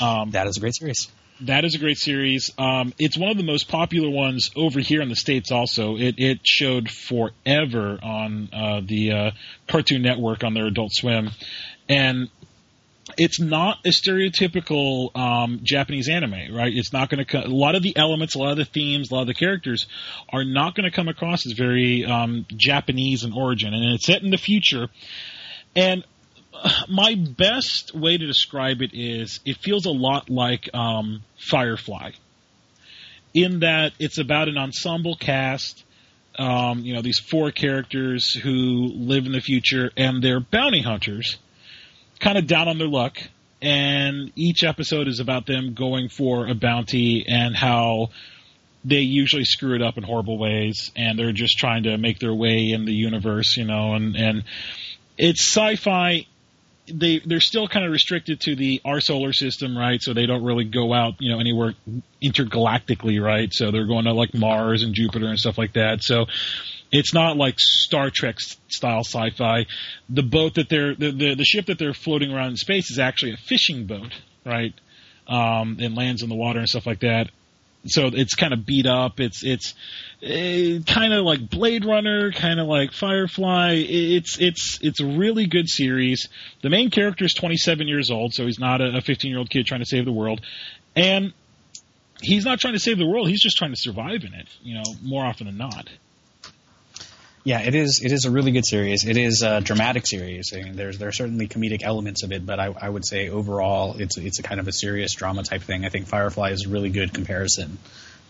Um, 0.01 0.31
that 0.31 0.47
is 0.47 0.57
a 0.57 0.61
great 0.61 0.77
series. 0.77 1.11
That 1.43 1.65
is 1.65 1.75
a 1.75 1.79
great 1.79 1.97
series. 1.97 2.51
Um, 2.59 2.93
it's 2.99 3.17
one 3.17 3.31
of 3.31 3.39
the 3.39 3.43
most 3.43 3.69
popular 3.69 4.11
ones 4.11 4.51
over 4.57 4.79
here 4.79 5.01
in 5.01 5.09
the 5.09 5.17
states. 5.17 5.51
Also, 5.51 5.97
it 5.97 6.17
it 6.19 6.41
showed 6.45 6.91
forever 6.91 7.99
on 8.03 8.51
uh, 8.53 8.81
the 8.85 9.13
uh, 9.13 9.31
Cartoon 9.67 10.03
Network 10.03 10.45
on 10.45 10.53
their 10.53 10.67
Adult 10.67 10.93
Swim, 10.93 11.31
and 11.89 12.29
it's 13.17 13.41
not 13.41 13.79
a 13.87 13.89
stereotypical 13.89 15.17
um, 15.17 15.61
Japanese 15.63 16.09
anime, 16.11 16.55
right? 16.55 16.73
It's 16.75 16.93
not 16.93 17.09
going 17.09 17.19
to 17.19 17.25
co- 17.25 17.47
a 17.47 17.49
lot 17.49 17.75
of 17.75 17.83
the 17.83 17.97
elements, 17.97 18.35
a 18.35 18.39
lot 18.39 18.53
of 18.53 18.59
the 18.59 18.67
themes, 18.67 19.11
a 19.11 19.15
lot 19.15 19.23
of 19.23 19.27
the 19.27 19.35
characters 19.35 19.87
are 20.31 20.45
not 20.45 20.75
going 20.75 20.85
to 20.85 20.95
come 20.95 21.09
across 21.09 21.47
as 21.47 21.53
very 21.53 22.05
um, 22.05 22.47
Japanese 22.55 23.25
in 23.25 23.33
origin, 23.33 23.73
and 23.73 23.95
it's 23.95 24.07
set 24.07 24.23
in 24.23 24.31
the 24.31 24.39
future. 24.39 24.89
And 25.75 26.05
my 26.89 27.15
best 27.15 27.95
way 27.95 28.17
to 28.17 28.27
describe 28.27 28.83
it 28.83 28.91
is 28.93 29.41
it 29.45 29.57
feels 29.59 29.87
a 29.87 29.91
lot 29.91 30.31
like 30.31 30.69
um, 30.75 31.23
Firefly, 31.39 32.13
in 33.35 33.61
that 33.61 33.93
it's 33.99 34.19
about 34.19 34.49
an 34.49 34.59
ensemble 34.59 35.17
cast. 35.17 35.85
Um, 36.39 36.81
you 36.81 36.95
know, 36.95 37.03
these 37.03 37.19
four 37.19 37.51
characters 37.51 38.33
who 38.33 38.89
live 38.95 39.27
in 39.27 39.33
the 39.33 39.41
future 39.41 39.91
and 39.97 40.23
they're 40.23 40.41
bounty 40.41 40.81
hunters, 40.81 41.37
kind 42.19 42.39
of 42.39 42.47
down 42.47 42.69
on 42.69 42.79
their 42.79 42.89
luck. 42.89 43.19
And 43.61 44.33
each 44.37 44.65
episode 44.65 45.07
is 45.07 45.21
about 45.21 45.45
them 45.45 45.75
going 45.75 46.09
for 46.09 46.47
a 46.47 46.55
bounty 46.55 47.27
and 47.29 47.55
how 47.55 48.09
they 48.85 49.01
usually 49.01 49.45
screw 49.45 49.75
it 49.75 49.83
up 49.83 49.99
in 49.99 50.03
horrible 50.03 50.39
ways 50.39 50.91
and 50.97 51.19
they're 51.19 51.33
just 51.33 51.59
trying 51.59 51.83
to 51.83 51.99
make 51.99 52.21
their 52.21 52.33
way 52.33 52.71
in 52.71 52.87
the 52.87 52.95
universe, 52.95 53.59
you 53.59 53.65
know, 53.65 53.93
and, 53.95 54.17
and 54.17 54.45
it's 55.19 55.47
sci-fi 55.47 56.25
they 56.93 57.21
they're 57.25 57.41
still 57.41 57.69
kind 57.69 57.85
of 57.85 57.93
restricted 57.93 58.41
to 58.43 58.57
the 58.57 58.81
our 58.85 59.01
solar 59.01 59.33
system, 59.33 59.77
right? 59.77 60.01
So 60.01 60.13
they 60.13 60.27
don't 60.27 60.45
really 60.45 60.65
go 60.65 60.93
out, 60.93 61.15
you 61.19 61.33
know, 61.33 61.41
anywhere 61.41 61.75
intergalactically, 62.23 63.23
right? 63.23 63.53
So 63.53 63.71
they're 63.71 63.87
going 63.87 64.05
to 64.05 64.13
like 64.13 64.35
Mars 64.35 64.83
and 64.83 64.95
Jupiter 64.95 65.27
and 65.27 65.39
stuff 65.39 65.59
like 65.59 65.75
that. 65.75 66.03
So 66.03 66.27
it's 66.93 67.15
not 67.15 67.37
like 67.37 67.55
Star 67.59 68.11
Trek 68.11 68.41
style 68.41 69.05
sci-fi. 69.05 69.67
The 70.09 70.23
boat 70.23 70.55
that 70.55 70.69
they're 70.69 70.95
the 70.95 71.11
the, 71.11 71.35
the 71.35 71.45
ship 71.45 71.67
that 71.67 71.79
they're 71.79 71.95
floating 71.95 72.33
around 72.33 72.51
in 72.51 72.57
space 72.57 72.91
is 72.91 72.99
actually 72.99 73.33
a 73.33 73.39
fishing 73.39 73.87
boat, 73.87 74.13
right? 74.45 74.75
Um, 75.29 75.79
and 75.81 75.95
lands 75.95 76.23
in 76.23 76.29
the 76.29 76.35
water 76.35 76.59
and 76.59 76.69
stuff 76.69 76.87
like 76.87 77.01
that 77.01 77.31
so 77.87 78.11
it's 78.13 78.35
kind 78.35 78.53
of 78.53 78.67
beat 78.67 78.87
up. 78.87 79.21
It's 79.21 79.43
it's 79.43 79.75
uh, 80.23 80.83
kind 80.87 81.13
of 81.15 81.25
like 81.25 81.49
Blade 81.49 81.85
Runner, 81.85 82.33
kind 82.33 82.61
of 82.61 82.67
like 82.67 82.93
Firefly. 82.93 83.85
It's 83.87 84.39
it's 84.39 84.79
it's 84.83 85.01
a 85.01 85.07
really 85.07 85.47
good 85.47 85.69
series. 85.69 86.29
The 86.63 86.71
main 86.71 86.91
character 86.91 87.25
is 87.25 87.35
27 87.35 87.89
years 87.89 88.11
old, 88.11 88.35
so 88.35 88.45
he's 88.45 88.59
not 88.59 88.81
a 88.81 89.01
15 89.01 89.31
year 89.31 89.39
old 89.39 89.51
kid 89.51 89.67
trying 89.67 89.81
to 89.81 89.87
save 89.87 90.05
the 90.05 90.13
world, 90.13 90.41
and 90.95 91.33
he's 92.21 92.45
not 92.45 92.61
trying 92.61 92.75
to 92.75 92.81
save 92.81 92.99
the 92.99 93.07
world. 93.07 93.29
He's 93.29 93.43
just 93.43 93.57
trying 93.57 93.73
to 93.73 93.81
survive 93.81 94.25
in 94.25 94.35
it. 94.35 94.49
You 94.63 94.75
know, 94.75 94.85
more 95.03 95.25
often 95.25 95.47
than 95.47 95.57
not. 95.57 95.89
Yeah, 97.43 97.61
it 97.61 97.75
is. 97.75 98.03
It 98.05 98.13
is 98.13 98.27
a 98.27 98.31
really 98.31 98.53
good 98.53 98.67
series. 98.67 99.07
It 99.07 99.17
is 99.17 99.43
a 99.43 99.63
dramatic 99.63 100.07
series. 100.07 100.53
I 100.55 100.63
mean, 100.63 100.77
there's 100.77 100.99
there 100.99 101.09
are 101.09 101.13
certainly 101.13 101.49
comedic 101.49 101.83
elements 101.83 102.23
of 102.23 102.33
it, 102.33 102.45
but 102.45 102.61
I, 102.61 102.67
I 102.67 102.89
would 102.89 103.07
say 103.07 103.31
overall, 103.31 103.97
it's 103.99 104.19
it's 104.19 104.39
a 104.39 104.43
kind 104.43 104.61
of 104.61 104.69
a 104.69 104.73
serious 104.73 105.15
drama 105.15 105.43
type 105.43 105.63
thing. 105.63 105.87
I 105.87 105.89
think 105.89 106.07
Firefly 106.07 106.51
is 106.51 106.67
a 106.67 106.69
really 106.69 106.91
good 106.91 107.15
comparison 107.15 107.79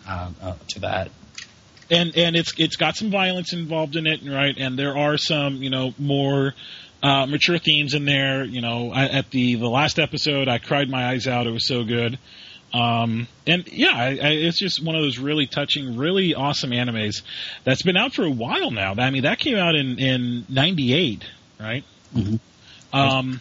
uh, 0.07 0.31
uh, 0.41 0.55
to 0.69 0.81
that. 0.81 1.11
And 1.91 2.17
and 2.17 2.37
it's 2.37 2.55
it's 2.57 2.77
got 2.77 2.95
some 2.95 3.11
violence 3.11 3.53
involved 3.53 3.97
in 3.97 4.07
it, 4.07 4.21
right? 4.25 4.55
And 4.57 4.79
there 4.79 4.97
are 4.97 5.19
some 5.19 5.57
you 5.57 5.71
know 5.71 5.93
more 5.99 6.55
uh, 7.03 7.27
mature 7.27 7.59
themes 7.59 7.95
in 7.95 8.05
there. 8.05 8.45
You 8.45 8.61
know, 8.61 8.93
I, 8.93 9.07
at 9.07 9.31
the 9.31 9.57
the 9.57 9.69
last 9.69 9.99
episode, 9.99 10.47
I 10.47 10.59
cried 10.59 10.89
my 10.89 11.09
eyes 11.09 11.27
out. 11.27 11.49
It 11.49 11.51
was 11.51 11.67
so 11.67 11.83
good. 11.83 12.17
Um, 12.73 13.27
and 13.47 13.67
yeah, 13.67 13.93
I, 13.93 14.07
I, 14.09 14.31
it's 14.31 14.59
just 14.59 14.85
one 14.85 14.95
of 14.95 15.03
those 15.03 15.19
really 15.19 15.47
touching, 15.47 15.97
really 15.97 16.35
awesome 16.35 16.71
animes 16.71 17.23
that's 17.65 17.83
been 17.83 17.97
out 17.97 18.15
for 18.15 18.25
a 18.25 18.31
while 18.31 18.71
now. 18.71 18.95
I 18.97 19.11
mean, 19.11 19.23
that 19.23 19.39
came 19.39 19.57
out 19.57 19.75
in 19.75 19.99
in 19.99 20.47
'98, 20.49 21.25
right? 21.59 21.85
Mm-hmm. 22.15 22.97
Um, 22.97 23.41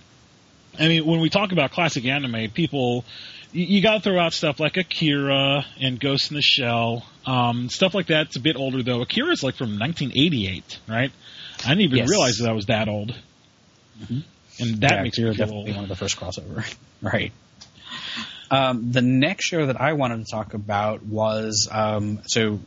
I 0.80 0.88
mean, 0.88 1.06
when 1.06 1.20
we 1.20 1.30
talk 1.30 1.52
about 1.52 1.72
classic 1.72 2.06
anime, 2.06 2.50
people 2.52 3.06
you, 3.52 3.66
you 3.66 3.82
got 3.82 3.96
to 3.96 4.00
throw 4.02 4.20
out 4.20 4.34
stuff 4.34 4.60
like 4.60 4.78
Akira 4.78 5.66
and 5.80 6.00
Ghost 6.00 6.32
in 6.32 6.36
the 6.36 6.42
Shell, 6.42 7.06
um, 7.26 7.70
stuff 7.70 7.94
like 7.94 8.08
that. 8.08 8.28
It's 8.28 8.36
a 8.36 8.42
bit 8.42 8.56
older 8.56 8.84
though. 8.84 9.02
Akira 9.02 9.32
is 9.32 9.44
like 9.44 9.56
from 9.56 9.80
1988, 9.80 10.80
right? 10.88 11.12
I 11.66 11.70
didn't 11.70 11.82
even 11.82 11.98
yes. 11.98 12.10
realize 12.10 12.38
that 12.38 12.50
I 12.50 12.54
was 12.54 12.68
that 12.68 12.88
old. 12.88 13.16
Mm-hmm. 14.02 14.20
And 14.62 14.82
that 14.82 14.92
yeah, 14.92 15.04
makes 15.04 15.18
Akira 15.18 15.32
me 15.32 15.36
feel 15.36 15.46
definitely 15.46 15.72
old. 15.72 15.76
one 15.76 15.84
of 15.86 15.90
the 15.90 15.96
first 15.96 16.18
crossover, 16.18 16.76
right? 17.02 17.32
Um, 18.52 18.92
the 18.92 19.02
next 19.02 19.46
show 19.46 19.68
that 19.68 19.80
I 19.80 19.94
wanted 19.94 20.26
to 20.26 20.32
talk 20.32 20.54
about 20.54 21.04
was 21.04 21.68
um, 21.72 22.22
so 22.26 22.60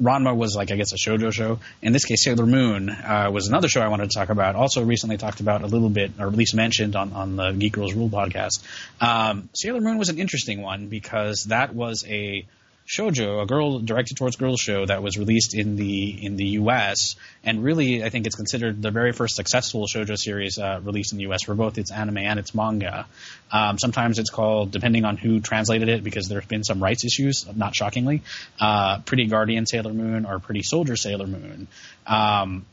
Ranma 0.00 0.36
was 0.36 0.54
like 0.54 0.70
I 0.70 0.76
guess 0.76 0.92
a 0.92 0.96
shojo 0.96 1.32
show. 1.32 1.58
In 1.80 1.92
this 1.92 2.04
case, 2.04 2.22
Sailor 2.22 2.46
Moon 2.46 2.90
uh, 2.90 3.30
was 3.32 3.48
another 3.48 3.68
show 3.68 3.80
I 3.80 3.88
wanted 3.88 4.10
to 4.10 4.18
talk 4.18 4.28
about. 4.28 4.54
Also, 4.54 4.84
recently 4.84 5.16
talked 5.16 5.40
about 5.40 5.62
a 5.62 5.66
little 5.66 5.88
bit, 5.88 6.12
or 6.18 6.26
at 6.26 6.34
least 6.34 6.54
mentioned 6.54 6.96
on 6.96 7.12
on 7.12 7.36
the 7.36 7.52
Geek 7.52 7.72
Girls 7.72 7.94
Rule 7.94 8.10
podcast. 8.10 8.62
Um, 9.00 9.48
Sailor 9.54 9.80
Moon 9.80 9.98
was 9.98 10.08
an 10.08 10.18
interesting 10.18 10.62
one 10.62 10.88
because 10.88 11.44
that 11.44 11.74
was 11.74 12.04
a 12.06 12.46
shojo, 12.86 13.42
a 13.42 13.46
girl 13.46 13.80
directed 13.80 14.16
towards 14.16 14.36
girls 14.36 14.60
show 14.60 14.86
that 14.86 15.02
was 15.02 15.18
released 15.18 15.54
in 15.54 15.76
the 15.76 16.24
in 16.24 16.36
the 16.36 16.46
U.S. 16.60 17.16
and 17.44 17.62
really 17.62 18.04
I 18.04 18.10
think 18.10 18.26
it's 18.26 18.36
considered 18.36 18.80
the 18.80 18.90
very 18.90 19.12
first 19.12 19.36
successful 19.36 19.86
shojo 19.86 20.16
series 20.16 20.58
uh, 20.58 20.80
released 20.82 21.12
in 21.12 21.18
the 21.18 21.24
U.S. 21.24 21.42
for 21.44 21.54
both 21.54 21.78
its 21.78 21.90
anime 21.90 22.18
and 22.18 22.38
its 22.38 22.54
manga. 22.54 23.06
Um, 23.50 23.78
sometimes 23.78 24.18
it's 24.18 24.30
called, 24.30 24.70
depending 24.70 25.04
on 25.04 25.16
who 25.16 25.40
translated 25.40 25.88
it, 25.88 26.04
because 26.04 26.28
there 26.28 26.40
have 26.40 26.48
been 26.48 26.64
some 26.64 26.82
rights 26.82 27.04
issues, 27.04 27.46
not 27.54 27.74
shockingly, 27.74 28.22
uh, 28.60 29.00
Pretty 29.00 29.26
Guardian 29.26 29.66
Sailor 29.66 29.92
Moon 29.92 30.26
or 30.26 30.38
Pretty 30.38 30.62
Soldier 30.62 30.96
Sailor 30.96 31.26
Moon. 31.26 31.68
Um, 32.06 32.66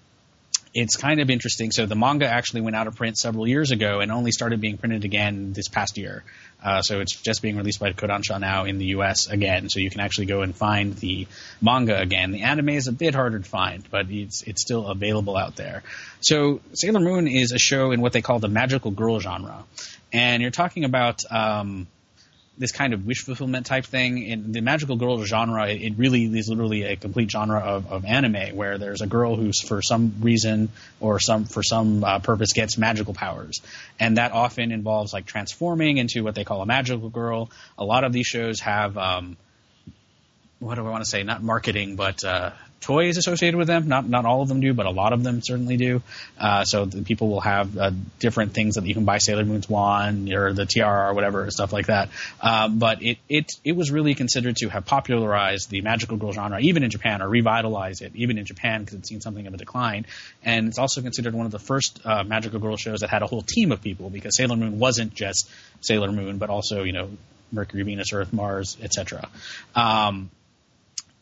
it's 0.73 0.95
kind 0.95 1.19
of 1.19 1.29
interesting. 1.29 1.71
So 1.71 1.85
the 1.85 1.95
manga 1.95 2.27
actually 2.27 2.61
went 2.61 2.75
out 2.75 2.87
of 2.87 2.95
print 2.95 3.17
several 3.17 3.47
years 3.47 3.71
ago 3.71 3.99
and 3.99 4.11
only 4.11 4.31
started 4.31 4.59
being 4.59 4.77
printed 4.77 5.05
again 5.05 5.53
this 5.53 5.67
past 5.67 5.97
year. 5.97 6.23
Uh, 6.63 6.81
so 6.81 7.01
it's 7.01 7.15
just 7.21 7.41
being 7.41 7.57
released 7.57 7.79
by 7.79 7.91
Kodansha 7.91 8.39
now 8.39 8.65
in 8.65 8.77
the 8.77 8.85
U.S. 8.85 9.27
again. 9.27 9.69
So 9.69 9.79
you 9.79 9.89
can 9.89 9.99
actually 9.99 10.27
go 10.27 10.41
and 10.41 10.55
find 10.55 10.95
the 10.95 11.27
manga 11.61 11.99
again. 11.99 12.31
The 12.31 12.41
anime 12.41 12.69
is 12.69 12.87
a 12.87 12.91
bit 12.91 13.13
harder 13.13 13.39
to 13.39 13.45
find, 13.45 13.83
but 13.91 14.09
it's 14.09 14.43
it's 14.43 14.61
still 14.61 14.87
available 14.87 15.35
out 15.35 15.55
there. 15.55 15.83
So 16.21 16.61
Sailor 16.73 17.01
Moon 17.01 17.27
is 17.27 17.51
a 17.51 17.59
show 17.59 17.91
in 17.91 18.01
what 18.01 18.13
they 18.13 18.21
call 18.21 18.39
the 18.39 18.47
magical 18.47 18.91
girl 18.91 19.19
genre, 19.19 19.65
and 20.11 20.41
you're 20.41 20.51
talking 20.51 20.85
about. 20.85 21.21
Um, 21.29 21.87
this 22.57 22.71
kind 22.71 22.93
of 22.93 23.05
wish 23.05 23.23
fulfillment 23.23 23.65
type 23.65 23.85
thing. 23.85 24.21
In 24.21 24.51
the 24.51 24.61
magical 24.61 24.95
girl 24.95 25.23
genre, 25.23 25.67
it, 25.67 25.81
it 25.81 25.93
really 25.97 26.25
is 26.25 26.49
literally 26.49 26.83
a 26.83 26.95
complete 26.95 27.31
genre 27.31 27.59
of, 27.59 27.91
of 27.91 28.05
anime 28.05 28.55
where 28.55 28.77
there's 28.77 29.01
a 29.01 29.07
girl 29.07 29.35
who's 29.35 29.61
for 29.61 29.81
some 29.81 30.15
reason 30.21 30.69
or 30.99 31.19
some 31.19 31.45
for 31.45 31.63
some 31.63 32.03
uh, 32.03 32.19
purpose 32.19 32.53
gets 32.53 32.77
magical 32.77 33.13
powers, 33.13 33.61
and 33.99 34.17
that 34.17 34.31
often 34.31 34.71
involves 34.71 35.13
like 35.13 35.25
transforming 35.25 35.97
into 35.97 36.23
what 36.23 36.35
they 36.35 36.43
call 36.43 36.61
a 36.61 36.65
magical 36.65 37.09
girl. 37.09 37.49
A 37.77 37.83
lot 37.83 38.03
of 38.03 38.13
these 38.13 38.27
shows 38.27 38.59
have 38.59 38.97
um, 38.97 39.35
what 40.59 40.75
do 40.75 40.85
I 40.85 40.89
want 40.89 41.03
to 41.03 41.09
say? 41.09 41.23
Not 41.23 41.41
marketing, 41.43 41.95
but 41.95 42.23
uh, 42.23 42.51
toys 42.83 43.17
associated 43.17 43.57
with 43.57 43.67
them. 43.67 43.87
Not 43.87 44.07
not 44.07 44.25
all 44.25 44.41
of 44.41 44.47
them 44.47 44.59
do, 44.59 44.73
but 44.73 44.85
a 44.85 44.91
lot 44.91 45.13
of 45.13 45.23
them 45.23 45.41
certainly 45.41 45.77
do. 45.77 46.01
Uh, 46.37 46.63
so 46.65 46.85
people 46.85 47.29
will 47.29 47.41
have 47.41 47.77
uh, 47.77 47.91
different 48.19 48.53
things 48.53 48.75
that 48.75 48.85
you 48.85 48.93
can 48.93 49.05
buy 49.05 49.17
Sailor 49.17 49.45
Moon's 49.45 49.69
wand 49.69 50.31
or 50.31 50.53
the 50.53 50.65
tiara 50.65 51.09
or 51.09 51.13
whatever 51.13 51.49
stuff 51.49 51.73
like 51.73 51.87
that. 51.87 52.09
Um, 52.41 52.79
but 52.79 53.01
it 53.01 53.17
it 53.29 53.51
it 53.63 53.75
was 53.75 53.91
really 53.91 54.13
considered 54.15 54.57
to 54.57 54.69
have 54.69 54.85
popularized 54.85 55.69
the 55.69 55.81
magical 55.81 56.17
girl 56.17 56.31
genre, 56.33 56.59
even 56.59 56.83
in 56.83 56.89
Japan, 56.89 57.21
or 57.21 57.29
revitalized 57.29 58.01
it, 58.01 58.11
even 58.15 58.37
in 58.37 58.45
Japan 58.45 58.81
because 58.81 58.99
it's 58.99 59.09
seen 59.09 59.21
something 59.21 59.47
of 59.47 59.53
a 59.53 59.57
decline. 59.57 60.05
And 60.43 60.67
it's 60.67 60.77
also 60.77 61.01
considered 61.01 61.33
one 61.33 61.45
of 61.45 61.51
the 61.51 61.59
first 61.59 62.01
uh, 62.05 62.23
magical 62.23 62.59
girl 62.59 62.77
shows 62.77 62.99
that 62.99 63.09
had 63.09 63.21
a 63.21 63.27
whole 63.27 63.41
team 63.41 63.71
of 63.71 63.81
people 63.81 64.09
because 64.09 64.35
Sailor 64.35 64.57
Moon 64.57 64.79
wasn't 64.79 65.13
just 65.13 65.49
Sailor 65.81 66.11
Moon, 66.11 66.37
but 66.37 66.49
also 66.49 66.83
you 66.83 66.91
know 66.91 67.09
Mercury, 67.51 67.83
Venus, 67.83 68.11
Earth, 68.13 68.33
Mars, 68.33 68.77
etc. 68.81 69.29
Um, 69.75 70.29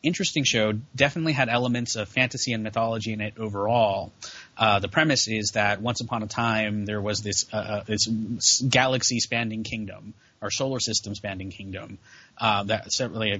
interesting 0.03 0.43
show. 0.43 0.73
Definitely 0.95 1.33
had 1.33 1.49
elements 1.49 1.95
of 1.95 2.09
fantasy 2.09 2.53
and 2.53 2.63
mythology 2.63 3.13
in 3.13 3.21
it 3.21 3.35
overall. 3.37 4.11
Uh, 4.57 4.79
the 4.79 4.87
premise 4.87 5.27
is 5.27 5.51
that 5.53 5.81
once 5.81 6.01
upon 6.01 6.23
a 6.23 6.27
time 6.27 6.85
there 6.85 7.01
was 7.01 7.21
this 7.21 7.45
uh, 7.53 7.57
uh 7.57 7.83
this 7.83 8.61
galaxy 8.61 9.19
spanning 9.19 9.63
kingdom 9.63 10.13
or 10.41 10.49
solar 10.49 10.79
system 10.79 11.13
spanning 11.13 11.51
kingdom 11.51 11.99
uh, 12.37 12.63
that 12.63 12.87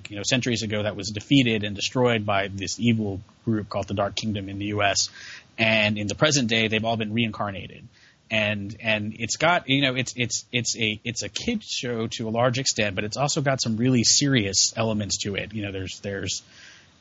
you 0.09 0.15
know 0.15 0.23
centuries 0.23 0.61
ago 0.63 0.83
that 0.83 0.95
was 0.95 1.09
defeated 1.09 1.63
and 1.63 1.75
destroyed 1.75 2.25
by 2.25 2.47
this 2.47 2.79
evil 2.79 3.19
group 3.43 3.67
called 3.69 3.87
the 3.87 3.93
Dark 3.93 4.15
Kingdom 4.15 4.49
in 4.49 4.59
the 4.59 4.65
U.S. 4.65 5.09
And 5.57 5.97
in 5.97 6.07
the 6.07 6.15
present 6.15 6.47
day, 6.47 6.67
they've 6.67 6.85
all 6.85 6.97
been 6.97 7.13
reincarnated 7.13 7.87
and 8.31 8.77
and 8.79 9.13
it's 9.19 9.35
got 9.35 9.67
you 9.67 9.81
know 9.81 9.93
it's 9.93 10.13
it's 10.15 10.45
it's 10.53 10.77
a 10.77 10.99
it's 11.03 11.21
a 11.21 11.29
kids 11.29 11.67
show 11.67 12.07
to 12.07 12.29
a 12.29 12.31
large 12.31 12.57
extent, 12.57 12.95
but 12.95 13.03
it's 13.03 13.17
also 13.17 13.41
got 13.41 13.61
some 13.61 13.75
really 13.75 14.05
serious 14.05 14.73
elements 14.77 15.17
to 15.17 15.35
it. 15.35 15.53
You 15.53 15.63
know, 15.63 15.71
there's 15.73 15.99
there's 15.99 16.41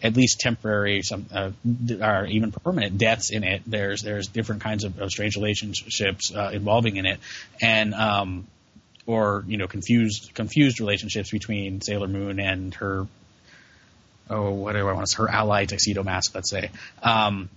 at 0.02 0.16
least 0.16 0.40
temporary 0.40 1.02
some 1.02 1.26
uh, 1.32 1.52
or 2.02 2.26
even 2.26 2.50
permanent 2.50 2.98
deaths 2.98 3.30
in 3.30 3.44
it. 3.44 3.62
There's 3.64 4.02
there's 4.02 4.26
different 4.26 4.62
kinds 4.62 4.82
of, 4.82 5.00
of 5.00 5.10
strange 5.10 5.36
relationships 5.36 6.34
uh, 6.34 6.50
involving 6.52 6.96
in 6.96 7.06
it, 7.06 7.20
and 7.62 7.94
um, 7.94 8.48
or 9.06 9.44
you 9.46 9.56
know 9.56 9.68
confused 9.68 10.34
confused 10.34 10.80
relationships 10.80 11.30
between 11.30 11.80
Sailor 11.80 12.08
Moon 12.08 12.40
and 12.40 12.74
her 12.74 13.06
oh 14.28 14.50
what 14.50 14.72
do 14.72 14.88
I 14.88 14.92
want 14.94 15.06
to 15.06 15.12
say 15.12 15.18
her 15.18 15.30
ally 15.30 15.66
Tuxedo 15.66 16.02
Mask 16.02 16.34
let's 16.34 16.50
say. 16.50 16.70
Um, 17.04 17.50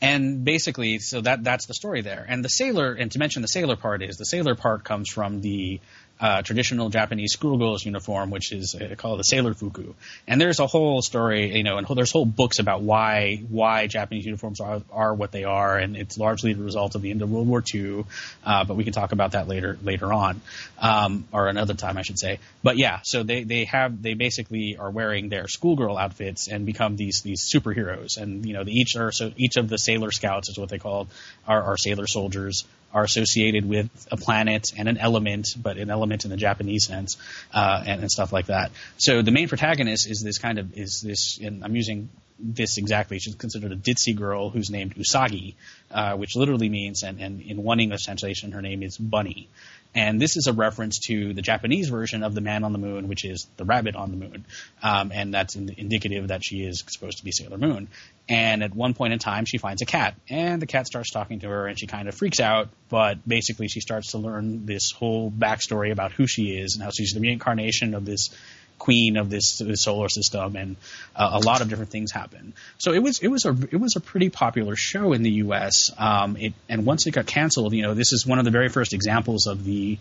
and 0.00 0.44
basically, 0.44 0.98
so 0.98 1.20
that 1.20 1.44
that's 1.44 1.66
the 1.66 1.74
story 1.74 2.02
there. 2.02 2.24
And 2.28 2.44
the 2.44 2.48
sailor, 2.48 2.92
and 2.92 3.10
to 3.12 3.18
mention 3.18 3.42
the 3.42 3.48
sailor 3.48 3.76
part 3.76 4.02
is 4.02 4.16
the 4.16 4.24
sailor 4.24 4.54
part 4.54 4.84
comes 4.84 5.10
from 5.10 5.40
the 5.40 5.80
uh, 6.24 6.40
traditional 6.40 6.88
Japanese 6.88 7.34
schoolgirls 7.34 7.84
uniform, 7.84 8.30
which 8.30 8.50
is 8.50 8.74
uh, 8.74 8.94
called 8.96 9.18
the 9.18 9.24
sailor 9.24 9.52
fuku. 9.52 9.92
And 10.26 10.40
there's 10.40 10.58
a 10.58 10.66
whole 10.66 11.02
story, 11.02 11.54
you 11.54 11.64
know, 11.64 11.76
and 11.76 11.86
there's 11.86 12.12
whole 12.12 12.24
books 12.24 12.60
about 12.60 12.80
why 12.80 13.42
why 13.50 13.88
Japanese 13.88 14.24
uniforms 14.24 14.58
are 14.58 14.80
are 14.90 15.12
what 15.12 15.32
they 15.32 15.44
are, 15.44 15.76
and 15.76 15.98
it's 15.98 16.16
largely 16.16 16.54
the 16.54 16.62
result 16.62 16.94
of 16.94 17.02
the 17.02 17.10
end 17.10 17.20
of 17.20 17.30
World 17.30 17.46
War 17.46 17.62
II. 17.74 18.06
Uh, 18.42 18.64
but 18.64 18.74
we 18.74 18.84
can 18.84 18.94
talk 18.94 19.12
about 19.12 19.32
that 19.32 19.48
later 19.48 19.76
later 19.82 20.14
on, 20.14 20.40
um, 20.78 21.28
or 21.30 21.48
another 21.48 21.74
time, 21.74 21.98
I 21.98 22.02
should 22.02 22.18
say. 22.18 22.38
But 22.62 22.78
yeah, 22.78 23.00
so 23.02 23.22
they 23.22 23.44
they 23.44 23.64
have 23.66 24.00
they 24.00 24.14
basically 24.14 24.78
are 24.78 24.90
wearing 24.90 25.28
their 25.28 25.46
schoolgirl 25.46 25.98
outfits 25.98 26.48
and 26.48 26.64
become 26.64 26.96
these 26.96 27.20
these 27.20 27.52
superheroes, 27.54 28.16
and 28.16 28.46
you 28.46 28.54
know, 28.54 28.64
the, 28.64 28.72
each 28.72 28.96
are 28.96 29.12
so 29.12 29.30
each 29.36 29.58
of 29.58 29.68
the 29.68 29.76
sailor 29.76 30.10
scouts 30.10 30.48
is 30.48 30.56
what 30.56 30.70
they 30.70 30.78
call 30.78 31.06
are, 31.46 31.62
are 31.62 31.76
sailor 31.76 32.06
soldiers 32.06 32.64
are 32.94 33.02
associated 33.02 33.68
with 33.68 33.90
a 34.10 34.16
planet 34.16 34.72
and 34.78 34.88
an 34.88 34.96
element, 34.96 35.48
but 35.60 35.76
an 35.76 35.90
element 35.90 36.24
in 36.24 36.30
the 36.30 36.36
Japanese 36.36 36.86
sense, 36.86 37.16
uh, 37.52 37.82
and, 37.84 38.02
and, 38.02 38.10
stuff 38.10 38.32
like 38.32 38.46
that. 38.46 38.70
So 38.98 39.20
the 39.20 39.32
main 39.32 39.48
protagonist 39.48 40.08
is 40.08 40.22
this 40.22 40.38
kind 40.38 40.58
of 40.58 40.78
is 40.78 41.00
this, 41.00 41.38
and 41.38 41.64
I'm 41.64 41.74
using 41.74 42.08
this 42.38 42.78
exactly. 42.78 43.18
She's 43.18 43.34
considered 43.34 43.72
a 43.72 43.76
ditzy 43.76 44.14
girl 44.14 44.50
who's 44.50 44.70
named 44.70 44.94
Usagi, 44.94 45.54
uh, 45.90 46.14
which 46.16 46.36
literally 46.36 46.68
means, 46.68 47.02
and, 47.02 47.20
and 47.20 47.40
in 47.40 47.62
one 47.62 47.80
English 47.80 48.04
translation, 48.04 48.52
her 48.52 48.62
name 48.62 48.82
is 48.82 48.96
Bunny. 48.96 49.48
And 49.94 50.20
this 50.20 50.36
is 50.36 50.48
a 50.48 50.52
reference 50.52 50.98
to 51.06 51.32
the 51.34 51.42
Japanese 51.42 51.88
version 51.88 52.24
of 52.24 52.34
the 52.34 52.40
man 52.40 52.64
on 52.64 52.72
the 52.72 52.78
moon, 52.78 53.06
which 53.06 53.24
is 53.24 53.46
the 53.56 53.64
rabbit 53.64 53.94
on 53.94 54.10
the 54.10 54.16
moon. 54.16 54.44
Um, 54.82 55.12
and 55.14 55.32
that's 55.32 55.54
in, 55.54 55.72
indicative 55.76 56.28
that 56.28 56.44
she 56.44 56.64
is 56.64 56.82
supposed 56.88 57.18
to 57.18 57.24
be 57.24 57.30
Sailor 57.30 57.58
Moon. 57.58 57.88
And 58.28 58.64
at 58.64 58.74
one 58.74 58.94
point 58.94 59.12
in 59.12 59.18
time, 59.18 59.44
she 59.44 59.58
finds 59.58 59.82
a 59.82 59.86
cat, 59.86 60.14
and 60.28 60.60
the 60.60 60.66
cat 60.66 60.86
starts 60.86 61.10
talking 61.10 61.40
to 61.40 61.48
her, 61.48 61.66
and 61.66 61.78
she 61.78 61.86
kind 61.86 62.08
of 62.08 62.14
freaks 62.14 62.40
out. 62.40 62.70
But 62.88 63.26
basically, 63.28 63.68
she 63.68 63.80
starts 63.80 64.12
to 64.12 64.18
learn 64.18 64.66
this 64.66 64.90
whole 64.90 65.30
backstory 65.30 65.92
about 65.92 66.12
who 66.12 66.26
she 66.26 66.56
is 66.56 66.74
and 66.74 66.82
how 66.82 66.90
she's 66.90 67.12
the 67.12 67.20
reincarnation 67.20 67.94
of 67.94 68.04
this 68.04 68.30
queen 68.78 69.16
of 69.16 69.30
this, 69.30 69.58
this 69.58 69.82
solar 69.82 70.08
system, 70.08 70.56
and 70.56 70.76
uh, 71.16 71.30
a 71.32 71.38
lot 71.40 71.60
of 71.60 71.68
different 71.68 71.90
things 71.90 72.12
happen. 72.12 72.52
So 72.78 72.92
it 72.92 73.02
was 73.02 73.20
it 73.20 73.28
was 73.28 73.44
a 73.44 73.56
it 73.70 73.80
was 73.80 73.96
a 73.96 74.00
pretty 74.00 74.30
popular 74.30 74.76
show 74.76 75.12
in 75.12 75.22
the 75.22 75.30
U.S. 75.30 75.90
Um, 75.96 76.36
it, 76.36 76.52
and 76.68 76.84
once 76.84 77.06
it 77.06 77.12
got 77.12 77.26
canceled, 77.26 77.72
you 77.72 77.82
know, 77.82 77.94
this 77.94 78.12
is 78.12 78.26
one 78.26 78.38
of 78.38 78.44
the 78.44 78.50
very 78.50 78.68
first 78.68 78.92
examples 78.92 79.46
of 79.46 79.64
the 79.64 79.98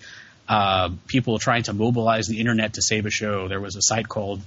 uh, 0.47 0.89
people 1.07 1.39
trying 1.39 1.63
to 1.63 1.73
mobilize 1.73 2.27
the 2.27 2.39
internet 2.39 2.73
to 2.73 2.81
save 2.81 3.05
a 3.05 3.09
show. 3.09 3.47
There 3.47 3.61
was 3.61 3.75
a 3.75 3.81
site 3.81 4.07
called 4.07 4.41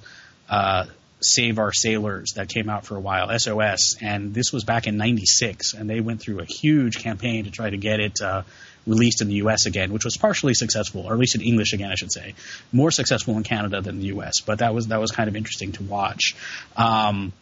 uh, 0.48 0.86
Save 1.20 1.58
Our 1.58 1.72
Sailors 1.72 2.32
that 2.36 2.48
came 2.48 2.68
out 2.68 2.84
for 2.84 2.96
a 2.96 3.00
while, 3.00 3.36
SOS, 3.38 3.96
and 4.02 4.34
this 4.34 4.52
was 4.52 4.64
back 4.64 4.86
in 4.86 4.96
'96, 4.96 5.74
and 5.74 5.88
they 5.88 6.00
went 6.00 6.20
through 6.20 6.40
a 6.40 6.44
huge 6.44 6.98
campaign 7.02 7.44
to 7.44 7.50
try 7.50 7.70
to 7.70 7.76
get 7.76 8.00
it 8.00 8.20
uh, 8.20 8.42
released 8.86 9.20
in 9.20 9.28
the 9.28 9.34
U.S. 9.34 9.66
again, 9.66 9.92
which 9.92 10.04
was 10.04 10.16
partially 10.16 10.54
successful, 10.54 11.06
or 11.06 11.12
at 11.12 11.18
least 11.18 11.34
in 11.34 11.42
English 11.42 11.72
again, 11.72 11.90
I 11.90 11.94
should 11.94 12.12
say, 12.12 12.34
more 12.72 12.90
successful 12.90 13.36
in 13.36 13.42
Canada 13.42 13.80
than 13.80 13.98
the 13.98 14.06
U.S. 14.06 14.40
But 14.40 14.60
that 14.60 14.74
was 14.74 14.88
that 14.88 15.00
was 15.00 15.10
kind 15.10 15.28
of 15.28 15.36
interesting 15.36 15.72
to 15.72 15.82
watch. 15.82 16.36
Um, 16.76 17.32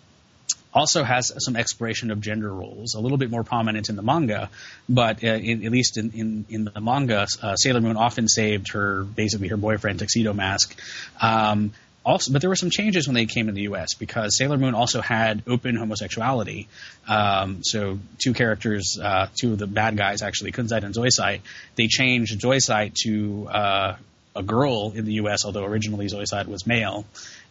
also 0.75 1.05
has 1.05 1.33
some 1.39 1.55
exploration 1.55 2.11
of 2.11 2.21
gender 2.21 2.53
roles, 2.53 2.95
a 2.95 3.01
little 3.01 3.17
bit 3.17 3.31
more 3.31 3.45
prominent 3.45 3.89
in 3.89 3.97
the 3.97 4.03
manga, 4.03 4.51
but 4.89 5.23
uh, 5.23 5.29
in, 5.29 5.65
at 5.65 5.71
least 5.71 5.97
in, 5.97 6.11
in, 6.11 6.47
in 6.49 6.65
the 6.65 6.81
manga, 6.81 7.27
uh, 7.43 7.55
Sailor 7.55 7.81
Moon 7.81 7.97
often 7.97 8.27
saved 8.27 8.73
her, 8.73 9.05
basically 9.05 9.49
her 9.49 9.57
boyfriend, 9.57 10.01
Tuxedo 10.01 10.33
Mask. 10.33 10.77
Um, 11.21 11.73
also, 12.05 12.33
but 12.33 12.41
there 12.41 12.51
were 12.51 12.57
some 12.57 12.71
changes 12.71 13.07
when 13.07 13.15
they 13.15 13.27
came 13.27 13.49
in 13.49 13.55
the 13.55 13.63
U.S. 13.63 13.95
because 13.95 14.37
Sailor 14.37 14.59
Moon 14.59 14.75
also 14.75 15.01
had 15.01 15.43
open 15.47 15.77
homosexuality. 15.77 16.69
Um, 17.09 17.63
so 17.63 17.99
two 18.19 18.35
characters, 18.35 18.99
uh, 19.03 19.29
two 19.35 19.53
of 19.53 19.59
the 19.59 19.67
bad 19.67 19.97
guys 19.97 20.23
actually, 20.23 20.53
Kunzite 20.53 20.85
and 20.85 20.95
Zoisite, 20.95 21.41
they 21.77 21.87
changed 21.87 22.41
Zoisite 22.41 22.95
to 23.05 23.49
uh, 23.49 23.97
a 24.37 24.43
girl 24.43 24.93
in 24.95 25.05
the 25.05 25.15
U.S. 25.15 25.45
Although 25.45 25.65
originally 25.65 26.07
Zoisite 26.07 26.47
was 26.47 26.67
male, 26.67 27.07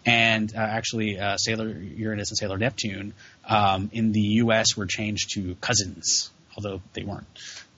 and 0.05 0.53
uh, 0.55 0.59
actually 0.59 1.19
uh, 1.19 1.37
Sailor 1.37 1.69
Uranus 1.69 2.29
and 2.29 2.37
Sailor 2.37 2.57
Neptune 2.57 3.13
um, 3.47 3.89
in 3.93 4.11
the 4.11 4.21
U.S. 4.21 4.75
were 4.75 4.85
changed 4.85 5.31
to 5.33 5.55
cousins, 5.61 6.29
although 6.55 6.81
they 6.93 7.03
weren't. 7.03 7.27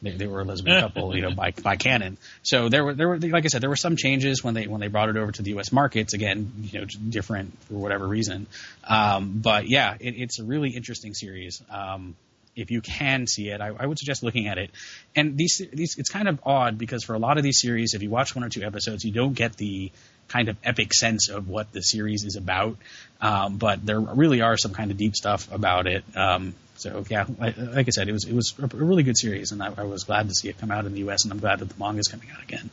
They, 0.01 0.11
they 0.11 0.27
were 0.27 0.41
a 0.41 0.43
lesbian 0.43 0.81
couple, 0.81 1.15
you 1.15 1.21
know, 1.21 1.31
by 1.35 1.51
by 1.51 1.75
canon. 1.77 2.17
So 2.43 2.69
there 2.69 2.83
were 2.83 2.93
there 2.93 3.07
were 3.07 3.17
like 3.17 3.45
I 3.45 3.47
said, 3.47 3.61
there 3.61 3.69
were 3.69 3.75
some 3.75 3.95
changes 3.95 4.43
when 4.43 4.53
they 4.53 4.67
when 4.67 4.81
they 4.81 4.87
brought 4.87 5.09
it 5.09 5.17
over 5.17 5.31
to 5.31 5.41
the 5.41 5.51
U.S. 5.51 5.71
markets. 5.71 6.13
Again, 6.13 6.51
you 6.71 6.81
know, 6.81 6.85
different 6.85 7.57
for 7.63 7.75
whatever 7.75 8.07
reason. 8.07 8.47
Um, 8.83 9.39
but 9.41 9.67
yeah, 9.67 9.95
it, 9.99 10.15
it's 10.17 10.39
a 10.39 10.43
really 10.43 10.71
interesting 10.71 11.13
series. 11.13 11.61
Um, 11.69 12.15
if 12.55 12.71
you 12.71 12.81
can 12.81 13.27
see 13.27 13.49
it, 13.49 13.59
I, 13.59 13.71
I, 13.77 13.85
would 13.85 13.99
suggest 13.99 14.23
looking 14.23 14.47
at 14.47 14.57
it. 14.57 14.71
And 15.15 15.37
these, 15.37 15.61
these, 15.73 15.97
it's 15.97 16.09
kind 16.09 16.27
of 16.27 16.39
odd 16.45 16.77
because 16.77 17.03
for 17.03 17.13
a 17.13 17.19
lot 17.19 17.37
of 17.37 17.43
these 17.43 17.59
series, 17.59 17.93
if 17.93 18.01
you 18.01 18.09
watch 18.09 18.33
one 18.33 18.45
or 18.45 18.49
two 18.49 18.63
episodes, 18.63 19.03
you 19.03 19.11
don't 19.11 19.33
get 19.33 19.57
the 19.57 19.91
kind 20.35 20.49
of 20.49 20.57
epic 20.63 20.93
sense 20.93 21.29
of 21.29 21.47
what 21.47 21.71
the 21.71 21.81
series 21.81 22.25
is 22.25 22.35
about. 22.35 22.77
Um, 23.21 23.57
but 23.57 23.85
there 23.85 23.99
really 23.99 24.41
are 24.41 24.57
some 24.57 24.73
kind 24.73 24.91
of 24.91 24.97
deep 24.97 25.15
stuff 25.15 25.51
about 25.51 25.87
it. 25.87 26.03
Um, 26.15 26.53
so 26.75 27.05
yeah, 27.09 27.25
like, 27.39 27.57
I 27.57 27.89
said, 27.89 28.09
it 28.09 28.11
was 28.11 28.25
it 28.25 28.33
was 28.33 28.53
a 28.59 28.67
really 28.67 29.03
good 29.03 29.17
series, 29.17 29.53
and 29.53 29.63
I, 29.63 29.71
I, 29.77 29.83
was 29.83 30.03
glad 30.03 30.27
to 30.27 30.35
see 30.35 30.49
it 30.49 30.57
come 30.57 30.71
out 30.71 30.85
in 30.85 30.91
the 30.91 30.99
U.S. 30.99 31.23
and 31.23 31.31
I'm 31.31 31.39
glad 31.39 31.59
that 31.59 31.69
the 31.69 31.75
manga 31.79 31.99
is 31.99 32.09
coming 32.09 32.27
out 32.31 32.43
again. 32.43 32.69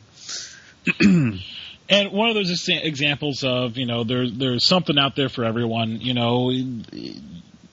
and 1.89 2.11
one 2.11 2.27
of 2.27 2.35
those 2.35 2.67
examples 2.67 3.45
of 3.45 3.77
you 3.77 3.85
know 3.85 4.03
there's 4.03 4.33
there's 4.33 4.67
something 4.67 4.99
out 4.99 5.15
there 5.15 5.29
for 5.29 5.45
everyone. 5.45 6.01
You 6.01 6.13
know, 6.13 6.51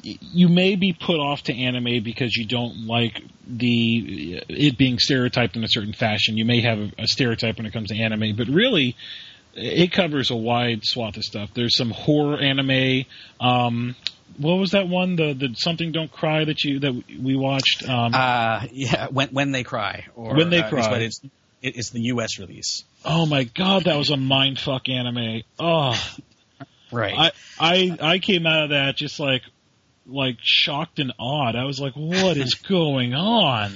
you 0.02 0.48
may 0.48 0.76
be 0.76 0.92
put 0.92 1.18
off 1.18 1.42
to 1.44 1.52
anime 1.52 2.04
because 2.04 2.36
you 2.36 2.46
don't 2.46 2.86
like 2.86 3.20
the 3.44 4.44
it 4.48 4.78
being 4.78 5.00
stereotyped 5.00 5.56
in 5.56 5.64
a 5.64 5.68
certain 5.68 5.92
fashion. 5.92 6.36
You 6.36 6.44
may 6.44 6.60
have 6.60 6.92
a 6.96 7.08
stereotype 7.08 7.56
when 7.56 7.66
it 7.66 7.72
comes 7.72 7.88
to 7.88 7.96
anime, 7.96 8.36
but 8.36 8.46
really 8.46 8.96
it 9.54 9.92
covers 9.92 10.30
a 10.30 10.36
wide 10.36 10.84
swath 10.84 11.16
of 11.16 11.24
stuff. 11.24 11.50
There's 11.54 11.76
some 11.76 11.90
horror 11.90 12.38
anime. 12.38 13.04
Um, 13.40 13.96
what 14.38 14.54
was 14.54 14.70
that 14.70 14.88
one? 14.88 15.16
The 15.16 15.34
the 15.34 15.54
something 15.56 15.92
don't 15.92 16.10
cry 16.10 16.44
that 16.44 16.64
you 16.64 16.80
that 16.80 17.04
we 17.20 17.36
watched. 17.36 17.88
Um, 17.88 18.14
uh, 18.14 18.66
yeah, 18.72 19.08
when 19.08 19.28
when 19.28 19.52
they 19.52 19.64
cry 19.64 20.06
or 20.14 20.34
when 20.34 20.50
they 20.50 20.60
uh, 20.60 20.68
cry. 20.68 20.88
But 20.88 21.02
it's 21.02 21.20
it's 21.62 21.90
the 21.90 22.00
U.S. 22.02 22.38
release. 22.38 22.84
Oh 23.04 23.26
my 23.26 23.44
god, 23.44 23.84
that 23.84 23.96
was 23.96 24.10
a 24.10 24.14
mindfuck 24.14 24.88
anime. 24.88 25.42
Oh, 25.58 25.94
right. 26.90 27.14
I 27.16 27.32
I 27.58 27.98
I 28.14 28.18
came 28.18 28.46
out 28.46 28.64
of 28.64 28.70
that 28.70 28.96
just 28.96 29.20
like 29.20 29.42
like 30.06 30.36
shocked 30.40 30.98
and 30.98 31.12
awed. 31.18 31.56
I 31.56 31.64
was 31.64 31.80
like, 31.80 31.94
what 31.94 32.36
is 32.36 32.54
going 32.68 33.14
on? 33.14 33.74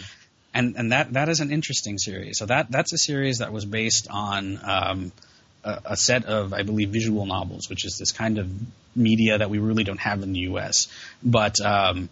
And 0.54 0.76
and 0.76 0.92
that 0.92 1.12
that 1.14 1.28
is 1.28 1.40
an 1.40 1.50
interesting 1.50 1.98
series. 1.98 2.38
So 2.38 2.46
that 2.46 2.70
that's 2.70 2.92
a 2.92 2.98
series 2.98 3.38
that 3.38 3.52
was 3.52 3.64
based 3.64 4.08
on. 4.10 4.60
Um, 4.62 5.12
a, 5.64 5.96
set 5.96 6.26
of, 6.26 6.52
I 6.52 6.62
believe, 6.62 6.90
visual 6.90 7.26
novels, 7.26 7.68
which 7.68 7.84
is 7.84 7.96
this 7.98 8.12
kind 8.12 8.38
of 8.38 8.50
media 8.94 9.38
that 9.38 9.50
we 9.50 9.58
really 9.58 9.84
don't 9.84 10.00
have 10.00 10.22
in 10.22 10.32
the 10.32 10.40
U.S. 10.40 10.88
But 11.22 11.60
um, 11.60 12.08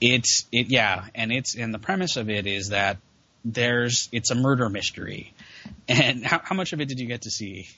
it's 0.00 0.46
it 0.52 0.68
yeah, 0.68 1.04
and 1.14 1.32
it's 1.32 1.56
and 1.56 1.72
the 1.72 1.78
premise 1.78 2.16
of 2.16 2.28
it 2.28 2.46
is 2.46 2.70
that 2.70 2.98
there's 3.44 4.08
it's 4.12 4.30
a 4.30 4.34
murder 4.34 4.68
mystery. 4.68 5.32
And 5.88 6.24
how, 6.24 6.40
how 6.42 6.54
much 6.54 6.72
of 6.72 6.80
it 6.80 6.88
did 6.88 7.00
you 7.00 7.06
get 7.06 7.22
to 7.22 7.30
see? 7.30 7.68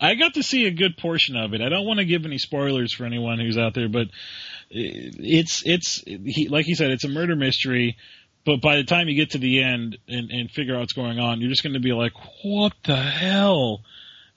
I 0.00 0.14
got 0.14 0.34
to 0.34 0.42
see 0.42 0.66
a 0.66 0.70
good 0.70 0.96
portion 0.96 1.36
of 1.36 1.52
it. 1.52 1.60
I 1.60 1.68
don't 1.68 1.84
want 1.84 1.98
to 1.98 2.06
give 2.06 2.24
any 2.24 2.38
spoilers 2.38 2.94
for 2.94 3.04
anyone 3.04 3.38
who's 3.38 3.58
out 3.58 3.74
there, 3.74 3.88
but 3.88 4.06
it's 4.70 5.62
it's 5.66 6.02
he, 6.06 6.48
like 6.48 6.64
he 6.64 6.74
said, 6.74 6.90
it's 6.90 7.04
a 7.04 7.08
murder 7.08 7.36
mystery. 7.36 7.96
But 8.46 8.62
by 8.62 8.76
the 8.76 8.84
time 8.84 9.08
you 9.08 9.16
get 9.16 9.32
to 9.32 9.38
the 9.38 9.62
end 9.62 9.98
and, 10.08 10.30
and 10.30 10.50
figure 10.50 10.74
out 10.74 10.80
what's 10.80 10.94
going 10.94 11.18
on, 11.18 11.40
you're 11.40 11.50
just 11.50 11.62
going 11.62 11.74
to 11.74 11.80
be 11.80 11.92
like, 11.92 12.12
"What 12.42 12.72
the 12.84 12.96
hell?" 12.96 13.82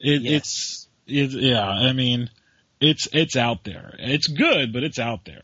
It, 0.04 0.22
yes. 0.22 0.34
It's 0.34 0.88
it's 1.08 1.34
yeah. 1.34 1.66
I 1.66 1.94
mean, 1.94 2.30
it's 2.80 3.08
it's 3.14 3.38
out 3.38 3.64
there. 3.64 3.96
It's 3.98 4.28
good, 4.28 4.74
but 4.74 4.84
it's 4.84 5.00
out 5.00 5.26
there. 5.26 5.44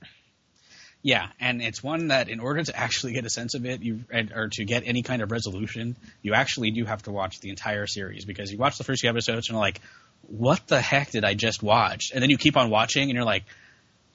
Yeah, 1.01 1.27
and 1.39 1.61
it's 1.61 1.81
one 1.81 2.09
that 2.09 2.27
in 2.27 2.41
order 2.41 2.61
to 2.61 2.77
actually 2.77 3.13
get 3.13 3.25
a 3.25 3.29
sense 3.29 3.55
of 3.55 3.65
it, 3.65 3.81
you 3.81 4.01
or 4.35 4.49
to 4.49 4.65
get 4.65 4.83
any 4.85 5.01
kind 5.01 5.21
of 5.21 5.31
resolution, 5.31 5.95
you 6.21 6.33
actually 6.33 6.71
do 6.71 6.83
have 6.83 7.03
to 7.03 7.11
watch 7.11 7.39
the 7.39 7.49
entire 7.49 7.87
series 7.87 8.25
because 8.25 8.51
you 8.51 8.57
watch 8.57 8.77
the 8.77 8.83
first 8.83 8.99
few 8.99 9.09
episodes 9.09 9.47
and 9.47 9.55
you're 9.55 9.61
like, 9.61 9.79
"What 10.27 10.67
the 10.67 10.81
heck 10.81 11.11
did 11.11 11.23
I 11.23 11.35
just 11.35 11.63
watch?" 11.63 12.11
And 12.13 12.21
then 12.21 12.29
you 12.29 12.37
keep 12.37 12.57
on 12.57 12.69
watching 12.69 13.03
and 13.03 13.13
you're 13.13 13.23
like, 13.23 13.45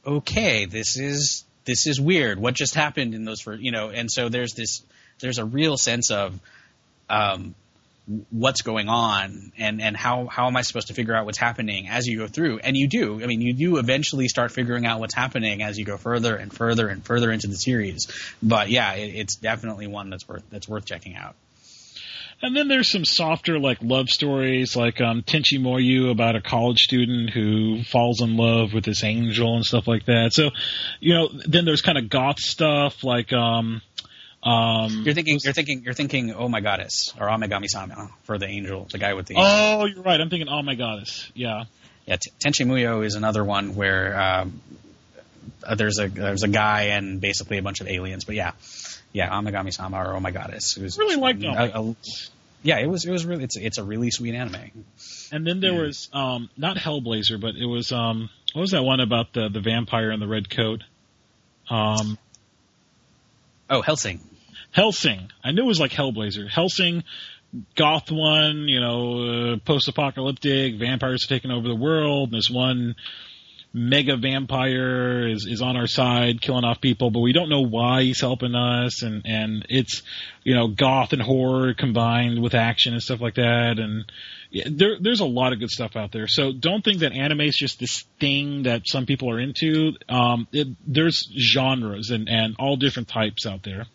"Okay, 0.06 0.66
this 0.66 0.98
is 0.98 1.44
this 1.64 1.86
is 1.86 1.98
weird. 1.98 2.38
What 2.38 2.52
just 2.52 2.74
happened 2.74 3.14
in 3.14 3.24
those 3.24 3.40
first, 3.40 3.62
you 3.62 3.72
know?" 3.72 3.88
And 3.88 4.10
so 4.10 4.28
there's 4.28 4.52
this 4.52 4.82
there's 5.20 5.38
a 5.38 5.44
real 5.46 5.78
sense 5.78 6.10
of 6.10 6.38
um, 7.08 7.54
what's 8.30 8.60
going 8.60 8.88
on 8.88 9.52
and 9.56 9.80
and 9.80 9.96
how 9.96 10.26
how 10.26 10.46
am 10.46 10.56
I 10.56 10.62
supposed 10.62 10.88
to 10.88 10.94
figure 10.94 11.14
out 11.14 11.24
what's 11.24 11.38
happening 11.38 11.88
as 11.88 12.06
you 12.06 12.18
go 12.18 12.26
through? 12.26 12.58
And 12.58 12.76
you 12.76 12.86
do. 12.86 13.22
I 13.22 13.26
mean 13.26 13.40
you 13.40 13.54
do 13.54 13.78
eventually 13.78 14.28
start 14.28 14.52
figuring 14.52 14.84
out 14.84 15.00
what's 15.00 15.14
happening 15.14 15.62
as 15.62 15.78
you 15.78 15.86
go 15.86 15.96
further 15.96 16.36
and 16.36 16.52
further 16.52 16.88
and 16.88 17.04
further 17.04 17.32
into 17.32 17.46
the 17.46 17.56
series. 17.56 18.08
But 18.42 18.68
yeah 18.68 18.92
it, 18.92 19.14
it's 19.14 19.36
definitely 19.36 19.86
one 19.86 20.10
that's 20.10 20.28
worth 20.28 20.44
that's 20.50 20.68
worth 20.68 20.84
checking 20.84 21.16
out. 21.16 21.34
And 22.42 22.54
then 22.54 22.68
there's 22.68 22.92
some 22.92 23.06
softer 23.06 23.58
like 23.58 23.78
love 23.80 24.10
stories 24.10 24.76
like 24.76 25.00
um 25.00 25.22
Tenchi 25.22 25.58
Muyo 25.58 26.10
about 26.10 26.36
a 26.36 26.42
college 26.42 26.80
student 26.80 27.30
who 27.30 27.84
falls 27.84 28.20
in 28.20 28.36
love 28.36 28.74
with 28.74 28.84
this 28.84 29.02
angel 29.02 29.56
and 29.56 29.64
stuff 29.64 29.88
like 29.88 30.04
that. 30.06 30.34
So 30.34 30.50
you 31.00 31.14
know 31.14 31.30
then 31.46 31.64
there's 31.64 31.80
kind 31.80 31.96
of 31.96 32.10
goth 32.10 32.38
stuff 32.38 33.02
like 33.02 33.32
um 33.32 33.80
um, 34.44 35.02
you're 35.04 35.14
thinking, 35.14 35.38
you're 35.42 35.54
thinking, 35.54 35.82
you're 35.84 35.94
thinking, 35.94 36.34
oh 36.34 36.48
my 36.48 36.60
goddess, 36.60 37.14
or 37.18 37.30
oh 37.30 37.38
my 37.38 37.48
sama 37.66 38.10
for 38.24 38.38
the 38.38 38.46
angel, 38.46 38.86
the 38.90 38.98
guy 38.98 39.14
with 39.14 39.26
the. 39.26 39.36
Oh, 39.38 39.86
you're 39.86 40.02
right. 40.02 40.20
I'm 40.20 40.28
thinking, 40.28 40.48
oh 40.48 40.62
my 40.62 40.74
goddess. 40.74 41.30
Yeah. 41.34 41.64
Yeah, 42.06 42.16
T- 42.16 42.30
Tenchi 42.38 42.66
Muyo 42.66 43.04
is 43.04 43.14
another 43.14 43.42
one 43.42 43.74
where 43.74 44.18
um, 44.20 44.60
uh, 45.62 45.74
there's 45.74 45.98
a 45.98 46.08
there's 46.08 46.42
a 46.42 46.48
guy 46.48 46.82
and 46.82 47.20
basically 47.20 47.56
a 47.56 47.62
bunch 47.62 47.80
of 47.80 47.88
aliens. 47.88 48.24
But 48.24 48.34
yeah, 48.34 48.52
yeah, 49.12 49.30
Amagami 49.30 49.72
Sama 49.72 49.98
or 49.98 50.14
Oh 50.14 50.20
My 50.20 50.30
Goddess. 50.30 50.76
It 50.76 50.82
was 50.82 50.98
really 50.98 51.16
like 51.16 51.38
that. 51.40 51.96
Yeah, 52.62 52.78
it 52.78 52.86
was 52.86 53.04
it 53.04 53.10
was 53.10 53.24
really 53.24 53.44
it's 53.44 53.56
it's 53.56 53.78
a 53.78 53.84
really 53.84 54.10
sweet 54.10 54.34
anime. 54.34 54.84
And 55.32 55.46
then 55.46 55.60
there 55.60 55.72
yeah. 55.72 55.82
was 55.82 56.08
um 56.12 56.50
not 56.56 56.76
Hellblazer, 56.76 57.40
but 57.40 57.54
it 57.56 57.66
was 57.66 57.92
um 57.92 58.28
what 58.52 58.62
was 58.62 58.70
that 58.72 58.82
one 58.82 59.00
about 59.00 59.32
the 59.32 59.48
the 59.48 59.60
vampire 59.60 60.10
in 60.10 60.20
the 60.20 60.28
red 60.28 60.50
coat? 60.50 60.82
Um. 61.70 62.18
Oh, 63.70 63.80
Hellsing. 63.80 64.20
Hellsing. 64.74 65.30
I 65.44 65.52
knew 65.52 65.62
it 65.62 65.66
was 65.66 65.78
like 65.78 65.92
Hellblazer. 65.92 66.48
Hellsing, 66.50 67.04
goth 67.76 68.10
one, 68.10 68.66
you 68.66 68.80
know, 68.80 69.52
uh, 69.52 69.56
post-apocalyptic, 69.64 70.80
vampires 70.80 71.28
taking 71.28 71.52
over 71.52 71.68
the 71.68 71.76
world. 71.76 72.32
And 72.32 72.38
this 72.38 72.50
one 72.50 72.96
mega 73.72 74.16
vampire 74.16 75.28
is, 75.28 75.46
is 75.46 75.62
on 75.62 75.76
our 75.76 75.86
side, 75.86 76.40
killing 76.40 76.64
off 76.64 76.80
people, 76.80 77.12
but 77.12 77.20
we 77.20 77.32
don't 77.32 77.48
know 77.48 77.60
why 77.60 78.02
he's 78.02 78.20
helping 78.20 78.56
us. 78.56 79.02
And, 79.02 79.22
and 79.24 79.64
it's, 79.68 80.02
you 80.42 80.56
know, 80.56 80.66
goth 80.66 81.12
and 81.12 81.22
horror 81.22 81.72
combined 81.74 82.42
with 82.42 82.54
action 82.54 82.94
and 82.94 83.02
stuff 83.02 83.20
like 83.20 83.36
that. 83.36 83.78
And 83.78 84.10
yeah, 84.50 84.64
there, 84.68 84.96
there's 85.00 85.20
a 85.20 85.24
lot 85.24 85.52
of 85.52 85.60
good 85.60 85.70
stuff 85.70 85.94
out 85.94 86.10
there. 86.10 86.26
So 86.26 86.52
don't 86.52 86.82
think 86.82 86.98
that 86.98 87.12
anime 87.12 87.42
is 87.42 87.56
just 87.56 87.78
this 87.78 88.02
thing 88.18 88.64
that 88.64 88.88
some 88.88 89.06
people 89.06 89.30
are 89.30 89.38
into. 89.38 89.92
Um, 90.08 90.48
it, 90.50 90.66
there's 90.84 91.28
genres 91.32 92.10
and, 92.10 92.28
and 92.28 92.56
all 92.58 92.74
different 92.74 93.06
types 93.06 93.46
out 93.46 93.62
there 93.62 93.86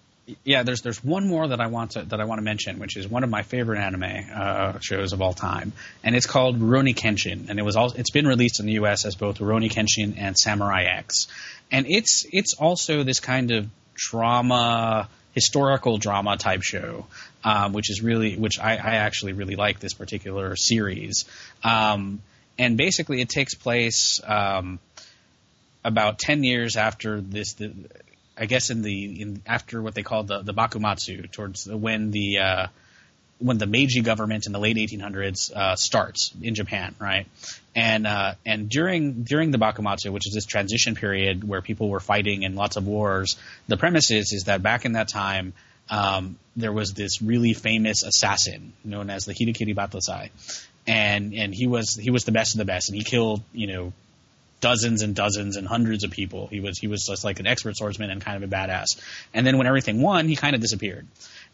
yeah, 0.44 0.64
there's 0.64 0.82
there's 0.82 1.04
one 1.04 1.28
more 1.28 1.48
that 1.48 1.60
I 1.60 1.68
want 1.68 1.92
to 1.92 2.04
that 2.04 2.20
I 2.20 2.26
want 2.26 2.40
to 2.40 2.44
mention, 2.44 2.80
which 2.80 2.98
is 2.98 3.08
one 3.08 3.24
of 3.24 3.30
my 3.30 3.44
favorite 3.44 3.80
anime 3.80 4.26
uh, 4.34 4.80
shows 4.80 5.14
of 5.14 5.22
all 5.22 5.34
time, 5.34 5.74
and 6.04 6.16
it's 6.16 6.26
called 6.26 6.60
Rurouni 6.60 6.96
Kenshin, 6.96 7.50
and 7.50 7.60
it 7.60 7.64
was 7.64 7.76
all 7.76 7.92
it's 7.92 8.12
been 8.12 8.28
released 8.28 8.60
in 8.60 8.66
the 8.66 8.74
U.S. 8.74 9.06
as 9.06 9.16
both 9.16 9.40
Rurouni 9.40 9.70
Kenshin 9.72 10.16
and 10.18 10.38
Samurai 10.38 10.84
X, 10.84 11.28
and 11.72 11.86
it's 11.88 12.26
it's 12.32 12.54
also 12.54 13.04
this 13.04 13.20
kind 13.20 13.52
of 13.52 13.68
drama, 13.94 15.10
historical 15.34 15.98
drama 15.98 16.38
type 16.38 16.62
show, 16.64 17.06
um, 17.44 17.74
which 17.74 17.90
is 17.90 18.02
really 18.02 18.36
which 18.36 18.60
I, 18.60 18.74
I, 18.74 18.96
actually 18.96 19.34
really 19.34 19.56
like 19.56 19.80
this 19.80 19.94
particular 19.94 20.56
series, 20.56 21.26
um, 21.64 22.22
and 22.58 22.78
basically 22.78 23.22
it 23.22 23.30
takes 23.30 23.56
place. 23.56 24.22
Um, 24.26 24.80
about 25.82 26.20
10 26.20 26.44
years 26.44 26.76
after 26.76 27.22
this 27.22 27.54
the, 27.54 27.74
I 28.40 28.46
guess 28.46 28.70
in 28.70 28.82
the 28.82 29.22
in 29.22 29.42
after 29.46 29.82
what 29.82 29.94
they 29.94 30.04
called 30.04 30.28
the 30.28 30.42
the 30.42 30.54
Bakumatsu, 30.54 31.30
towards 31.32 31.68
when 31.68 32.12
the 32.12 32.40
uh, 32.40 32.68
when 33.40 33.58
the 33.58 33.68
Meiji 33.68 34.02
government 34.02 34.46
in 34.46 34.52
the 34.52 34.60
late 34.60 34.78
1800s 34.78 35.52
uh, 35.52 35.76
starts 35.76 36.34
in 36.42 36.56
Japan, 36.56 36.96
right? 37.00 37.26
And 37.76 38.08
uh, 38.08 38.36
and 38.46 38.70
during 38.70 39.24
during 39.24 39.52
the 39.52 39.58
Bakumatsu, 39.58 40.12
which 40.12 40.28
is 40.28 40.34
this 40.34 40.46
transition 40.46 40.96
period 40.96 41.48
where 41.48 41.62
people 41.62 41.90
were 41.90 42.00
fighting 42.00 42.44
in 42.44 42.56
lots 42.56 42.78
of 42.78 42.88
wars, 42.88 43.38
the 43.68 43.78
premise 43.78 44.12
is 44.12 44.32
is 44.32 44.44
that 44.44 44.62
back 44.62 44.86
in 44.86 44.94
that 44.94 45.08
time. 45.08 45.54
Um, 45.92 46.38
there 46.56 46.72
was 46.72 46.94
this 46.94 47.20
really 47.20 47.56
famous 47.56 48.04
assassin 48.04 48.74
known 48.84 49.10
as 49.10 49.26
the 49.26 49.34
Hitokiri 49.34 49.74
Battosai, 49.74 50.30
and 50.86 51.34
and 51.34 51.52
he 51.52 51.66
was 51.66 51.96
he 51.96 52.12
was 52.12 52.26
the 52.26 52.32
best 52.32 52.54
of 52.54 52.60
the 52.60 52.66
best, 52.66 52.90
and 52.90 52.96
he 52.96 53.04
killed 53.04 53.42
you 53.54 53.66
know 53.66 53.94
dozens 54.62 55.02
and 55.02 55.16
dozens 55.16 55.56
and 55.56 55.68
hundreds 55.68 56.04
of 56.04 56.12
people. 56.12 56.48
He 56.48 56.60
was 56.60 56.78
he 56.78 56.88
was 56.88 57.06
just 57.06 57.24
like 57.24 57.40
an 57.40 57.48
expert 57.48 57.78
swordsman 57.78 58.10
and 58.10 58.22
kind 58.22 58.42
of 58.42 58.52
a 58.52 58.54
badass. 58.54 59.00
And 59.34 59.46
then 59.46 59.58
when 59.58 59.68
everything 59.68 60.02
won, 60.02 60.28
he 60.28 60.36
kind 60.36 60.56
of 60.56 60.62
disappeared. 60.62 61.08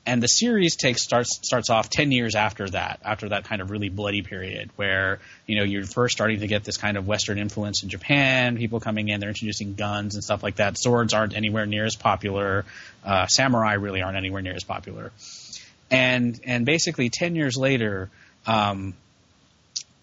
And 0.08 0.22
the 0.22 0.28
series 0.28 0.76
takes 0.76 1.02
starts 1.02 1.40
starts 1.42 1.70
off 1.70 1.90
ten 1.90 2.12
years 2.12 2.36
after 2.36 2.70
that, 2.70 3.00
after 3.04 3.30
that 3.30 3.46
kind 3.46 3.62
of 3.62 3.72
really 3.72 3.90
bloody 3.90 4.22
period 4.22 4.70
where 4.76 5.20
you 5.48 5.58
know 5.58 5.64
you're 5.64 5.86
first 5.86 6.16
starting 6.16 6.42
to 6.42 6.48
get 6.48 6.64
this 6.64 6.78
kind 6.78 6.96
of 6.96 7.08
Western 7.08 7.40
influence 7.40 7.82
in 7.82 7.90
Japan. 7.90 8.58
People 8.58 8.80
coming 8.80 9.10
in, 9.10 9.20
they're 9.20 9.30
introducing 9.30 9.74
guns 9.74 10.14
and 10.14 10.24
stuff 10.24 10.44
like 10.44 10.58
that. 10.58 10.78
Swords 10.78 11.14
aren't 11.14 11.36
anywhere 11.36 11.66
near 11.66 11.86
as 11.86 11.96
popular. 11.96 12.66
Uh, 13.04 13.26
samurai 13.28 13.74
really 13.74 14.02
aren't 14.02 14.18
anywhere 14.18 14.42
near 14.42 14.54
as 14.54 14.64
popular. 14.64 15.12
And 15.90 16.40
and 16.44 16.66
basically 16.66 17.10
ten 17.10 17.36
years 17.36 17.58
later, 17.58 18.10
um, 18.46 18.94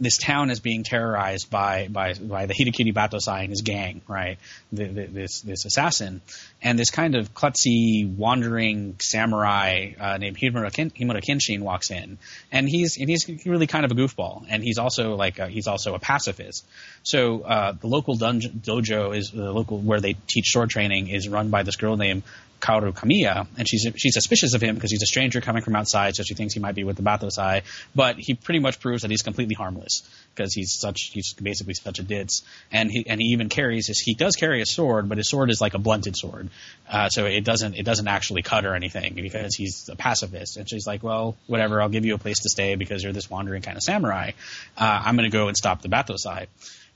this 0.03 0.17
town 0.17 0.51
is 0.51 0.59
being 0.59 0.83
terrorized 0.83 1.49
by 1.49 1.87
by 1.87 2.15
by 2.15 2.47
the 2.47 2.55
Hitokiri 2.55 2.93
Battosai 2.93 3.43
and 3.43 3.51
his 3.51 3.63
gang, 3.63 4.03
right? 4.09 4.37
The, 4.73 4.87
the, 4.87 5.07
this 5.07 5.41
this 5.43 5.65
assassin, 5.65 6.21
and 6.61 6.77
this 6.77 6.91
kind 6.91 7.15
of 7.15 7.33
klutzy 7.33 8.13
wandering 8.13 8.97
samurai 8.99 9.93
uh, 9.99 10.19
named 10.19 10.37
Himura, 10.37 10.73
Ken, 10.73 10.91
Himura 10.91 11.23
Kenshin 11.23 11.61
walks 11.61 11.93
in, 11.93 12.19
and 12.51 12.69
he's 12.69 12.97
and 12.99 13.09
he's 13.09 13.29
really 13.47 13.69
kind 13.69 13.85
of 13.85 13.93
a 13.93 13.95
goofball, 13.95 14.45
and 14.49 14.65
he's 14.65 14.79
also 14.79 15.15
like 15.15 15.39
a, 15.39 15.47
he's 15.47 15.69
also 15.69 15.95
a 15.95 16.01
pacifist. 16.01 16.67
So 17.05 17.43
uh, 17.43 17.73
the 17.73 17.87
local 17.87 18.17
dojo 18.17 19.17
is 19.17 19.31
the 19.31 19.53
local 19.53 19.79
where 19.79 20.01
they 20.01 20.17
teach 20.27 20.51
sword 20.51 20.71
training 20.71 21.09
is 21.09 21.29
run 21.29 21.51
by 21.51 21.63
this 21.63 21.77
girl 21.77 21.97
named 21.97 22.25
Kaoru 22.63 22.93
Kamiya, 22.95 23.49
and 23.59 23.69
she's 23.69 23.87
she's 23.97 24.15
suspicious 24.15 24.55
of 24.55 24.63
him 24.63 24.77
because 24.77 24.93
he's 24.93 25.03
a 25.03 25.07
stranger 25.07 25.41
coming 25.41 25.63
from 25.63 25.75
outside, 25.75 26.15
so 26.15 26.23
she 26.23 26.35
thinks 26.35 26.55
he 26.55 26.61
might 26.61 26.77
be 26.77 26.85
with 26.85 26.97
the 26.97 27.03
Battosai. 27.03 27.63
But 27.95 28.17
he 28.19 28.35
pretty 28.35 28.61
much 28.61 28.79
proves 28.79 29.03
that 29.03 29.11
he's 29.11 29.23
completely 29.23 29.55
harmless 29.55 30.03
because 30.35 30.55
he's 30.55 30.73
such 30.73 31.11
he's 31.13 31.33
basically 31.35 31.75
such 31.75 31.99
a 31.99 32.05
ditz, 32.05 32.43
and 32.71 32.89
he 32.91 33.05
and 33.07 33.21
he 33.21 33.29
even 33.29 33.49
carries 33.49 33.89
his 33.89 33.99
he 33.99 34.15
does 34.15 34.37
carry 34.37 34.63
a 34.63 34.67
sword, 34.67 35.09
but 35.09 35.19
his 35.19 35.29
sword 35.29 35.51
is 35.51 35.61
like 35.61 35.75
a 35.75 35.79
blunted 35.79 36.17
sword, 36.17 36.51
uh, 36.89 37.09
so 37.09 37.27
it 37.27 37.45
doesn't 37.45 37.75
it 37.75 37.83
doesn't 37.83 38.07
actually 38.07 38.43
cut 38.43 38.65
or 38.65 38.77
anything 38.77 39.15
because 39.15 39.57
he's 39.57 39.89
a 39.91 39.97
pacifist. 39.97 40.57
And 40.57 40.71
she's 40.71 40.87
like, 40.87 41.03
well, 41.03 41.37
whatever, 41.49 41.83
I'll 41.83 41.89
give 41.89 42.05
you 42.05 42.15
a 42.15 42.19
place 42.19 42.39
to 42.41 42.49
stay 42.49 42.77
because 42.77 43.03
you're 43.03 43.13
this 43.13 43.29
wandering 43.29 43.63
kind 43.63 43.77
of 43.77 43.83
samurai. 43.83 44.31
Uh, 44.79 45.03
I'm 45.05 45.17
going 45.17 45.29
to 45.29 45.37
go 45.37 45.49
and 45.49 45.57
stop 45.57 45.83
the 45.83 45.89
Battosai. 45.89 46.47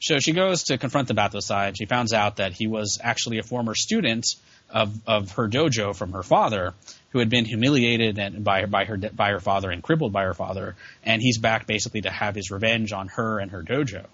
So 0.00 0.18
she 0.18 0.32
goes 0.32 0.64
to 0.64 0.78
confront 0.78 1.08
the 1.08 1.14
Battosai, 1.14 1.68
and 1.68 1.76
she 1.76 1.86
finds 1.86 2.12
out 2.12 2.36
that 2.36 2.52
he 2.52 2.66
was 2.66 2.98
actually 3.02 3.38
a 3.38 3.42
former 3.42 3.74
student 3.74 4.26
of 4.68 4.98
of 5.06 5.32
her 5.32 5.48
dojo 5.48 5.94
from 5.94 6.12
her 6.12 6.22
father, 6.22 6.74
who 7.10 7.18
had 7.18 7.30
been 7.30 7.44
humiliated 7.44 8.18
and 8.18 8.44
by 8.44 8.66
by 8.66 8.84
her 8.84 8.96
by 8.96 9.30
her 9.30 9.40
father 9.40 9.70
and 9.70 9.82
crippled 9.82 10.12
by 10.12 10.24
her 10.24 10.34
father, 10.34 10.76
and 11.02 11.22
he's 11.22 11.38
back 11.38 11.66
basically 11.66 12.02
to 12.02 12.10
have 12.10 12.34
his 12.34 12.50
revenge 12.50 12.92
on 12.92 13.08
her 13.08 13.38
and 13.38 13.50
her 13.52 13.62
dojo. 13.62 14.04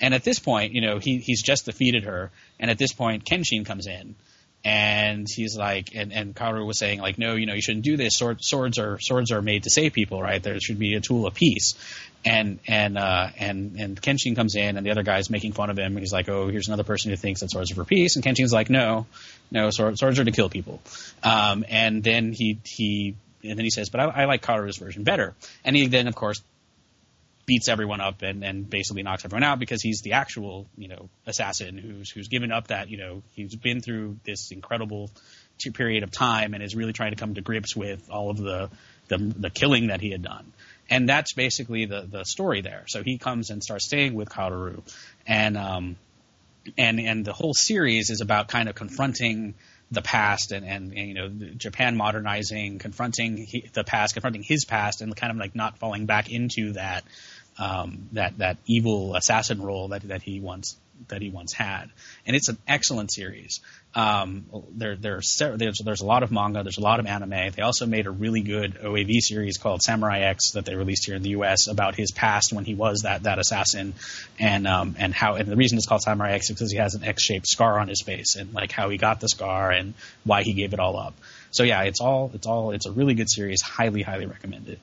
And 0.00 0.12
at 0.12 0.24
this 0.24 0.38
point, 0.38 0.72
you 0.72 0.80
know, 0.80 0.98
he 0.98 1.18
he's 1.18 1.42
just 1.42 1.66
defeated 1.66 2.04
her, 2.04 2.30
and 2.60 2.70
at 2.70 2.78
this 2.78 2.92
point, 2.92 3.24
Kenshin 3.24 3.64
comes 3.64 3.86
in, 3.86 4.16
and 4.64 5.26
he's 5.28 5.56
like, 5.56 5.94
and 5.94 6.12
and 6.12 6.34
Kaoru 6.34 6.66
was 6.66 6.78
saying 6.78 7.00
like, 7.00 7.18
no, 7.18 7.34
you 7.34 7.44
know, 7.44 7.52
you 7.52 7.60
shouldn't 7.60 7.84
do 7.84 7.96
this. 7.96 8.16
Sword, 8.16 8.42
swords 8.42 8.78
are 8.78 8.98
swords 8.98 9.30
are 9.30 9.42
made 9.42 9.64
to 9.64 9.70
save 9.70 9.92
people, 9.92 10.22
right? 10.22 10.42
There 10.42 10.58
should 10.58 10.78
be 10.78 10.94
a 10.94 11.00
tool 11.00 11.26
of 11.26 11.34
peace. 11.34 11.74
And 12.24 12.58
and 12.66 12.96
uh, 12.96 13.28
and 13.36 13.76
and 13.78 14.00
Kenshin 14.00 14.34
comes 14.34 14.54
in, 14.54 14.78
and 14.78 14.86
the 14.86 14.90
other 14.90 15.02
guy's 15.02 15.28
making 15.28 15.52
fun 15.52 15.68
of 15.68 15.78
him. 15.78 15.98
He's 15.98 16.12
like, 16.12 16.30
oh, 16.30 16.48
here's 16.48 16.68
another 16.68 16.84
person 16.84 17.10
who 17.10 17.16
thinks 17.16 17.40
that 17.40 17.50
swords 17.50 17.70
are 17.70 17.74
for 17.74 17.84
peace. 17.84 18.16
And 18.16 18.24
Kenshin's 18.24 18.52
like, 18.52 18.70
no, 18.70 19.06
no, 19.50 19.68
swords, 19.70 20.00
swords 20.00 20.18
are 20.18 20.24
to 20.24 20.32
kill 20.32 20.48
people. 20.48 20.80
Um, 21.22 21.66
and 21.68 22.02
then 22.02 22.32
he 22.32 22.58
he 22.64 23.16
and 23.42 23.58
then 23.58 23.64
he 23.64 23.70
says, 23.70 23.90
but 23.90 24.00
I, 24.00 24.04
I 24.04 24.24
like 24.24 24.42
Kaoru's 24.42 24.78
version 24.78 25.04
better. 25.04 25.34
And 25.64 25.76
he 25.76 25.86
then, 25.86 26.08
of 26.08 26.14
course, 26.14 26.42
beats 27.46 27.68
everyone 27.68 28.00
up 28.00 28.22
and, 28.22 28.44
and 28.44 28.68
basically 28.68 29.02
knocks 29.02 29.24
everyone 29.24 29.44
out 29.44 29.58
because 29.58 29.82
he's 29.82 30.00
the 30.02 30.12
actual, 30.12 30.66
you 30.76 30.88
know, 30.88 31.08
assassin 31.26 31.76
who's 31.76 32.10
who's 32.10 32.28
given 32.28 32.52
up 32.52 32.68
that, 32.68 32.88
you 32.88 32.96
know, 32.96 33.22
he's 33.32 33.54
been 33.54 33.80
through 33.80 34.18
this 34.24 34.50
incredible 34.50 35.10
period 35.72 36.02
of 36.02 36.10
time 36.10 36.52
and 36.54 36.62
is 36.62 36.74
really 36.74 36.92
trying 36.92 37.10
to 37.10 37.16
come 37.16 37.34
to 37.34 37.40
grips 37.40 37.76
with 37.76 38.10
all 38.10 38.30
of 38.30 38.38
the 38.38 38.70
the, 39.08 39.18
the 39.18 39.50
killing 39.50 39.88
that 39.88 40.00
he 40.00 40.10
had 40.10 40.22
done. 40.22 40.52
And 40.90 41.08
that's 41.08 41.32
basically 41.32 41.86
the 41.86 42.02
the 42.02 42.24
story 42.24 42.60
there. 42.60 42.84
So 42.88 43.02
he 43.02 43.18
comes 43.18 43.50
and 43.50 43.62
starts 43.62 43.86
staying 43.86 44.14
with 44.14 44.28
Kaoru, 44.28 44.82
and 45.26 45.56
um, 45.56 45.96
and 46.76 47.00
and 47.00 47.24
the 47.24 47.32
whole 47.32 47.54
series 47.54 48.10
is 48.10 48.20
about 48.20 48.48
kind 48.48 48.68
of 48.68 48.74
confronting 48.74 49.54
the 49.90 50.02
past 50.02 50.52
and, 50.52 50.66
and, 50.66 50.92
and 50.92 51.08
you 51.08 51.14
know 51.14 51.28
Japan 51.56 51.96
modernizing, 51.96 52.78
confronting 52.78 53.36
he, 53.36 53.68
the 53.72 53.84
past, 53.84 54.14
confronting 54.14 54.42
his 54.42 54.64
past, 54.64 55.00
and 55.00 55.14
kind 55.16 55.30
of 55.30 55.38
like 55.38 55.54
not 55.54 55.78
falling 55.78 56.06
back 56.06 56.30
into 56.30 56.72
that 56.72 57.04
um, 57.58 58.08
that 58.12 58.38
that 58.38 58.58
evil 58.66 59.14
assassin 59.14 59.62
role 59.62 59.88
that 59.88 60.02
that 60.02 60.22
he 60.22 60.40
once 60.40 60.76
that 61.08 61.20
he 61.22 61.30
once 61.30 61.52
had. 61.52 61.86
And 62.26 62.34
it's 62.34 62.48
an 62.48 62.58
excellent 62.66 63.12
series. 63.12 63.60
Um, 63.94 64.46
there, 64.70 64.96
there's, 64.96 65.36
there's 65.36 65.78
there's 65.78 66.00
a 66.00 66.06
lot 66.06 66.22
of 66.22 66.32
manga, 66.32 66.62
there's 66.62 66.78
a 66.78 66.82
lot 66.82 66.98
of 66.98 67.06
anime. 67.06 67.52
They 67.54 67.62
also 67.62 67.86
made 67.86 68.06
a 68.06 68.10
really 68.10 68.40
good 68.40 68.78
OAV 68.82 69.20
series 69.20 69.56
called 69.56 69.82
Samurai 69.82 70.20
X 70.20 70.52
that 70.52 70.64
they 70.64 70.74
released 70.74 71.06
here 71.06 71.14
in 71.14 71.22
the 71.22 71.30
U.S. 71.30 71.68
about 71.68 71.94
his 71.94 72.10
past 72.10 72.52
when 72.52 72.64
he 72.64 72.74
was 72.74 73.02
that 73.02 73.24
that 73.24 73.38
assassin, 73.38 73.94
and 74.38 74.66
um, 74.66 74.96
and 74.98 75.14
how 75.14 75.34
and 75.34 75.48
the 75.48 75.56
reason 75.56 75.78
it's 75.78 75.86
called 75.86 76.02
Samurai 76.02 76.32
X 76.32 76.50
is 76.50 76.56
because 76.56 76.72
he 76.72 76.78
has 76.78 76.94
an 76.94 77.04
X-shaped 77.04 77.46
scar 77.46 77.78
on 77.78 77.88
his 77.88 78.02
face 78.02 78.36
and 78.36 78.52
like 78.52 78.72
how 78.72 78.88
he 78.88 78.96
got 78.96 79.20
the 79.20 79.28
scar 79.28 79.70
and 79.70 79.94
why 80.24 80.42
he 80.42 80.54
gave 80.54 80.72
it 80.72 80.80
all 80.80 80.96
up. 80.96 81.14
So 81.52 81.62
yeah, 81.62 81.82
it's 81.82 82.00
all 82.00 82.32
it's 82.34 82.46
all 82.46 82.72
it's 82.72 82.86
a 82.86 82.92
really 82.92 83.14
good 83.14 83.30
series. 83.30 83.62
Highly 83.62 84.02
highly 84.02 84.26
recommended. 84.26 84.80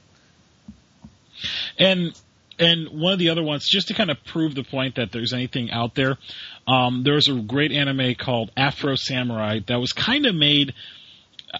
And 1.77 2.14
and 2.62 2.90
one 2.90 3.14
of 3.14 3.20
the 3.20 3.30
other 3.30 3.44
ones, 3.44 3.68
just 3.68 3.88
to 3.88 3.94
kind 3.94 4.12
of 4.12 4.24
prove 4.24 4.54
the 4.54 4.64
point 4.64 4.96
that 4.96 5.12
there's 5.12 5.34
anything 5.34 5.72
out 5.72 5.96
there, 5.96 6.18
um, 6.68 7.04
there 7.04 7.16
was 7.16 7.28
a 7.28 7.34
great 7.34 7.72
anime 7.72 8.14
called 8.16 8.52
Afro 8.56 8.96
Samurai 8.96 9.60
that 9.68 9.80
was 9.80 9.92
kind 9.92 10.26
of 10.26 10.36
made. 10.36 10.74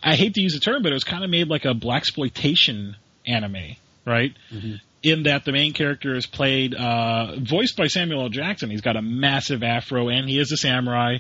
I 0.04 0.16
hate 0.16 0.36
to 0.36 0.42
use 0.42 0.54
the 0.54 0.60
term, 0.60 0.84
but 0.84 0.92
it 0.92 0.96
was 0.96 1.04
kind 1.04 1.24
of 1.24 1.30
made 1.30 1.48
like 1.48 1.66
a 1.66 1.74
black 1.74 2.04
exploitation 2.04 2.96
anime, 3.28 3.76
right? 4.06 4.34
Mm-hmm. 4.54 4.76
In 5.04 5.24
that 5.24 5.44
the 5.44 5.52
main 5.52 5.74
character 5.74 6.16
is 6.16 6.28
played, 6.28 6.76
uh, 6.76 7.36
voiced 7.40 7.76
by 7.76 7.88
Samuel 7.88 8.22
L. 8.22 8.30
Jackson. 8.30 8.70
He's 8.70 8.82
got 8.82 8.96
a 8.96 9.02
massive 9.02 9.64
afro, 9.64 10.10
and 10.10 10.30
he 10.30 10.40
is 10.40 10.52
a 10.52 10.58
samurai. 10.58 11.18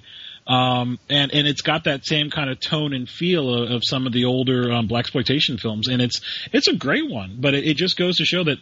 Um, 0.47 0.99
and 1.09 1.31
and 1.33 1.47
it's 1.47 1.61
got 1.61 1.85
that 1.85 2.05
same 2.05 2.29
kind 2.29 2.49
of 2.49 2.59
tone 2.59 2.93
and 2.93 3.09
feel 3.09 3.53
of, 3.53 3.71
of 3.71 3.81
some 3.83 4.05
of 4.05 4.13
the 4.13 4.25
older 4.25 4.71
um, 4.71 4.87
black 4.87 5.05
exploitation 5.05 5.57
films, 5.57 5.87
and 5.87 6.01
it's 6.01 6.21
it's 6.51 6.67
a 6.67 6.75
great 6.75 7.09
one. 7.09 7.37
But 7.39 7.55
it, 7.55 7.65
it 7.65 7.77
just 7.77 7.97
goes 7.97 8.17
to 8.17 8.25
show 8.25 8.43
that 8.43 8.57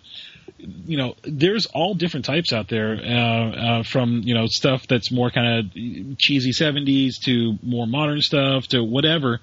you 0.58 0.98
know, 0.98 1.16
there's 1.24 1.66
all 1.68 1.94
different 1.94 2.26
types 2.26 2.54
out 2.54 2.68
there, 2.68 2.96
uh, 2.96 3.52
uh, 3.80 3.84
from 3.84 4.22
you 4.24 4.34
know 4.34 4.48
stuff 4.48 4.88
that's 4.88 5.12
more 5.12 5.32
kind 5.32 5.60
of 5.60 6.18
cheesy 6.18 6.52
'70s 6.52 7.20
to 7.26 7.58
more 7.64 7.88
modern 7.88 8.22
stuff 8.22 8.68
to 8.68 8.84
whatever. 8.84 9.40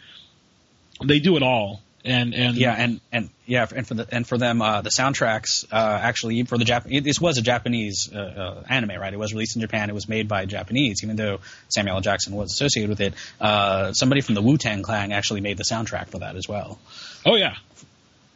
They 1.05 1.19
do 1.19 1.37
it 1.37 1.43
all, 1.43 1.83
and 2.05 2.35
and 2.35 2.57
yeah, 2.57 2.73
and 2.73 3.01
and 3.13 3.31
yeah, 3.47 3.67
and 3.75 3.87
for 3.87 3.95
the 3.95 4.07
and 4.11 4.27
for 4.27 4.39
them, 4.39 4.63
uh, 4.63 4.83
the 4.83 4.91
soundtracks 4.91 5.65
uh, 5.73 5.77
actually 6.03 6.43
for 6.45 6.57
the 6.57 6.65
Japanese. 6.65 7.03
This 7.03 7.21
was 7.21 7.39
a 7.39 7.43
Japanese 7.43 8.11
uh, 8.13 8.19
uh, 8.19 8.63
anime, 8.69 9.01
right? 9.01 9.13
It 9.13 9.19
was 9.19 9.33
released 9.33 9.57
in 9.57 9.63
Japan. 9.63 9.91
It 9.91 9.95
was 9.95 10.09
made 10.09 10.29
by 10.29 10.47
Japanese, 10.47 11.03
even 11.03 11.17
though 11.17 11.41
Samuel 11.69 11.97
L. 11.97 12.01
Jackson 12.01 12.35
was 12.35 12.53
associated 12.53 12.91
with 12.91 13.01
it. 13.01 13.15
Uh, 13.41 13.93
somebody 13.93 14.21
from 14.21 14.35
the 14.35 14.43
Wu 14.43 14.57
Tang 14.57 14.83
Clan 14.83 15.13
actually 15.13 15.41
made 15.41 15.57
the 15.57 15.65
soundtrack 15.65 16.09
for 16.09 16.21
that 16.21 16.37
as 16.37 16.49
well. 16.49 16.79
Oh 17.25 17.37
yeah, 17.37 17.55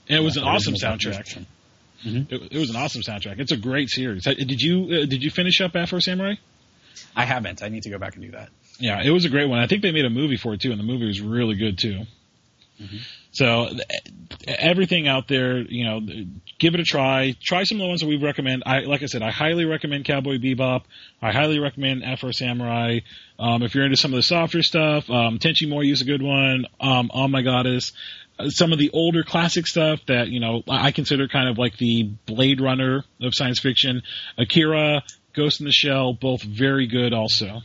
and 0.09 0.19
it 0.19 0.23
was 0.23 0.37
an 0.37 0.45
awesome 0.45 0.75
soundtrack. 0.75 1.47
Mm-hmm. 2.05 2.35
It, 2.35 2.53
it, 2.53 2.59
was 2.59 2.71
an 2.71 2.77
awesome 2.77 3.03
soundtrack. 3.03 3.39
It's 3.39 3.53
a 3.53 3.57
great 3.57 3.91
series. 3.91 4.25
Did 4.25 4.61
you 4.61 4.85
uh, 4.85 5.07
did 5.07 5.23
you 5.23 5.31
finish 5.31 5.61
up 5.61 5.77
Afro 5.77 5.99
Samurai? 5.99 6.35
I 7.15 7.25
haven't. 7.25 7.63
I 7.63 7.69
need 7.69 7.83
to 7.85 7.91
go 7.91 7.99
back 7.99 8.15
and 8.15 8.25
do 8.25 8.31
that. 8.33 8.49
Yeah, 8.79 9.03
it 9.03 9.11
was 9.11 9.25
a 9.25 9.29
great 9.29 9.49
one. 9.49 9.59
I 9.59 9.67
think 9.67 9.83
they 9.83 9.93
made 9.93 10.07
a 10.07 10.11
movie 10.11 10.37
for 10.37 10.55
it 10.55 10.61
too, 10.61 10.71
and 10.71 10.81
the 10.81 10.85
movie 10.85 11.07
was 11.07 11.21
really 11.21 11.57
good 11.57 11.79
too. 11.79 12.05
Mm-hmm. 12.81 12.97
So 13.33 13.69
everything 14.49 15.07
out 15.07 15.29
there, 15.29 15.59
you 15.59 15.85
know, 15.85 16.01
give 16.59 16.75
it 16.75 16.81
a 16.81 16.85
try. 16.85 17.37
Try 17.41 17.65
some 17.65 17.77
of 17.77 17.83
the 17.83 17.89
ones 17.89 18.01
that 18.01 18.07
we 18.07 18.17
recommend. 18.17 18.63
I 18.65 18.81
like 18.81 19.03
I 19.03 19.07
said, 19.07 19.23
I 19.23 19.31
highly 19.31 19.67
recommend 19.67 20.07
Cowboy 20.07 20.39
Bebop. 20.39 20.85
I 21.21 21.33
highly 21.33 21.59
recommend 21.59 22.03
Afro 22.03 22.33
Samurai. 22.33 23.01
Um, 23.39 23.63
if 23.63 23.75
you're 23.75 23.85
into 23.85 23.97
some 23.97 24.13
of 24.13 24.17
the 24.17 24.23
softer 24.23 24.63
stuff, 24.63 25.09
um, 25.11 25.39
Tenchi 25.39 25.69
Muyo 25.69 25.93
is 25.93 26.01
a 26.01 26.07
good 26.07 26.23
one. 26.23 26.67
Um, 26.81 27.11
oh 27.13 27.29
my 27.29 27.43
goddess 27.43 27.93
some 28.49 28.73
of 28.73 28.79
the 28.79 28.91
older 28.93 29.23
classic 29.23 29.67
stuff 29.67 30.01
that 30.07 30.29
you 30.29 30.41
know 30.41 30.63
I 30.69 30.93
consider 30.93 31.29
kind 31.29 31.49
of 31.49 31.59
like 31.59 31.77
the 31.77 32.05
Blade 32.27 32.61
Runner 32.61 33.05
of 33.21 33.35
science 33.35 33.59
fiction. 33.59 34.03
Akira, 34.39 35.03
Ghost 35.35 35.61
in 35.61 35.67
the 35.67 35.73
Shell, 35.73 36.15
both 36.15 36.43
very 36.43 36.87
good 36.87 37.13
also. 37.13 37.63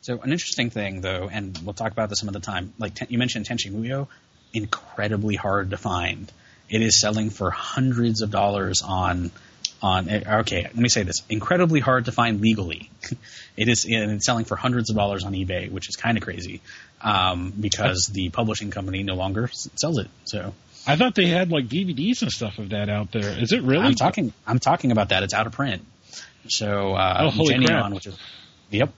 So 0.00 0.20
an 0.20 0.32
interesting 0.32 0.70
thing 0.70 1.00
though, 1.00 1.28
and 1.30 1.58
we'll 1.64 1.74
talk 1.74 1.92
about 1.92 2.08
this 2.08 2.20
some 2.20 2.28
other 2.28 2.40
time. 2.40 2.72
Like 2.78 3.10
you 3.10 3.18
mentioned 3.18 3.46
Tenchi 3.46 3.70
Muyo, 3.70 4.08
incredibly 4.52 5.36
hard 5.36 5.70
to 5.70 5.76
find. 5.76 6.30
It 6.68 6.82
is 6.82 6.98
selling 6.98 7.30
for 7.30 7.50
hundreds 7.50 8.22
of 8.22 8.30
dollars 8.30 8.82
on 8.82 9.30
on 9.82 10.08
eh, 10.08 10.38
okay 10.40 10.62
let 10.62 10.76
me 10.76 10.88
say 10.88 11.02
this 11.02 11.22
incredibly 11.28 11.80
hard 11.80 12.04
to 12.04 12.12
find 12.12 12.40
legally 12.40 12.88
it 13.56 13.68
is 13.68 13.84
and 13.84 14.12
it's 14.12 14.24
selling 14.24 14.44
for 14.44 14.54
hundreds 14.54 14.90
of 14.90 14.96
dollars 14.96 15.24
on 15.24 15.32
ebay 15.32 15.70
which 15.70 15.88
is 15.88 15.96
kind 15.96 16.16
of 16.16 16.22
crazy 16.22 16.60
um, 17.02 17.52
because 17.58 18.10
the 18.12 18.30
publishing 18.30 18.70
company 18.70 19.02
no 19.02 19.14
longer 19.14 19.48
sells 19.52 19.98
it 19.98 20.08
so 20.24 20.54
i 20.86 20.96
thought 20.96 21.14
they 21.14 21.26
had 21.26 21.50
like 21.50 21.66
dvds 21.66 22.22
and 22.22 22.30
stuff 22.30 22.58
of 22.58 22.70
that 22.70 22.88
out 22.88 23.12
there 23.12 23.38
is 23.40 23.52
it 23.52 23.62
really 23.62 23.84
i'm 23.84 23.94
talking 23.94 24.32
i'm 24.46 24.58
talking 24.58 24.92
about 24.92 25.10
that 25.10 25.22
it's 25.22 25.34
out 25.34 25.46
of 25.46 25.52
print 25.52 25.84
so 26.48 26.94
uh, 26.94 27.18
oh, 27.20 27.30
holy 27.30 27.54
Geneon, 27.54 27.66
crap. 27.66 27.92
which 27.92 28.06
is 28.06 28.18
Yep. 28.72 28.94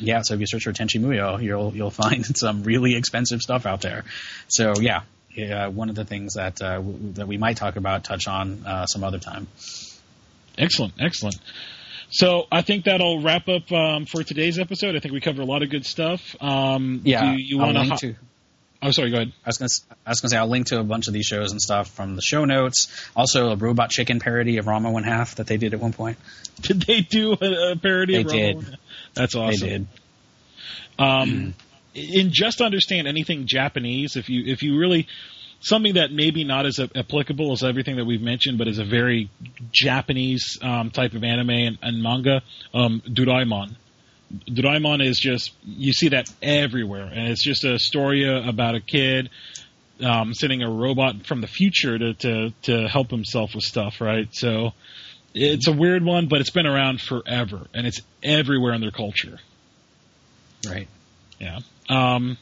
Yeah. 0.00 0.22
So 0.22 0.34
if 0.34 0.40
you 0.40 0.46
search 0.46 0.64
for 0.64 0.72
Tenchi 0.72 1.00
Muyo, 1.00 1.40
you'll 1.42 1.74
you'll 1.74 1.90
find 1.90 2.24
some 2.36 2.64
really 2.64 2.96
expensive 2.96 3.40
stuff 3.40 3.66
out 3.66 3.80
there. 3.80 4.04
So 4.48 4.74
yeah, 4.80 5.02
yeah 5.34 5.68
one 5.68 5.88
of 5.88 5.94
the 5.94 6.04
things 6.04 6.34
that 6.34 6.60
uh, 6.60 6.76
w- 6.76 7.12
that 7.12 7.28
we 7.28 7.38
might 7.38 7.56
talk 7.56 7.76
about, 7.76 8.04
touch 8.04 8.26
on 8.26 8.66
uh, 8.66 8.86
some 8.86 9.04
other 9.04 9.18
time. 9.18 9.46
Excellent, 10.58 10.94
excellent. 11.00 11.36
So 12.12 12.46
I 12.52 12.60
think 12.60 12.84
that'll 12.84 13.22
wrap 13.22 13.48
up 13.48 13.72
um, 13.72 14.04
for 14.04 14.22
today's 14.22 14.58
episode. 14.58 14.96
I 14.96 15.00
think 15.00 15.14
we 15.14 15.20
covered 15.22 15.40
a 15.40 15.46
lot 15.46 15.62
of 15.62 15.70
good 15.70 15.86
stuff. 15.86 16.36
Um, 16.42 17.00
yeah, 17.04 17.34
you 17.34 17.56
want 17.58 17.76
ho- 17.78 17.96
to? 17.96 18.08
I'm 18.82 18.88
oh, 18.88 18.90
sorry. 18.90 19.10
Go 19.10 19.16
ahead. 19.16 19.32
I 19.46 19.48
was 19.48 19.56
gonna, 19.56 19.96
I 20.04 20.10
was 20.10 20.20
going 20.20 20.28
to 20.28 20.34
say 20.34 20.36
I'll 20.36 20.46
link 20.46 20.66
to 20.66 20.78
a 20.78 20.84
bunch 20.84 21.06
of 21.06 21.14
these 21.14 21.24
shows 21.24 21.52
and 21.52 21.60
stuff 21.60 21.88
from 21.88 22.14
the 22.14 22.20
show 22.20 22.44
notes. 22.44 22.88
Also, 23.16 23.48
a 23.48 23.56
Robot 23.56 23.88
Chicken 23.88 24.20
parody 24.20 24.58
of 24.58 24.66
Ranma 24.66 24.92
One 24.92 25.04
Half 25.04 25.36
that 25.36 25.46
they 25.46 25.56
did 25.56 25.72
at 25.72 25.80
one 25.80 25.94
point. 25.94 26.18
Did 26.60 26.82
they 26.82 27.00
do 27.00 27.32
a, 27.32 27.72
a 27.72 27.76
parody? 27.76 28.22
They 28.22 28.52
did. 28.52 28.78
That's 29.14 29.34
awesome. 29.34 29.60
They 29.60 29.68
did. 29.78 29.86
Um, 30.98 31.54
in 31.94 32.30
just 32.30 32.60
understand 32.60 33.08
anything 33.08 33.46
Japanese, 33.46 34.16
if 34.16 34.28
you 34.28 34.44
if 34.52 34.62
you 34.62 34.78
really 34.78 35.08
something 35.62 35.94
that 35.94 36.12
maybe 36.12 36.44
not 36.44 36.66
as 36.66 36.78
applicable 36.78 37.52
as 37.52 37.62
everything 37.62 37.96
that 37.96 38.04
we've 38.04 38.22
mentioned, 38.22 38.58
but 38.58 38.68
is 38.68 38.78
a 38.78 38.84
very 38.84 39.30
Japanese 39.70 40.58
um, 40.62 40.90
type 40.90 41.14
of 41.14 41.24
anime 41.24 41.50
and, 41.50 41.78
and 41.82 42.02
manga, 42.02 42.42
um, 42.74 43.02
Doraemon. 43.06 43.76
Doraemon 44.48 45.04
is 45.04 45.18
just 45.18 45.52
you 45.64 45.92
see 45.92 46.08
that 46.08 46.26
everywhere, 46.40 47.04
and 47.04 47.28
it's 47.28 47.44
just 47.44 47.64
a 47.64 47.78
story 47.78 48.26
about 48.26 48.74
a 48.74 48.80
kid 48.80 49.28
um, 50.02 50.34
sending 50.34 50.62
a 50.62 50.70
robot 50.70 51.26
from 51.26 51.40
the 51.40 51.46
future 51.46 51.98
to, 51.98 52.14
to 52.14 52.50
to 52.62 52.88
help 52.88 53.10
himself 53.10 53.54
with 53.54 53.64
stuff, 53.64 54.00
right? 54.00 54.28
So 54.32 54.72
it's 55.34 55.68
a 55.68 55.72
weird 55.72 56.04
one, 56.04 56.28
but 56.28 56.40
it's 56.40 56.50
been 56.50 56.66
around 56.66 57.00
forever, 57.00 57.66
and 57.74 57.86
it's 57.86 58.00
everywhere 58.22 58.72
in 58.72 58.80
their 58.80 58.90
culture. 58.90 59.38
Right. 60.66 60.88
Yeah. 61.38 61.60
Um, 61.88 62.38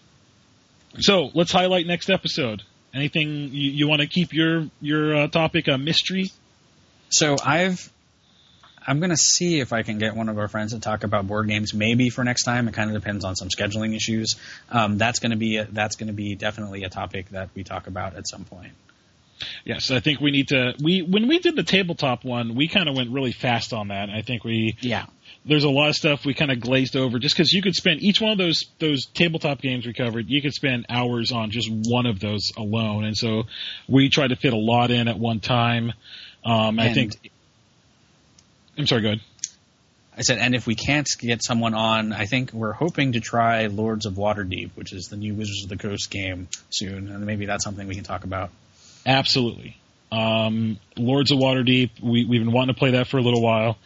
so 0.99 1.31
let's 1.35 1.53
highlight 1.53 1.87
next 1.87 2.11
episode. 2.11 2.63
Anything 2.93 3.51
you, 3.53 3.71
you 3.71 3.89
want 3.89 4.01
to 4.01 4.07
keep 4.07 4.33
your 4.33 4.67
your 4.81 5.15
uh, 5.15 5.29
topic 5.29 5.69
a 5.69 5.79
mystery? 5.79 6.33
So 7.09 7.37
I've 7.45 7.91
I'm 8.87 8.99
going 8.99 9.11
to 9.11 9.17
see 9.17 9.61
if 9.61 9.73
I 9.73 9.83
can 9.83 9.99
get 9.99 10.17
one 10.17 10.29
of 10.29 10.39
our 10.39 10.49
friends 10.49 10.73
to 10.73 10.81
talk 10.81 11.05
about 11.05 11.27
board 11.27 11.49
games, 11.49 11.75
maybe 11.75 12.11
for 12.11 12.25
next 12.25 12.45
time. 12.45 12.67
It 12.67 12.75
kind 12.75 12.91
of 12.91 13.01
depends 13.01 13.25
on 13.25 13.37
some 13.37 13.49
scheduling 13.49 13.95
issues. 13.95 14.37
Um, 14.71 14.99
that's 14.99 15.19
going 15.19 15.31
to 15.31 15.37
be 15.37 15.59
a, 15.59 15.65
that's 15.65 15.97
going 15.97 16.09
to 16.09 16.13
be 16.13 16.35
definitely 16.35 16.85
a 16.85 16.89
topic 16.89 17.29
that 17.31 17.51
we 17.55 17.63
talk 17.63 17.87
about 17.87 18.17
at 18.17 18.27
some 18.27 18.45
point. 18.45 18.73
Yes, 19.65 19.91
I 19.91 20.01
think 20.01 20.21
we 20.21 20.31
need 20.31 20.49
to. 20.49 20.75
We 20.83 21.03
when 21.03 21.29
we 21.29 21.39
did 21.39 21.57
the 21.57 21.63
tabletop 21.63 22.25
one, 22.25 22.55
we 22.55 22.69
kind 22.69 22.89
of 22.89 22.97
went 22.97 23.11
really 23.11 23.33
fast 23.33 23.73
on 23.73 23.89
that. 23.89 24.11
I 24.11 24.23
think 24.23 24.45
we 24.45 24.77
yeah 24.81 25.07
there's 25.45 25.65
a 25.65 25.71
lot 25.71 25.89
of 25.89 25.95
stuff 25.95 26.25
we 26.27 26.35
kind 26.35 26.51
of 26.51 26.61
glazed 26.61 26.97
over 26.97 27.19
just 27.19 27.35
because 27.35 27.53
you 27.53 27.63
could 27.63 27.75
spend 27.75 28.03
each 28.03 28.21
one 28.21 28.33
of 28.33 28.39
those 28.39 28.67
those 28.79 29.07
tabletop 29.07 29.61
games 29.61 29.87
we 29.87 29.93
covered. 29.93 30.29
You 30.29 30.43
could 30.43 30.53
spend 30.53 30.87
hours 30.89 31.33
on 31.33 31.51
just 31.51 31.71
one 31.71 32.07
of 32.07 32.21
those 32.21 32.53
alone, 32.57 33.05
and 33.05 33.17
so 33.17 33.45
we 33.89 34.09
tried 34.09 34.29
to 34.29 34.37
fit 34.37 34.53
a 34.53 34.59
lot 34.59 34.91
in 34.91 35.09
at 35.09 35.19
one 35.19 35.41
time. 35.41 35.93
Um, 36.45 36.79
I 36.79 36.93
think. 36.93 37.31
I'm 38.79 38.87
sorry. 38.87 39.03
Go 39.03 39.09
ahead. 39.09 39.21
I 40.17 40.23
said, 40.23 40.39
and 40.39 40.55
if 40.55 40.67
we 40.67 40.75
can't 40.75 41.09
get 41.19 41.43
someone 41.43 41.73
on, 41.73 42.13
I 42.13 42.27
think 42.27 42.53
we're 42.53 42.73
hoping 42.73 43.13
to 43.13 43.21
try 43.21 43.67
Lords 43.67 44.05
of 44.05 44.15
Waterdeep, 44.15 44.73
which 44.75 44.93
is 44.93 45.09
the 45.09 45.17
new 45.17 45.35
Wizards 45.35 45.63
of 45.63 45.71
the 45.71 45.79
Coast 45.79 46.11
game 46.11 46.49
soon, 46.69 47.11
and 47.11 47.25
maybe 47.25 47.47
that's 47.47 47.65
something 47.65 47.87
we 47.87 47.95
can 47.95 48.05
talk 48.05 48.25
about. 48.25 48.51
Absolutely. 49.07 49.79
Um, 50.13 50.79
Lords 50.97 51.31
of 51.31 51.39
Waterdeep, 51.39 52.03
we, 52.03 52.27
we've 52.27 52.43
been 52.43 52.53
wanting 52.53 52.75
to 52.75 52.79
play 52.79 52.91
that 52.93 53.07
for 53.07 53.17
a 53.19 53.23
little 53.23 53.41
while. 53.41 53.79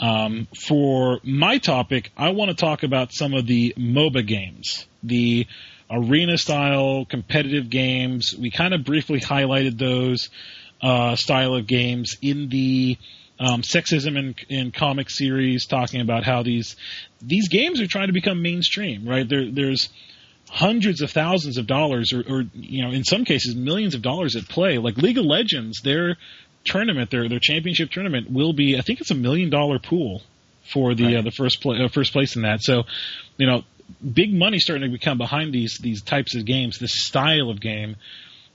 Um, 0.00 0.48
for 0.66 1.20
my 1.22 1.58
topic, 1.58 2.10
I 2.16 2.30
want 2.30 2.50
to 2.50 2.56
talk 2.56 2.82
about 2.82 3.12
some 3.12 3.34
of 3.34 3.46
the 3.46 3.74
MOBA 3.76 4.26
games, 4.26 4.86
the 5.02 5.46
arena 5.90 6.38
style 6.38 7.04
competitive 7.04 7.68
games. 7.68 8.34
We 8.36 8.50
kind 8.50 8.72
of 8.72 8.82
briefly 8.82 9.20
highlighted 9.20 9.78
those 9.78 10.30
uh, 10.80 11.16
style 11.16 11.54
of 11.54 11.66
games 11.66 12.16
in 12.22 12.48
the 12.48 12.96
um, 13.38 13.60
sexism 13.60 14.16
in, 14.16 14.34
in 14.48 14.72
comic 14.72 15.10
series, 15.10 15.66
talking 15.66 16.00
about 16.00 16.24
how 16.24 16.42
these 16.42 16.76
these 17.20 17.48
games 17.48 17.80
are 17.80 17.86
trying 17.86 18.06
to 18.06 18.12
become 18.14 18.42
mainstream. 18.42 19.06
Right 19.06 19.28
there, 19.28 19.50
there's 19.50 19.90
hundreds 20.48 21.00
of 21.00 21.10
thousands 21.10 21.58
of 21.58 21.66
dollars, 21.66 22.12
or, 22.12 22.20
or 22.28 22.44
you 22.54 22.82
know, 22.82 22.90
in 22.90 23.04
some 23.04 23.24
cases, 23.24 23.54
millions 23.54 23.94
of 23.94 24.02
dollars 24.02 24.34
at 24.36 24.48
play. 24.48 24.78
Like 24.78 24.96
League 24.96 25.18
of 25.18 25.24
Legends, 25.24 25.80
their 25.82 26.16
tournament, 26.64 27.10
their 27.10 27.28
their 27.28 27.40
championship 27.40 27.90
tournament, 27.90 28.30
will 28.30 28.52
be 28.52 28.78
I 28.78 28.82
think 28.82 29.00
it's 29.00 29.10
a 29.10 29.16
million 29.16 29.50
dollar 29.50 29.78
pool 29.78 30.22
for 30.72 30.94
the 30.94 31.04
right. 31.04 31.16
uh, 31.16 31.22
the 31.22 31.30
first 31.30 31.60
pla- 31.60 31.84
uh, 31.84 31.88
first 31.88 32.12
place 32.12 32.36
in 32.36 32.42
that. 32.42 32.62
So, 32.62 32.84
you 33.36 33.46
know, 33.46 33.62
big 34.00 34.32
money 34.32 34.58
starting 34.58 34.90
to 34.90 34.92
become 34.92 35.18
behind 35.18 35.52
these 35.52 35.78
these 35.78 36.02
types 36.02 36.34
of 36.36 36.44
games, 36.44 36.78
this 36.78 36.94
style 36.94 37.50
of 37.50 37.60
game. 37.60 37.96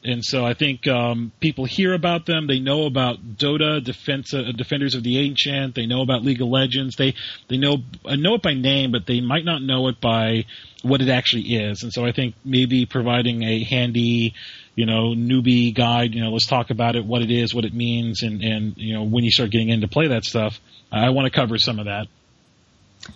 And 0.03 0.23
so 0.23 0.45
I 0.45 0.53
think 0.53 0.87
um, 0.87 1.31
people 1.39 1.65
hear 1.65 1.95
about 1.95 2.27
them. 2.27 2.45
They 2.45 2.59
know 2.59 2.85
about 2.85 3.17
Dota, 3.37 3.83
Defense, 3.83 4.35
uh, 4.35 4.51
Defenders 4.55 4.93
of 4.93 5.01
the 5.01 5.17
Ancient. 5.17 5.73
They 5.73 5.87
know 5.87 6.03
about 6.03 6.23
League 6.23 6.41
of 6.41 6.47
Legends. 6.47 6.95
They 6.95 7.15
they 7.49 7.57
know 7.57 7.77
uh, 8.05 8.15
know 8.15 8.35
it 8.35 8.43
by 8.43 8.53
name, 8.53 8.91
but 8.91 9.07
they 9.07 9.19
might 9.19 9.45
not 9.45 9.63
know 9.63 9.87
it 9.87 9.99
by 9.99 10.45
what 10.83 11.01
it 11.01 11.09
actually 11.09 11.55
is. 11.55 11.81
And 11.81 11.91
so 11.91 12.05
I 12.05 12.11
think 12.11 12.35
maybe 12.45 12.85
providing 12.85 13.41
a 13.41 13.63
handy, 13.63 14.35
you 14.75 14.85
know, 14.85 15.13
newbie 15.15 15.73
guide. 15.73 16.13
You 16.13 16.23
know, 16.23 16.31
let's 16.31 16.47
talk 16.47 16.69
about 16.69 16.95
it, 16.95 17.05
what 17.05 17.21
it 17.21 17.31
is, 17.31 17.53
what 17.55 17.65
it 17.65 17.73
means, 17.73 18.21
and 18.23 18.41
and 18.43 18.73
you 18.77 18.93
know 18.93 19.03
when 19.03 19.23
you 19.23 19.31
start 19.31 19.51
getting 19.51 19.69
into 19.69 19.87
play 19.87 20.09
that 20.09 20.25
stuff. 20.25 20.59
I 20.91 21.09
want 21.09 21.25
to 21.25 21.31
cover 21.31 21.57
some 21.57 21.79
of 21.79 21.85
that. 21.85 22.07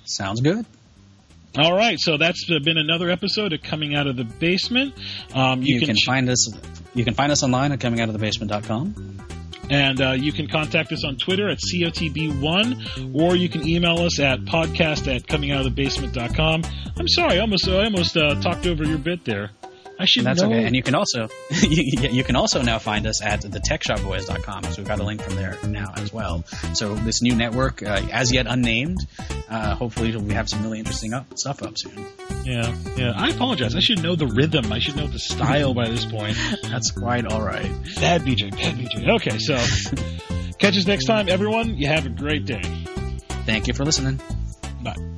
Sounds 0.05 0.41
good. 0.41 0.65
All 1.57 1.75
right, 1.75 1.99
so 1.99 2.17
that's 2.17 2.45
been 2.45 2.77
another 2.77 3.09
episode 3.09 3.53
of 3.53 3.63
Coming 3.63 3.95
Out 3.95 4.05
of 4.05 4.15
the 4.15 4.23
Basement. 4.23 4.93
Um, 5.33 5.63
you, 5.63 5.75
you, 5.75 5.79
can, 5.79 5.95
can 5.95 5.97
find 6.05 6.29
us. 6.29 6.47
You 6.93 7.03
can 7.03 7.15
find 7.15 7.31
us 7.31 7.43
online 7.43 7.71
at 7.71 7.79
comingoutofthebasement.com. 7.79 9.17
And 9.71 10.01
uh, 10.01 10.11
you 10.11 10.31
can 10.31 10.47
contact 10.47 10.91
us 10.91 11.05
on 11.05 11.17
Twitter 11.17 11.47
at 11.47 11.59
COTB1, 11.59 13.15
or 13.15 13.35
you 13.35 13.49
can 13.49 13.67
email 13.67 13.99
us 13.99 14.19
at 14.19 14.39
podcast 14.41 15.13
at 15.13 15.23
comingoutofthebasement.com. 15.27 16.63
I'm 16.97 17.07
sorry, 17.07 17.37
I 17.37 17.39
almost, 17.39 17.67
I 17.67 17.83
almost 17.83 18.17
uh, 18.17 18.39
talked 18.41 18.65
over 18.65 18.83
your 18.83 18.97
bit 18.97 19.25
there. 19.25 19.51
I 19.99 20.05
should 20.05 20.23
That's 20.23 20.41
know. 20.41 20.47
okay. 20.47 20.63
And 20.63 20.73
you 20.75 20.81
can 20.81 20.95
also 20.95 21.27
you, 21.61 22.09
you, 22.09 22.23
can 22.23 22.37
also 22.37 22.61
now 22.61 22.79
find 22.79 23.05
us 23.05 23.21
at 23.21 23.41
thetechshopboys.com. 23.41 24.63
So 24.63 24.77
we've 24.77 24.87
got 24.87 24.99
a 24.99 25.03
link 25.03 25.21
from 25.21 25.35
there 25.35 25.57
now 25.67 25.91
as 25.97 26.13
well. 26.13 26.45
So 26.73 26.95
this 26.95 27.21
new 27.21 27.35
network, 27.35 27.83
uh, 27.83 28.01
as 28.11 28.31
yet 28.31 28.47
unnamed, 28.47 28.97
uh, 29.49 29.75
hopefully 29.75 30.15
we 30.15 30.33
have 30.33 30.47
some 30.47 30.63
really 30.63 30.79
interesting 30.79 31.13
up, 31.13 31.37
stuff 31.37 31.61
up 31.61 31.77
soon. 31.77 32.05
Yeah, 32.45 32.73
yeah. 32.95 33.11
I 33.15 33.29
apologize. 33.29 33.75
I 33.75 33.81
should 33.81 34.01
know 34.01 34.15
the 34.15 34.27
rhythm. 34.27 34.71
I 34.71 34.79
should 34.79 34.95
know 34.95 35.07
the 35.07 35.19
style 35.19 35.73
by 35.73 35.89
this 35.89 36.05
point. 36.05 36.37
That's 36.63 36.91
quite 36.91 37.25
all 37.25 37.41
right. 37.41 37.69
Bad 37.95 38.21
BJ. 38.21 38.51
Bad 38.51 38.75
BJ. 38.75 39.09
Okay, 39.15 39.37
so 39.37 39.57
catch 40.59 40.77
us 40.77 40.87
next 40.87 41.05
time, 41.05 41.27
everyone. 41.27 41.75
You 41.75 41.87
have 41.87 42.05
a 42.05 42.09
great 42.09 42.45
day. 42.45 42.61
Thank 43.45 43.67
you 43.67 43.73
for 43.73 43.83
listening. 43.83 44.21
Bye. 44.81 45.08